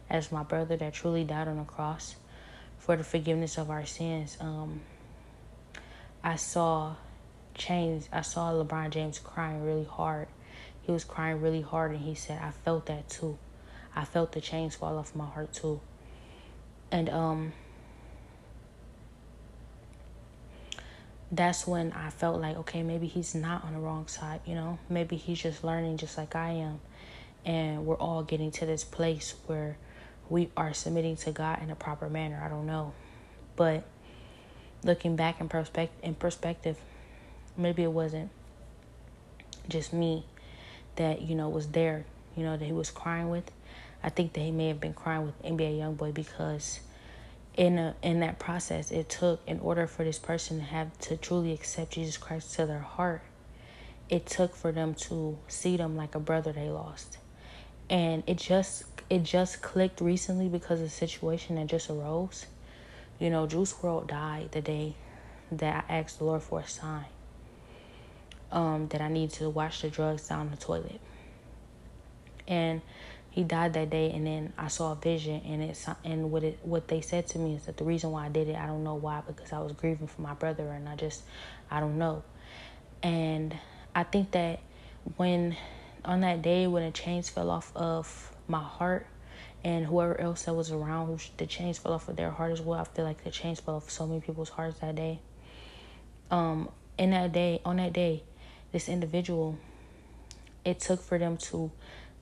as 0.08 0.30
my 0.30 0.44
brother 0.44 0.76
that 0.76 0.94
truly 0.94 1.24
died 1.24 1.48
on 1.48 1.56
the 1.56 1.64
cross 1.64 2.14
for 2.84 2.96
the 2.96 3.04
forgiveness 3.04 3.58
of 3.58 3.70
our 3.70 3.86
sins, 3.86 4.36
um, 4.40 4.80
I 6.22 6.36
saw 6.36 6.96
chains. 7.54 8.08
I 8.12 8.22
saw 8.22 8.52
LeBron 8.52 8.90
James 8.90 9.18
crying 9.18 9.64
really 9.64 9.84
hard 9.84 10.28
he 10.84 10.92
was 10.92 11.04
crying 11.04 11.40
really 11.40 11.62
hard 11.62 11.92
and 11.92 12.00
he 12.00 12.14
said, 12.14 12.40
I 12.42 12.50
felt 12.50 12.86
that 12.86 13.08
too. 13.08 13.38
I 13.96 14.04
felt 14.04 14.32
the 14.32 14.40
chains 14.40 14.74
fall 14.74 14.98
off 14.98 15.14
my 15.14 15.26
heart 15.26 15.52
too. 15.52 15.80
And 16.90 17.08
um 17.08 17.52
that's 21.32 21.66
when 21.66 21.90
I 21.92 22.10
felt 22.10 22.40
like, 22.40 22.56
okay, 22.58 22.82
maybe 22.82 23.06
he's 23.06 23.34
not 23.34 23.64
on 23.64 23.72
the 23.72 23.80
wrong 23.80 24.06
side, 24.06 24.40
you 24.44 24.54
know? 24.54 24.78
Maybe 24.88 25.16
he's 25.16 25.40
just 25.40 25.64
learning 25.64 25.96
just 25.96 26.16
like 26.18 26.36
I 26.36 26.50
am. 26.50 26.80
And 27.44 27.86
we're 27.86 27.96
all 27.96 28.22
getting 28.22 28.50
to 28.52 28.66
this 28.66 28.84
place 28.84 29.34
where 29.46 29.76
we 30.28 30.50
are 30.56 30.72
submitting 30.74 31.16
to 31.16 31.32
God 31.32 31.62
in 31.62 31.70
a 31.70 31.74
proper 31.74 32.08
manner. 32.08 32.42
I 32.44 32.48
don't 32.48 32.66
know. 32.66 32.92
But 33.56 33.84
looking 34.82 35.16
back 35.16 35.40
in 35.40 35.48
perspective 35.48 35.98
in 36.02 36.14
perspective, 36.14 36.76
maybe 37.56 37.82
it 37.82 37.92
wasn't 37.92 38.30
just 39.68 39.92
me 39.92 40.24
that 40.96 41.22
you 41.22 41.34
know 41.34 41.48
was 41.48 41.68
there, 41.68 42.04
you 42.36 42.44
know 42.44 42.56
that 42.56 42.64
he 42.64 42.72
was 42.72 42.90
crying 42.90 43.30
with. 43.30 43.50
I 44.02 44.10
think 44.10 44.34
that 44.34 44.40
he 44.40 44.50
may 44.50 44.68
have 44.68 44.80
been 44.80 44.92
crying 44.92 45.24
with 45.24 45.42
NBA 45.42 45.78
YoungBoy 45.78 46.12
because 46.12 46.80
in 47.56 47.78
a, 47.78 47.94
in 48.02 48.20
that 48.20 48.38
process 48.38 48.90
it 48.90 49.08
took 49.08 49.40
in 49.46 49.60
order 49.60 49.86
for 49.86 50.04
this 50.04 50.18
person 50.18 50.58
to 50.58 50.64
have 50.64 50.96
to 50.98 51.16
truly 51.16 51.52
accept 51.52 51.92
Jesus 51.92 52.16
Christ 52.16 52.54
to 52.54 52.66
their 52.66 52.80
heart. 52.80 53.22
It 54.10 54.26
took 54.26 54.54
for 54.54 54.72
them 54.72 54.94
to 54.94 55.38
see 55.48 55.76
them 55.78 55.96
like 55.96 56.14
a 56.14 56.20
brother 56.20 56.52
they 56.52 56.68
lost, 56.68 57.16
and 57.88 58.22
it 58.26 58.36
just 58.36 58.93
it 59.10 59.22
just 59.22 59.62
clicked 59.62 60.00
recently 60.00 60.48
because 60.48 60.80
of 60.80 60.86
the 60.86 60.90
situation 60.90 61.56
that 61.56 61.66
just 61.66 61.90
arose. 61.90 62.46
You 63.18 63.30
know, 63.30 63.46
Juice 63.46 63.72
WRLD 63.72 64.08
died 64.08 64.52
the 64.52 64.60
day 64.60 64.94
that 65.52 65.84
I 65.88 65.98
asked 65.98 66.18
the 66.18 66.24
Lord 66.24 66.42
for 66.42 66.60
a 66.60 66.66
sign 66.66 67.06
um, 68.50 68.88
that 68.88 69.00
I 69.00 69.08
need 69.08 69.30
to 69.30 69.50
wash 69.50 69.82
the 69.82 69.90
drugs 69.90 70.28
down 70.28 70.50
the 70.50 70.56
toilet. 70.56 71.00
And 72.46 72.82
he 73.30 73.42
died 73.42 73.72
that 73.74 73.90
day, 73.90 74.12
and 74.12 74.26
then 74.26 74.52
I 74.56 74.68
saw 74.68 74.92
a 74.92 74.94
vision, 74.94 75.42
and 75.44 75.62
it 75.62 75.86
and 76.04 76.30
what 76.30 76.44
it 76.44 76.60
what 76.62 76.86
they 76.86 77.00
said 77.00 77.26
to 77.28 77.38
me 77.38 77.56
is 77.56 77.64
that 77.64 77.76
the 77.76 77.84
reason 77.84 78.12
why 78.12 78.26
I 78.26 78.28
did 78.28 78.48
it, 78.48 78.56
I 78.56 78.66
don't 78.66 78.84
know 78.84 78.94
why, 78.94 79.22
because 79.26 79.52
I 79.52 79.58
was 79.58 79.72
grieving 79.72 80.06
for 80.06 80.22
my 80.22 80.34
brother, 80.34 80.70
and 80.70 80.88
I 80.88 80.94
just 80.94 81.22
I 81.70 81.80
don't 81.80 81.98
know. 81.98 82.22
And 83.02 83.56
I 83.94 84.04
think 84.04 84.30
that 84.32 84.60
when 85.16 85.56
on 86.04 86.20
that 86.20 86.42
day 86.42 86.66
when 86.66 86.84
the 86.84 86.92
chains 86.92 87.28
fell 87.28 87.50
off 87.50 87.72
of 87.74 88.33
my 88.48 88.62
heart, 88.62 89.06
and 89.64 89.86
whoever 89.86 90.20
else 90.20 90.42
that 90.44 90.54
was 90.54 90.70
around, 90.70 91.06
who 91.06 91.18
the 91.38 91.46
chains 91.46 91.78
fell 91.78 91.94
off 91.94 92.08
of 92.08 92.16
their 92.16 92.30
heart 92.30 92.52
as 92.52 92.60
well. 92.60 92.80
I 92.80 92.84
feel 92.84 93.04
like 93.04 93.24
the 93.24 93.30
chains 93.30 93.60
fell 93.60 93.76
off 93.76 93.90
so 93.90 94.06
many 94.06 94.20
people's 94.20 94.50
hearts 94.50 94.78
that 94.80 94.94
day. 94.94 95.20
Um, 96.30 96.68
in 96.98 97.10
that 97.10 97.32
day, 97.32 97.60
on 97.64 97.76
that 97.76 97.92
day, 97.92 98.22
this 98.72 98.88
individual, 98.88 99.58
it 100.64 100.80
took 100.80 101.02
for 101.02 101.18
them 101.18 101.36
to 101.38 101.70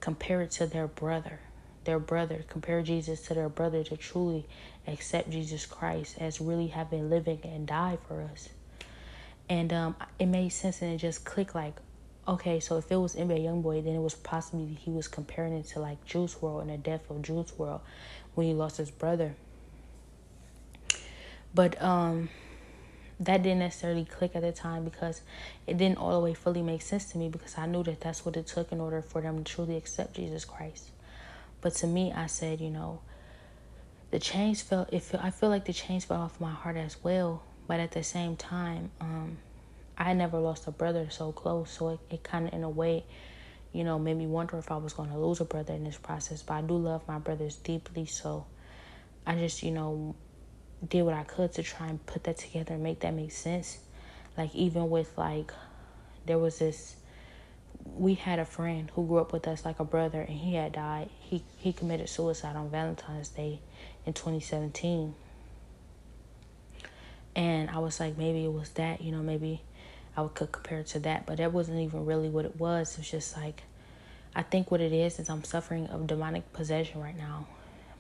compare 0.01 0.43
it 0.43 0.51
to 0.53 0.67
their 0.67 0.87
brother. 0.87 1.41
Their 1.85 1.99
brother, 1.99 2.45
compare 2.49 2.83
Jesus 2.83 3.23
to 3.23 3.35
their 3.35 3.49
brother 3.49 3.83
to 3.85 3.97
truly 3.97 4.47
accept 4.87 5.31
Jesus 5.31 5.67
Christ 5.67 6.17
as 6.21 6.41
really 6.41 6.69
having 6.69 7.11
living 7.11 7.41
and 7.43 7.67
died 7.67 7.99
for 8.07 8.23
us. 8.23 8.51
And 9.49 9.73
um, 9.73 9.97
it 10.19 10.27
made 10.27 10.51
sense 10.51 10.81
and 10.81 10.93
it 10.93 10.99
just 10.99 11.25
clicked 11.25 11.55
like, 11.55 11.75
okay, 12.27 12.61
so 12.61 12.79
if 12.79 12.91
it 12.91 12.97
was 12.97 13.17
NBA 13.17 13.41
Youngboy, 13.41 13.85
then 13.85 13.95
it 13.95 14.01
was 14.01 14.15
possibly 14.15 14.75
he 14.75 14.91
was 14.91 15.09
comparing 15.09 15.55
it 15.55 15.67
to 15.69 15.81
like 15.81 16.05
Juice 16.05 16.37
WRLD 16.37 16.63
and 16.63 16.71
the 16.71 16.79
death 16.79 17.11
of 17.11 17.23
Juice 17.23 17.53
WRLD 17.53 17.81
when 18.35 18.47
he 18.47 18.55
lost 18.55 18.77
his 18.77 18.91
brother. 18.91 19.35
But 21.55 21.81
um 21.83 22.29
that 23.21 23.43
didn't 23.43 23.61
necessarily 23.61 24.05
click 24.05 24.35
at 24.35 24.43
the 24.43 24.53
time 24.53 24.85
because 24.85 25.23
it 25.67 25.77
didn't 25.77 25.99
all 25.99 26.13
the 26.13 26.19
way 26.19 26.35
fully 26.35 26.63
make 26.63 26.83
sense 26.83 27.13
to 27.13 27.19
me 27.19 27.29
because 27.29 27.57
I 27.57 27.67
knew 27.67 27.85
that 27.85 28.01
that's 28.01 28.25
what 28.25 28.37
it 28.37 28.49
took 28.49 28.73
in 28.73 28.81
order 28.81 29.01
for 29.01 29.21
them 29.21 29.45
to 29.45 29.45
truly 29.45 29.77
accept 29.77 30.15
Jesus 30.15 30.45
Christ. 30.45 30.91
But 31.61 31.75
to 31.77 31.87
me, 31.87 32.13
I 32.13 32.27
said, 32.27 32.61
you 32.61 32.71
know, 32.71 33.01
the 34.11 34.19
chains 34.19 34.61
fell. 34.61 34.89
If 34.91 35.15
I 35.15 35.31
feel 35.31 35.49
like 35.49 35.67
the 35.67 35.73
chains 35.73 36.05
fell 36.05 36.21
off 36.21 36.41
my 36.41 36.51
heart 36.51 36.77
as 36.77 36.97
well, 37.05 37.45
but 37.69 37.79
at 37.79 37.93
the 37.93 38.03
same 38.03 38.37
time, 38.37 38.91
um, 39.01 39.39
I 39.97 40.15
never 40.15 40.39
lost 40.39 40.67
a 40.67 40.71
brother 40.71 41.09
so 41.11 41.33
close, 41.33 41.71
so 41.71 41.91
it, 41.91 42.01
it 42.11 42.23
kind 42.23 42.49
of 42.49 42.55
in 42.55 42.65
a 42.65 42.71
way, 42.71 43.05
you 43.73 43.85
know, 43.85 43.99
made 43.99 44.17
me 44.17 44.27
wonder 44.27 44.59
if 44.59 44.71
I 44.71 44.77
was 44.77 44.93
going 44.93 45.11
to 45.11 45.19
lose 45.19 45.41
a 45.41 45.45
brother 45.45 45.75
in 45.75 45.85
this 45.85 45.99
process. 45.99 46.43
But 46.43 46.55
I 46.55 46.63
do 46.63 46.77
love 46.77 47.07
my 47.07 47.19
brothers 47.19 47.57
deeply, 47.57 48.07
so 48.07 48.47
I 49.27 49.37
just, 49.37 49.63
you 49.63 49.71
know, 49.71 50.15
did 50.89 51.03
what 51.03 51.15
I 51.15 51.25
could 51.25 51.53
to 51.55 51.63
try 51.63 51.89
and 51.89 52.05
put 52.07 52.25
that 52.25 52.39
together 52.39 52.75
and 52.75 52.83
make 52.83 53.01
that 53.01 53.15
make 53.15 53.33
sense. 53.33 53.79
Like 54.37 54.55
even 54.55 54.91
with 54.91 55.17
like 55.17 55.53
there 56.27 56.39
was 56.39 56.59
this 56.59 56.97
we 57.85 58.15
had 58.15 58.39
a 58.39 58.45
friend 58.45 58.91
who 58.95 59.07
grew 59.07 59.19
up 59.19 59.33
with 59.33 59.47
us 59.49 59.65
like 59.65 59.81
a 59.81 59.85
brother 59.85 60.21
and 60.21 60.39
he 60.39 60.55
had 60.55 60.73
died. 60.73 61.09
He 61.21 61.43
he 61.57 61.73
committed 61.73 62.09
suicide 62.09 62.57
on 62.57 62.71
Valentine's 62.71 63.29
Day 63.29 63.61
in 64.07 64.13
2017. 64.13 65.15
And 67.35 67.71
I 67.71 67.79
was 67.79 68.01
like 68.01 68.17
maybe 68.17 68.45
it 68.45 68.53
was 68.53 68.71
that, 68.71 69.03
you 69.03 69.13
know, 69.13 69.23
maybe 69.23 69.63
I 70.17 70.27
could 70.29 70.53
compare 70.53 70.81
it 70.81 70.87
to 70.89 70.99
that, 71.01 71.27
but 71.27 71.39
that 71.39 71.53
wasn't 71.53 71.81
even 71.81 72.05
really 72.05 72.29
what 72.29 72.45
it 72.45 72.59
was. 72.59 72.99
It's 72.99 73.11
just 73.11 73.37
like 73.37 73.63
I 74.35 74.43
think 74.43 74.71
what 74.71 74.81
it 74.81 74.93
is 74.93 75.19
is 75.19 75.29
I'm 75.29 75.45
suffering 75.45 75.87
of 75.89 76.07
demonic 76.07 76.53
possession 76.53 77.01
right 77.01 77.17
now, 77.17 77.47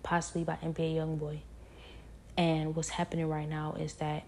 possibly 0.02 0.44
by 0.44 0.56
NBA 0.62 0.96
YoungBoy. 0.96 1.40
And 2.36 2.74
what's 2.74 2.90
happening 2.90 3.28
right 3.28 3.48
now 3.48 3.76
is 3.78 3.94
that, 3.94 4.24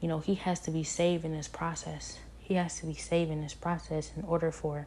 you 0.00 0.08
know, 0.08 0.20
he 0.20 0.34
has 0.36 0.60
to 0.60 0.70
be 0.70 0.84
saved 0.84 1.24
in 1.24 1.32
this 1.32 1.48
process. 1.48 2.18
he 2.38 2.54
has 2.54 2.80
to 2.80 2.86
be 2.86 2.94
saved 2.94 3.30
in 3.30 3.40
this 3.42 3.54
process 3.54 4.10
in 4.16 4.24
order 4.24 4.50
for 4.50 4.86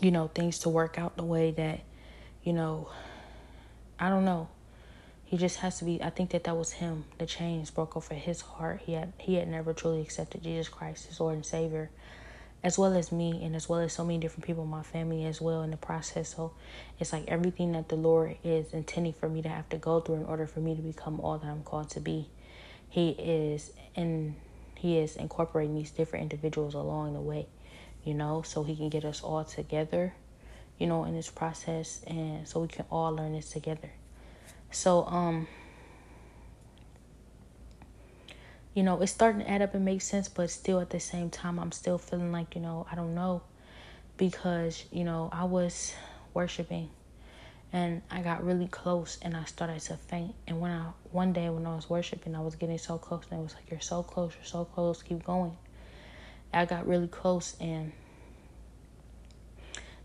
you 0.00 0.10
know 0.10 0.28
things 0.28 0.58
to 0.60 0.68
work 0.68 0.98
out 0.98 1.16
the 1.16 1.24
way 1.24 1.50
that 1.50 1.80
you 2.44 2.52
know 2.52 2.88
I 3.98 4.08
don't 4.10 4.24
know. 4.24 4.48
He 5.26 5.36
just 5.36 5.58
has 5.58 5.80
to 5.80 5.84
be. 5.84 6.00
I 6.00 6.10
think 6.10 6.30
that 6.30 6.44
that 6.44 6.56
was 6.56 6.70
him. 6.70 7.04
The 7.18 7.26
chains 7.26 7.72
broke 7.72 7.96
over 7.96 8.14
his 8.14 8.40
heart. 8.42 8.82
He 8.86 8.92
had 8.92 9.12
he 9.18 9.34
had 9.34 9.48
never 9.48 9.74
truly 9.74 10.00
accepted 10.00 10.44
Jesus 10.44 10.68
Christ 10.68 11.08
as 11.10 11.18
Lord 11.18 11.34
and 11.34 11.44
Savior, 11.44 11.90
as 12.62 12.78
well 12.78 12.94
as 12.94 13.10
me, 13.10 13.44
and 13.44 13.56
as 13.56 13.68
well 13.68 13.80
as 13.80 13.92
so 13.92 14.04
many 14.04 14.20
different 14.20 14.44
people 14.44 14.62
in 14.62 14.70
my 14.70 14.84
family 14.84 15.24
as 15.24 15.40
well 15.40 15.62
in 15.62 15.72
the 15.72 15.76
process. 15.76 16.36
So 16.36 16.52
it's 17.00 17.12
like 17.12 17.24
everything 17.26 17.72
that 17.72 17.88
the 17.88 17.96
Lord 17.96 18.36
is 18.44 18.72
intending 18.72 19.14
for 19.14 19.28
me 19.28 19.42
to 19.42 19.48
have 19.48 19.68
to 19.70 19.78
go 19.78 19.98
through 19.98 20.16
in 20.16 20.24
order 20.26 20.46
for 20.46 20.60
me 20.60 20.76
to 20.76 20.82
become 20.82 21.18
all 21.18 21.38
that 21.38 21.48
I'm 21.48 21.64
called 21.64 21.90
to 21.90 22.00
be. 22.00 22.28
He 22.88 23.10
is 23.10 23.72
and 23.96 24.36
he 24.76 24.98
is 24.98 25.16
incorporating 25.16 25.74
these 25.74 25.90
different 25.90 26.22
individuals 26.22 26.74
along 26.74 27.14
the 27.14 27.20
way, 27.20 27.48
you 28.04 28.14
know, 28.14 28.42
so 28.42 28.62
he 28.62 28.76
can 28.76 28.90
get 28.90 29.04
us 29.04 29.22
all 29.22 29.44
together, 29.44 30.14
you 30.78 30.86
know, 30.86 31.04
in 31.04 31.16
this 31.16 31.30
process, 31.30 32.04
and 32.06 32.46
so 32.46 32.60
we 32.60 32.68
can 32.68 32.84
all 32.92 33.12
learn 33.12 33.32
this 33.32 33.50
together. 33.50 33.90
So, 34.70 35.04
um, 35.06 35.48
you 38.74 38.82
know, 38.82 39.00
it's 39.00 39.12
starting 39.12 39.40
to 39.40 39.50
add 39.50 39.62
up 39.62 39.74
and 39.74 39.84
make 39.84 40.02
sense, 40.02 40.28
but 40.28 40.50
still 40.50 40.80
at 40.80 40.90
the 40.90 41.00
same 41.00 41.30
time, 41.30 41.58
I'm 41.58 41.72
still 41.72 41.96
feeling 41.96 42.30
like, 42.30 42.54
you 42.54 42.60
know, 42.60 42.86
I 42.92 42.94
don't 42.94 43.14
know 43.14 43.42
because, 44.18 44.84
you 44.92 45.04
know, 45.04 45.30
I 45.32 45.44
was 45.44 45.94
worshiping 46.34 46.90
and 47.72 48.02
I 48.10 48.20
got 48.20 48.44
really 48.44 48.68
close 48.68 49.18
and 49.22 49.36
I 49.36 49.44
started 49.44 49.80
to 49.80 49.96
faint. 49.96 50.34
And 50.46 50.60
when 50.60 50.70
I, 50.70 50.90
one 51.10 51.32
day 51.32 51.48
when 51.48 51.66
I 51.66 51.74
was 51.74 51.88
worshiping, 51.88 52.34
I 52.34 52.40
was 52.40 52.54
getting 52.54 52.78
so 52.78 52.98
close 52.98 53.24
and 53.30 53.40
it 53.40 53.42
was 53.42 53.54
like, 53.54 53.70
You're 53.70 53.80
so 53.80 54.02
close, 54.02 54.32
you're 54.34 54.44
so 54.44 54.64
close, 54.64 55.02
keep 55.02 55.24
going. 55.24 55.56
I 56.52 56.64
got 56.64 56.86
really 56.86 57.08
close 57.08 57.56
and 57.60 57.92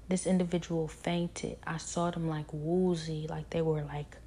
this 0.07 0.25
individual 0.25 0.87
fainted. 0.87 1.57
I 1.65 1.77
saw 1.77 2.11
them 2.11 2.27
like 2.27 2.47
woozy, 2.51 3.27
like 3.29 3.49
they 3.49 3.61
were 3.61 3.83
like 3.83 4.17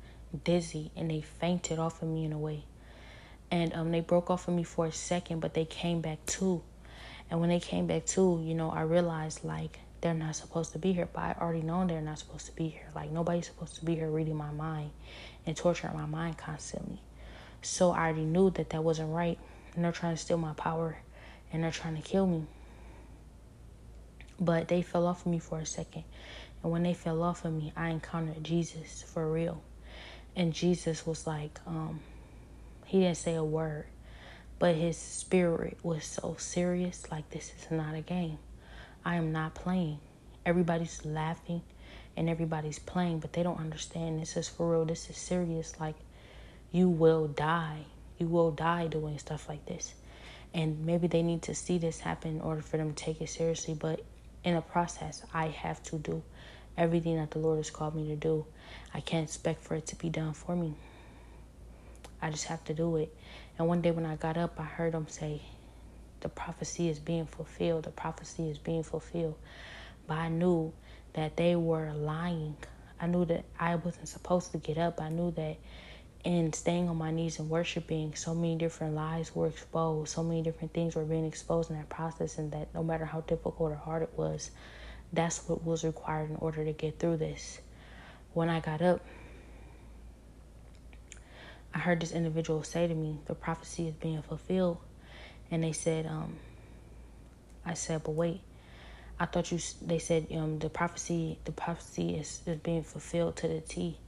dizzy 0.42 0.90
and 0.96 1.10
they 1.10 1.20
fainted 1.20 1.78
off 1.78 2.02
of 2.02 2.08
me 2.08 2.24
in 2.24 2.32
a 2.32 2.38
way. 2.38 2.64
And 3.50 3.72
um, 3.74 3.90
they 3.92 4.00
broke 4.00 4.30
off 4.30 4.48
of 4.48 4.54
me 4.54 4.64
for 4.64 4.86
a 4.86 4.92
second, 4.92 5.40
but 5.40 5.54
they 5.54 5.64
came 5.64 6.00
back 6.00 6.24
too. 6.26 6.62
And 7.30 7.40
when 7.40 7.50
they 7.50 7.60
came 7.60 7.86
back 7.86 8.06
too, 8.06 8.42
you 8.44 8.54
know, 8.54 8.70
I 8.70 8.82
realized 8.82 9.44
like 9.44 9.78
they're 10.00 10.14
not 10.14 10.36
supposed 10.36 10.72
to 10.72 10.78
be 10.78 10.92
here. 10.92 11.08
But 11.12 11.20
I 11.20 11.36
already 11.40 11.62
known 11.62 11.86
they're 11.86 12.00
not 12.00 12.18
supposed 12.18 12.46
to 12.46 12.52
be 12.52 12.68
here. 12.68 12.88
Like 12.94 13.10
nobody's 13.10 13.46
supposed 13.46 13.76
to 13.76 13.84
be 13.84 13.94
here 13.94 14.10
reading 14.10 14.36
my 14.36 14.50
mind 14.50 14.90
and 15.46 15.56
torturing 15.56 15.94
my 15.94 16.06
mind 16.06 16.36
constantly. 16.36 17.00
So 17.62 17.92
I 17.92 18.04
already 18.04 18.24
knew 18.24 18.50
that 18.50 18.70
that 18.70 18.84
wasn't 18.84 19.12
right. 19.12 19.38
And 19.74 19.84
they're 19.84 19.92
trying 19.92 20.14
to 20.14 20.20
steal 20.20 20.38
my 20.38 20.52
power 20.52 20.98
and 21.52 21.62
they're 21.62 21.70
trying 21.70 21.96
to 21.96 22.02
kill 22.02 22.26
me. 22.26 22.46
But 24.38 24.68
they 24.68 24.82
fell 24.82 25.06
off 25.06 25.24
of 25.24 25.32
me 25.32 25.38
for 25.38 25.58
a 25.58 25.66
second. 25.66 26.04
And 26.62 26.72
when 26.72 26.82
they 26.82 26.94
fell 26.94 27.22
off 27.22 27.44
of 27.44 27.52
me, 27.52 27.72
I 27.76 27.90
encountered 27.90 28.42
Jesus 28.42 29.02
for 29.02 29.30
real. 29.30 29.62
And 30.36 30.52
Jesus 30.52 31.06
was 31.06 31.26
like, 31.26 31.60
um, 31.66 32.00
he 32.86 33.00
didn't 33.00 33.16
say 33.16 33.34
a 33.34 33.44
word, 33.44 33.86
but 34.58 34.74
his 34.74 34.96
spirit 34.96 35.78
was 35.82 36.04
so 36.04 36.36
serious. 36.38 37.10
Like, 37.10 37.30
this 37.30 37.52
is 37.58 37.70
not 37.70 37.94
a 37.94 38.00
game. 38.00 38.38
I 39.04 39.16
am 39.16 39.32
not 39.32 39.54
playing. 39.54 39.98
Everybody's 40.44 41.04
laughing 41.04 41.62
and 42.16 42.28
everybody's 42.28 42.78
playing, 42.78 43.20
but 43.20 43.32
they 43.32 43.42
don't 43.42 43.58
understand 43.58 44.20
this 44.20 44.36
is 44.36 44.48
for 44.48 44.72
real. 44.72 44.84
This 44.84 45.08
is 45.10 45.16
serious. 45.16 45.78
Like, 45.80 45.96
you 46.72 46.88
will 46.88 47.28
die. 47.28 47.84
You 48.18 48.26
will 48.26 48.50
die 48.50 48.86
doing 48.86 49.18
stuff 49.18 49.48
like 49.48 49.64
this. 49.66 49.94
And 50.52 50.86
maybe 50.86 51.08
they 51.08 51.22
need 51.22 51.42
to 51.42 51.54
see 51.54 51.78
this 51.78 52.00
happen 52.00 52.36
in 52.36 52.40
order 52.40 52.60
for 52.62 52.76
them 52.76 52.94
to 52.94 53.04
take 53.04 53.20
it 53.20 53.28
seriously. 53.28 53.74
But 53.74 54.00
in 54.44 54.54
the 54.54 54.60
process, 54.60 55.22
I 55.32 55.48
have 55.48 55.82
to 55.84 55.96
do 55.96 56.22
everything 56.76 57.16
that 57.16 57.30
the 57.32 57.38
Lord 57.38 57.58
has 57.58 57.70
called 57.70 57.94
me 57.94 58.08
to 58.08 58.16
do. 58.16 58.46
I 58.94 59.00
can't 59.00 59.24
expect 59.24 59.62
for 59.62 59.74
it 59.74 59.86
to 59.88 59.96
be 59.96 60.08
done 60.08 60.32
for 60.32 60.54
me. 60.54 60.74
I 62.22 62.30
just 62.30 62.46
have 62.46 62.64
to 62.64 62.74
do 62.74 62.96
it. 62.96 63.14
And 63.58 63.68
one 63.68 63.82
day 63.82 63.90
when 63.90 64.06
I 64.06 64.16
got 64.16 64.36
up, 64.36 64.58
I 64.58 64.64
heard 64.64 64.94
him 64.94 65.08
say, 65.08 65.42
The 66.20 66.28
prophecy 66.28 66.88
is 66.88 67.00
being 67.00 67.26
fulfilled. 67.26 67.84
The 67.84 67.90
prophecy 67.90 68.48
is 68.48 68.56
being 68.56 68.84
fulfilled. 68.84 69.34
But 70.06 70.18
I 70.18 70.28
knew 70.28 70.72
that 71.14 71.36
they 71.36 71.56
were 71.56 71.92
lying. 71.92 72.56
I 73.00 73.06
knew 73.08 73.24
that 73.26 73.44
I 73.58 73.74
wasn't 73.74 74.08
supposed 74.08 74.52
to 74.52 74.58
get 74.58 74.78
up. 74.78 75.00
I 75.00 75.08
knew 75.08 75.32
that 75.32 75.56
in 76.24 76.52
staying 76.52 76.88
on 76.88 76.96
my 76.96 77.10
knees 77.10 77.38
and 77.38 77.50
worshiping, 77.50 78.14
so 78.14 78.34
many 78.34 78.56
different 78.56 78.94
lies 78.94 79.34
were 79.34 79.48
exposed. 79.48 80.12
So 80.12 80.22
many 80.22 80.40
different 80.42 80.72
things 80.72 80.94
were 80.94 81.04
being 81.04 81.26
exposed 81.26 81.70
in 81.70 81.76
that 81.76 81.88
process, 81.90 82.38
and 82.38 82.50
that 82.52 82.72
no 82.74 82.82
matter 82.82 83.04
how 83.04 83.20
difficult 83.22 83.72
or 83.72 83.76
hard 83.76 84.02
it 84.02 84.12
was, 84.16 84.50
that's 85.12 85.46
what 85.48 85.64
was 85.64 85.84
required 85.84 86.30
in 86.30 86.36
order 86.36 86.64
to 86.64 86.72
get 86.72 86.98
through 86.98 87.18
this. 87.18 87.60
When 88.34 88.48
I 88.48 88.58
got 88.58 88.82
up, 88.82 89.00
I 91.72 91.78
heard 91.78 92.00
this 92.00 92.10
individual 92.10 92.64
say 92.64 92.86
to 92.86 92.94
me, 92.94 93.18
The 93.26 93.34
prophecy 93.34 93.86
is 93.86 93.94
being 93.94 94.22
fulfilled. 94.22 94.78
And 95.52 95.62
they 95.62 95.72
said, 95.72 96.06
um, 96.06 96.36
I 97.64 97.74
said, 97.74 98.02
but 98.02 98.12
wait, 98.12 98.40
I 99.20 99.26
thought 99.26 99.52
you, 99.52 99.58
they 99.82 100.00
said, 100.00 100.26
um, 100.34 100.58
the 100.58 100.68
prophecy, 100.68 101.38
the 101.44 101.52
prophecy 101.52 102.16
is, 102.16 102.40
is 102.46 102.58
being 102.58 102.82
fulfilled 102.82 103.36
to 103.36 103.48
the 103.48 103.60
T. 103.60 103.98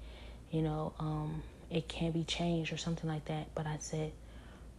You 0.51 0.63
know, 0.63 0.93
um, 0.99 1.43
it 1.71 1.89
can't 1.89 2.13
be 2.13 2.25
changed 2.25 2.73
or 2.73 2.77
something 2.77 3.09
like 3.09 3.27
that. 3.27 3.55
But 3.55 3.67
I 3.67 3.77
said, 3.79 4.13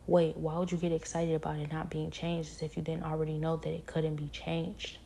wait, 0.08 0.36
why 0.36 0.58
would 0.60 0.72
you 0.72 0.78
get 0.78 0.92
excited 0.92 1.36
about 1.36 1.58
it 1.58 1.72
not 1.72 1.90
being 1.90 2.12
changed 2.12 2.50
as 2.52 2.62
if 2.64 2.76
you 2.76 2.84
didn't 2.84 3.04
already 3.04 3.38
know 3.38 3.56
that 3.56 3.70
it 3.70 3.86
couldn't 3.86 4.16
be 4.16 4.28
changed? 4.28 4.98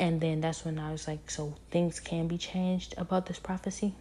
And 0.00 0.18
then 0.18 0.40
that's 0.40 0.64
when 0.64 0.78
I 0.78 0.90
was 0.90 1.06
like, 1.06 1.30
so 1.30 1.54
things 1.70 2.00
can 2.00 2.26
be 2.26 2.38
changed 2.38 2.94
about 2.96 3.26
this 3.26 3.38
prophecy? 3.38 3.94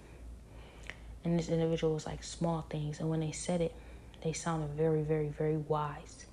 And 1.25 1.37
this 1.37 1.49
individual 1.49 1.93
was 1.93 2.05
like, 2.05 2.23
small 2.23 2.65
things. 2.69 3.01
And 3.01 3.09
when 3.09 3.19
they 3.19 3.33
said 3.33 3.59
it, 3.59 3.75
they 4.23 4.31
sounded 4.31 4.69
very, 4.69 5.01
very, 5.01 5.27
very 5.27 5.57
wise. 5.57 6.25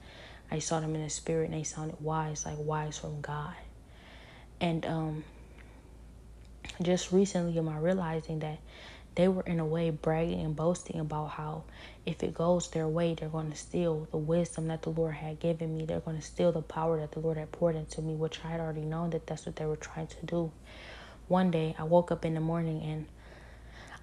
I 0.53 0.61
saw 0.61 0.79
them 0.79 0.95
in 0.95 1.03
the 1.03 1.11
spirit 1.11 1.51
and 1.51 1.55
they 1.55 1.65
sounded 1.65 2.01
wise, 2.01 2.47
like 2.47 2.55
wise 2.59 2.97
from 2.97 3.21
God. 3.21 3.55
And 4.61 4.87
um, 4.87 5.25
just 6.81 7.11
recently, 7.11 7.59
am 7.59 7.69
I 7.69 7.79
realizing 7.79 8.39
that 8.39 8.59
they 9.17 9.29
were 9.29 9.43
in 9.43 9.59
a 9.59 9.65
way 9.65 9.89
bragging 9.89 10.41
and 10.41 10.55
boasting 10.55 11.01
about 11.01 11.31
how 11.31 11.65
if 12.05 12.23
it 12.23 12.35
goes 12.35 12.69
their 12.69 12.87
way, 12.87 13.15
they're 13.15 13.31
going 13.31 13.51
to 13.51 13.57
steal 13.57 14.07
the 14.11 14.19
wisdom 14.19 14.69
that 14.69 14.83
the 14.83 14.91
Lord 14.91 15.15
had 15.15 15.41
given 15.41 15.77
me. 15.77 15.87
They're 15.87 16.01
going 16.01 16.19
to 16.19 16.23
steal 16.23 16.53
the 16.53 16.61
power 16.61 17.01
that 17.01 17.13
the 17.13 17.21
Lord 17.21 17.39
had 17.39 17.51
poured 17.51 17.77
into 17.77 18.03
me, 18.03 18.15
which 18.15 18.41
I 18.45 18.49
had 18.49 18.61
already 18.61 18.83
known 18.83 19.11
that 19.11 19.27
that's 19.27 19.47
what 19.47 19.57
they 19.57 19.65
were 19.65 19.77
trying 19.77 20.07
to 20.09 20.27
do. 20.27 20.53
One 21.29 21.51
day, 21.51 21.75
I 21.79 21.85
woke 21.85 22.13
up 22.13 22.27
in 22.27 22.35
the 22.35 22.41
morning 22.41 22.83
and 22.83 23.07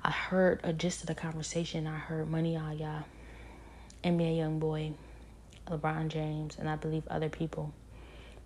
I 0.04 0.10
heard 0.10 0.60
a 0.64 0.74
gist 0.74 1.02
of 1.02 1.08
the 1.08 1.16
conversation. 1.16 1.86
I 1.86 1.98
heard 1.98 2.28
Money 2.28 2.58
Aya, 2.58 3.04
NBA 4.04 4.36
Young 4.36 4.58
Boy, 4.58 4.94
LeBron 5.68 6.08
James, 6.08 6.58
and 6.58 6.68
I 6.68 6.76
believe 6.76 7.08
other 7.08 7.30
people. 7.30 7.72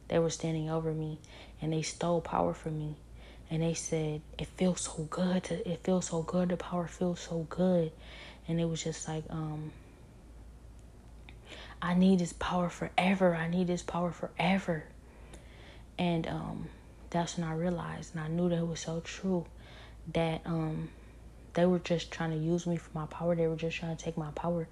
They 0.10 0.20
were 0.20 0.30
standing 0.30 0.70
over 0.70 0.94
me 0.94 1.20
and 1.62 1.72
they 1.72 1.82
stole 1.82 2.22
power 2.22 2.54
from 2.54 2.78
me 2.78 2.96
and 3.50 3.62
they 3.62 3.74
said 3.74 4.22
it 4.38 4.48
feels 4.48 4.82
so 4.82 5.04
good 5.10 5.44
to, 5.46 5.70
it 5.70 5.84
feels 5.84 6.08
so 6.08 6.22
good. 6.22 6.50
The 6.50 6.58
power 6.58 6.88
feels 6.88 7.20
so 7.20 7.46
good. 7.50 7.92
And 8.48 8.60
it 8.60 8.66
was 8.66 8.84
just 8.84 9.08
like 9.08 9.24
um 9.30 9.72
i 11.82 11.94
need 11.94 12.20
this 12.20 12.34
power 12.34 12.70
forever. 12.70 13.36
I 13.36 13.48
need 13.48 13.68
this 13.68 13.84
power 13.84 14.12
forever. 14.12 14.84
And 15.98 16.28
um 16.28 16.70
that's 17.10 17.38
when 17.38 17.48
i 17.48 17.54
realized 17.54 18.14
and 18.14 18.24
i 18.24 18.28
knew 18.28 18.50
that 18.50 18.58
it 18.58 18.68
was 18.68 18.82
so 18.82 19.00
true 19.00 19.46
that 20.14 20.42
um 20.46 20.90
they 21.54 21.66
were 21.66 21.80
just 21.80 22.12
trying 22.12 22.32
to 22.32 22.38
use 22.38 22.68
me 22.68 22.78
for 22.78 22.92
my 22.94 23.08
power. 23.08 23.36
They 23.36 23.48
were 23.48 23.56
just 23.56 23.78
trying 23.78 23.96
to 23.98 24.04
take 24.04 24.16
my 24.16 24.30
power 24.32 24.68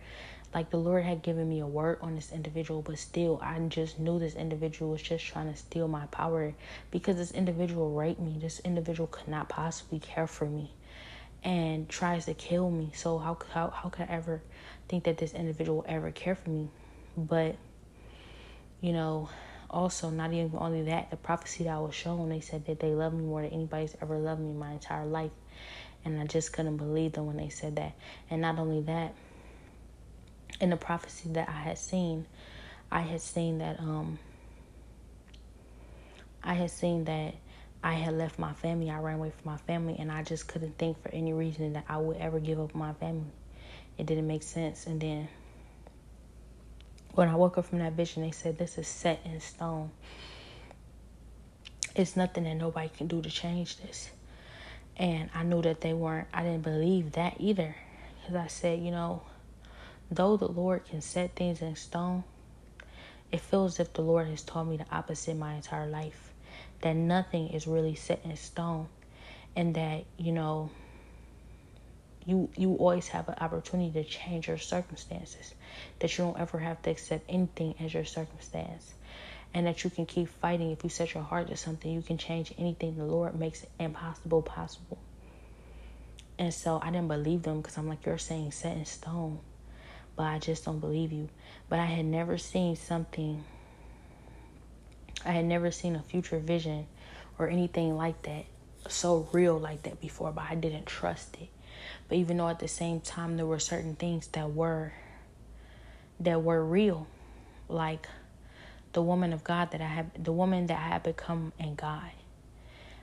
like 0.56 0.70
the 0.70 0.78
Lord 0.78 1.04
had 1.04 1.22
given 1.22 1.50
me 1.50 1.60
a 1.60 1.68
word 1.68 1.98
on 2.02 2.16
this 2.16 2.32
individual, 2.32 2.82
but 2.82 2.98
still, 2.98 3.42
I 3.44 3.60
just 3.68 4.00
knew 4.00 4.18
this 4.18 4.36
individual 4.36 4.92
was 4.92 5.02
just 5.02 5.26
trying 5.26 5.52
to 5.52 5.60
steal 5.60 5.90
my 5.90 6.06
power 6.06 6.54
because 6.92 7.18
this 7.18 7.32
individual 7.32 7.94
raped 7.94 8.22
me. 8.22 8.38
This 8.40 8.62
individual 8.62 9.08
could 9.08 9.28
not 9.28 9.50
possibly 9.50 10.00
care 10.00 10.28
for 10.28 10.46
me 10.46 10.72
and 11.44 11.90
tries 11.90 12.24
to 12.28 12.34
kill 12.34 12.72
me. 12.72 12.92
So 12.96 13.18
how 13.18 13.38
how 13.52 13.70
how 13.70 13.90
could 13.90 14.08
I 14.10 14.14
ever 14.14 14.42
think 14.88 15.04
that 15.04 15.18
this 15.18 15.34
individual 15.34 15.84
ever 15.90 16.10
care 16.12 16.36
for 16.36 16.50
me? 16.50 16.70
But 17.18 17.58
you 18.80 18.94
know, 18.94 19.28
also 19.70 20.10
not 20.10 20.32
even 20.32 20.52
only 20.58 20.84
that, 20.84 21.12
the 21.12 21.18
prophecy 21.18 21.66
that 21.66 21.72
I 21.72 21.80
was 21.80 21.94
shown, 21.94 22.30
they 22.30 22.40
said 22.40 22.66
that 22.68 22.80
they 22.80 22.96
love 22.96 23.14
me 23.14 23.26
more 23.26 23.42
than 23.42 23.52
anybody's 23.52 23.98
ever 24.02 24.18
loved 24.18 24.40
me 24.40 24.54
my 24.54 24.72
entire 24.72 25.06
life. 25.06 25.32
And 26.06 26.18
I 26.18 26.26
just 26.28 26.54
couldn't 26.54 26.78
believe 26.78 27.12
them 27.12 27.26
when 27.26 27.36
they 27.36 27.50
said 27.50 27.76
that. 27.76 27.94
And 28.30 28.42
not 28.42 28.58
only 28.58 28.82
that, 28.84 29.16
in 30.60 30.70
the 30.70 30.78
prophecy 30.78 31.30
that 31.30 31.50
I 31.50 31.60
had 31.60 31.78
seen, 31.78 32.26
I 32.92 33.02
had 33.02 33.22
seen 33.22 33.60
that 33.60 33.80
um 33.80 34.20
I 36.44 36.54
had 36.54 36.72
seen 36.72 37.06
that 37.06 37.34
I 37.84 37.94
had 37.94 38.14
left 38.14 38.40
my 38.40 38.54
family, 38.54 38.90
I 38.90 39.00
ran 39.00 39.16
away 39.16 39.32
from 39.32 39.52
my 39.52 39.58
family 39.58 39.96
and 40.00 40.12
I 40.12 40.24
just 40.24 40.48
couldn't 40.48 40.78
think 40.78 41.02
for 41.02 41.10
any 41.10 41.34
reason 41.34 41.74
that 41.74 41.86
I 41.88 41.98
would 41.98 42.18
ever 42.18 42.40
give 42.40 42.60
up 42.60 42.74
my 42.74 42.94
family. 42.94 43.32
It 43.98 44.06
didn't 44.06 44.28
make 44.28 44.44
sense 44.44 44.88
and 44.88 45.00
then 45.00 45.28
when 47.16 47.30
I 47.30 47.36
woke 47.36 47.58
up 47.58 47.66
from 47.66 47.80
that 47.80 47.94
vision, 47.94 48.24
they 48.24 48.32
said 48.32 48.58
this 48.58 48.78
is 48.78 48.88
set 48.88 49.22
in 49.24 49.40
stone. 49.40 49.90
It's 51.96 52.18
nothing 52.18 52.44
that 52.44 52.56
nobody 52.56 52.90
can 52.90 53.08
do 53.08 53.22
to 53.22 53.30
change 53.30 53.78
this. 53.78 54.10
And 54.98 55.30
I 55.34 55.44
knew 55.44 55.62
that 55.62 55.80
they 55.80 55.94
weren't, 55.94 56.28
I 56.34 56.44
didn't 56.44 56.64
believe 56.64 57.14
that 57.14 57.36
either. 57.40 57.74
Because 58.20 58.36
I 58.36 58.48
said, 58.48 58.80
you 58.82 58.92
know, 58.92 59.22
though 60.12 60.38
the 60.38 60.48
Lord 60.48 60.86
can 60.86 61.02
set 61.02 61.36
things 61.36 61.62
in 61.62 61.76
stone, 61.76 62.24
it 63.32 63.42
feels 63.42 63.80
as 63.80 63.88
if 63.88 63.94
the 63.94 64.02
Lord 64.02 64.28
has 64.28 64.44
told 64.44 64.68
me 64.68 64.78
the 64.78 64.86
opposite 64.92 65.36
my 65.36 65.56
entire 65.56 65.88
life. 65.88 66.32
That 66.82 66.96
nothing 66.96 67.50
is 67.50 67.68
really 67.68 67.96
set 67.96 68.22
in 68.24 68.36
stone. 68.38 68.88
And 69.56 69.76
that, 69.76 70.06
you 70.18 70.32
know, 70.32 70.70
you 72.26 72.50
you 72.56 72.76
always 72.76 73.08
have 73.10 73.30
an 73.30 73.36
opportunity 73.40 73.92
to 73.92 74.04
change 74.04 74.48
your 74.48 74.58
circumstances. 74.58 75.54
That 76.00 76.18
you 76.18 76.26
don't 76.26 76.40
ever 76.40 76.60
have 76.60 76.82
to 76.84 76.92
accept 76.92 77.26
anything 77.30 77.76
as 77.80 77.94
your 77.94 78.06
circumstance. 78.06 78.94
And 79.54 79.68
that 79.68 79.84
you 79.84 79.90
can 79.90 80.06
keep 80.06 80.28
fighting 80.28 80.72
if 80.72 80.84
you 80.84 80.90
set 80.90 81.14
your 81.14 81.24
heart 81.24 81.48
to 81.48 81.58
something, 81.58 81.90
you 81.90 82.02
can 82.02 82.18
change 82.18 82.54
anything. 82.58 82.98
The 82.98 83.06
Lord 83.06 83.40
makes 83.40 83.66
impossible 83.80 84.42
possible. 84.42 84.98
And 86.38 86.54
so 86.54 86.80
I 86.82 86.92
didn't 86.92 87.08
believe 87.08 87.44
them 87.44 87.62
because 87.62 87.78
I'm 87.78 87.88
like, 87.88 88.06
you're 88.06 88.18
saying 88.18 88.52
set 88.52 88.76
in 88.76 88.86
stone 88.86 89.40
but 90.16 90.24
I 90.24 90.40
just 90.40 90.66
don't 90.66 90.80
believe 90.80 91.12
you. 91.12 91.30
But 91.70 91.80
I 91.80 91.86
had 91.86 92.06
never 92.06 92.38
seen 92.38 92.76
something, 92.76 93.44
I 95.26 95.32
had 95.32 95.46
never 95.46 95.72
seen 95.72 95.96
a 95.96 96.02
future 96.02 96.40
vision 96.40 96.88
or 97.38 97.50
anything 97.50 97.98
like 97.98 98.22
that, 98.24 98.46
so 98.88 99.28
real 99.32 99.58
like 99.60 99.84
that 99.84 100.00
before, 100.00 100.32
but 100.32 100.46
I 100.50 100.56
didn't 100.56 100.86
trust 100.86 101.36
it. 101.42 101.50
But 102.08 102.18
even 102.18 102.38
though 102.38 102.48
at 102.48 102.60
the 102.60 102.68
same 102.68 103.02
time 103.02 103.38
there 103.38 103.46
were 103.46 103.60
certain 103.60 103.96
things 103.96 104.28
that 104.28 104.52
were 104.54 104.94
that 106.20 106.42
were 106.42 106.64
real, 106.64 107.08
like 107.68 108.08
the 108.94 109.02
woman 109.02 109.34
of 109.34 109.44
God 109.44 109.72
that 109.72 109.82
I 109.82 109.88
had 109.88 110.12
the 110.24 110.32
woman 110.32 110.68
that 110.68 110.78
I 110.78 110.88
had 110.88 111.04
become 111.04 111.52
in 111.60 111.76
God. 111.76 112.12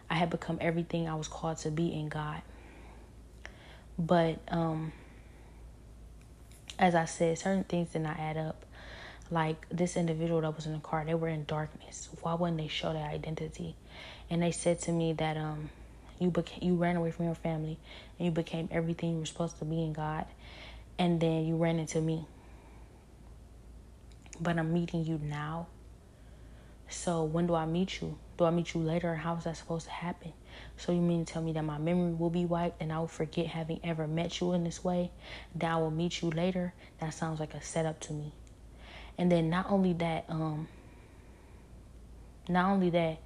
I 0.08 0.14
had 0.14 0.30
become 0.30 0.58
everything 0.60 1.08
I 1.08 1.14
was 1.14 1.28
called 1.28 1.58
to 1.58 1.70
be 1.70 1.92
in 1.92 2.08
God. 2.08 2.42
But 3.98 4.40
um 4.48 4.92
as 6.82 6.96
I 6.96 7.04
said, 7.04 7.38
certain 7.38 7.62
things 7.62 7.90
did 7.90 8.02
not 8.02 8.18
add 8.18 8.36
up. 8.36 8.66
Like 9.30 9.66
this 9.70 9.96
individual 9.96 10.40
that 10.40 10.54
was 10.54 10.66
in 10.66 10.72
the 10.72 10.80
car, 10.80 11.04
they 11.06 11.14
were 11.14 11.28
in 11.28 11.44
darkness. 11.44 12.08
Why 12.20 12.34
wouldn't 12.34 12.58
they 12.58 12.66
show 12.66 12.92
their 12.92 13.06
identity? 13.06 13.76
And 14.28 14.42
they 14.42 14.50
said 14.50 14.80
to 14.80 14.92
me 14.92 15.12
that 15.14 15.36
um, 15.36 15.70
you 16.18 16.32
you 16.60 16.74
ran 16.74 16.96
away 16.96 17.12
from 17.12 17.26
your 17.26 17.36
family 17.36 17.78
and 18.18 18.26
you 18.26 18.32
became 18.32 18.68
everything 18.72 19.12
you 19.12 19.18
were 19.20 19.26
supposed 19.26 19.58
to 19.60 19.64
be 19.64 19.80
in 19.82 19.92
God, 19.92 20.26
and 20.98 21.20
then 21.20 21.46
you 21.46 21.56
ran 21.56 21.78
into 21.78 22.00
me. 22.00 22.26
But 24.40 24.58
I'm 24.58 24.74
meeting 24.74 25.04
you 25.04 25.20
now. 25.22 25.68
So 26.88 27.22
when 27.22 27.46
do 27.46 27.54
I 27.54 27.64
meet 27.64 28.02
you? 28.02 28.18
Do 28.36 28.44
I 28.44 28.50
meet 28.50 28.74
you 28.74 28.80
later? 28.80 29.14
How 29.14 29.36
is 29.36 29.44
that 29.44 29.56
supposed 29.56 29.86
to 29.86 29.92
happen? 29.92 30.32
So 30.76 30.92
you 30.92 31.00
mean 31.00 31.24
to 31.24 31.32
tell 31.32 31.42
me 31.42 31.52
that 31.52 31.64
my 31.64 31.78
memory 31.78 32.12
will 32.12 32.30
be 32.30 32.44
wiped 32.44 32.80
and 32.80 32.92
I 32.92 32.98
will 32.98 33.06
forget 33.06 33.46
having 33.46 33.80
ever 33.84 34.06
met 34.06 34.40
you 34.40 34.52
in 34.52 34.64
this 34.64 34.82
way? 34.82 35.10
That 35.54 35.72
I 35.72 35.76
will 35.76 35.90
meet 35.90 36.22
you 36.22 36.30
later? 36.30 36.74
That 36.98 37.14
sounds 37.14 37.40
like 37.40 37.54
a 37.54 37.62
setup 37.62 38.00
to 38.00 38.12
me. 38.12 38.32
And 39.18 39.30
then 39.30 39.50
not 39.50 39.70
only 39.70 39.92
that, 39.94 40.24
um, 40.28 40.68
not 42.48 42.70
only 42.70 42.90
that, 42.90 43.18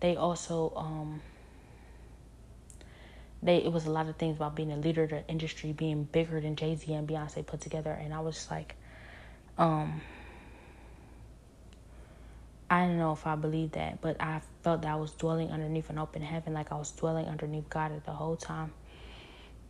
they 0.00 0.16
also 0.16 0.72
um 0.76 1.22
they 3.42 3.56
it 3.58 3.72
was 3.72 3.86
a 3.86 3.90
lot 3.90 4.08
of 4.08 4.16
things 4.16 4.36
about 4.36 4.54
being 4.54 4.72
a 4.72 4.76
leader 4.76 5.04
of 5.04 5.10
the 5.10 5.26
industry, 5.28 5.72
being 5.72 6.04
bigger 6.04 6.40
than 6.40 6.56
Jay 6.56 6.74
Z 6.76 6.92
and 6.92 7.08
Beyonce 7.08 7.46
put 7.46 7.60
together, 7.60 7.92
and 7.92 8.12
I 8.12 8.20
was 8.20 8.48
like, 8.50 8.76
um 9.58 10.00
I 12.72 12.86
don't 12.86 12.96
know 12.96 13.12
if 13.12 13.26
I 13.26 13.34
believe 13.34 13.72
that, 13.72 14.00
but 14.00 14.16
I 14.18 14.40
felt 14.62 14.80
that 14.80 14.90
I 14.90 14.94
was 14.96 15.10
dwelling 15.10 15.50
underneath 15.50 15.90
an 15.90 15.98
open 15.98 16.22
heaven, 16.22 16.54
like 16.54 16.72
I 16.72 16.76
was 16.76 16.90
dwelling 16.90 17.26
underneath 17.26 17.68
God 17.68 17.92
the 18.06 18.12
whole 18.12 18.34
time. 18.34 18.72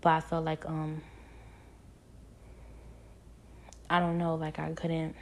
But 0.01 0.11
I 0.11 0.21
felt 0.21 0.45
like 0.45 0.65
um 0.67 1.03
I 3.91 3.99
don't 3.99 4.19
know, 4.19 4.37
like 4.37 4.61
I 4.61 4.71
couldn't 4.75 5.17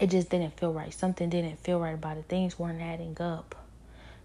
it 0.00 0.08
just 0.08 0.30
didn't 0.30 0.58
feel 0.58 0.72
right. 0.72 0.94
Something 0.94 1.28
didn't 1.28 1.58
feel 1.58 1.78
right 1.78 1.92
about 1.92 2.16
it. 2.16 2.24
Things 2.26 2.58
weren't 2.58 2.80
adding 2.80 3.18
up. 3.20 3.54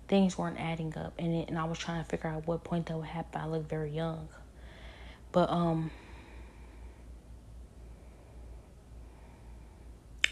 Things 0.08 0.38
weren't 0.38 0.58
adding 0.58 0.98
up 0.98 1.12
and 1.20 1.36
it, 1.36 1.50
and 1.50 1.60
I 1.60 1.66
was 1.66 1.80
trying 1.80 2.02
to 2.02 2.10
figure 2.10 2.30
out 2.30 2.48
what 2.48 2.64
point 2.64 2.86
that 2.86 2.96
would 2.96 3.08
happen. 3.08 3.42
I 3.42 3.46
looked 3.46 3.70
very 3.70 3.92
young. 3.92 4.30
But 5.34 5.50
um 5.50 5.92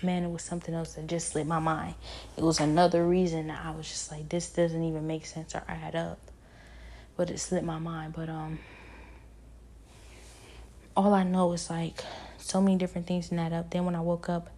man, 0.04 0.24
it 0.24 0.32
was 0.32 0.44
something 0.44 0.74
else 0.74 0.94
that 0.94 1.08
just 1.08 1.30
slipped 1.30 1.48
my 1.48 1.60
mind. 1.60 1.96
It 2.38 2.44
was 2.44 2.60
another 2.60 3.06
reason 3.06 3.48
that 3.48 3.66
I 3.66 3.72
was 3.72 3.88
just 3.88 4.12
like, 4.12 4.30
this 4.30 4.50
doesn't 4.50 4.84
even 4.84 5.08
make 5.08 5.26
sense 5.26 5.56
or 5.56 5.64
add 5.68 5.96
up. 5.96 6.20
But 7.18 7.30
it 7.30 7.40
slipped 7.40 7.66
my 7.66 7.80
mind. 7.80 8.14
But 8.14 8.30
um, 8.30 8.60
all 10.96 11.14
I 11.14 11.24
know 11.24 11.52
is 11.54 11.70
like 11.70 12.04
so 12.38 12.62
many 12.62 12.78
different 12.78 13.08
things 13.08 13.32
in 13.32 13.38
that 13.38 13.54
up. 13.54 13.72
Then 13.72 13.86
when 13.86 13.96
I 13.96 14.02
woke 14.02 14.30
up, 14.30 14.50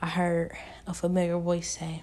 I 0.00 0.06
heard 0.06 0.52
a 0.86 0.94
familiar 0.94 1.38
voice 1.38 1.76
say, 1.78 2.02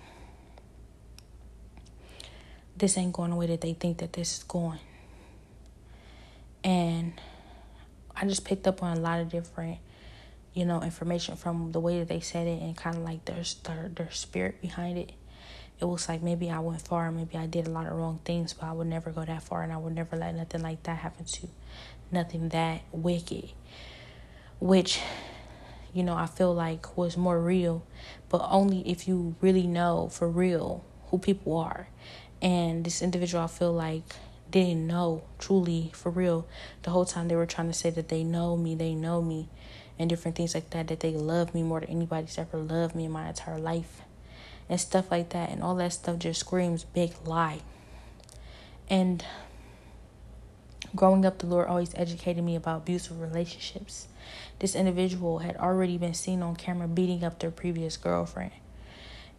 "This 2.75 2.97
ain't 2.97 3.13
going 3.13 3.29
the 3.29 3.37
way 3.37 3.47
that 3.47 3.61
they 3.61 3.73
think 3.73 3.99
that 3.99 4.13
this 4.13 4.37
is 4.37 4.43
going." 4.43 4.79
And 6.63 7.13
I 8.15 8.25
just 8.25 8.43
picked 8.43 8.67
up 8.67 8.81
on 8.81 8.97
a 8.97 8.99
lot 8.99 9.19
of 9.19 9.29
different 9.29 9.77
you 10.55 10.65
know, 10.65 10.81
information 10.81 11.35
from 11.35 11.73
the 11.73 11.81
way 11.81 11.99
that 11.99 12.07
they 12.07 12.21
said 12.21 12.47
it 12.47 12.61
and 12.61 12.75
kind 12.75 12.95
of 12.95 13.03
like 13.03 13.25
their, 13.25 13.43
their 13.65 13.89
their 13.89 14.11
spirit 14.11 14.61
behind 14.61 14.97
it. 14.97 15.11
It 15.79 15.85
was 15.85 16.07
like 16.07 16.23
maybe 16.23 16.49
I 16.49 16.59
went 16.59 16.81
far, 16.81 17.11
maybe 17.11 17.37
I 17.37 17.45
did 17.45 17.67
a 17.67 17.69
lot 17.69 17.85
of 17.85 17.91
wrong 17.91 18.21
things, 18.23 18.53
but 18.53 18.65
I 18.65 18.71
would 18.71 18.87
never 18.87 19.11
go 19.11 19.25
that 19.25 19.43
far, 19.43 19.61
and 19.61 19.73
I 19.73 19.77
would 19.77 19.93
never 19.93 20.15
let 20.15 20.33
nothing 20.33 20.61
like 20.61 20.81
that 20.83 20.99
happen 20.99 21.25
to, 21.25 21.49
nothing 22.09 22.47
that 22.49 22.83
wicked, 22.93 23.51
which, 24.61 25.01
you 25.93 26.01
know, 26.01 26.15
I 26.15 26.27
feel 26.27 26.53
like 26.53 26.97
was 26.97 27.17
more 27.17 27.41
real, 27.41 27.85
but 28.29 28.47
only 28.49 28.89
if 28.89 29.09
you 29.09 29.35
really 29.41 29.67
know 29.67 30.07
for 30.09 30.29
real 30.29 30.85
who 31.07 31.17
people 31.17 31.57
are, 31.57 31.89
and 32.41 32.85
this 32.85 33.01
individual 33.01 33.43
I 33.43 33.47
feel 33.47 33.73
like 33.73 34.15
didn't 34.49 34.87
know 34.87 35.23
truly 35.37 35.91
for 35.93 36.09
real. 36.09 36.47
The 36.83 36.91
whole 36.91 37.03
time 37.03 37.27
they 37.27 37.35
were 37.35 37.45
trying 37.45 37.67
to 37.67 37.73
say 37.73 37.89
that 37.89 38.07
they 38.07 38.23
know 38.23 38.55
me, 38.55 38.75
they 38.75 38.95
know 38.95 39.21
me 39.21 39.49
and 39.97 40.09
different 40.09 40.35
things 40.35 40.53
like 40.53 40.69
that, 40.71 40.87
that 40.87 40.99
they 40.99 41.11
love 41.11 41.53
me 41.53 41.63
more 41.63 41.79
than 41.79 41.89
anybody's 41.89 42.37
ever 42.37 42.57
loved 42.57 42.95
me 42.95 43.05
in 43.05 43.11
my 43.11 43.29
entire 43.29 43.57
life. 43.59 44.01
And 44.67 44.81
stuff 44.81 45.11
like 45.11 45.29
that. 45.29 45.51
And 45.51 45.61
all 45.61 45.75
that 45.75 45.93
stuff 45.93 46.17
just 46.19 46.39
screams 46.39 46.83
big 46.83 47.11
lie. 47.23 47.61
And 48.89 49.23
growing 50.95 51.25
up, 51.25 51.37
the 51.39 51.45
Lord 51.45 51.67
always 51.67 51.93
educated 51.95 52.43
me 52.43 52.55
about 52.55 52.77
abusive 52.81 53.21
relationships. 53.21 54.07
This 54.59 54.75
individual 54.75 55.39
had 55.39 55.55
already 55.57 55.97
been 55.97 56.13
seen 56.13 56.41
on 56.41 56.55
camera 56.55 56.87
beating 56.87 57.23
up 57.23 57.39
their 57.39 57.51
previous 57.51 57.95
girlfriend. 57.95 58.51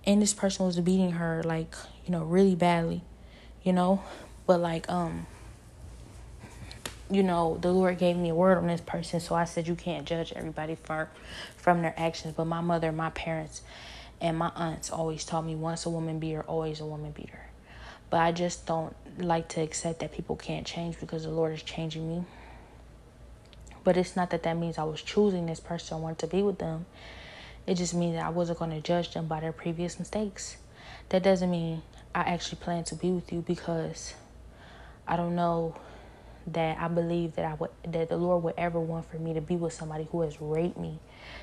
And 0.05 0.23
this 0.23 0.33
person 0.33 0.67
was 0.67 0.79
beating 0.79 1.13
her 1.13 1.43
like, 1.45 1.75
you 2.05 2.13
know, 2.13 2.23
really 2.23 2.55
badly, 2.55 3.03
you 3.63 3.73
know? 3.73 4.03
But 4.47 4.61
like, 4.61 4.89
um, 4.89 5.27
you 7.11 7.23
know, 7.23 7.59
the 7.61 7.73
Lord 7.73 7.99
gave 7.99 8.17
me 8.17 8.31
a 8.31 8.35
word 8.35 8.59
on 8.59 8.67
this 8.67 8.81
person, 8.81 9.21
so 9.21 9.35
I 9.35 9.45
said 9.45 9.69
you 9.69 9.75
can't 9.75 10.07
judge 10.07 10.33
everybody 10.35 10.75
for 10.75 11.09
from 11.57 11.83
their 11.83 11.95
actions. 11.97 12.35
But 12.37 12.47
my 12.47 12.61
mother, 12.61 12.91
my 12.93 13.11
parents, 13.11 13.63
and 14.21 14.37
my 14.37 14.51
aunts 14.57 14.91
always 14.91 15.25
taught 15.25 15.45
me 15.45 15.55
once 15.55 15.87
a 15.87 15.91
woman 15.91 16.19
beater, 16.19 16.43
always 16.43 16.81
a 16.81 16.87
woman 16.87 17.13
beater. 17.13 17.47
But 18.11 18.21
I 18.21 18.33
just 18.33 18.67
don't 18.67 18.95
like 19.19 19.49
to 19.51 19.61
accept 19.61 20.01
that 20.01 20.13
people 20.13 20.37
can't 20.37 20.67
change 20.67 20.99
because 20.99 21.25
the 21.25 21.31
Lord 21.31 21.53
is 21.53 21.63
changing 21.63 22.09
me. 22.09 22.25
But 23.85 23.97
it's 23.97 24.17
not 24.17 24.31
that 24.31 24.43
that 24.43 24.57
means 24.57 24.79
I 24.79 24.85
was 24.85 25.03
choosing 25.03 25.47
this 25.47 25.61
person, 25.61 25.97
I 25.97 26.01
wanted 26.01 26.19
to 26.19 26.27
be 26.27 26.43
with 26.43 26.59
them. 26.59 26.87
It 27.67 27.75
just 27.75 27.95
means 27.95 28.15
that 28.15 28.25
I 28.25 28.31
wasn't 28.31 28.59
going 28.59 28.71
to 28.71 28.81
judge 28.81 29.13
them 29.13 29.27
by 29.27 29.41
their 29.41 29.53
previous 29.53 29.99
mistakes. 29.99 30.57
That 31.09 31.23
doesn't 31.23 31.51
mean 31.51 31.83
I 32.15 32.21
actually 32.21 32.59
plan 32.59 32.85
to 32.85 32.95
be 32.95 33.11
with 33.11 33.33
you 33.33 33.43
because 33.47 34.15
I 35.07 35.17
don't 35.17 35.35
know 35.35 35.77
that 36.49 36.79
I 36.79 36.89
believe 36.89 37.35
that 37.35 37.45
I 37.45 37.55
would 37.55 37.71
that 37.89 38.09
the 38.09 38.17
Lord 38.17 38.45
would 38.45 38.55
ever 38.57 38.79
want 38.79 39.11
for 39.11 39.19
me 39.19 39.35
to 39.35 39.41
be 39.41 39.57
with 39.57 39.73
somebody 39.73 40.09
who 40.13 40.21
has 40.21 40.41
raped 40.41 40.79
me, 40.79 41.01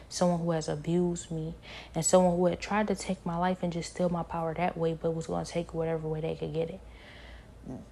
someone 0.08 0.40
who 0.40 0.52
has 0.52 0.70
abused 0.70 1.30
me, 1.32 1.56
and 1.94 2.06
someone 2.06 2.38
who 2.38 2.46
had 2.46 2.60
tried 2.60 2.88
to 2.88 2.96
take 2.96 3.26
my 3.26 3.38
life 3.38 3.64
and 3.64 3.74
just 3.74 3.92
steal 3.92 4.10
my 4.10 4.24
power 4.24 4.54
that 4.54 4.78
way, 4.78 4.94
but 4.94 5.12
was 5.12 5.28
going 5.28 5.46
to 5.46 5.52
take 5.52 5.74
whatever 5.74 6.08
way 6.08 6.22
they 6.22 6.36
could 6.36 6.54
get 6.54 6.70
it. 6.70 6.80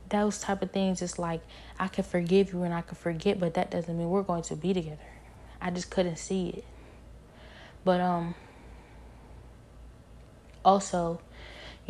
Those 0.09 0.39
type 0.39 0.61
of 0.61 0.71
things, 0.71 1.01
it's 1.01 1.19
like 1.19 1.41
I 1.79 1.87
can 1.87 2.03
forgive 2.03 2.53
you 2.53 2.63
and 2.63 2.73
I 2.73 2.81
can 2.81 2.95
forget, 2.95 3.39
but 3.39 3.53
that 3.55 3.71
doesn't 3.71 3.97
mean 3.97 4.09
we're 4.09 4.23
going 4.23 4.43
to 4.43 4.55
be 4.55 4.73
together. 4.73 4.97
I 5.61 5.69
just 5.71 5.89
couldn't 5.89 6.17
see 6.17 6.49
it. 6.49 6.65
But 7.83 7.99
um 7.99 8.35
also 10.63 11.19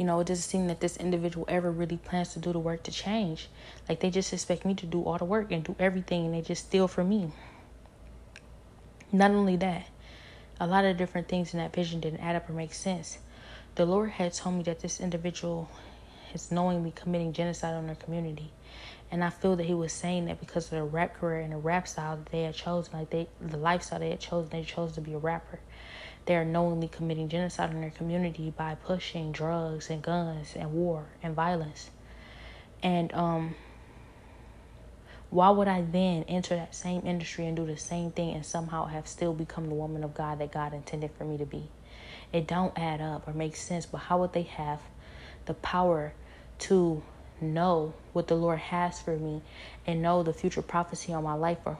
you 0.01 0.07
know, 0.07 0.19
it 0.19 0.25
doesn't 0.25 0.49
seem 0.49 0.65
that 0.65 0.79
this 0.79 0.97
individual 0.97 1.45
ever 1.47 1.69
really 1.69 1.97
plans 1.97 2.33
to 2.33 2.39
do 2.39 2.51
the 2.51 2.57
work 2.57 2.81
to 2.81 2.91
change. 2.91 3.49
Like 3.87 3.99
they 3.99 4.09
just 4.09 4.33
expect 4.33 4.65
me 4.65 4.73
to 4.73 4.87
do 4.87 5.03
all 5.03 5.19
the 5.19 5.25
work 5.25 5.51
and 5.51 5.63
do 5.63 5.75
everything 5.77 6.25
and 6.25 6.33
they 6.33 6.41
just 6.41 6.65
steal 6.65 6.87
from 6.87 7.09
me. 7.09 7.31
Not 9.11 9.29
only 9.29 9.57
that, 9.57 9.85
a 10.59 10.65
lot 10.65 10.85
of 10.85 10.97
different 10.97 11.27
things 11.27 11.53
in 11.53 11.59
that 11.59 11.71
vision 11.71 11.99
didn't 11.99 12.19
add 12.19 12.35
up 12.35 12.49
or 12.49 12.53
make 12.53 12.73
sense. 12.73 13.19
The 13.75 13.85
Lord 13.85 14.09
had 14.09 14.33
told 14.33 14.55
me 14.55 14.63
that 14.63 14.79
this 14.79 14.99
individual 14.99 15.69
is 16.33 16.51
knowingly 16.51 16.93
committing 16.95 17.31
genocide 17.31 17.75
on 17.75 17.85
their 17.85 17.93
community. 17.93 18.51
And 19.11 19.23
I 19.23 19.29
feel 19.29 19.55
that 19.57 19.67
he 19.67 19.75
was 19.75 19.93
saying 19.93 20.25
that 20.25 20.39
because 20.39 20.65
of 20.65 20.71
the 20.71 20.83
rap 20.83 21.13
career 21.13 21.41
and 21.41 21.53
the 21.53 21.57
rap 21.57 21.87
style 21.87 22.17
that 22.17 22.31
they 22.31 22.41
had 22.41 22.55
chosen, 22.55 22.91
like 22.97 23.11
they 23.11 23.27
the 23.39 23.57
lifestyle 23.57 23.99
they 23.99 24.09
had 24.09 24.19
chosen, 24.19 24.49
they 24.49 24.63
chose 24.63 24.93
to 24.93 25.01
be 25.01 25.13
a 25.13 25.19
rapper. 25.19 25.59
They 26.25 26.35
are 26.35 26.45
knowingly 26.45 26.87
committing 26.87 27.29
genocide 27.29 27.71
in 27.71 27.81
their 27.81 27.89
community 27.91 28.53
by 28.55 28.75
pushing 28.75 29.31
drugs 29.31 29.89
and 29.89 30.01
guns 30.01 30.55
and 30.55 30.73
war 30.73 31.05
and 31.23 31.35
violence. 31.35 31.89
And 32.83 33.13
um 33.13 33.55
why 35.29 35.49
would 35.49 35.69
I 35.69 35.81
then 35.81 36.23
enter 36.27 36.55
that 36.55 36.75
same 36.75 37.03
industry 37.05 37.47
and 37.47 37.55
do 37.55 37.65
the 37.65 37.77
same 37.77 38.11
thing 38.11 38.35
and 38.35 38.45
somehow 38.45 38.87
have 38.87 39.07
still 39.07 39.33
become 39.33 39.69
the 39.69 39.75
woman 39.75 40.03
of 40.03 40.13
God 40.13 40.39
that 40.39 40.51
God 40.51 40.73
intended 40.73 41.11
for 41.17 41.23
me 41.23 41.37
to 41.37 41.45
be? 41.45 41.69
It 42.33 42.47
don't 42.47 42.77
add 42.77 42.99
up 42.99 43.27
or 43.27 43.33
make 43.33 43.55
sense, 43.55 43.85
but 43.85 43.99
how 43.99 44.19
would 44.19 44.33
they 44.33 44.43
have 44.43 44.81
the 45.45 45.53
power 45.53 46.13
to 46.59 47.01
know 47.39 47.93
what 48.13 48.27
the 48.27 48.35
Lord 48.35 48.59
has 48.59 48.99
for 49.01 49.17
me 49.17 49.41
and 49.87 50.01
know 50.01 50.21
the 50.21 50.33
future 50.33 50.61
prophecy 50.61 51.13
on 51.13 51.23
my 51.23 51.33
life 51.33 51.57
or 51.65 51.77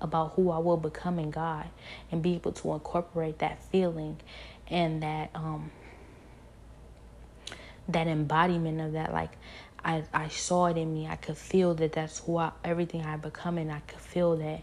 about 0.00 0.34
who 0.34 0.50
I 0.50 0.58
will 0.58 0.76
become 0.76 1.18
in 1.18 1.30
God 1.30 1.66
and 2.10 2.22
be 2.22 2.34
able 2.34 2.52
to 2.52 2.72
incorporate 2.72 3.38
that 3.38 3.62
feeling 3.64 4.18
and 4.68 5.02
that 5.02 5.30
um 5.34 5.70
that 7.88 8.06
embodiment 8.06 8.80
of 8.80 8.92
that 8.92 9.12
like 9.12 9.30
I 9.84 10.04
I 10.12 10.28
saw 10.28 10.66
it 10.66 10.76
in 10.76 10.92
me. 10.92 11.06
I 11.06 11.16
could 11.16 11.36
feel 11.36 11.74
that 11.74 11.92
that's 11.92 12.20
who 12.20 12.36
I, 12.36 12.52
everything 12.64 13.02
I 13.02 13.16
become 13.16 13.58
and 13.58 13.70
I 13.70 13.80
could 13.80 14.00
feel 14.00 14.36
that 14.36 14.62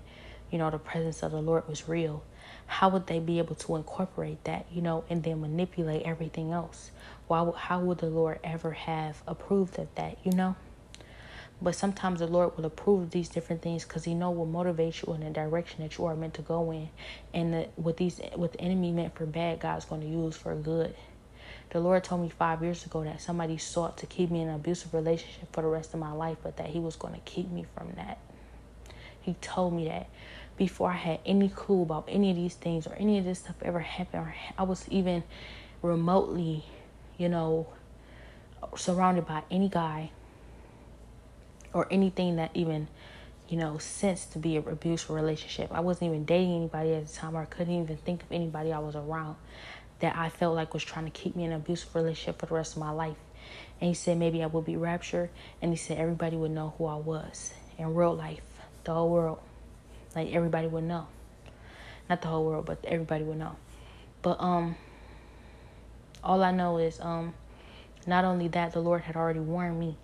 you 0.51 0.57
know 0.57 0.69
the 0.69 0.77
presence 0.77 1.23
of 1.23 1.31
the 1.31 1.41
Lord 1.41 1.67
was 1.67 1.87
real. 1.87 2.23
How 2.67 2.89
would 2.89 3.07
they 3.07 3.19
be 3.19 3.37
able 3.39 3.55
to 3.55 3.75
incorporate 3.75 4.43
that 4.43 4.65
you 4.71 4.81
know 4.81 5.03
and 5.09 5.23
then 5.23 5.41
manipulate 5.41 6.03
everything 6.03 6.51
else? 6.51 6.91
Why 7.27 7.49
how 7.55 7.79
would 7.81 7.99
the 7.99 8.07
lord 8.07 8.39
ever 8.43 8.71
have 8.71 9.23
approved 9.27 9.79
of 9.79 9.93
that 9.95 10.17
you 10.23 10.31
know 10.31 10.55
but 11.65 11.73
sometimes 11.73 12.19
the 12.19 12.27
lord 12.27 12.55
will 12.55 12.65
approve 12.65 13.01
of 13.01 13.09
these 13.09 13.27
different 13.27 13.59
things 13.63 13.83
because 13.83 14.03
he 14.03 14.13
know 14.13 14.29
will 14.29 14.45
motivate 14.45 15.01
you 15.01 15.11
in 15.15 15.21
the 15.21 15.31
direction 15.31 15.81
that 15.81 15.97
you 15.97 16.05
are 16.05 16.15
meant 16.15 16.35
to 16.35 16.43
go 16.43 16.71
in. 16.71 16.87
And 17.33 17.55
the, 17.55 17.67
what 17.75 17.97
these 17.97 18.21
what 18.35 18.51
the 18.51 18.61
enemy 18.61 18.91
meant 18.91 19.15
for 19.15 19.25
bad 19.25 19.61
god's 19.61 19.83
going 19.83 20.01
to 20.01 20.07
use 20.07 20.37
for 20.37 20.53
good. 20.53 20.93
The 21.71 21.79
lord 21.79 22.03
told 22.03 22.21
me 22.21 22.29
five 22.29 22.61
years 22.61 22.85
ago 22.85 23.03
that 23.03 23.19
somebody 23.19 23.57
sought 23.57 23.97
to 23.97 24.05
keep 24.05 24.29
me 24.29 24.43
in 24.43 24.49
an 24.49 24.53
abusive 24.53 24.93
relationship 24.93 25.51
for 25.53 25.63
the 25.63 25.67
rest 25.67 25.95
of 25.95 25.99
my 25.99 26.11
life 26.11 26.37
but 26.43 26.55
that 26.57 26.67
he 26.67 26.79
was 26.79 26.95
going 26.97 27.15
to 27.15 27.21
keep 27.21 27.49
me 27.49 27.65
from 27.75 27.93
that. 27.95 28.19
He 29.19 29.33
told 29.41 29.73
me 29.73 29.87
that 29.87 30.07
before 30.57 30.91
I 30.91 30.97
had 30.97 31.19
any 31.25 31.49
clue 31.49 31.81
about 31.81 32.05
any 32.07 32.29
of 32.29 32.35
these 32.35 32.53
things 32.53 32.85
or 32.85 32.93
any 32.93 33.17
of 33.17 33.25
this 33.25 33.39
stuff 33.39 33.55
ever 33.63 33.79
happened 33.79 34.21
or 34.21 34.35
I 34.55 34.61
was 34.61 34.87
even 34.89 35.23
remotely, 35.81 36.63
you 37.17 37.27
know, 37.27 37.65
surrounded 38.75 39.25
by 39.25 39.41
any 39.49 39.67
guy 39.67 40.11
or 41.75 41.85
anything 41.91 42.37
that 42.37 42.49
even, 42.53 42.87
you 43.49 43.57
know, 43.57 43.77
sensed 43.77 44.31
to 44.31 44.39
be 44.39 44.55
an 44.55 44.65
abusive 44.65 45.09
relationship. 45.09 45.69
I 45.73 45.81
wasn't 45.81 46.07
even 46.07 46.23
dating 46.23 46.55
anybody 46.55 46.93
at 46.93 47.05
the 47.05 47.13
time 47.13 47.35
or 47.35 47.41
I 47.41 47.45
couldn't 47.45 47.83
even 47.83 47.97
think 47.97 48.23
of 48.23 48.31
anybody 48.31 48.71
I 48.71 48.79
was 48.79 48.95
around 48.95 49.35
that 49.99 50.15
I 50.15 50.29
felt 50.29 50.55
like 50.55 50.73
was 50.73 50.85
trying 50.85 51.03
to 51.03 51.11
keep 51.11 51.35
me 51.35 51.43
in 51.43 51.51
an 51.51 51.57
abusive 51.57 51.93
relationship 51.93 52.39
for 52.39 52.45
the 52.45 52.55
rest 52.55 52.73
of 52.73 52.79
my 52.79 52.91
life. 52.91 53.17
And 53.81 53.89
he 53.89 53.93
said 53.93 54.17
maybe 54.17 54.41
I 54.41 54.45
would 54.45 54.63
be 54.65 54.77
raptured 54.77 55.29
and 55.61 55.71
he 55.71 55.75
said 55.75 55.97
everybody 55.97 56.37
would 56.37 56.51
know 56.51 56.73
who 56.77 56.85
I 56.85 56.95
was 56.95 57.53
in 57.77 57.93
real 57.93 58.15
life, 58.15 58.41
the 58.85 58.93
whole 58.93 59.09
world. 59.09 59.39
Like 60.15 60.33
everybody 60.33 60.67
would 60.67 60.85
know. 60.85 61.07
Not 62.09 62.21
the 62.21 62.29
whole 62.29 62.45
world, 62.45 62.65
but 62.65 62.79
everybody 62.85 63.25
would 63.25 63.37
know. 63.37 63.57
But 64.21 64.39
um 64.39 64.77
all 66.23 66.41
I 66.41 66.51
know 66.51 66.77
is 66.77 67.01
um 67.01 67.33
not 68.07 68.23
only 68.23 68.47
that 68.47 68.71
the 68.71 68.79
Lord 68.79 69.01
had 69.01 69.17
already 69.17 69.41
warned 69.41 69.77
me 69.77 69.97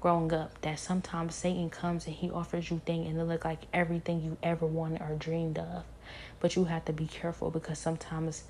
growing 0.00 0.32
up 0.32 0.60
that 0.62 0.78
sometimes 0.78 1.34
Satan 1.34 1.70
comes 1.70 2.06
and 2.06 2.14
he 2.14 2.30
offers 2.30 2.70
you 2.70 2.80
things 2.84 3.08
and 3.08 3.18
it 3.18 3.24
look 3.24 3.44
like 3.44 3.60
everything 3.72 4.22
you 4.22 4.36
ever 4.42 4.66
wanted 4.66 5.00
or 5.00 5.14
dreamed 5.16 5.58
of. 5.58 5.84
But 6.40 6.56
you 6.56 6.64
have 6.64 6.84
to 6.86 6.92
be 6.92 7.06
careful 7.06 7.50
because 7.50 7.78
sometimes 7.78 8.44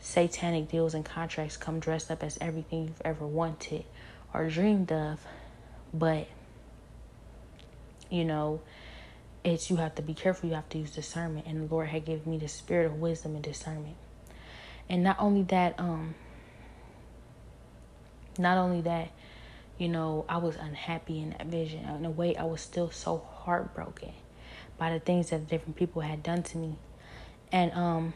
satanic 0.00 0.68
deals 0.68 0.94
and 0.94 1.04
contracts 1.04 1.56
come 1.56 1.80
dressed 1.80 2.10
up 2.10 2.22
as 2.22 2.38
everything 2.40 2.84
you've 2.84 3.02
ever 3.04 3.26
wanted 3.26 3.84
or 4.32 4.48
dreamed 4.48 4.92
of. 4.92 5.20
But 5.92 6.28
you 8.10 8.24
know, 8.24 8.60
it's 9.44 9.70
you 9.70 9.76
have 9.76 9.94
to 9.96 10.02
be 10.02 10.14
careful 10.14 10.48
you 10.48 10.54
have 10.54 10.68
to 10.68 10.78
use 10.78 10.90
discernment 10.90 11.46
and 11.46 11.68
the 11.68 11.74
lord 11.74 11.88
had 11.88 12.04
given 12.04 12.30
me 12.30 12.38
the 12.38 12.48
spirit 12.48 12.86
of 12.86 12.94
wisdom 13.00 13.34
and 13.34 13.42
discernment 13.42 13.96
and 14.88 15.02
not 15.02 15.16
only 15.18 15.42
that 15.42 15.74
um 15.78 16.14
not 18.38 18.56
only 18.56 18.80
that 18.80 19.10
you 19.82 19.88
know 19.88 20.24
i 20.28 20.36
was 20.36 20.56
unhappy 20.56 21.20
in 21.20 21.30
that 21.30 21.46
vision 21.46 21.84
in 21.84 22.04
a 22.04 22.10
way 22.10 22.36
i 22.36 22.44
was 22.44 22.60
still 22.60 22.90
so 22.90 23.18
heartbroken 23.18 24.12
by 24.78 24.92
the 24.92 25.00
things 25.00 25.30
that 25.30 25.48
different 25.48 25.76
people 25.76 26.02
had 26.02 26.22
done 26.22 26.42
to 26.42 26.56
me 26.58 26.76
and 27.50 27.72
um 27.72 28.12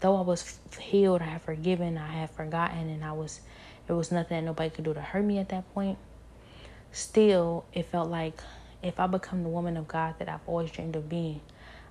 though 0.00 0.16
i 0.16 0.20
was 0.20 0.58
healed 0.78 1.20
i 1.20 1.24
had 1.24 1.42
forgiven 1.42 1.98
i 1.98 2.06
had 2.06 2.30
forgotten 2.30 2.88
and 2.88 3.04
i 3.04 3.12
was 3.12 3.40
there 3.86 3.96
was 3.96 4.12
nothing 4.12 4.36
that 4.36 4.44
nobody 4.44 4.70
could 4.70 4.84
do 4.84 4.94
to 4.94 5.00
hurt 5.00 5.24
me 5.24 5.38
at 5.38 5.48
that 5.48 5.72
point 5.74 5.98
still 6.92 7.64
it 7.72 7.86
felt 7.86 8.08
like 8.08 8.40
if 8.82 8.98
I 8.98 9.06
become 9.06 9.42
the 9.42 9.48
woman 9.48 9.76
of 9.76 9.88
God 9.88 10.14
that 10.18 10.28
I've 10.28 10.46
always 10.46 10.70
dreamed 10.70 10.96
of 10.96 11.08
being, 11.08 11.40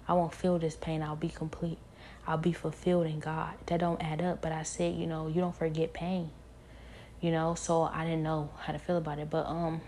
I 0.07 0.13
won't 0.13 0.33
feel 0.33 0.57
this 0.57 0.75
pain. 0.75 1.03
I'll 1.03 1.15
be 1.15 1.29
complete. 1.29 1.77
I'll 2.25 2.37
be 2.37 2.51
fulfilled 2.51 3.05
in 3.05 3.19
God. 3.19 3.53
That 3.67 3.79
don't 3.79 4.01
add 4.01 4.21
up. 4.21 4.41
But 4.41 4.51
I 4.51 4.63
said, 4.63 4.95
you 4.95 5.07
know, 5.07 5.27
you 5.27 5.41
don't 5.41 5.55
forget 5.55 5.93
pain. 5.93 6.31
You 7.21 7.31
know, 7.31 7.55
so 7.55 7.83
I 7.83 8.05
didn't 8.05 8.23
know 8.23 8.49
how 8.59 8.73
to 8.73 8.79
feel 8.79 8.97
about 8.97 9.19
it. 9.19 9.29
But 9.29 9.45
um 9.45 9.81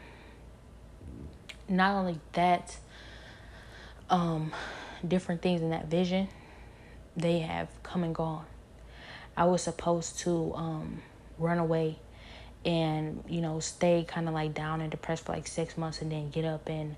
not 1.69 1.95
only 1.95 2.19
that, 2.33 2.77
um, 4.09 4.51
different 5.07 5.41
things 5.41 5.61
in 5.61 5.69
that 5.69 5.87
vision, 5.87 6.27
they 7.15 7.39
have 7.39 7.69
come 7.81 8.03
and 8.03 8.13
gone. 8.13 8.45
I 9.37 9.45
was 9.45 9.63
supposed 9.63 10.19
to 10.19 10.53
um 10.55 11.01
run 11.37 11.57
away 11.57 11.97
and 12.63 13.23
you 13.27 13.41
know 13.41 13.59
stay 13.59 14.05
kind 14.07 14.27
of 14.27 14.33
like 14.35 14.53
down 14.53 14.81
and 14.81 14.91
depressed 14.91 15.25
for 15.25 15.31
like 15.31 15.47
six 15.47 15.77
months 15.77 16.01
and 16.01 16.11
then 16.11 16.29
get 16.29 16.45
up 16.45 16.69
and 16.69 16.95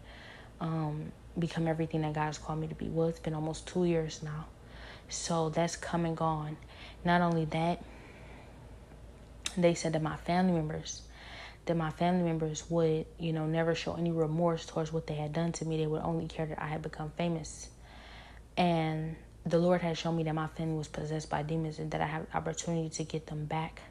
um, 0.60 1.12
become 1.38 1.68
everything 1.68 2.02
that 2.02 2.14
God's 2.14 2.38
called 2.38 2.60
me 2.60 2.68
to 2.68 2.76
be. 2.76 2.88
Well, 2.88 3.08
it's 3.08 3.20
been 3.20 3.34
almost 3.34 3.68
two 3.68 3.86
years 3.86 4.22
now, 4.24 4.46
so 5.10 5.50
that's 5.50 5.76
come 5.76 6.06
and 6.06 6.16
gone. 6.16 6.58
Not 7.04 7.22
only 7.22 7.46
that, 7.46 7.84
they 9.62 9.74
said 9.74 9.94
that 9.94 10.02
my 10.02 10.16
family 10.18 10.54
members, 10.54 11.02
that 11.66 11.78
my 11.78 11.92
family 11.92 12.24
members 12.24 12.70
would 12.70 13.06
you 13.20 13.34
know 13.34 13.46
never 13.46 13.76
show 13.76 13.96
any 13.96 14.12
remorse 14.12 14.66
towards 14.66 14.92
what 14.92 15.08
they 15.08 15.16
had 15.16 15.34
done 15.34 15.52
to 15.54 15.66
me. 15.66 15.78
They 15.78 15.88
would 15.88 16.02
only 16.02 16.28
care 16.28 16.46
that 16.46 16.62
I 16.62 16.68
had 16.68 16.82
become 16.82 17.12
famous, 17.18 17.70
and 18.58 19.16
the 19.46 19.60
Lord 19.60 19.82
had 19.82 19.98
shown 19.98 20.16
me 20.16 20.24
that 20.24 20.36
my 20.36 20.48
family 20.48 20.78
was 20.78 20.88
possessed 20.88 21.30
by 21.30 21.44
demons 21.44 21.80
and 21.80 21.92
that 21.92 22.02
I 22.02 22.06
have 22.08 22.28
opportunity 22.34 22.90
to 22.90 23.04
get 23.04 23.28
them 23.28 23.46
back 23.46 23.82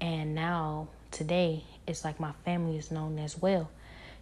and 0.00 0.34
now, 0.34 0.88
today, 1.10 1.64
it's 1.86 2.04
like 2.04 2.18
my 2.18 2.32
family 2.44 2.78
is 2.78 2.90
known 2.90 3.18
as 3.18 3.36
well. 3.36 3.70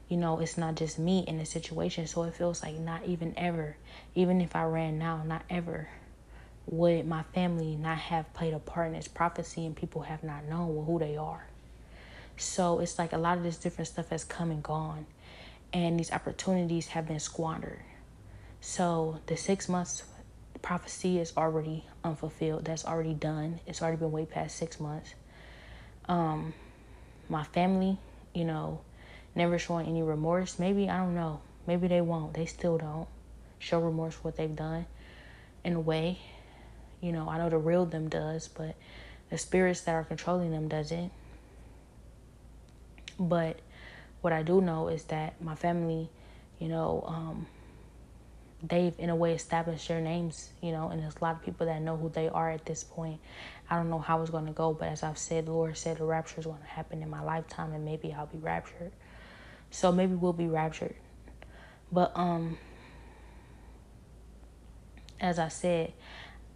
You 0.09 0.17
know, 0.17 0.41
it's 0.41 0.59
not 0.59 0.75
just 0.75 0.99
me 0.99 1.21
in 1.21 1.39
the 1.39 1.45
situation. 1.45 2.07
So 2.07 2.25
it 2.25 2.35
feels 2.35 2.63
like 2.63 2.75
not 2.75 3.05
even 3.05 3.35
ever, 3.37 3.77
even 4.15 4.41
if 4.41 4.57
I 4.57 4.65
ran 4.65 4.99
now, 4.99 5.23
not 5.25 5.43
ever 5.49 5.89
would 6.71 7.07
my 7.07 7.23
family 7.35 7.77
not 7.77 7.99
have 7.99 8.33
played 8.35 8.53
a 8.53 8.59
part 8.59 8.89
in 8.89 8.93
this 8.93 9.09
prophecy 9.09 9.65
and 9.65 9.75
people 9.75 10.03
have 10.03 10.23
not 10.23 10.45
known 10.45 10.85
who 10.85 10.99
they 10.99 11.17
are. 11.17 11.47
So 12.37 12.79
it's 12.81 12.99
like 12.99 13.13
a 13.13 13.19
lot 13.19 13.39
of 13.39 13.43
this 13.43 13.57
different 13.57 13.89
stuff 13.89 14.11
has 14.11 14.23
come 14.23 14.51
and 14.51 14.63
gone, 14.63 15.07
and 15.73 15.99
these 15.99 16.13
opportunities 16.13 16.89
have 16.89 17.09
been 17.09 17.21
squandered. 17.21 17.81
So 18.61 19.21
the 19.27 19.37
six 19.37 19.69
months 19.69 20.05
prophecy 20.63 21.19
is 21.19 21.33
already 21.37 21.85
unfulfilled. 22.05 22.65
That's 22.65 22.85
already 22.85 23.15
done. 23.15 23.61
It's 23.67 23.83
already 23.83 23.97
been 23.97 24.13
way 24.13 24.27
past 24.27 24.57
six 24.57 24.79
months. 24.79 25.15
Um, 26.09 26.53
my 27.29 27.45
family, 27.45 27.99
you 28.35 28.45
know, 28.45 28.81
never 29.35 29.59
showing 29.59 29.87
any 29.87 30.03
remorse. 30.03 30.59
Maybe 30.59 30.89
I 30.89 30.99
don't 30.99 31.15
know. 31.15 31.41
Maybe 31.67 31.89
they 31.89 32.01
won't. 32.01 32.35
They 32.35 32.47
still 32.47 32.79
don't 32.79 33.09
show 33.59 33.81
remorse 33.81 34.15
for 34.15 34.23
what 34.23 34.37
they've 34.37 34.55
done. 34.55 34.87
In 35.65 35.75
a 35.75 35.81
way, 35.81 36.19
you 37.01 37.13
know, 37.13 37.29
I 37.29 37.39
know 37.39 37.49
the 37.49 37.59
real 37.59 37.87
them 37.87 38.09
does, 38.09 38.49
but 38.49 38.75
the 39.31 39.39
spirits 39.39 39.83
that 39.83 39.95
are 39.95 40.05
controlling 40.05 40.51
them 40.51 40.69
doesn't. 40.69 41.13
But 43.19 43.59
what 44.21 44.33
I 44.33 44.43
do 44.43 44.61
know 44.61 44.89
is 44.89 45.05
that 45.05 45.41
my 45.43 45.55
family, 45.55 46.09
you 46.59 46.69
know, 46.69 47.05
um, 47.07 47.47
they've 48.63 48.95
in 48.99 49.11
a 49.11 49.17
way 49.17 49.35
established 49.35 49.89
their 49.89 50.01
names, 50.01 50.51
you 50.61 50.73
know, 50.73 50.89
and 50.89 51.03
there's 51.03 51.17
a 51.17 51.25
lot 51.25 51.37
of 51.37 51.43
people 51.43 51.67
that 51.67 51.81
know 51.81 51.97
who 51.97 52.09
they 52.09 52.29
are 52.29 52.51
at 52.51 52.65
this 52.67 52.83
point. 52.83 53.21
I 53.71 53.77
don't 53.77 53.91
know 53.91 53.99
how 53.99 54.21
it's 54.23 54.31
going 54.31 54.47
to 54.47 54.53
go, 54.53 54.73
but 54.73 54.89
as 54.89 55.03
I've 55.03 55.19
said, 55.19 55.47
the 55.47 55.53
Lord 55.53 55.77
said 55.77 55.99
the 55.99 56.05
rapture 56.05 56.41
is 56.41 56.47
going 56.47 56.61
to 56.61 56.67
happen 56.67 57.03
in 57.03 57.11
my 57.11 57.23
lifetime, 57.23 57.73
and 57.73 57.85
maybe 57.85 58.13
I'll 58.13 58.27
be 58.27 58.39
raptured. 58.39 58.93
So 59.71 59.93
maybe 59.93 60.15
we'll 60.15 60.33
be 60.33 60.47
raptured. 60.47 60.95
But 61.93 62.13
um, 62.15 62.59
as 65.21 65.39
I 65.39 65.49
said, 65.49 65.93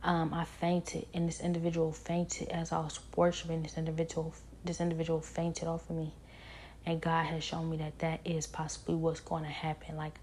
um, 0.02 0.34
I 0.34 0.44
fainted, 0.44 1.06
and 1.14 1.28
this 1.28 1.40
individual 1.40 1.92
fainted 1.92 2.48
as 2.48 2.72
I 2.72 2.78
was 2.78 2.98
worshiping. 3.16 3.62
This 3.62 3.78
individual, 3.78 4.34
this 4.64 4.80
individual 4.80 5.20
fainted 5.20 5.68
off 5.68 5.88
of 5.90 5.96
me, 5.96 6.12
and 6.84 7.00
God 7.00 7.26
has 7.26 7.44
shown 7.44 7.70
me 7.70 7.76
that 7.78 7.98
that 8.00 8.20
is 8.24 8.46
possibly 8.46 8.94
what's 8.94 9.20
going 9.20 9.44
to 9.44 9.50
happen. 9.50 9.96
Like 9.96 10.18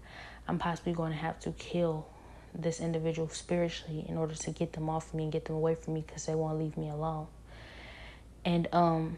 I'm 0.46 0.58
possibly 0.58 0.92
going 0.92 1.12
to 1.12 1.18
have 1.18 1.40
to 1.40 1.52
kill 1.52 2.06
this 2.54 2.80
individual 2.80 3.28
spiritually 3.28 4.04
in 4.08 4.16
order 4.16 4.34
to 4.34 4.50
get 4.50 4.72
them 4.72 4.88
off 4.88 5.08
of 5.08 5.14
me 5.14 5.24
and 5.24 5.32
get 5.32 5.44
them 5.44 5.56
away 5.56 5.74
from 5.74 5.94
me 5.94 6.04
because 6.06 6.26
they 6.26 6.34
won't 6.34 6.58
leave 6.58 6.76
me 6.76 6.90
alone. 6.90 7.28
And 8.44 8.68
um, 8.72 9.16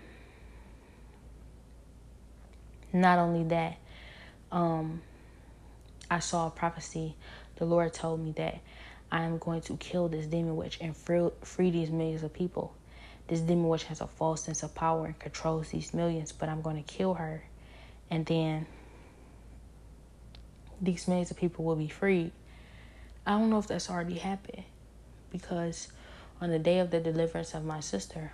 not 2.93 3.19
only 3.19 3.45
that, 3.45 3.79
um, 4.51 5.03
I 6.11 6.19
saw 6.19 6.49
a 6.49 6.51
prophecy. 6.51 7.17
The 7.57 7.65
Lord 7.65 7.95
told 7.95 8.21
me 8.21 8.33
that 8.33 8.61
I 9.13 9.25
am 9.25 9.37
going 9.37 9.61
to 9.63 9.77
kill 9.77 10.09
this 10.09 10.25
demon 10.25 10.57
witch 10.57 10.79
and 10.81 10.97
free, 10.97 11.71
these 11.71 11.91
millions 11.91 12.23
of 12.23 12.33
people. 12.33 12.75
This 13.29 13.41
demon 13.41 13.69
witch 13.69 13.85
has 13.85 14.01
a 14.01 14.07
false 14.07 14.43
sense 14.43 14.63
of 14.63 14.75
power 14.75 15.05
and 15.05 15.19
controls 15.19 15.69
these 15.69 15.93
millions, 15.93 16.33
but 16.33 16.49
I'm 16.49 16.63
going 16.63 16.83
to 16.83 16.83
kill 16.83 17.13
her. 17.15 17.45
And 18.11 18.25
then 18.25 18.67
these 20.81 21.07
millions 21.07 21.31
of 21.31 21.37
people 21.37 21.67
will 21.67 21.77
be 21.77 21.89
freed. 21.89 22.33
I 23.27 23.33
don't 23.33 23.51
know 23.51 23.59
if 23.59 23.67
that's 23.67 23.91
already 23.91 24.17
happened 24.17 24.65
because 25.31 25.89
on 26.41 26.49
the 26.49 26.59
day 26.59 26.79
of 26.79 26.91
the 26.91 26.99
deliverance 26.99 27.53
of 27.53 27.67
my 27.67 27.81
sister, 27.81 28.33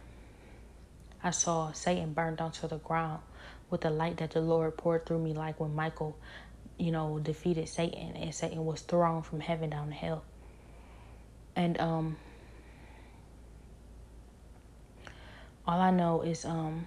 I 1.24 1.32
saw 1.32 1.72
Satan 1.72 2.12
burned 2.12 2.36
down 2.36 2.52
to 2.52 2.68
the 2.68 2.78
ground 2.78 3.20
with 3.68 3.80
the 3.80 3.90
light 3.90 4.18
that 4.18 4.30
the 4.30 4.40
Lord 4.40 4.76
poured 4.76 5.06
through 5.06 5.18
me, 5.18 5.34
like 5.34 5.59
when 5.59 5.74
Michael, 5.74 6.16
you 6.78 6.92
know, 6.92 7.18
defeated 7.18 7.68
Satan 7.68 8.14
and 8.14 8.32
Satan 8.32 8.64
was 8.64 8.82
thrown 8.82 9.22
from 9.22 9.40
heaven 9.40 9.70
down 9.70 9.88
to 9.88 9.94
hell. 9.94 10.22
And 11.59 11.78
um 11.80 12.16
all 15.66 15.80
I 15.80 15.90
know 15.90 16.22
is 16.22 16.47
um 16.47 16.86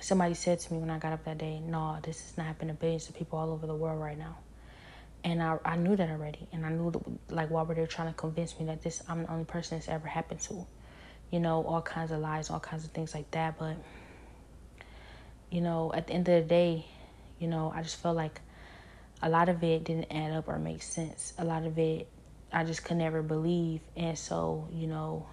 somebody 0.00 0.34
said 0.34 0.60
to 0.60 0.72
me 0.72 0.78
when 0.78 0.90
I 0.90 0.98
got 0.98 1.12
up 1.12 1.24
that 1.24 1.38
day, 1.38 1.60
no, 1.60 1.98
this 2.02 2.24
is 2.24 2.38
not 2.38 2.46
happening 2.46 2.74
to 2.74 2.80
billions 2.80 3.08
of 3.08 3.16
people 3.16 3.38
all 3.38 3.50
over 3.50 3.66
the 3.66 3.74
world 3.74 4.00
right 4.00 4.16
now. 4.16 4.38
And 5.24 5.42
I, 5.42 5.58
I 5.64 5.76
knew 5.76 5.94
that 5.96 6.08
already. 6.08 6.48
And 6.52 6.64
I 6.66 6.70
knew, 6.70 6.90
that, 6.90 7.02
like, 7.34 7.50
why 7.50 7.62
were 7.62 7.74
they 7.74 7.86
trying 7.86 8.08
to 8.08 8.14
convince 8.14 8.58
me 8.58 8.66
that 8.66 8.82
this, 8.82 9.02
I'm 9.08 9.22
the 9.22 9.30
only 9.30 9.44
person 9.44 9.78
that's 9.78 9.88
ever 9.88 10.08
happened 10.08 10.40
to 10.40 10.66
you 11.32 11.40
know, 11.40 11.64
all 11.64 11.82
kinds 11.82 12.12
of 12.12 12.20
lies, 12.20 12.50
all 12.50 12.60
kinds 12.60 12.84
of 12.84 12.90
things 12.92 13.14
like 13.14 13.28
that. 13.32 13.58
But, 13.58 13.76
you 15.50 15.62
know, 15.62 15.90
at 15.94 16.06
the 16.06 16.12
end 16.12 16.28
of 16.28 16.42
the 16.42 16.48
day, 16.48 16.86
you 17.40 17.48
know, 17.48 17.72
I 17.74 17.82
just 17.82 17.96
felt 17.96 18.16
like 18.16 18.40
a 19.22 19.28
lot 19.28 19.48
of 19.48 19.62
it 19.62 19.84
didn't 19.84 20.12
add 20.12 20.32
up 20.32 20.48
or 20.48 20.58
make 20.58 20.82
sense. 20.82 21.32
A 21.38 21.44
lot 21.44 21.64
of 21.64 21.78
it 21.78 22.08
I 22.52 22.64
just 22.64 22.84
could 22.84 22.98
never 22.98 23.22
believe. 23.22 23.80
And 23.96 24.18
so, 24.18 24.68
you 24.72 24.86
know, 24.86 25.26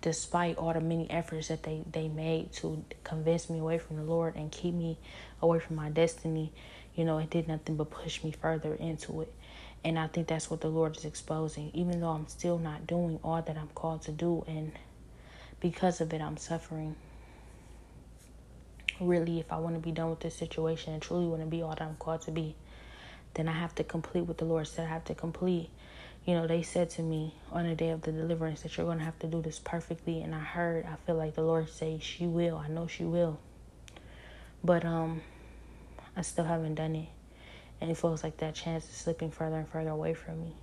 despite 0.00 0.56
all 0.56 0.72
the 0.72 0.80
many 0.80 1.10
efforts 1.10 1.48
that 1.48 1.62
they, 1.62 1.82
they 1.90 2.08
made 2.08 2.52
to 2.52 2.84
convince 3.02 3.50
me 3.50 3.58
away 3.58 3.78
from 3.78 3.96
the 3.96 4.04
Lord 4.04 4.36
and 4.36 4.52
keep 4.52 4.74
me 4.74 4.98
away 5.42 5.58
from 5.58 5.76
my 5.76 5.90
destiny, 5.90 6.52
you 6.94 7.04
know, 7.04 7.18
it 7.18 7.30
did 7.30 7.48
nothing 7.48 7.76
but 7.76 7.90
push 7.90 8.22
me 8.22 8.30
further 8.30 8.74
into 8.74 9.22
it. 9.22 9.32
And 9.82 9.98
I 9.98 10.06
think 10.06 10.28
that's 10.28 10.50
what 10.50 10.60
the 10.60 10.68
Lord 10.68 10.96
is 10.96 11.04
exposing. 11.04 11.70
Even 11.72 12.00
though 12.00 12.10
I'm 12.10 12.28
still 12.28 12.58
not 12.58 12.86
doing 12.86 13.18
all 13.24 13.40
that 13.42 13.56
I'm 13.56 13.70
called 13.74 14.02
to 14.02 14.12
do 14.12 14.44
and 14.46 14.72
because 15.60 16.00
of 16.00 16.12
it, 16.12 16.20
I'm 16.20 16.36
suffering. 16.36 16.96
Really, 18.98 19.40
if 19.40 19.52
I 19.52 19.58
want 19.58 19.74
to 19.76 19.80
be 19.80 19.92
done 19.92 20.10
with 20.10 20.20
this 20.20 20.34
situation 20.34 20.92
and 20.92 21.02
truly 21.02 21.26
want 21.26 21.42
to 21.42 21.46
be 21.46 21.62
all 21.62 21.70
that 21.70 21.82
I'm 21.82 21.96
called 21.96 22.22
to 22.22 22.30
be, 22.30 22.54
then 23.34 23.48
I 23.48 23.52
have 23.52 23.74
to 23.76 23.84
complete 23.84 24.22
what 24.22 24.38
the 24.38 24.44
Lord 24.44 24.66
said 24.66 24.86
I 24.86 24.90
have 24.90 25.04
to 25.06 25.14
complete. 25.14 25.70
You 26.24 26.34
know, 26.34 26.46
they 26.46 26.62
said 26.62 26.90
to 26.90 27.02
me 27.02 27.34
on 27.50 27.66
the 27.66 27.74
day 27.74 27.90
of 27.90 28.02
the 28.02 28.12
deliverance 28.12 28.60
that 28.62 28.76
you're 28.76 28.86
going 28.86 28.98
to 28.98 29.04
have 29.04 29.18
to 29.20 29.26
do 29.26 29.40
this 29.40 29.58
perfectly. 29.58 30.22
And 30.22 30.34
I 30.34 30.40
heard, 30.40 30.84
I 30.84 30.96
feel 31.06 31.16
like 31.16 31.34
the 31.34 31.42
Lord 31.42 31.68
say, 31.68 31.98
She 32.00 32.26
will. 32.26 32.56
I 32.56 32.68
know 32.68 32.86
she 32.86 33.04
will. 33.04 33.38
But 34.62 34.84
um, 34.84 35.22
I 36.16 36.22
still 36.22 36.44
haven't 36.44 36.74
done 36.74 36.94
it. 36.94 37.08
And 37.80 37.90
it 37.90 37.96
feels 37.96 38.22
like 38.22 38.36
that 38.38 38.54
chance 38.54 38.84
is 38.84 38.96
slipping 38.96 39.30
further 39.30 39.56
and 39.56 39.68
further 39.68 39.90
away 39.90 40.12
from 40.12 40.42
me. 40.42 40.54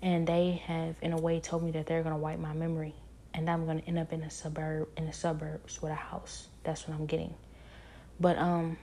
And 0.00 0.26
they 0.26 0.62
have, 0.66 0.96
in 1.00 1.12
a 1.12 1.20
way, 1.20 1.38
told 1.38 1.62
me 1.62 1.70
that 1.72 1.86
they're 1.86 2.02
going 2.02 2.14
to 2.14 2.20
wipe 2.20 2.40
my 2.40 2.52
memory 2.52 2.96
and 3.34 3.48
I'm 3.48 3.66
gonna 3.66 3.82
end 3.86 3.98
up 3.98 4.12
in 4.12 4.22
a 4.22 4.30
suburb 4.30 4.88
in 4.96 5.06
the 5.06 5.12
suburbs 5.12 5.80
with 5.80 5.92
a 5.92 5.96
house. 5.96 6.48
That's 6.64 6.86
what 6.86 6.96
I'm 6.96 7.06
getting. 7.06 7.34
But 8.20 8.38
um 8.38 8.76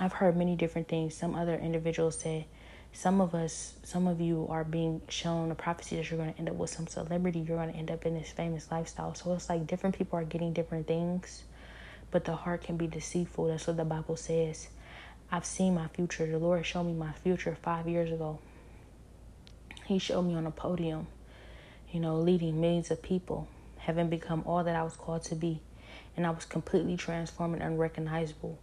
I've 0.00 0.12
heard 0.14 0.36
many 0.36 0.56
different 0.56 0.88
things. 0.88 1.14
Some 1.14 1.34
other 1.34 1.54
individuals 1.54 2.18
say 2.18 2.46
some 2.92 3.20
of 3.20 3.34
us, 3.34 3.74
some 3.82 4.06
of 4.06 4.20
you 4.20 4.46
are 4.50 4.64
being 4.64 5.02
shown 5.08 5.50
a 5.50 5.54
prophecy 5.54 5.96
that 5.96 6.10
you're 6.10 6.18
going 6.18 6.32
to 6.32 6.38
end 6.38 6.48
up 6.48 6.56
with 6.56 6.70
some 6.70 6.86
celebrity. 6.86 7.40
You're 7.40 7.58
going 7.58 7.72
to 7.72 7.78
end 7.78 7.90
up 7.90 8.06
in 8.06 8.14
this 8.14 8.30
famous 8.30 8.70
lifestyle. 8.70 9.14
So 9.14 9.32
it's 9.34 9.48
like 9.48 9.66
different 9.66 9.96
people 9.96 10.18
are 10.18 10.24
getting 10.24 10.52
different 10.52 10.86
things, 10.86 11.44
but 12.10 12.24
the 12.24 12.34
heart 12.34 12.62
can 12.62 12.76
be 12.76 12.86
deceitful. 12.86 13.48
That's 13.48 13.66
what 13.66 13.76
the 13.76 13.84
Bible 13.84 14.16
says. 14.16 14.68
I've 15.30 15.44
seen 15.44 15.74
my 15.74 15.88
future. 15.88 16.26
The 16.26 16.38
Lord 16.38 16.64
showed 16.64 16.84
me 16.84 16.92
my 16.92 17.12
future 17.12 17.56
five 17.62 17.88
years 17.88 18.12
ago. 18.12 18.38
He 19.86 19.98
showed 19.98 20.22
me 20.22 20.34
on 20.34 20.46
a 20.46 20.50
podium 20.50 21.06
you 21.94 22.00
know, 22.00 22.16
leading 22.16 22.60
millions 22.60 22.90
of 22.90 23.00
people, 23.00 23.46
having 23.78 24.08
become 24.08 24.42
all 24.46 24.64
that 24.64 24.74
I 24.74 24.82
was 24.82 24.96
called 24.96 25.22
to 25.24 25.36
be. 25.36 25.60
And 26.16 26.26
I 26.26 26.30
was 26.30 26.44
completely 26.44 26.96
transformed 26.96 27.54
and 27.54 27.62
unrecognizable. 27.62 28.58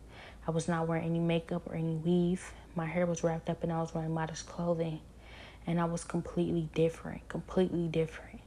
I 0.48 0.52
was 0.52 0.68
not 0.68 0.88
wearing 0.88 1.06
any 1.06 1.20
makeup 1.20 1.68
or 1.68 1.76
any 1.76 1.96
weave. 1.96 2.52
My 2.76 2.86
hair 2.86 3.06
was 3.06 3.24
wrapped 3.24 3.50
up 3.50 3.64
and 3.64 3.72
I 3.72 3.80
was 3.80 3.94
wearing 3.94 4.14
modest 4.14 4.48
clothing. 4.48 5.00
And 5.68 5.80
I 5.80 5.86
was 5.86 6.04
completely 6.04 6.68
different, 6.74 7.28
completely 7.30 7.88
different. 7.88 8.40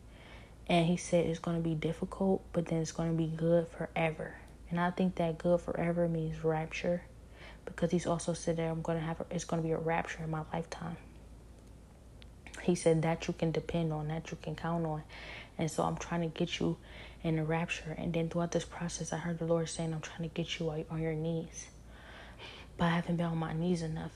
And 0.66 0.86
he 0.86 0.96
said 0.96 1.26
it's 1.26 1.38
going 1.38 1.56
to 1.56 1.62
be 1.62 1.74
difficult, 1.74 2.42
but 2.52 2.66
then 2.66 2.80
it's 2.80 2.92
going 2.92 3.10
to 3.10 3.16
be 3.16 3.28
good 3.28 3.68
forever. 3.68 4.34
And 4.70 4.80
I 4.80 4.90
think 4.90 5.16
that 5.16 5.38
good 5.38 5.60
forever 5.60 6.08
means 6.08 6.42
rapture 6.42 7.02
because 7.64 7.90
he's 7.90 8.06
also 8.06 8.32
said 8.32 8.56
that 8.56 8.68
I'm 8.68 8.82
going 8.82 8.98
to 8.98 9.04
have 9.04 9.20
a, 9.20 9.26
it's 9.30 9.44
going 9.44 9.62
to 9.62 9.66
be 9.66 9.72
a 9.72 9.78
rapture 9.78 10.24
in 10.24 10.30
my 10.30 10.42
lifetime. 10.52 10.96
He 12.62 12.74
said 12.74 13.02
that 13.02 13.28
you 13.28 13.34
can 13.34 13.52
depend 13.52 13.92
on, 13.92 14.08
that 14.08 14.30
you 14.30 14.38
can 14.42 14.56
count 14.56 14.86
on. 14.86 15.02
And 15.58 15.70
so 15.70 15.82
I'm 15.84 15.96
trying 15.96 16.22
to 16.22 16.26
get 16.26 16.58
you 16.58 16.76
in 17.22 17.36
the 17.36 17.44
rapture. 17.44 17.94
And 17.96 18.12
then 18.12 18.28
throughout 18.28 18.52
this 18.52 18.64
process, 18.64 19.12
I 19.12 19.18
heard 19.18 19.38
the 19.38 19.44
Lord 19.44 19.68
saying, 19.68 19.92
I'm 19.92 20.00
trying 20.00 20.28
to 20.28 20.34
get 20.34 20.58
you 20.58 20.70
on 20.90 21.00
your 21.00 21.14
knees. 21.14 21.66
But 22.76 22.86
I 22.86 22.90
haven't 22.90 23.16
been 23.16 23.26
on 23.26 23.38
my 23.38 23.52
knees 23.52 23.82
enough. 23.82 24.12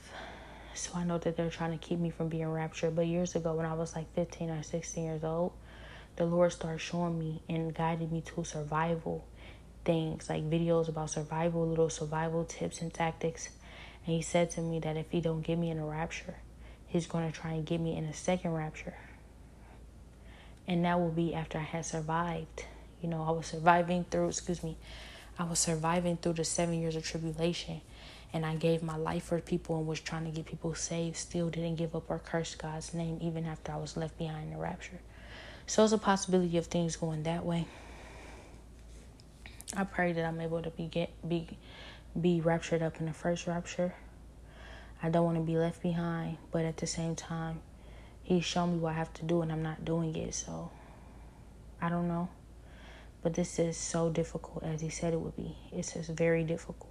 So 0.73 0.91
I 0.95 1.03
know 1.03 1.17
that 1.17 1.35
they're 1.35 1.49
trying 1.49 1.77
to 1.77 1.77
keep 1.77 1.99
me 1.99 2.09
from 2.09 2.29
being 2.29 2.47
raptured. 2.47 2.95
But 2.95 3.07
years 3.07 3.35
ago, 3.35 3.53
when 3.53 3.65
I 3.65 3.73
was 3.73 3.95
like 3.95 4.13
15 4.15 4.49
or 4.49 4.63
16 4.63 5.03
years 5.03 5.23
old, 5.23 5.53
the 6.15 6.25
Lord 6.25 6.51
started 6.51 6.79
showing 6.79 7.17
me 7.17 7.41
and 7.49 7.73
guiding 7.73 8.11
me 8.11 8.21
to 8.21 8.43
survival 8.43 9.25
things, 9.85 10.29
like 10.29 10.49
videos 10.49 10.89
about 10.89 11.09
survival, 11.09 11.67
little 11.67 11.89
survival 11.89 12.45
tips 12.45 12.81
and 12.81 12.93
tactics. 12.93 13.49
And 14.05 14.15
He 14.15 14.21
said 14.21 14.51
to 14.51 14.61
me 14.61 14.79
that 14.79 14.97
if 14.97 15.09
He 15.11 15.21
don't 15.21 15.41
get 15.41 15.57
me 15.57 15.69
in 15.69 15.79
a 15.79 15.85
rapture, 15.85 16.35
he's 16.89 17.05
going 17.05 17.31
to 17.31 17.37
try 17.37 17.51
and 17.51 17.65
get 17.65 17.79
me 17.79 17.95
in 17.95 18.03
a 18.05 18.13
second 18.13 18.51
rapture. 18.51 18.95
And 20.67 20.83
that 20.85 20.99
will 20.99 21.11
be 21.11 21.33
after 21.33 21.57
I 21.57 21.63
had 21.63 21.85
survived. 21.85 22.65
You 23.01 23.09
know, 23.09 23.23
I 23.23 23.31
was 23.31 23.45
surviving 23.45 24.05
through, 24.09 24.27
excuse 24.29 24.63
me, 24.63 24.75
I 25.37 25.43
was 25.43 25.59
surviving 25.59 26.17
through 26.17 26.33
the 26.33 26.43
seven 26.43 26.81
years 26.81 26.95
of 26.95 27.05
tribulation. 27.05 27.81
And 28.31 28.45
I 28.45 28.55
gave 28.55 28.83
my 28.83 28.95
life 28.95 29.23
for 29.23 29.39
people 29.41 29.77
and 29.77 29.87
was 29.87 29.99
trying 29.99 30.25
to 30.25 30.31
get 30.31 30.45
people 30.45 30.75
saved. 30.75 31.17
Still 31.17 31.49
didn't 31.49 31.75
give 31.75 31.95
up 31.95 32.09
or 32.09 32.19
curse 32.19 32.53
God's 32.55 32.93
name 32.93 33.17
even 33.21 33.45
after 33.45 33.71
I 33.71 33.77
was 33.77 33.97
left 33.97 34.17
behind 34.17 34.45
in 34.45 34.53
the 34.53 34.59
rapture. 34.59 34.99
So 35.65 35.83
it's 35.83 35.93
a 35.93 35.97
possibility 35.97 36.57
of 36.57 36.67
things 36.67 36.95
going 36.95 37.23
that 37.23 37.45
way. 37.45 37.65
I 39.75 39.83
pray 39.83 40.13
that 40.13 40.25
I'm 40.25 40.39
able 40.41 40.61
to 40.61 40.69
be 40.69 40.85
get 40.85 41.09
be 41.27 41.47
be 42.19 42.41
raptured 42.41 42.81
up 42.81 42.99
in 42.99 43.05
the 43.05 43.13
first 43.13 43.45
rapture 43.45 43.93
I 45.01 45.09
don't 45.09 45.23
want 45.23 45.37
to 45.37 45.43
be 45.43 45.57
left 45.57 45.81
behind, 45.81 46.37
but 46.51 46.65
at 46.65 46.77
the 46.77 46.87
same 46.87 47.15
time, 47.15 47.61
He's 48.21 48.45
shown 48.45 48.73
me 48.73 48.79
what 48.79 48.91
I 48.91 48.93
have 48.93 49.13
to 49.15 49.25
do 49.25 49.41
and 49.41 49.51
I'm 49.51 49.63
not 49.63 49.85
doing 49.85 50.15
it. 50.15 50.35
So 50.35 50.69
I 51.81 51.89
don't 51.89 52.07
know. 52.07 52.29
But 53.23 53.33
this 53.33 53.59
is 53.59 53.77
so 53.77 54.09
difficult 54.09 54.63
as 54.63 54.81
He 54.81 54.89
said 54.89 55.13
it 55.13 55.19
would 55.19 55.35
be. 55.37 55.55
It's 55.71 55.93
just 55.93 56.09
very 56.09 56.43
difficult. 56.43 56.88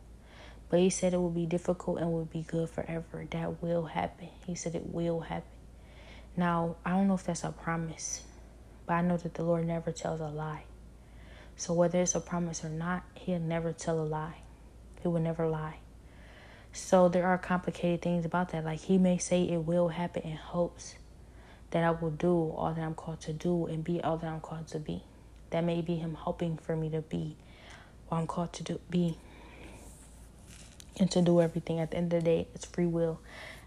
But 0.70 0.80
He 0.80 0.90
said 0.90 1.14
it 1.14 1.20
would 1.20 1.34
be 1.34 1.46
difficult 1.46 1.98
and 1.98 2.12
would 2.12 2.30
be 2.30 2.42
good 2.42 2.70
forever. 2.70 3.26
That 3.30 3.62
will 3.62 3.86
happen. 3.86 4.28
He 4.46 4.54
said 4.54 4.74
it 4.74 4.92
will 4.92 5.20
happen. 5.20 5.50
Now, 6.36 6.76
I 6.84 6.90
don't 6.90 7.08
know 7.08 7.14
if 7.14 7.24
that's 7.24 7.44
a 7.44 7.50
promise, 7.50 8.22
but 8.86 8.94
I 8.94 9.02
know 9.02 9.16
that 9.16 9.34
the 9.34 9.42
Lord 9.42 9.66
never 9.66 9.92
tells 9.92 10.20
a 10.20 10.28
lie. 10.28 10.64
So 11.56 11.74
whether 11.74 12.00
it's 12.00 12.14
a 12.14 12.20
promise 12.20 12.64
or 12.64 12.68
not, 12.68 13.02
He'll 13.14 13.40
never 13.40 13.72
tell 13.72 14.00
a 14.00 14.04
lie. 14.04 14.36
He 15.02 15.08
will 15.08 15.20
never 15.20 15.48
lie. 15.48 15.78
So 16.72 17.08
there 17.08 17.26
are 17.26 17.38
complicated 17.38 18.02
things 18.02 18.24
about 18.24 18.50
that. 18.50 18.64
Like 18.64 18.80
he 18.80 18.98
may 18.98 19.18
say 19.18 19.42
it 19.42 19.66
will 19.66 19.88
happen 19.88 20.22
in 20.22 20.36
hopes 20.36 20.94
that 21.70 21.84
I 21.84 21.90
will 21.90 22.10
do 22.10 22.52
all 22.56 22.72
that 22.72 22.80
I'm 22.80 22.94
called 22.94 23.20
to 23.22 23.32
do 23.32 23.66
and 23.66 23.84
be 23.84 24.00
all 24.00 24.16
that 24.16 24.26
I'm 24.26 24.40
called 24.40 24.68
to 24.68 24.78
be. 24.78 25.02
That 25.50 25.64
may 25.64 25.80
be 25.80 25.96
him 25.96 26.14
hoping 26.14 26.56
for 26.56 26.76
me 26.76 26.88
to 26.90 27.00
be 27.00 27.36
what 28.08 28.18
I'm 28.18 28.26
called 28.26 28.52
to 28.54 28.62
do 28.62 28.80
be. 28.90 29.18
And 31.00 31.10
to 31.12 31.22
do 31.22 31.40
everything. 31.40 31.78
At 31.78 31.92
the 31.92 31.96
end 31.98 32.12
of 32.12 32.20
the 32.20 32.24
day, 32.24 32.48
it's 32.54 32.64
free 32.64 32.86
will. 32.86 33.20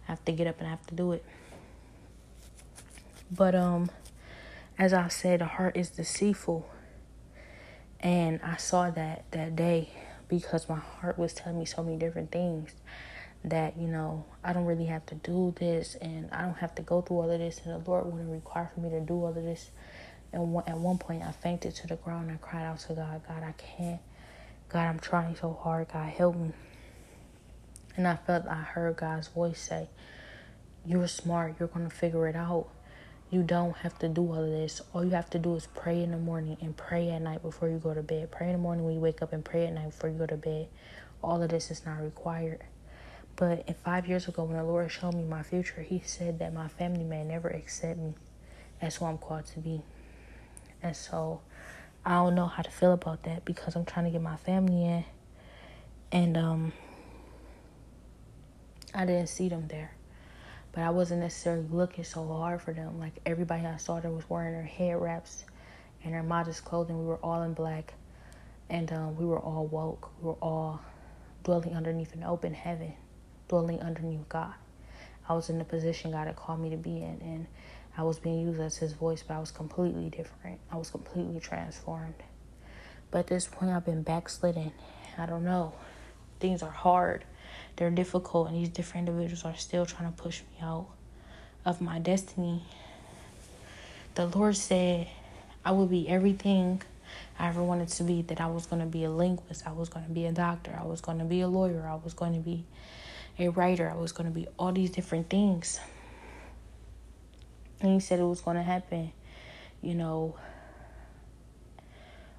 I 0.07 0.11
have 0.11 0.25
to 0.25 0.31
get 0.31 0.47
up 0.47 0.59
and 0.59 0.67
I 0.67 0.71
have 0.71 0.85
to 0.87 0.95
do 0.95 1.13
it. 1.13 1.23
But 3.31 3.55
um 3.55 3.89
as 4.77 4.93
I 4.93 5.09
said, 5.09 5.41
the 5.41 5.45
heart 5.45 5.77
is 5.77 5.91
deceitful. 5.91 6.67
And 7.99 8.39
I 8.43 8.57
saw 8.57 8.89
that 8.89 9.25
that 9.31 9.55
day 9.55 9.89
because 10.27 10.67
my 10.67 10.79
heart 10.79 11.19
was 11.19 11.33
telling 11.33 11.59
me 11.59 11.65
so 11.65 11.83
many 11.83 11.97
different 11.97 12.31
things 12.31 12.71
that, 13.43 13.77
you 13.77 13.87
know, 13.87 14.25
I 14.43 14.53
don't 14.53 14.65
really 14.65 14.85
have 14.85 15.05
to 15.07 15.15
do 15.15 15.53
this 15.59 15.95
and 15.95 16.29
I 16.31 16.43
don't 16.43 16.57
have 16.57 16.73
to 16.75 16.81
go 16.81 17.01
through 17.01 17.17
all 17.17 17.31
of 17.31 17.39
this 17.39 17.61
and 17.63 17.73
the 17.73 17.89
Lord 17.89 18.05
wouldn't 18.05 18.31
require 18.31 18.71
for 18.73 18.79
me 18.81 18.89
to 18.89 19.01
do 19.01 19.13
all 19.13 19.29
of 19.29 19.35
this. 19.35 19.71
And 20.33 20.57
at 20.65 20.77
one 20.77 20.97
point 20.97 21.23
I 21.23 21.31
fainted 21.31 21.75
to 21.75 21.87
the 21.87 21.97
ground 21.97 22.29
and 22.29 22.39
I 22.39 22.41
cried 22.41 22.65
out 22.65 22.79
to 22.79 22.93
God, 22.93 23.21
God, 23.27 23.43
I 23.43 23.53
can't. 23.53 24.01
God, 24.69 24.87
I'm 24.87 24.99
trying 24.99 25.35
so 25.35 25.59
hard. 25.61 25.89
God, 25.91 26.09
help 26.09 26.35
me. 26.35 26.51
And 27.97 28.07
I 28.07 28.15
felt 28.15 28.47
I 28.47 28.55
heard 28.55 28.97
God's 28.97 29.27
voice 29.27 29.59
say, 29.59 29.89
You're 30.85 31.07
smart. 31.07 31.55
You're 31.59 31.69
going 31.69 31.89
to 31.89 31.95
figure 31.95 32.27
it 32.27 32.35
out. 32.35 32.67
You 33.29 33.43
don't 33.43 33.77
have 33.77 33.97
to 33.99 34.09
do 34.09 34.21
all 34.21 34.43
of 34.43 34.49
this. 34.49 34.81
All 34.93 35.05
you 35.05 35.11
have 35.11 35.29
to 35.29 35.39
do 35.39 35.55
is 35.55 35.67
pray 35.67 36.03
in 36.03 36.11
the 36.11 36.17
morning 36.17 36.57
and 36.61 36.75
pray 36.75 37.09
at 37.11 37.21
night 37.21 37.41
before 37.41 37.69
you 37.69 37.77
go 37.77 37.93
to 37.93 38.03
bed. 38.03 38.29
Pray 38.31 38.47
in 38.47 38.53
the 38.53 38.57
morning 38.57 38.83
when 38.83 38.95
you 38.95 38.99
wake 38.99 39.21
up 39.21 39.31
and 39.31 39.43
pray 39.43 39.67
at 39.67 39.73
night 39.73 39.91
before 39.91 40.09
you 40.09 40.17
go 40.17 40.25
to 40.25 40.35
bed. 40.35 40.67
All 41.23 41.41
of 41.41 41.49
this 41.49 41.71
is 41.71 41.85
not 41.85 42.01
required. 42.01 42.61
But 43.37 43.63
in 43.67 43.73
five 43.73 44.07
years 44.07 44.27
ago, 44.27 44.43
when 44.43 44.57
the 44.57 44.63
Lord 44.63 44.91
showed 44.91 45.13
me 45.13 45.23
my 45.23 45.43
future, 45.43 45.81
He 45.81 46.01
said 46.05 46.39
that 46.39 46.53
my 46.53 46.67
family 46.67 47.03
may 47.03 47.23
never 47.23 47.47
accept 47.47 47.99
me 47.99 48.13
as 48.81 48.97
who 48.97 49.05
I'm 49.05 49.17
called 49.17 49.45
to 49.47 49.59
be. 49.59 49.81
And 50.83 50.95
so 50.95 51.41
I 52.05 52.15
don't 52.15 52.35
know 52.35 52.47
how 52.47 52.63
to 52.63 52.71
feel 52.71 52.93
about 52.93 53.23
that 53.23 53.45
because 53.45 53.75
I'm 53.75 53.85
trying 53.85 54.05
to 54.05 54.11
get 54.11 54.21
my 54.21 54.35
family 54.37 54.85
in. 54.85 55.05
And 56.11 56.35
um, 56.35 56.73
I 58.93 59.05
didn't 59.05 59.27
see 59.27 59.49
them 59.49 59.67
there 59.67 59.91
but 60.71 60.83
I 60.83 60.89
wasn't 60.89 61.21
necessarily 61.21 61.65
looking 61.69 62.03
so 62.03 62.25
hard 62.27 62.61
for 62.61 62.73
them. 62.73 62.99
Like 62.99 63.19
everybody 63.25 63.65
I 63.65 63.77
saw 63.77 63.99
there 63.99 64.11
was 64.11 64.29
wearing 64.29 64.53
their 64.53 64.63
head 64.63 65.01
wraps 65.01 65.45
and 66.03 66.13
their 66.13 66.23
modest 66.23 66.63
clothing. 66.63 66.97
We 66.97 67.05
were 67.05 67.17
all 67.17 67.43
in 67.43 67.53
black, 67.53 67.93
and 68.69 68.91
um, 68.93 69.17
we 69.17 69.25
were 69.25 69.39
all 69.39 69.67
woke. 69.67 70.09
We 70.21 70.27
were 70.27 70.37
all 70.41 70.81
dwelling 71.43 71.75
underneath 71.75 72.13
an 72.13 72.23
open 72.23 72.53
heaven, 72.53 72.93
dwelling 73.49 73.81
underneath 73.81 74.27
God. 74.29 74.53
I 75.27 75.33
was 75.33 75.49
in 75.49 75.57
the 75.57 75.65
position 75.65 76.11
God 76.11 76.27
had 76.27 76.35
called 76.35 76.61
me 76.61 76.69
to 76.69 76.77
be 76.77 76.97
in, 76.97 77.19
and 77.21 77.47
I 77.97 78.03
was 78.03 78.19
being 78.19 78.39
used 78.39 78.61
as 78.61 78.77
His 78.77 78.93
voice, 78.93 79.23
but 79.27 79.35
I 79.35 79.39
was 79.39 79.51
completely 79.51 80.09
different. 80.09 80.59
I 80.71 80.77
was 80.77 80.89
completely 80.89 81.39
transformed. 81.39 82.15
But 83.11 83.19
at 83.19 83.27
this 83.27 83.45
point, 83.45 83.71
I've 83.71 83.85
been 83.85 84.03
backslidden. 84.03 84.71
I 85.17 85.25
don't 85.25 85.43
know. 85.43 85.73
Things 86.39 86.63
are 86.63 86.71
hard 86.71 87.25
they're 87.75 87.89
difficult 87.89 88.47
and 88.47 88.57
these 88.57 88.69
different 88.69 89.07
individuals 89.07 89.45
are 89.45 89.55
still 89.55 89.85
trying 89.85 90.11
to 90.11 90.21
push 90.21 90.41
me 90.41 90.65
out 90.65 90.87
of 91.65 91.81
my 91.81 91.99
destiny. 91.99 92.63
The 94.15 94.27
Lord 94.27 94.55
said 94.57 95.07
I 95.63 95.71
would 95.71 95.89
be 95.89 96.07
everything 96.09 96.81
I 97.37 97.47
ever 97.47 97.63
wanted 97.63 97.89
to 97.89 98.03
be, 98.03 98.21
that 98.23 98.39
I 98.39 98.47
was 98.47 98.65
going 98.65 98.81
to 98.81 98.87
be 98.87 99.03
a 99.03 99.09
linguist, 99.09 99.65
I 99.65 99.71
was 99.71 99.89
going 99.89 100.05
to 100.05 100.11
be 100.11 100.25
a 100.25 100.31
doctor, 100.31 100.77
I 100.79 100.85
was 100.85 101.01
going 101.01 101.19
to 101.19 101.25
be 101.25 101.41
a 101.41 101.47
lawyer, 101.47 101.87
I 101.87 101.95
was 102.03 102.13
going 102.13 102.33
to 102.33 102.39
be 102.39 102.65
a 103.39 103.49
writer, 103.49 103.89
I 103.89 103.95
was 103.95 104.11
going 104.11 104.27
to 104.27 104.33
be 104.33 104.47
all 104.57 104.71
these 104.71 104.91
different 104.91 105.29
things. 105.29 105.79
And 107.79 107.93
he 107.93 107.99
said 107.99 108.19
it 108.19 108.23
was 108.23 108.41
going 108.41 108.57
to 108.57 108.63
happen, 108.63 109.11
you 109.81 109.95
know, 109.95 110.35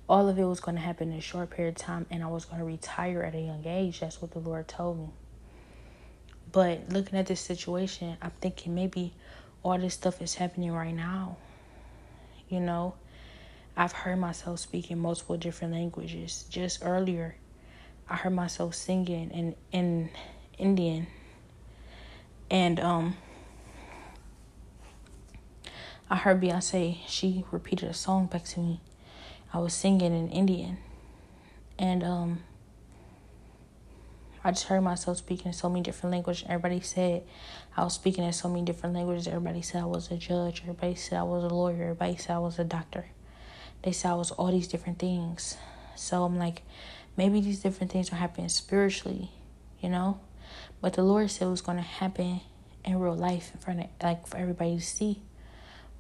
all 0.09 0.28
of 0.28 0.38
it 0.38 0.44
was 0.44 0.60
going 0.60 0.76
to 0.76 0.80
happen 0.80 1.12
in 1.12 1.18
a 1.18 1.22
short 1.22 1.50
period 1.50 1.76
of 1.76 1.82
time, 1.82 2.06
and 2.10 2.22
I 2.22 2.26
was 2.26 2.44
going 2.44 2.59
to 2.59 2.64
retire 2.64 3.22
at 3.22 3.34
a 3.34 3.40
young 3.40 3.66
age. 3.66 4.00
That's 4.00 4.20
what 4.20 4.32
the 4.32 4.40
Lord 4.40 4.68
told 4.68 4.98
me. 4.98 5.09
But 6.52 6.90
looking 6.90 7.18
at 7.18 7.26
this 7.26 7.40
situation, 7.40 8.16
I'm 8.20 8.32
thinking 8.42 8.74
maybe 8.74 9.14
all 9.62 9.78
this 9.78 9.94
stuff 9.94 10.20
is 10.20 10.34
happening 10.34 10.70
right 10.72 10.94
now. 10.94 11.38
You 12.50 12.60
know, 12.60 12.94
I've 13.74 13.92
heard 13.92 14.18
myself 14.18 14.58
speaking 14.58 14.98
multiple 14.98 15.38
different 15.38 15.72
languages. 15.72 16.44
Just 16.50 16.84
earlier, 16.84 17.36
I 18.08 18.16
heard 18.16 18.34
myself 18.34 18.74
singing 18.74 19.30
in 19.30 19.54
in 19.72 20.10
Indian, 20.58 21.06
and 22.50 22.78
um, 22.80 23.16
I 26.10 26.16
heard 26.16 26.42
Beyonce. 26.42 26.98
She 27.06 27.46
repeated 27.50 27.88
a 27.88 27.94
song 27.94 28.26
back 28.26 28.44
to 28.44 28.60
me. 28.60 28.80
I 29.54 29.58
was 29.58 29.72
singing 29.72 30.14
in 30.14 30.28
Indian, 30.28 30.76
and 31.78 32.04
um 32.04 32.40
I 34.44 34.51
just 34.51 34.64
heard 34.64 34.81
myself 34.81 35.19
speaking 35.19 35.48
in 35.48 35.52
so 35.52 35.69
many 35.69 35.82
different 35.82 36.12
languages. 36.12 36.44
Everybody 36.48 36.81
said 36.81 37.23
I 37.77 37.85
was 37.85 37.94
speaking 37.94 38.24
in 38.24 38.32
so 38.32 38.48
many 38.48 38.64
different 38.64 38.94
languages. 38.94 39.28
Everybody 39.28 39.62
said 39.62 39.82
I 39.82 39.86
was 39.86 40.10
a 40.10 40.16
judge. 40.16 40.62
Everybody 40.62 40.97
said 40.97 41.19
I 41.19 41.23
was 41.23 41.44
a 41.44 41.55
lawyer. 41.55 41.82
Everybody 41.82 42.16
said 42.16 42.35
I 42.35 42.39
was 42.39 42.59
a 42.59 42.64
doctor. 42.64 43.06
They 43.82 43.93
said 43.93 44.10
I 44.10 44.14
was 44.14 44.31
all 44.32 44.51
these 44.51 44.69
different 44.69 44.98
things. 44.98 45.56
So 45.94 46.24
I'm 46.24 46.39
like, 46.39 46.62
maybe 47.16 47.40
these 47.40 47.60
different 47.60 47.93
things 47.93 48.12
are 48.12 48.16
happening 48.16 48.48
spiritually, 48.48 49.31
you 49.81 49.89
know? 49.89 50.20
But 50.81 50.94
the 50.94 51.02
Lord 51.02 51.31
said 51.31 51.47
it 51.47 51.51
was 51.51 51.60
going 51.60 51.78
to 51.78 51.82
happen 51.82 52.40
in 52.85 52.98
real 52.98 53.14
life 53.14 53.52
in 53.55 53.60
front 53.60 53.81
of, 53.81 53.86
like, 54.02 54.27
for 54.27 54.36
everybody 54.39 54.77
to 54.77 54.82
see. 54.82 55.23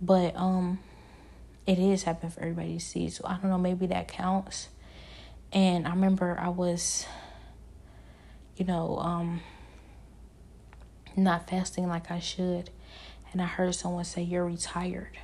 But, 0.00 0.34
um, 0.36 0.80
it 1.66 1.78
is 1.78 2.02
happening 2.02 2.32
for 2.32 2.40
everybody 2.40 2.74
to 2.74 2.80
see. 2.80 3.08
So 3.08 3.24
I 3.24 3.34
don't 3.34 3.50
know, 3.50 3.58
maybe 3.58 3.86
that 3.86 4.08
counts. 4.08 4.68
And 5.52 5.86
I 5.86 5.90
remember 5.90 6.36
I 6.40 6.48
was 6.48 7.06
you 8.56 8.64
know, 8.64 8.98
um, 8.98 9.40
not 11.16 11.48
fasting 11.48 11.88
like 11.88 12.10
I 12.10 12.18
should. 12.18 12.70
And 13.32 13.40
I 13.40 13.46
heard 13.46 13.74
someone 13.74 14.04
say, 14.04 14.22
You're 14.22 14.44
retired. 14.44 15.18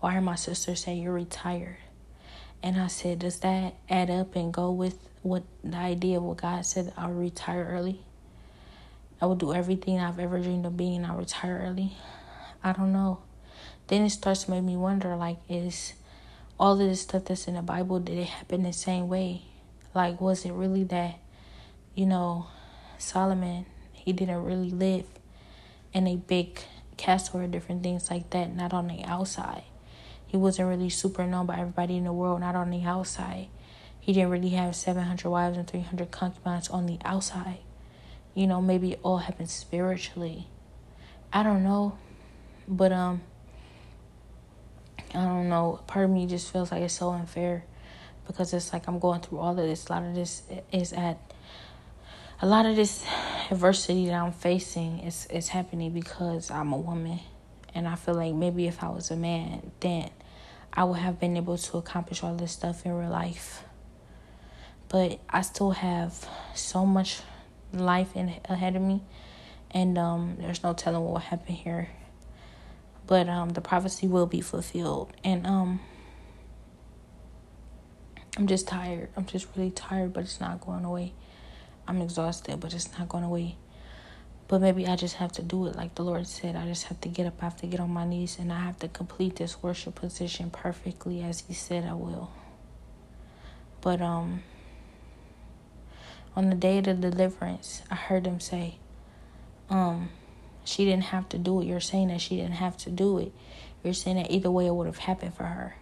Well, 0.00 0.10
I 0.10 0.14
heard 0.14 0.24
my 0.24 0.36
sister 0.36 0.74
say, 0.74 0.94
You're 0.94 1.12
retired. 1.12 1.76
And 2.62 2.80
I 2.80 2.86
said, 2.86 3.20
Does 3.20 3.40
that 3.40 3.74
add 3.88 4.10
up 4.10 4.34
and 4.34 4.52
go 4.52 4.70
with 4.70 4.98
what 5.22 5.42
the 5.62 5.76
idea 5.76 6.18
of 6.18 6.22
what 6.22 6.38
God 6.38 6.64
said 6.64 6.92
I'll 6.96 7.12
retire 7.12 7.68
early? 7.70 8.02
I 9.20 9.26
will 9.26 9.34
do 9.34 9.52
everything 9.52 9.98
I've 9.98 10.18
ever 10.18 10.38
dreamed 10.38 10.64
of 10.64 10.76
being, 10.76 11.04
I'll 11.04 11.18
retire 11.18 11.64
early. 11.66 11.92
I 12.62 12.72
don't 12.72 12.92
know. 12.92 13.20
Then 13.88 14.02
it 14.02 14.10
starts 14.10 14.44
to 14.44 14.50
make 14.50 14.62
me 14.62 14.76
wonder 14.76 15.16
like, 15.16 15.38
is 15.48 15.94
all 16.58 16.72
of 16.72 16.78
this 16.78 17.02
stuff 17.02 17.24
that's 17.24 17.48
in 17.48 17.54
the 17.54 17.62
Bible, 17.62 18.00
did 18.00 18.18
it 18.18 18.28
happen 18.28 18.62
the 18.62 18.72
same 18.72 19.08
way? 19.08 19.42
Like, 19.94 20.20
was 20.20 20.44
it 20.44 20.52
really 20.52 20.84
that 20.84 21.18
you 21.98 22.06
know, 22.06 22.46
Solomon, 22.96 23.66
he 23.92 24.12
didn't 24.12 24.44
really 24.44 24.70
live 24.70 25.04
in 25.92 26.06
a 26.06 26.14
big 26.14 26.60
castle 26.96 27.40
or 27.40 27.48
different 27.48 27.82
things 27.82 28.08
like 28.08 28.30
that, 28.30 28.54
not 28.54 28.72
on 28.72 28.86
the 28.86 29.02
outside. 29.02 29.64
He 30.24 30.36
wasn't 30.36 30.68
really 30.68 30.90
super 30.90 31.26
known 31.26 31.46
by 31.46 31.58
everybody 31.58 31.96
in 31.96 32.04
the 32.04 32.12
world, 32.12 32.38
not 32.38 32.54
on 32.54 32.70
the 32.70 32.84
outside. 32.84 33.48
He 33.98 34.12
didn't 34.12 34.30
really 34.30 34.50
have 34.50 34.76
700 34.76 35.28
wives 35.28 35.58
and 35.58 35.66
300 35.66 36.12
concubines 36.12 36.68
on 36.68 36.86
the 36.86 36.98
outside. 37.04 37.58
You 38.32 38.46
know, 38.46 38.62
maybe 38.62 38.92
it 38.92 39.00
all 39.02 39.18
happened 39.18 39.50
spiritually. 39.50 40.46
I 41.32 41.42
don't 41.42 41.64
know. 41.64 41.98
But, 42.68 42.92
um, 42.92 43.22
I 45.12 45.24
don't 45.24 45.48
know. 45.48 45.80
Part 45.88 46.04
of 46.04 46.12
me 46.12 46.28
just 46.28 46.52
feels 46.52 46.70
like 46.70 46.82
it's 46.82 46.94
so 46.94 47.10
unfair 47.10 47.64
because 48.24 48.52
it's 48.52 48.72
like 48.72 48.86
I'm 48.86 49.00
going 49.00 49.20
through 49.20 49.38
all 49.40 49.50
of 49.50 49.56
this. 49.56 49.88
A 49.88 49.92
lot 49.92 50.04
of 50.04 50.14
this 50.14 50.42
is 50.70 50.92
at 50.92 51.27
a 52.40 52.46
lot 52.46 52.66
of 52.66 52.76
this 52.76 53.04
adversity 53.50 54.06
that 54.06 54.14
I'm 54.14 54.32
facing 54.32 55.00
is 55.00 55.26
is 55.26 55.48
happening 55.48 55.92
because 55.92 56.50
I'm 56.50 56.72
a 56.72 56.78
woman, 56.78 57.18
and 57.74 57.88
I 57.88 57.96
feel 57.96 58.14
like 58.14 58.34
maybe 58.34 58.68
if 58.68 58.82
I 58.82 58.88
was 58.90 59.10
a 59.10 59.16
man, 59.16 59.72
then 59.80 60.10
I 60.72 60.84
would 60.84 60.98
have 60.98 61.18
been 61.18 61.36
able 61.36 61.58
to 61.58 61.78
accomplish 61.78 62.22
all 62.22 62.34
this 62.36 62.52
stuff 62.52 62.86
in 62.86 62.92
real 62.92 63.10
life. 63.10 63.64
But 64.88 65.18
I 65.28 65.42
still 65.42 65.72
have 65.72 66.26
so 66.54 66.86
much 66.86 67.20
life 67.72 68.14
in 68.14 68.32
ahead 68.48 68.76
of 68.76 68.82
me, 68.82 69.02
and 69.72 69.98
um, 69.98 70.36
there's 70.38 70.62
no 70.62 70.74
telling 70.74 71.02
what 71.02 71.12
will 71.12 71.18
happen 71.18 71.54
here. 71.54 71.90
But 73.08 73.28
um, 73.28 73.50
the 73.50 73.60
prophecy 73.60 74.06
will 74.06 74.26
be 74.26 74.42
fulfilled, 74.42 75.12
and 75.24 75.44
um, 75.44 75.80
I'm 78.36 78.46
just 78.46 78.68
tired. 78.68 79.08
I'm 79.16 79.26
just 79.26 79.48
really 79.56 79.72
tired, 79.72 80.12
but 80.12 80.22
it's 80.22 80.40
not 80.40 80.60
going 80.60 80.84
away. 80.84 81.14
I'm 81.88 82.00
exhausted, 82.02 82.60
but 82.60 82.74
it's 82.74 82.96
not 82.98 83.08
going 83.08 83.24
away. 83.24 83.56
But 84.46 84.60
maybe 84.60 84.86
I 84.86 84.94
just 84.96 85.16
have 85.16 85.32
to 85.32 85.42
do 85.42 85.66
it 85.66 85.74
like 85.74 85.94
the 85.94 86.04
Lord 86.04 86.26
said. 86.26 86.54
I 86.54 86.66
just 86.66 86.84
have 86.84 87.00
to 87.00 87.08
get 87.08 87.26
up, 87.26 87.34
I 87.40 87.46
have 87.46 87.56
to 87.62 87.66
get 87.66 87.80
on 87.80 87.90
my 87.90 88.06
knees, 88.06 88.38
and 88.38 88.52
I 88.52 88.60
have 88.60 88.78
to 88.80 88.88
complete 88.88 89.36
this 89.36 89.62
worship 89.62 89.96
position 89.96 90.50
perfectly 90.50 91.22
as 91.22 91.40
He 91.40 91.54
said 91.54 91.84
I 91.84 91.94
will. 91.94 92.30
But 93.80 94.00
um 94.00 94.42
on 96.38 96.50
the 96.50 96.54
day 96.54 96.78
of 96.78 96.84
the 96.84 96.94
deliverance, 96.94 97.82
I 97.90 97.96
heard 97.96 98.24
him 98.24 98.38
say, 98.38 98.76
um, 99.70 100.10
she 100.64 100.84
didn't 100.84 101.04
have 101.04 101.28
to 101.30 101.38
do 101.38 101.60
it. 101.60 101.64
You're 101.66 101.80
saying 101.80 102.08
that 102.08 102.20
she 102.20 102.36
didn't 102.36 102.52
have 102.52 102.76
to 102.78 102.90
do 102.90 103.18
it. 103.18 103.32
You're 103.82 103.92
saying 103.92 104.18
that 104.18 104.30
either 104.30 104.48
way 104.48 104.66
it 104.66 104.72
would 104.72 104.86
have 104.86 104.98
happened 104.98 105.34
for 105.34 105.42
her. 105.42 105.74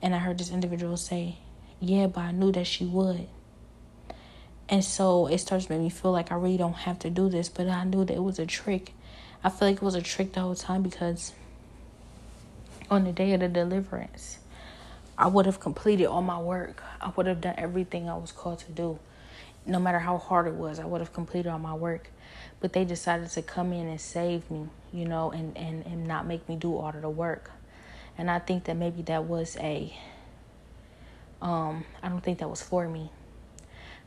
And 0.00 0.14
I 0.14 0.18
heard 0.18 0.38
this 0.38 0.50
individual 0.50 0.96
say, 0.96 1.36
Yeah, 1.78 2.06
but 2.06 2.22
I 2.22 2.32
knew 2.32 2.52
that 2.52 2.66
she 2.66 2.86
would. 2.86 3.28
And 4.68 4.84
so 4.84 5.26
it 5.26 5.38
starts 5.38 5.68
making 5.68 5.84
me 5.84 5.90
feel 5.90 6.12
like 6.12 6.32
I 6.32 6.36
really 6.36 6.56
don't 6.56 6.72
have 6.72 6.98
to 7.00 7.10
do 7.10 7.28
this, 7.28 7.48
but 7.48 7.68
I 7.68 7.84
knew 7.84 8.04
that 8.04 8.14
it 8.14 8.22
was 8.22 8.38
a 8.38 8.46
trick. 8.46 8.94
I 9.44 9.50
feel 9.50 9.68
like 9.68 9.76
it 9.76 9.82
was 9.82 9.94
a 9.94 10.02
trick 10.02 10.32
the 10.32 10.40
whole 10.40 10.54
time 10.54 10.82
because 10.82 11.32
on 12.90 13.04
the 13.04 13.12
day 13.12 13.32
of 13.34 13.40
the 13.40 13.48
deliverance, 13.48 14.38
I 15.18 15.26
would 15.26 15.46
have 15.46 15.60
completed 15.60 16.06
all 16.06 16.22
my 16.22 16.38
work. 16.38 16.82
I 17.00 17.12
would 17.14 17.26
have 17.26 17.40
done 17.40 17.54
everything 17.58 18.08
I 18.08 18.16
was 18.16 18.32
called 18.32 18.60
to 18.60 18.72
do. 18.72 18.98
No 19.66 19.78
matter 19.78 19.98
how 19.98 20.18
hard 20.18 20.46
it 20.46 20.54
was, 20.54 20.78
I 20.78 20.84
would 20.84 21.00
have 21.00 21.12
completed 21.12 21.48
all 21.48 21.58
my 21.58 21.74
work. 21.74 22.08
But 22.60 22.72
they 22.72 22.84
decided 22.84 23.30
to 23.30 23.42
come 23.42 23.72
in 23.72 23.88
and 23.88 24.00
save 24.00 24.50
me, 24.50 24.68
you 24.92 25.04
know, 25.04 25.30
and, 25.30 25.56
and, 25.56 25.84
and 25.86 26.06
not 26.06 26.26
make 26.26 26.48
me 26.48 26.56
do 26.56 26.76
all 26.76 26.88
of 26.88 27.02
the 27.02 27.10
work. 27.10 27.50
And 28.16 28.30
I 28.30 28.38
think 28.38 28.64
that 28.64 28.76
maybe 28.76 29.02
that 29.02 29.24
was 29.24 29.56
a 29.58 29.96
um 31.40 31.84
I 32.02 32.08
don't 32.08 32.20
think 32.20 32.38
that 32.38 32.48
was 32.48 32.62
for 32.62 32.88
me. 32.88 33.10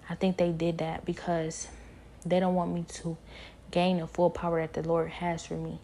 I 0.10 0.16
think 0.16 0.38
they 0.38 0.52
did 0.52 0.78
that 0.80 1.06
because 1.06 1.68
they 2.26 2.40
don't 2.40 2.56
want 2.56 2.74
me 2.74 2.86
to 2.88 3.18
gain 3.72 4.00
the 4.00 4.08
full 4.08 4.30
power 4.30 4.62
that 4.62 4.74
the 4.74 4.88
Lord 4.88 5.10
has 5.10 5.46
for 5.46 5.56
me. 5.56 5.80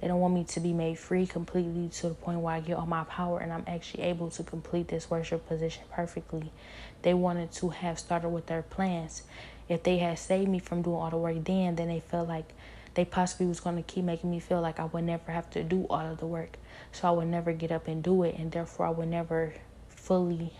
They 0.00 0.08
don't 0.08 0.20
want 0.20 0.34
me 0.34 0.44
to 0.44 0.60
be 0.60 0.72
made 0.72 0.98
free 0.98 1.26
completely 1.26 1.88
to 1.88 2.08
the 2.08 2.14
point 2.14 2.40
where 2.40 2.54
I 2.54 2.60
get 2.60 2.76
all 2.76 2.86
my 2.86 3.04
power 3.04 3.38
and 3.38 3.52
I'm 3.52 3.64
actually 3.68 4.02
able 4.02 4.30
to 4.30 4.42
complete 4.42 4.88
this 4.88 5.08
worship 5.08 5.46
position 5.46 5.84
perfectly. 5.92 6.50
They 7.02 7.14
wanted 7.14 7.52
to 7.52 7.68
have 7.70 8.00
started 8.00 8.30
with 8.30 8.46
their 8.46 8.62
plans. 8.62 9.22
If 9.68 9.84
they 9.84 9.98
had 9.98 10.18
saved 10.18 10.50
me 10.50 10.58
from 10.58 10.82
doing 10.82 10.96
all 10.96 11.10
the 11.10 11.16
work 11.16 11.44
then, 11.44 11.76
then 11.76 11.86
they 11.86 12.00
felt 12.00 12.28
like 12.28 12.52
they 12.94 13.04
possibly 13.04 13.46
was 13.46 13.60
going 13.60 13.76
to 13.76 13.82
keep 13.82 14.04
making 14.04 14.30
me 14.30 14.40
feel 14.40 14.60
like 14.60 14.80
I 14.80 14.86
would 14.86 15.04
never 15.04 15.30
have 15.30 15.48
to 15.50 15.62
do 15.62 15.86
all 15.88 16.00
of 16.00 16.18
the 16.18 16.26
work. 16.26 16.58
So 16.90 17.06
I 17.08 17.12
would 17.12 17.28
never 17.28 17.52
get 17.52 17.70
up 17.70 17.86
and 17.86 18.02
do 18.02 18.24
it 18.24 18.34
and 18.36 18.50
therefore 18.50 18.86
I 18.86 18.90
would 18.90 19.08
never 19.08 19.54
fully 19.88 20.52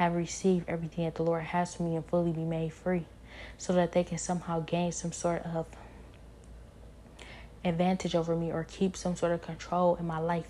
have 0.00 0.14
received 0.14 0.66
everything 0.66 1.04
that 1.04 1.14
the 1.16 1.22
Lord 1.22 1.42
has 1.42 1.74
for 1.74 1.82
me 1.82 1.94
and 1.94 2.02
fully 2.06 2.32
be 2.32 2.40
made 2.40 2.72
free 2.72 3.04
so 3.58 3.74
that 3.74 3.92
they 3.92 4.02
can 4.02 4.16
somehow 4.16 4.60
gain 4.60 4.92
some 4.92 5.12
sort 5.12 5.42
of 5.42 5.66
advantage 7.62 8.14
over 8.14 8.34
me 8.34 8.50
or 8.50 8.64
keep 8.64 8.96
some 8.96 9.14
sort 9.14 9.30
of 9.30 9.42
control 9.42 9.96
in 9.96 10.06
my 10.06 10.16
life 10.16 10.48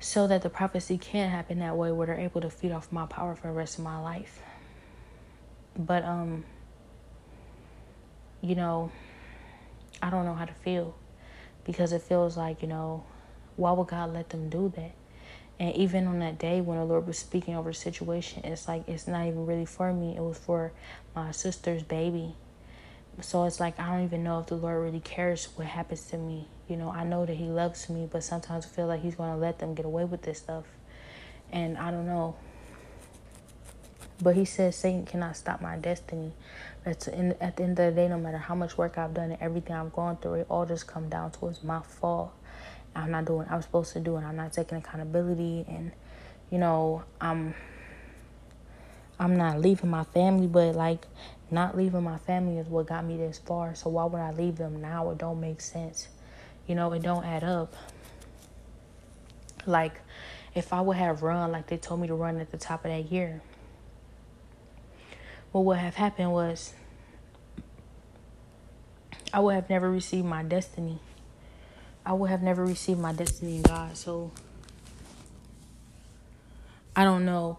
so 0.00 0.26
that 0.26 0.42
the 0.42 0.50
prophecy 0.50 0.98
can 0.98 1.30
happen 1.30 1.60
that 1.60 1.76
way 1.76 1.92
where 1.92 2.08
they're 2.08 2.18
able 2.18 2.40
to 2.40 2.50
feed 2.50 2.72
off 2.72 2.90
my 2.90 3.06
power 3.06 3.36
for 3.36 3.46
the 3.46 3.52
rest 3.52 3.78
of 3.78 3.84
my 3.84 4.00
life. 4.00 4.42
But 5.78 6.04
um 6.04 6.42
you 8.42 8.56
know 8.56 8.90
i 10.02 10.10
don't 10.10 10.26
know 10.26 10.34
how 10.34 10.44
to 10.44 10.52
feel 10.52 10.94
because 11.64 11.92
it 11.92 12.02
feels 12.02 12.36
like 12.36 12.60
you 12.62 12.68
know 12.68 13.04
why 13.56 13.72
would 13.72 13.86
god 13.86 14.12
let 14.12 14.28
them 14.30 14.50
do 14.50 14.70
that 14.76 14.92
and 15.60 15.74
even 15.76 16.06
on 16.06 16.18
that 16.18 16.38
day 16.38 16.60
when 16.60 16.78
the 16.78 16.84
lord 16.84 17.06
was 17.06 17.18
speaking 17.18 17.54
over 17.54 17.70
the 17.70 17.74
situation 17.74 18.42
it's 18.44 18.66
like 18.66 18.86
it's 18.88 19.06
not 19.06 19.26
even 19.26 19.46
really 19.46 19.64
for 19.64 19.92
me 19.92 20.16
it 20.16 20.20
was 20.20 20.38
for 20.38 20.72
my 21.14 21.30
sister's 21.30 21.82
baby 21.82 22.34
so 23.20 23.44
it's 23.44 23.60
like 23.60 23.78
I 23.78 23.90
don't 23.90 24.04
even 24.04 24.24
know 24.24 24.40
if 24.40 24.46
the 24.46 24.56
Lord 24.56 24.82
really 24.82 25.00
cares 25.00 25.48
what 25.56 25.66
happens 25.66 26.04
to 26.06 26.16
me. 26.16 26.46
You 26.68 26.76
know, 26.76 26.90
I 26.90 27.04
know 27.04 27.24
that 27.26 27.34
He 27.34 27.44
loves 27.44 27.88
me, 27.88 28.08
but 28.10 28.24
sometimes 28.24 28.66
I 28.66 28.68
feel 28.68 28.86
like 28.86 29.02
He's 29.02 29.14
going 29.14 29.30
to 29.30 29.38
let 29.38 29.58
them 29.58 29.74
get 29.74 29.86
away 29.86 30.04
with 30.04 30.22
this 30.22 30.38
stuff. 30.38 30.64
And 31.52 31.78
I 31.78 31.90
don't 31.90 32.06
know. 32.06 32.34
But 34.20 34.34
He 34.34 34.44
says 34.44 34.76
Satan 34.76 35.04
cannot 35.06 35.36
stop 35.36 35.60
my 35.60 35.76
destiny. 35.76 36.32
That's 36.84 37.06
in, 37.08 37.32
at 37.40 37.56
the 37.56 37.62
end 37.62 37.78
of 37.78 37.94
the 37.94 38.00
day, 38.00 38.08
no 38.08 38.18
matter 38.18 38.38
how 38.38 38.54
much 38.54 38.76
work 38.76 38.98
I've 38.98 39.14
done 39.14 39.30
and 39.30 39.40
everything 39.40 39.76
I've 39.76 39.92
gone 39.92 40.16
through, 40.16 40.34
it 40.34 40.46
all 40.50 40.66
just 40.66 40.86
come 40.86 41.08
down 41.08 41.30
to 41.32 41.48
it's 41.48 41.62
my 41.62 41.80
fault. 41.80 42.32
I'm 42.94 43.10
not 43.10 43.24
doing 43.24 43.38
what 43.38 43.50
I'm 43.50 43.62
supposed 43.62 43.92
to 43.94 44.00
do, 44.00 44.16
and 44.16 44.26
I'm 44.26 44.36
not 44.36 44.52
taking 44.52 44.78
accountability. 44.78 45.64
And 45.68 45.92
you 46.50 46.58
know, 46.58 47.02
I'm 47.20 47.54
I'm 49.18 49.36
not 49.36 49.60
leaving 49.60 49.90
my 49.90 50.04
family, 50.04 50.46
but 50.46 50.74
like 50.74 51.06
not 51.50 51.76
leaving 51.76 52.02
my 52.02 52.18
family 52.18 52.58
is 52.58 52.66
what 52.66 52.86
got 52.86 53.04
me 53.04 53.16
this 53.16 53.38
far. 53.38 53.74
So 53.74 53.90
why 53.90 54.04
would 54.04 54.20
I 54.20 54.32
leave 54.32 54.56
them 54.56 54.80
now? 54.80 55.10
It 55.10 55.18
don't 55.18 55.40
make 55.40 55.60
sense. 55.60 56.08
You 56.66 56.74
know, 56.74 56.92
it 56.92 57.02
don't 57.02 57.24
add 57.24 57.44
up. 57.44 57.74
Like 59.66 60.00
if 60.54 60.72
I 60.72 60.80
would 60.80 60.96
have 60.96 61.22
run 61.22 61.52
like 61.52 61.66
they 61.66 61.76
told 61.76 62.00
me 62.00 62.08
to 62.08 62.14
run 62.14 62.40
at 62.40 62.50
the 62.50 62.58
top 62.58 62.84
of 62.84 62.90
that 62.90 63.10
year, 63.10 63.40
what 65.52 65.64
would 65.64 65.78
have 65.78 65.94
happened 65.94 66.32
was 66.32 66.74
I 69.32 69.40
would 69.40 69.54
have 69.54 69.70
never 69.70 69.90
received 69.90 70.26
my 70.26 70.42
destiny. 70.42 70.98
I 72.06 72.12
would 72.12 72.30
have 72.30 72.42
never 72.42 72.64
received 72.64 73.00
my 73.00 73.12
destiny 73.12 73.56
in 73.56 73.62
God. 73.62 73.96
So 73.96 74.30
I 76.94 77.04
don't 77.04 77.24
know 77.24 77.58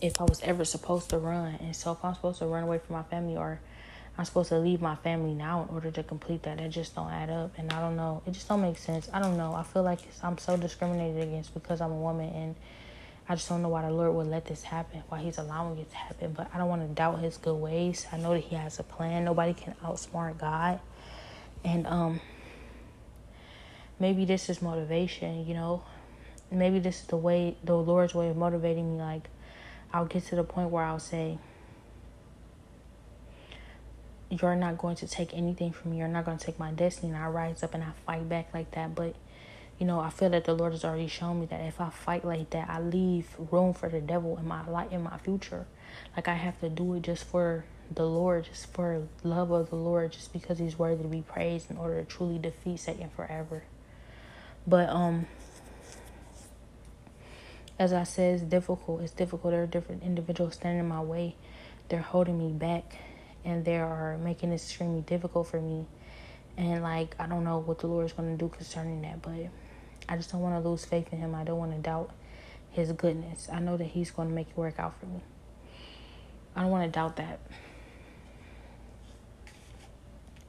if 0.00 0.20
I 0.20 0.24
was 0.24 0.40
ever 0.42 0.64
supposed 0.64 1.10
to 1.10 1.18
run. 1.18 1.56
And 1.60 1.74
so 1.74 1.92
if 1.92 2.04
I'm 2.04 2.14
supposed 2.14 2.40
to 2.40 2.46
run 2.46 2.64
away 2.64 2.78
from 2.78 2.96
my 2.96 3.02
family 3.04 3.36
or 3.36 3.60
I'm 4.18 4.24
supposed 4.24 4.48
to 4.48 4.58
leave 4.58 4.80
my 4.80 4.96
family 4.96 5.34
now 5.34 5.62
in 5.62 5.74
order 5.74 5.90
to 5.92 6.02
complete 6.02 6.42
that, 6.42 6.58
that 6.58 6.70
just 6.70 6.94
don't 6.94 7.10
add 7.10 7.30
up. 7.30 7.52
And 7.58 7.72
I 7.72 7.80
don't 7.80 7.96
know. 7.96 8.22
It 8.26 8.32
just 8.32 8.48
don't 8.48 8.60
make 8.60 8.76
sense. 8.76 9.08
I 9.12 9.20
don't 9.20 9.36
know. 9.36 9.54
I 9.54 9.62
feel 9.62 9.82
like 9.82 10.00
I'm 10.22 10.36
so 10.36 10.56
discriminated 10.56 11.22
against 11.22 11.54
because 11.54 11.80
I'm 11.80 11.92
a 11.92 11.96
woman 11.96 12.28
and 12.34 12.54
I 13.28 13.36
just 13.36 13.48
don't 13.48 13.62
know 13.62 13.68
why 13.68 13.82
the 13.82 13.92
Lord 13.92 14.12
would 14.14 14.26
let 14.26 14.46
this 14.46 14.64
happen, 14.64 15.04
why 15.08 15.20
He's 15.20 15.38
allowing 15.38 15.78
it 15.78 15.88
to 15.90 15.96
happen. 15.96 16.32
But 16.32 16.50
I 16.52 16.58
don't 16.58 16.68
want 16.68 16.82
to 16.82 16.88
doubt 16.88 17.20
His 17.20 17.36
good 17.36 17.54
ways. 17.54 18.04
I 18.10 18.16
know 18.16 18.34
that 18.34 18.40
He 18.40 18.56
has 18.56 18.80
a 18.80 18.82
plan. 18.82 19.24
Nobody 19.24 19.54
can 19.54 19.74
outsmart 19.84 20.38
God. 20.38 20.80
And 21.64 21.86
um 21.86 22.20
maybe 24.00 24.24
this 24.24 24.48
is 24.48 24.60
motivation, 24.60 25.46
you 25.46 25.54
know. 25.54 25.82
Maybe 26.50 26.80
this 26.80 27.02
is 27.02 27.06
the 27.06 27.16
way 27.16 27.56
the 27.62 27.76
Lord's 27.76 28.12
way 28.12 28.28
of 28.28 28.36
motivating 28.36 28.96
me 28.96 29.02
like 29.02 29.28
I'll 29.92 30.06
get 30.06 30.24
to 30.26 30.36
the 30.36 30.44
point 30.44 30.70
where 30.70 30.84
I'll 30.84 30.98
say, 30.98 31.38
You're 34.30 34.56
not 34.56 34.78
going 34.78 34.96
to 34.96 35.08
take 35.08 35.34
anything 35.34 35.72
from 35.72 35.90
me. 35.90 35.98
You're 35.98 36.08
not 36.08 36.24
going 36.24 36.38
to 36.38 36.44
take 36.44 36.58
my 36.58 36.70
destiny. 36.70 37.12
And 37.12 37.20
I 37.20 37.26
rise 37.26 37.62
up 37.64 37.74
and 37.74 37.82
I 37.82 37.90
fight 38.06 38.28
back 38.28 38.54
like 38.54 38.70
that. 38.72 38.94
But, 38.94 39.16
you 39.78 39.86
know, 39.86 39.98
I 39.98 40.10
feel 40.10 40.30
that 40.30 40.44
the 40.44 40.54
Lord 40.54 40.72
has 40.72 40.84
already 40.84 41.08
shown 41.08 41.40
me 41.40 41.46
that 41.46 41.60
if 41.62 41.80
I 41.80 41.90
fight 41.90 42.24
like 42.24 42.50
that, 42.50 42.70
I 42.70 42.80
leave 42.80 43.26
room 43.50 43.74
for 43.74 43.88
the 43.88 44.00
devil 44.00 44.36
in 44.38 44.46
my 44.46 44.64
life, 44.68 44.92
in 44.92 45.02
my 45.02 45.18
future. 45.18 45.66
Like 46.14 46.28
I 46.28 46.34
have 46.34 46.60
to 46.60 46.68
do 46.68 46.94
it 46.94 47.02
just 47.02 47.24
for 47.24 47.64
the 47.92 48.06
Lord, 48.06 48.44
just 48.44 48.72
for 48.72 49.08
love 49.24 49.50
of 49.50 49.70
the 49.70 49.76
Lord, 49.76 50.12
just 50.12 50.32
because 50.32 50.60
He's 50.60 50.78
worthy 50.78 51.02
to 51.02 51.08
be 51.08 51.22
praised 51.22 51.68
in 51.68 51.76
order 51.76 52.00
to 52.00 52.04
truly 52.04 52.38
defeat 52.38 52.78
Satan 52.78 53.10
forever. 53.16 53.64
But, 54.66 54.88
um, 54.88 55.26
as 57.78 57.94
I 57.94 58.04
said, 58.04 58.34
it's 58.34 58.42
difficult. 58.42 59.00
It's 59.00 59.12
difficult. 59.12 59.52
There 59.52 59.62
are 59.62 59.66
different 59.66 60.02
individuals 60.02 60.54
standing 60.54 60.80
in 60.80 60.88
my 60.88 61.00
way. 61.00 61.34
They're 61.88 62.02
holding 62.02 62.38
me 62.38 62.52
back 62.52 62.98
and 63.42 63.64
they 63.64 63.78
are 63.78 64.18
making 64.18 64.52
it 64.52 64.56
extremely 64.56 65.00
difficult 65.00 65.48
for 65.48 65.60
me. 65.60 65.86
And 66.58 66.82
like, 66.82 67.16
I 67.18 67.26
don't 67.26 67.42
know 67.42 67.58
what 67.58 67.78
the 67.78 67.86
Lord 67.86 68.04
is 68.04 68.12
going 68.12 68.36
to 68.36 68.38
do 68.38 68.50
concerning 68.50 69.00
that, 69.02 69.22
but 69.22 69.32
I 70.08 70.16
just 70.16 70.30
don't 70.30 70.42
want 70.42 70.62
to 70.62 70.68
lose 70.68 70.84
faith 70.84 71.10
in 71.10 71.20
Him. 71.20 71.34
I 71.34 71.42
don't 71.42 71.58
want 71.58 71.72
to 71.72 71.78
doubt 71.78 72.12
His 72.70 72.92
goodness. 72.92 73.48
I 73.50 73.60
know 73.60 73.78
that 73.78 73.84
He's 73.84 74.10
going 74.10 74.28
to 74.28 74.34
make 74.34 74.50
it 74.50 74.56
work 74.58 74.78
out 74.78 75.00
for 75.00 75.06
me. 75.06 75.22
I 76.54 76.60
don't 76.60 76.70
want 76.70 76.84
to 76.84 76.90
doubt 76.90 77.16
that. 77.16 77.40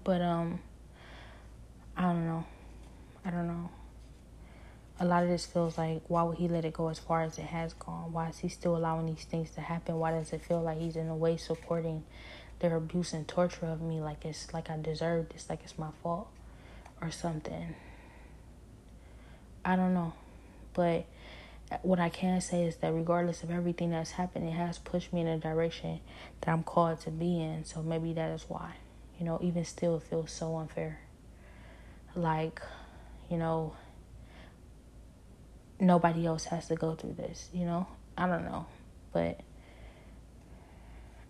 But, 0.03 0.21
um, 0.21 0.59
I 1.95 2.01
don't 2.01 2.25
know. 2.25 2.43
I 3.23 3.29
don't 3.29 3.47
know 3.47 3.69
a 5.01 5.05
lot 5.05 5.23
of 5.23 5.29
this 5.29 5.47
feels 5.47 5.79
like 5.79 6.03
why 6.09 6.21
would 6.21 6.37
he 6.37 6.47
let 6.47 6.63
it 6.63 6.73
go 6.73 6.87
as 6.89 6.99
far 6.99 7.23
as 7.23 7.39
it 7.39 7.45
has 7.45 7.73
gone? 7.73 8.13
Why 8.13 8.29
is 8.29 8.37
he 8.37 8.49
still 8.49 8.77
allowing 8.77 9.07
these 9.07 9.25
things 9.25 9.49
to 9.51 9.61
happen? 9.61 9.97
Why 9.97 10.11
does 10.11 10.31
it 10.31 10.45
feel 10.45 10.61
like 10.61 10.77
he's 10.77 10.95
in 10.95 11.07
a 11.07 11.15
way 11.15 11.37
supporting 11.37 12.03
their 12.59 12.75
abuse 12.75 13.11
and 13.11 13.27
torture 13.27 13.65
of 13.65 13.81
me 13.81 13.99
like 13.99 14.23
it's 14.25 14.53
like 14.53 14.69
I 14.69 14.79
deserve 14.79 15.29
this, 15.29 15.49
like 15.49 15.61
it's 15.63 15.79
my 15.79 15.89
fault 16.03 16.27
or 17.01 17.09
something? 17.09 17.73
I 19.65 19.75
don't 19.75 19.95
know. 19.95 20.13
But 20.73 21.07
what 21.81 21.99
I 21.99 22.09
can 22.09 22.39
say 22.39 22.65
is 22.65 22.75
that 22.77 22.93
regardless 22.93 23.41
of 23.41 23.49
everything 23.49 23.89
that's 23.89 24.11
happened, 24.11 24.47
it 24.47 24.53
has 24.53 24.77
pushed 24.77 25.11
me 25.11 25.21
in 25.21 25.27
a 25.27 25.39
direction 25.39 25.99
that 26.41 26.51
I'm 26.51 26.61
called 26.61 27.01
to 27.01 27.09
be 27.09 27.41
in. 27.41 27.65
So 27.65 27.81
maybe 27.81 28.13
that 28.13 28.29
is 28.29 28.45
why. 28.47 28.73
You 29.17 29.25
know, 29.25 29.39
even 29.41 29.65
still 29.65 29.99
feels 29.99 30.31
so 30.31 30.57
unfair. 30.57 30.99
Like, 32.15 32.61
you 33.31 33.37
know, 33.37 33.73
nobody 35.81 36.25
else 36.25 36.45
has 36.45 36.67
to 36.67 36.75
go 36.75 36.93
through 36.95 37.13
this, 37.13 37.49
you 37.51 37.65
know? 37.65 37.87
I 38.17 38.27
don't 38.27 38.45
know. 38.45 38.67
But 39.11 39.41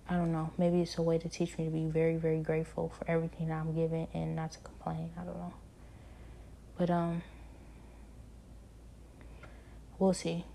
I 0.10 0.16
don't 0.16 0.34
know. 0.34 0.52
Maybe 0.58 0.82
it's 0.82 0.98
a 0.98 1.02
way 1.02 1.18
to 1.18 1.30
teach 1.30 1.58
me 1.58 1.66
to 1.66 1.72
be 1.72 1.86
very, 1.86 2.18
very 2.18 2.42
grateful 2.42 2.92
for 2.98 3.10
everything 3.10 3.52
I'm 3.52 3.74
given 3.74 4.08
and 4.14 4.36
not 4.36 4.52
to 4.52 4.60
complain. 4.60 5.12
I 5.18 5.24
don't 5.24 5.38
know. 5.38 5.54
But 6.78 6.90
um 6.90 7.24
we'll 9.98 10.14
see. 10.14 10.46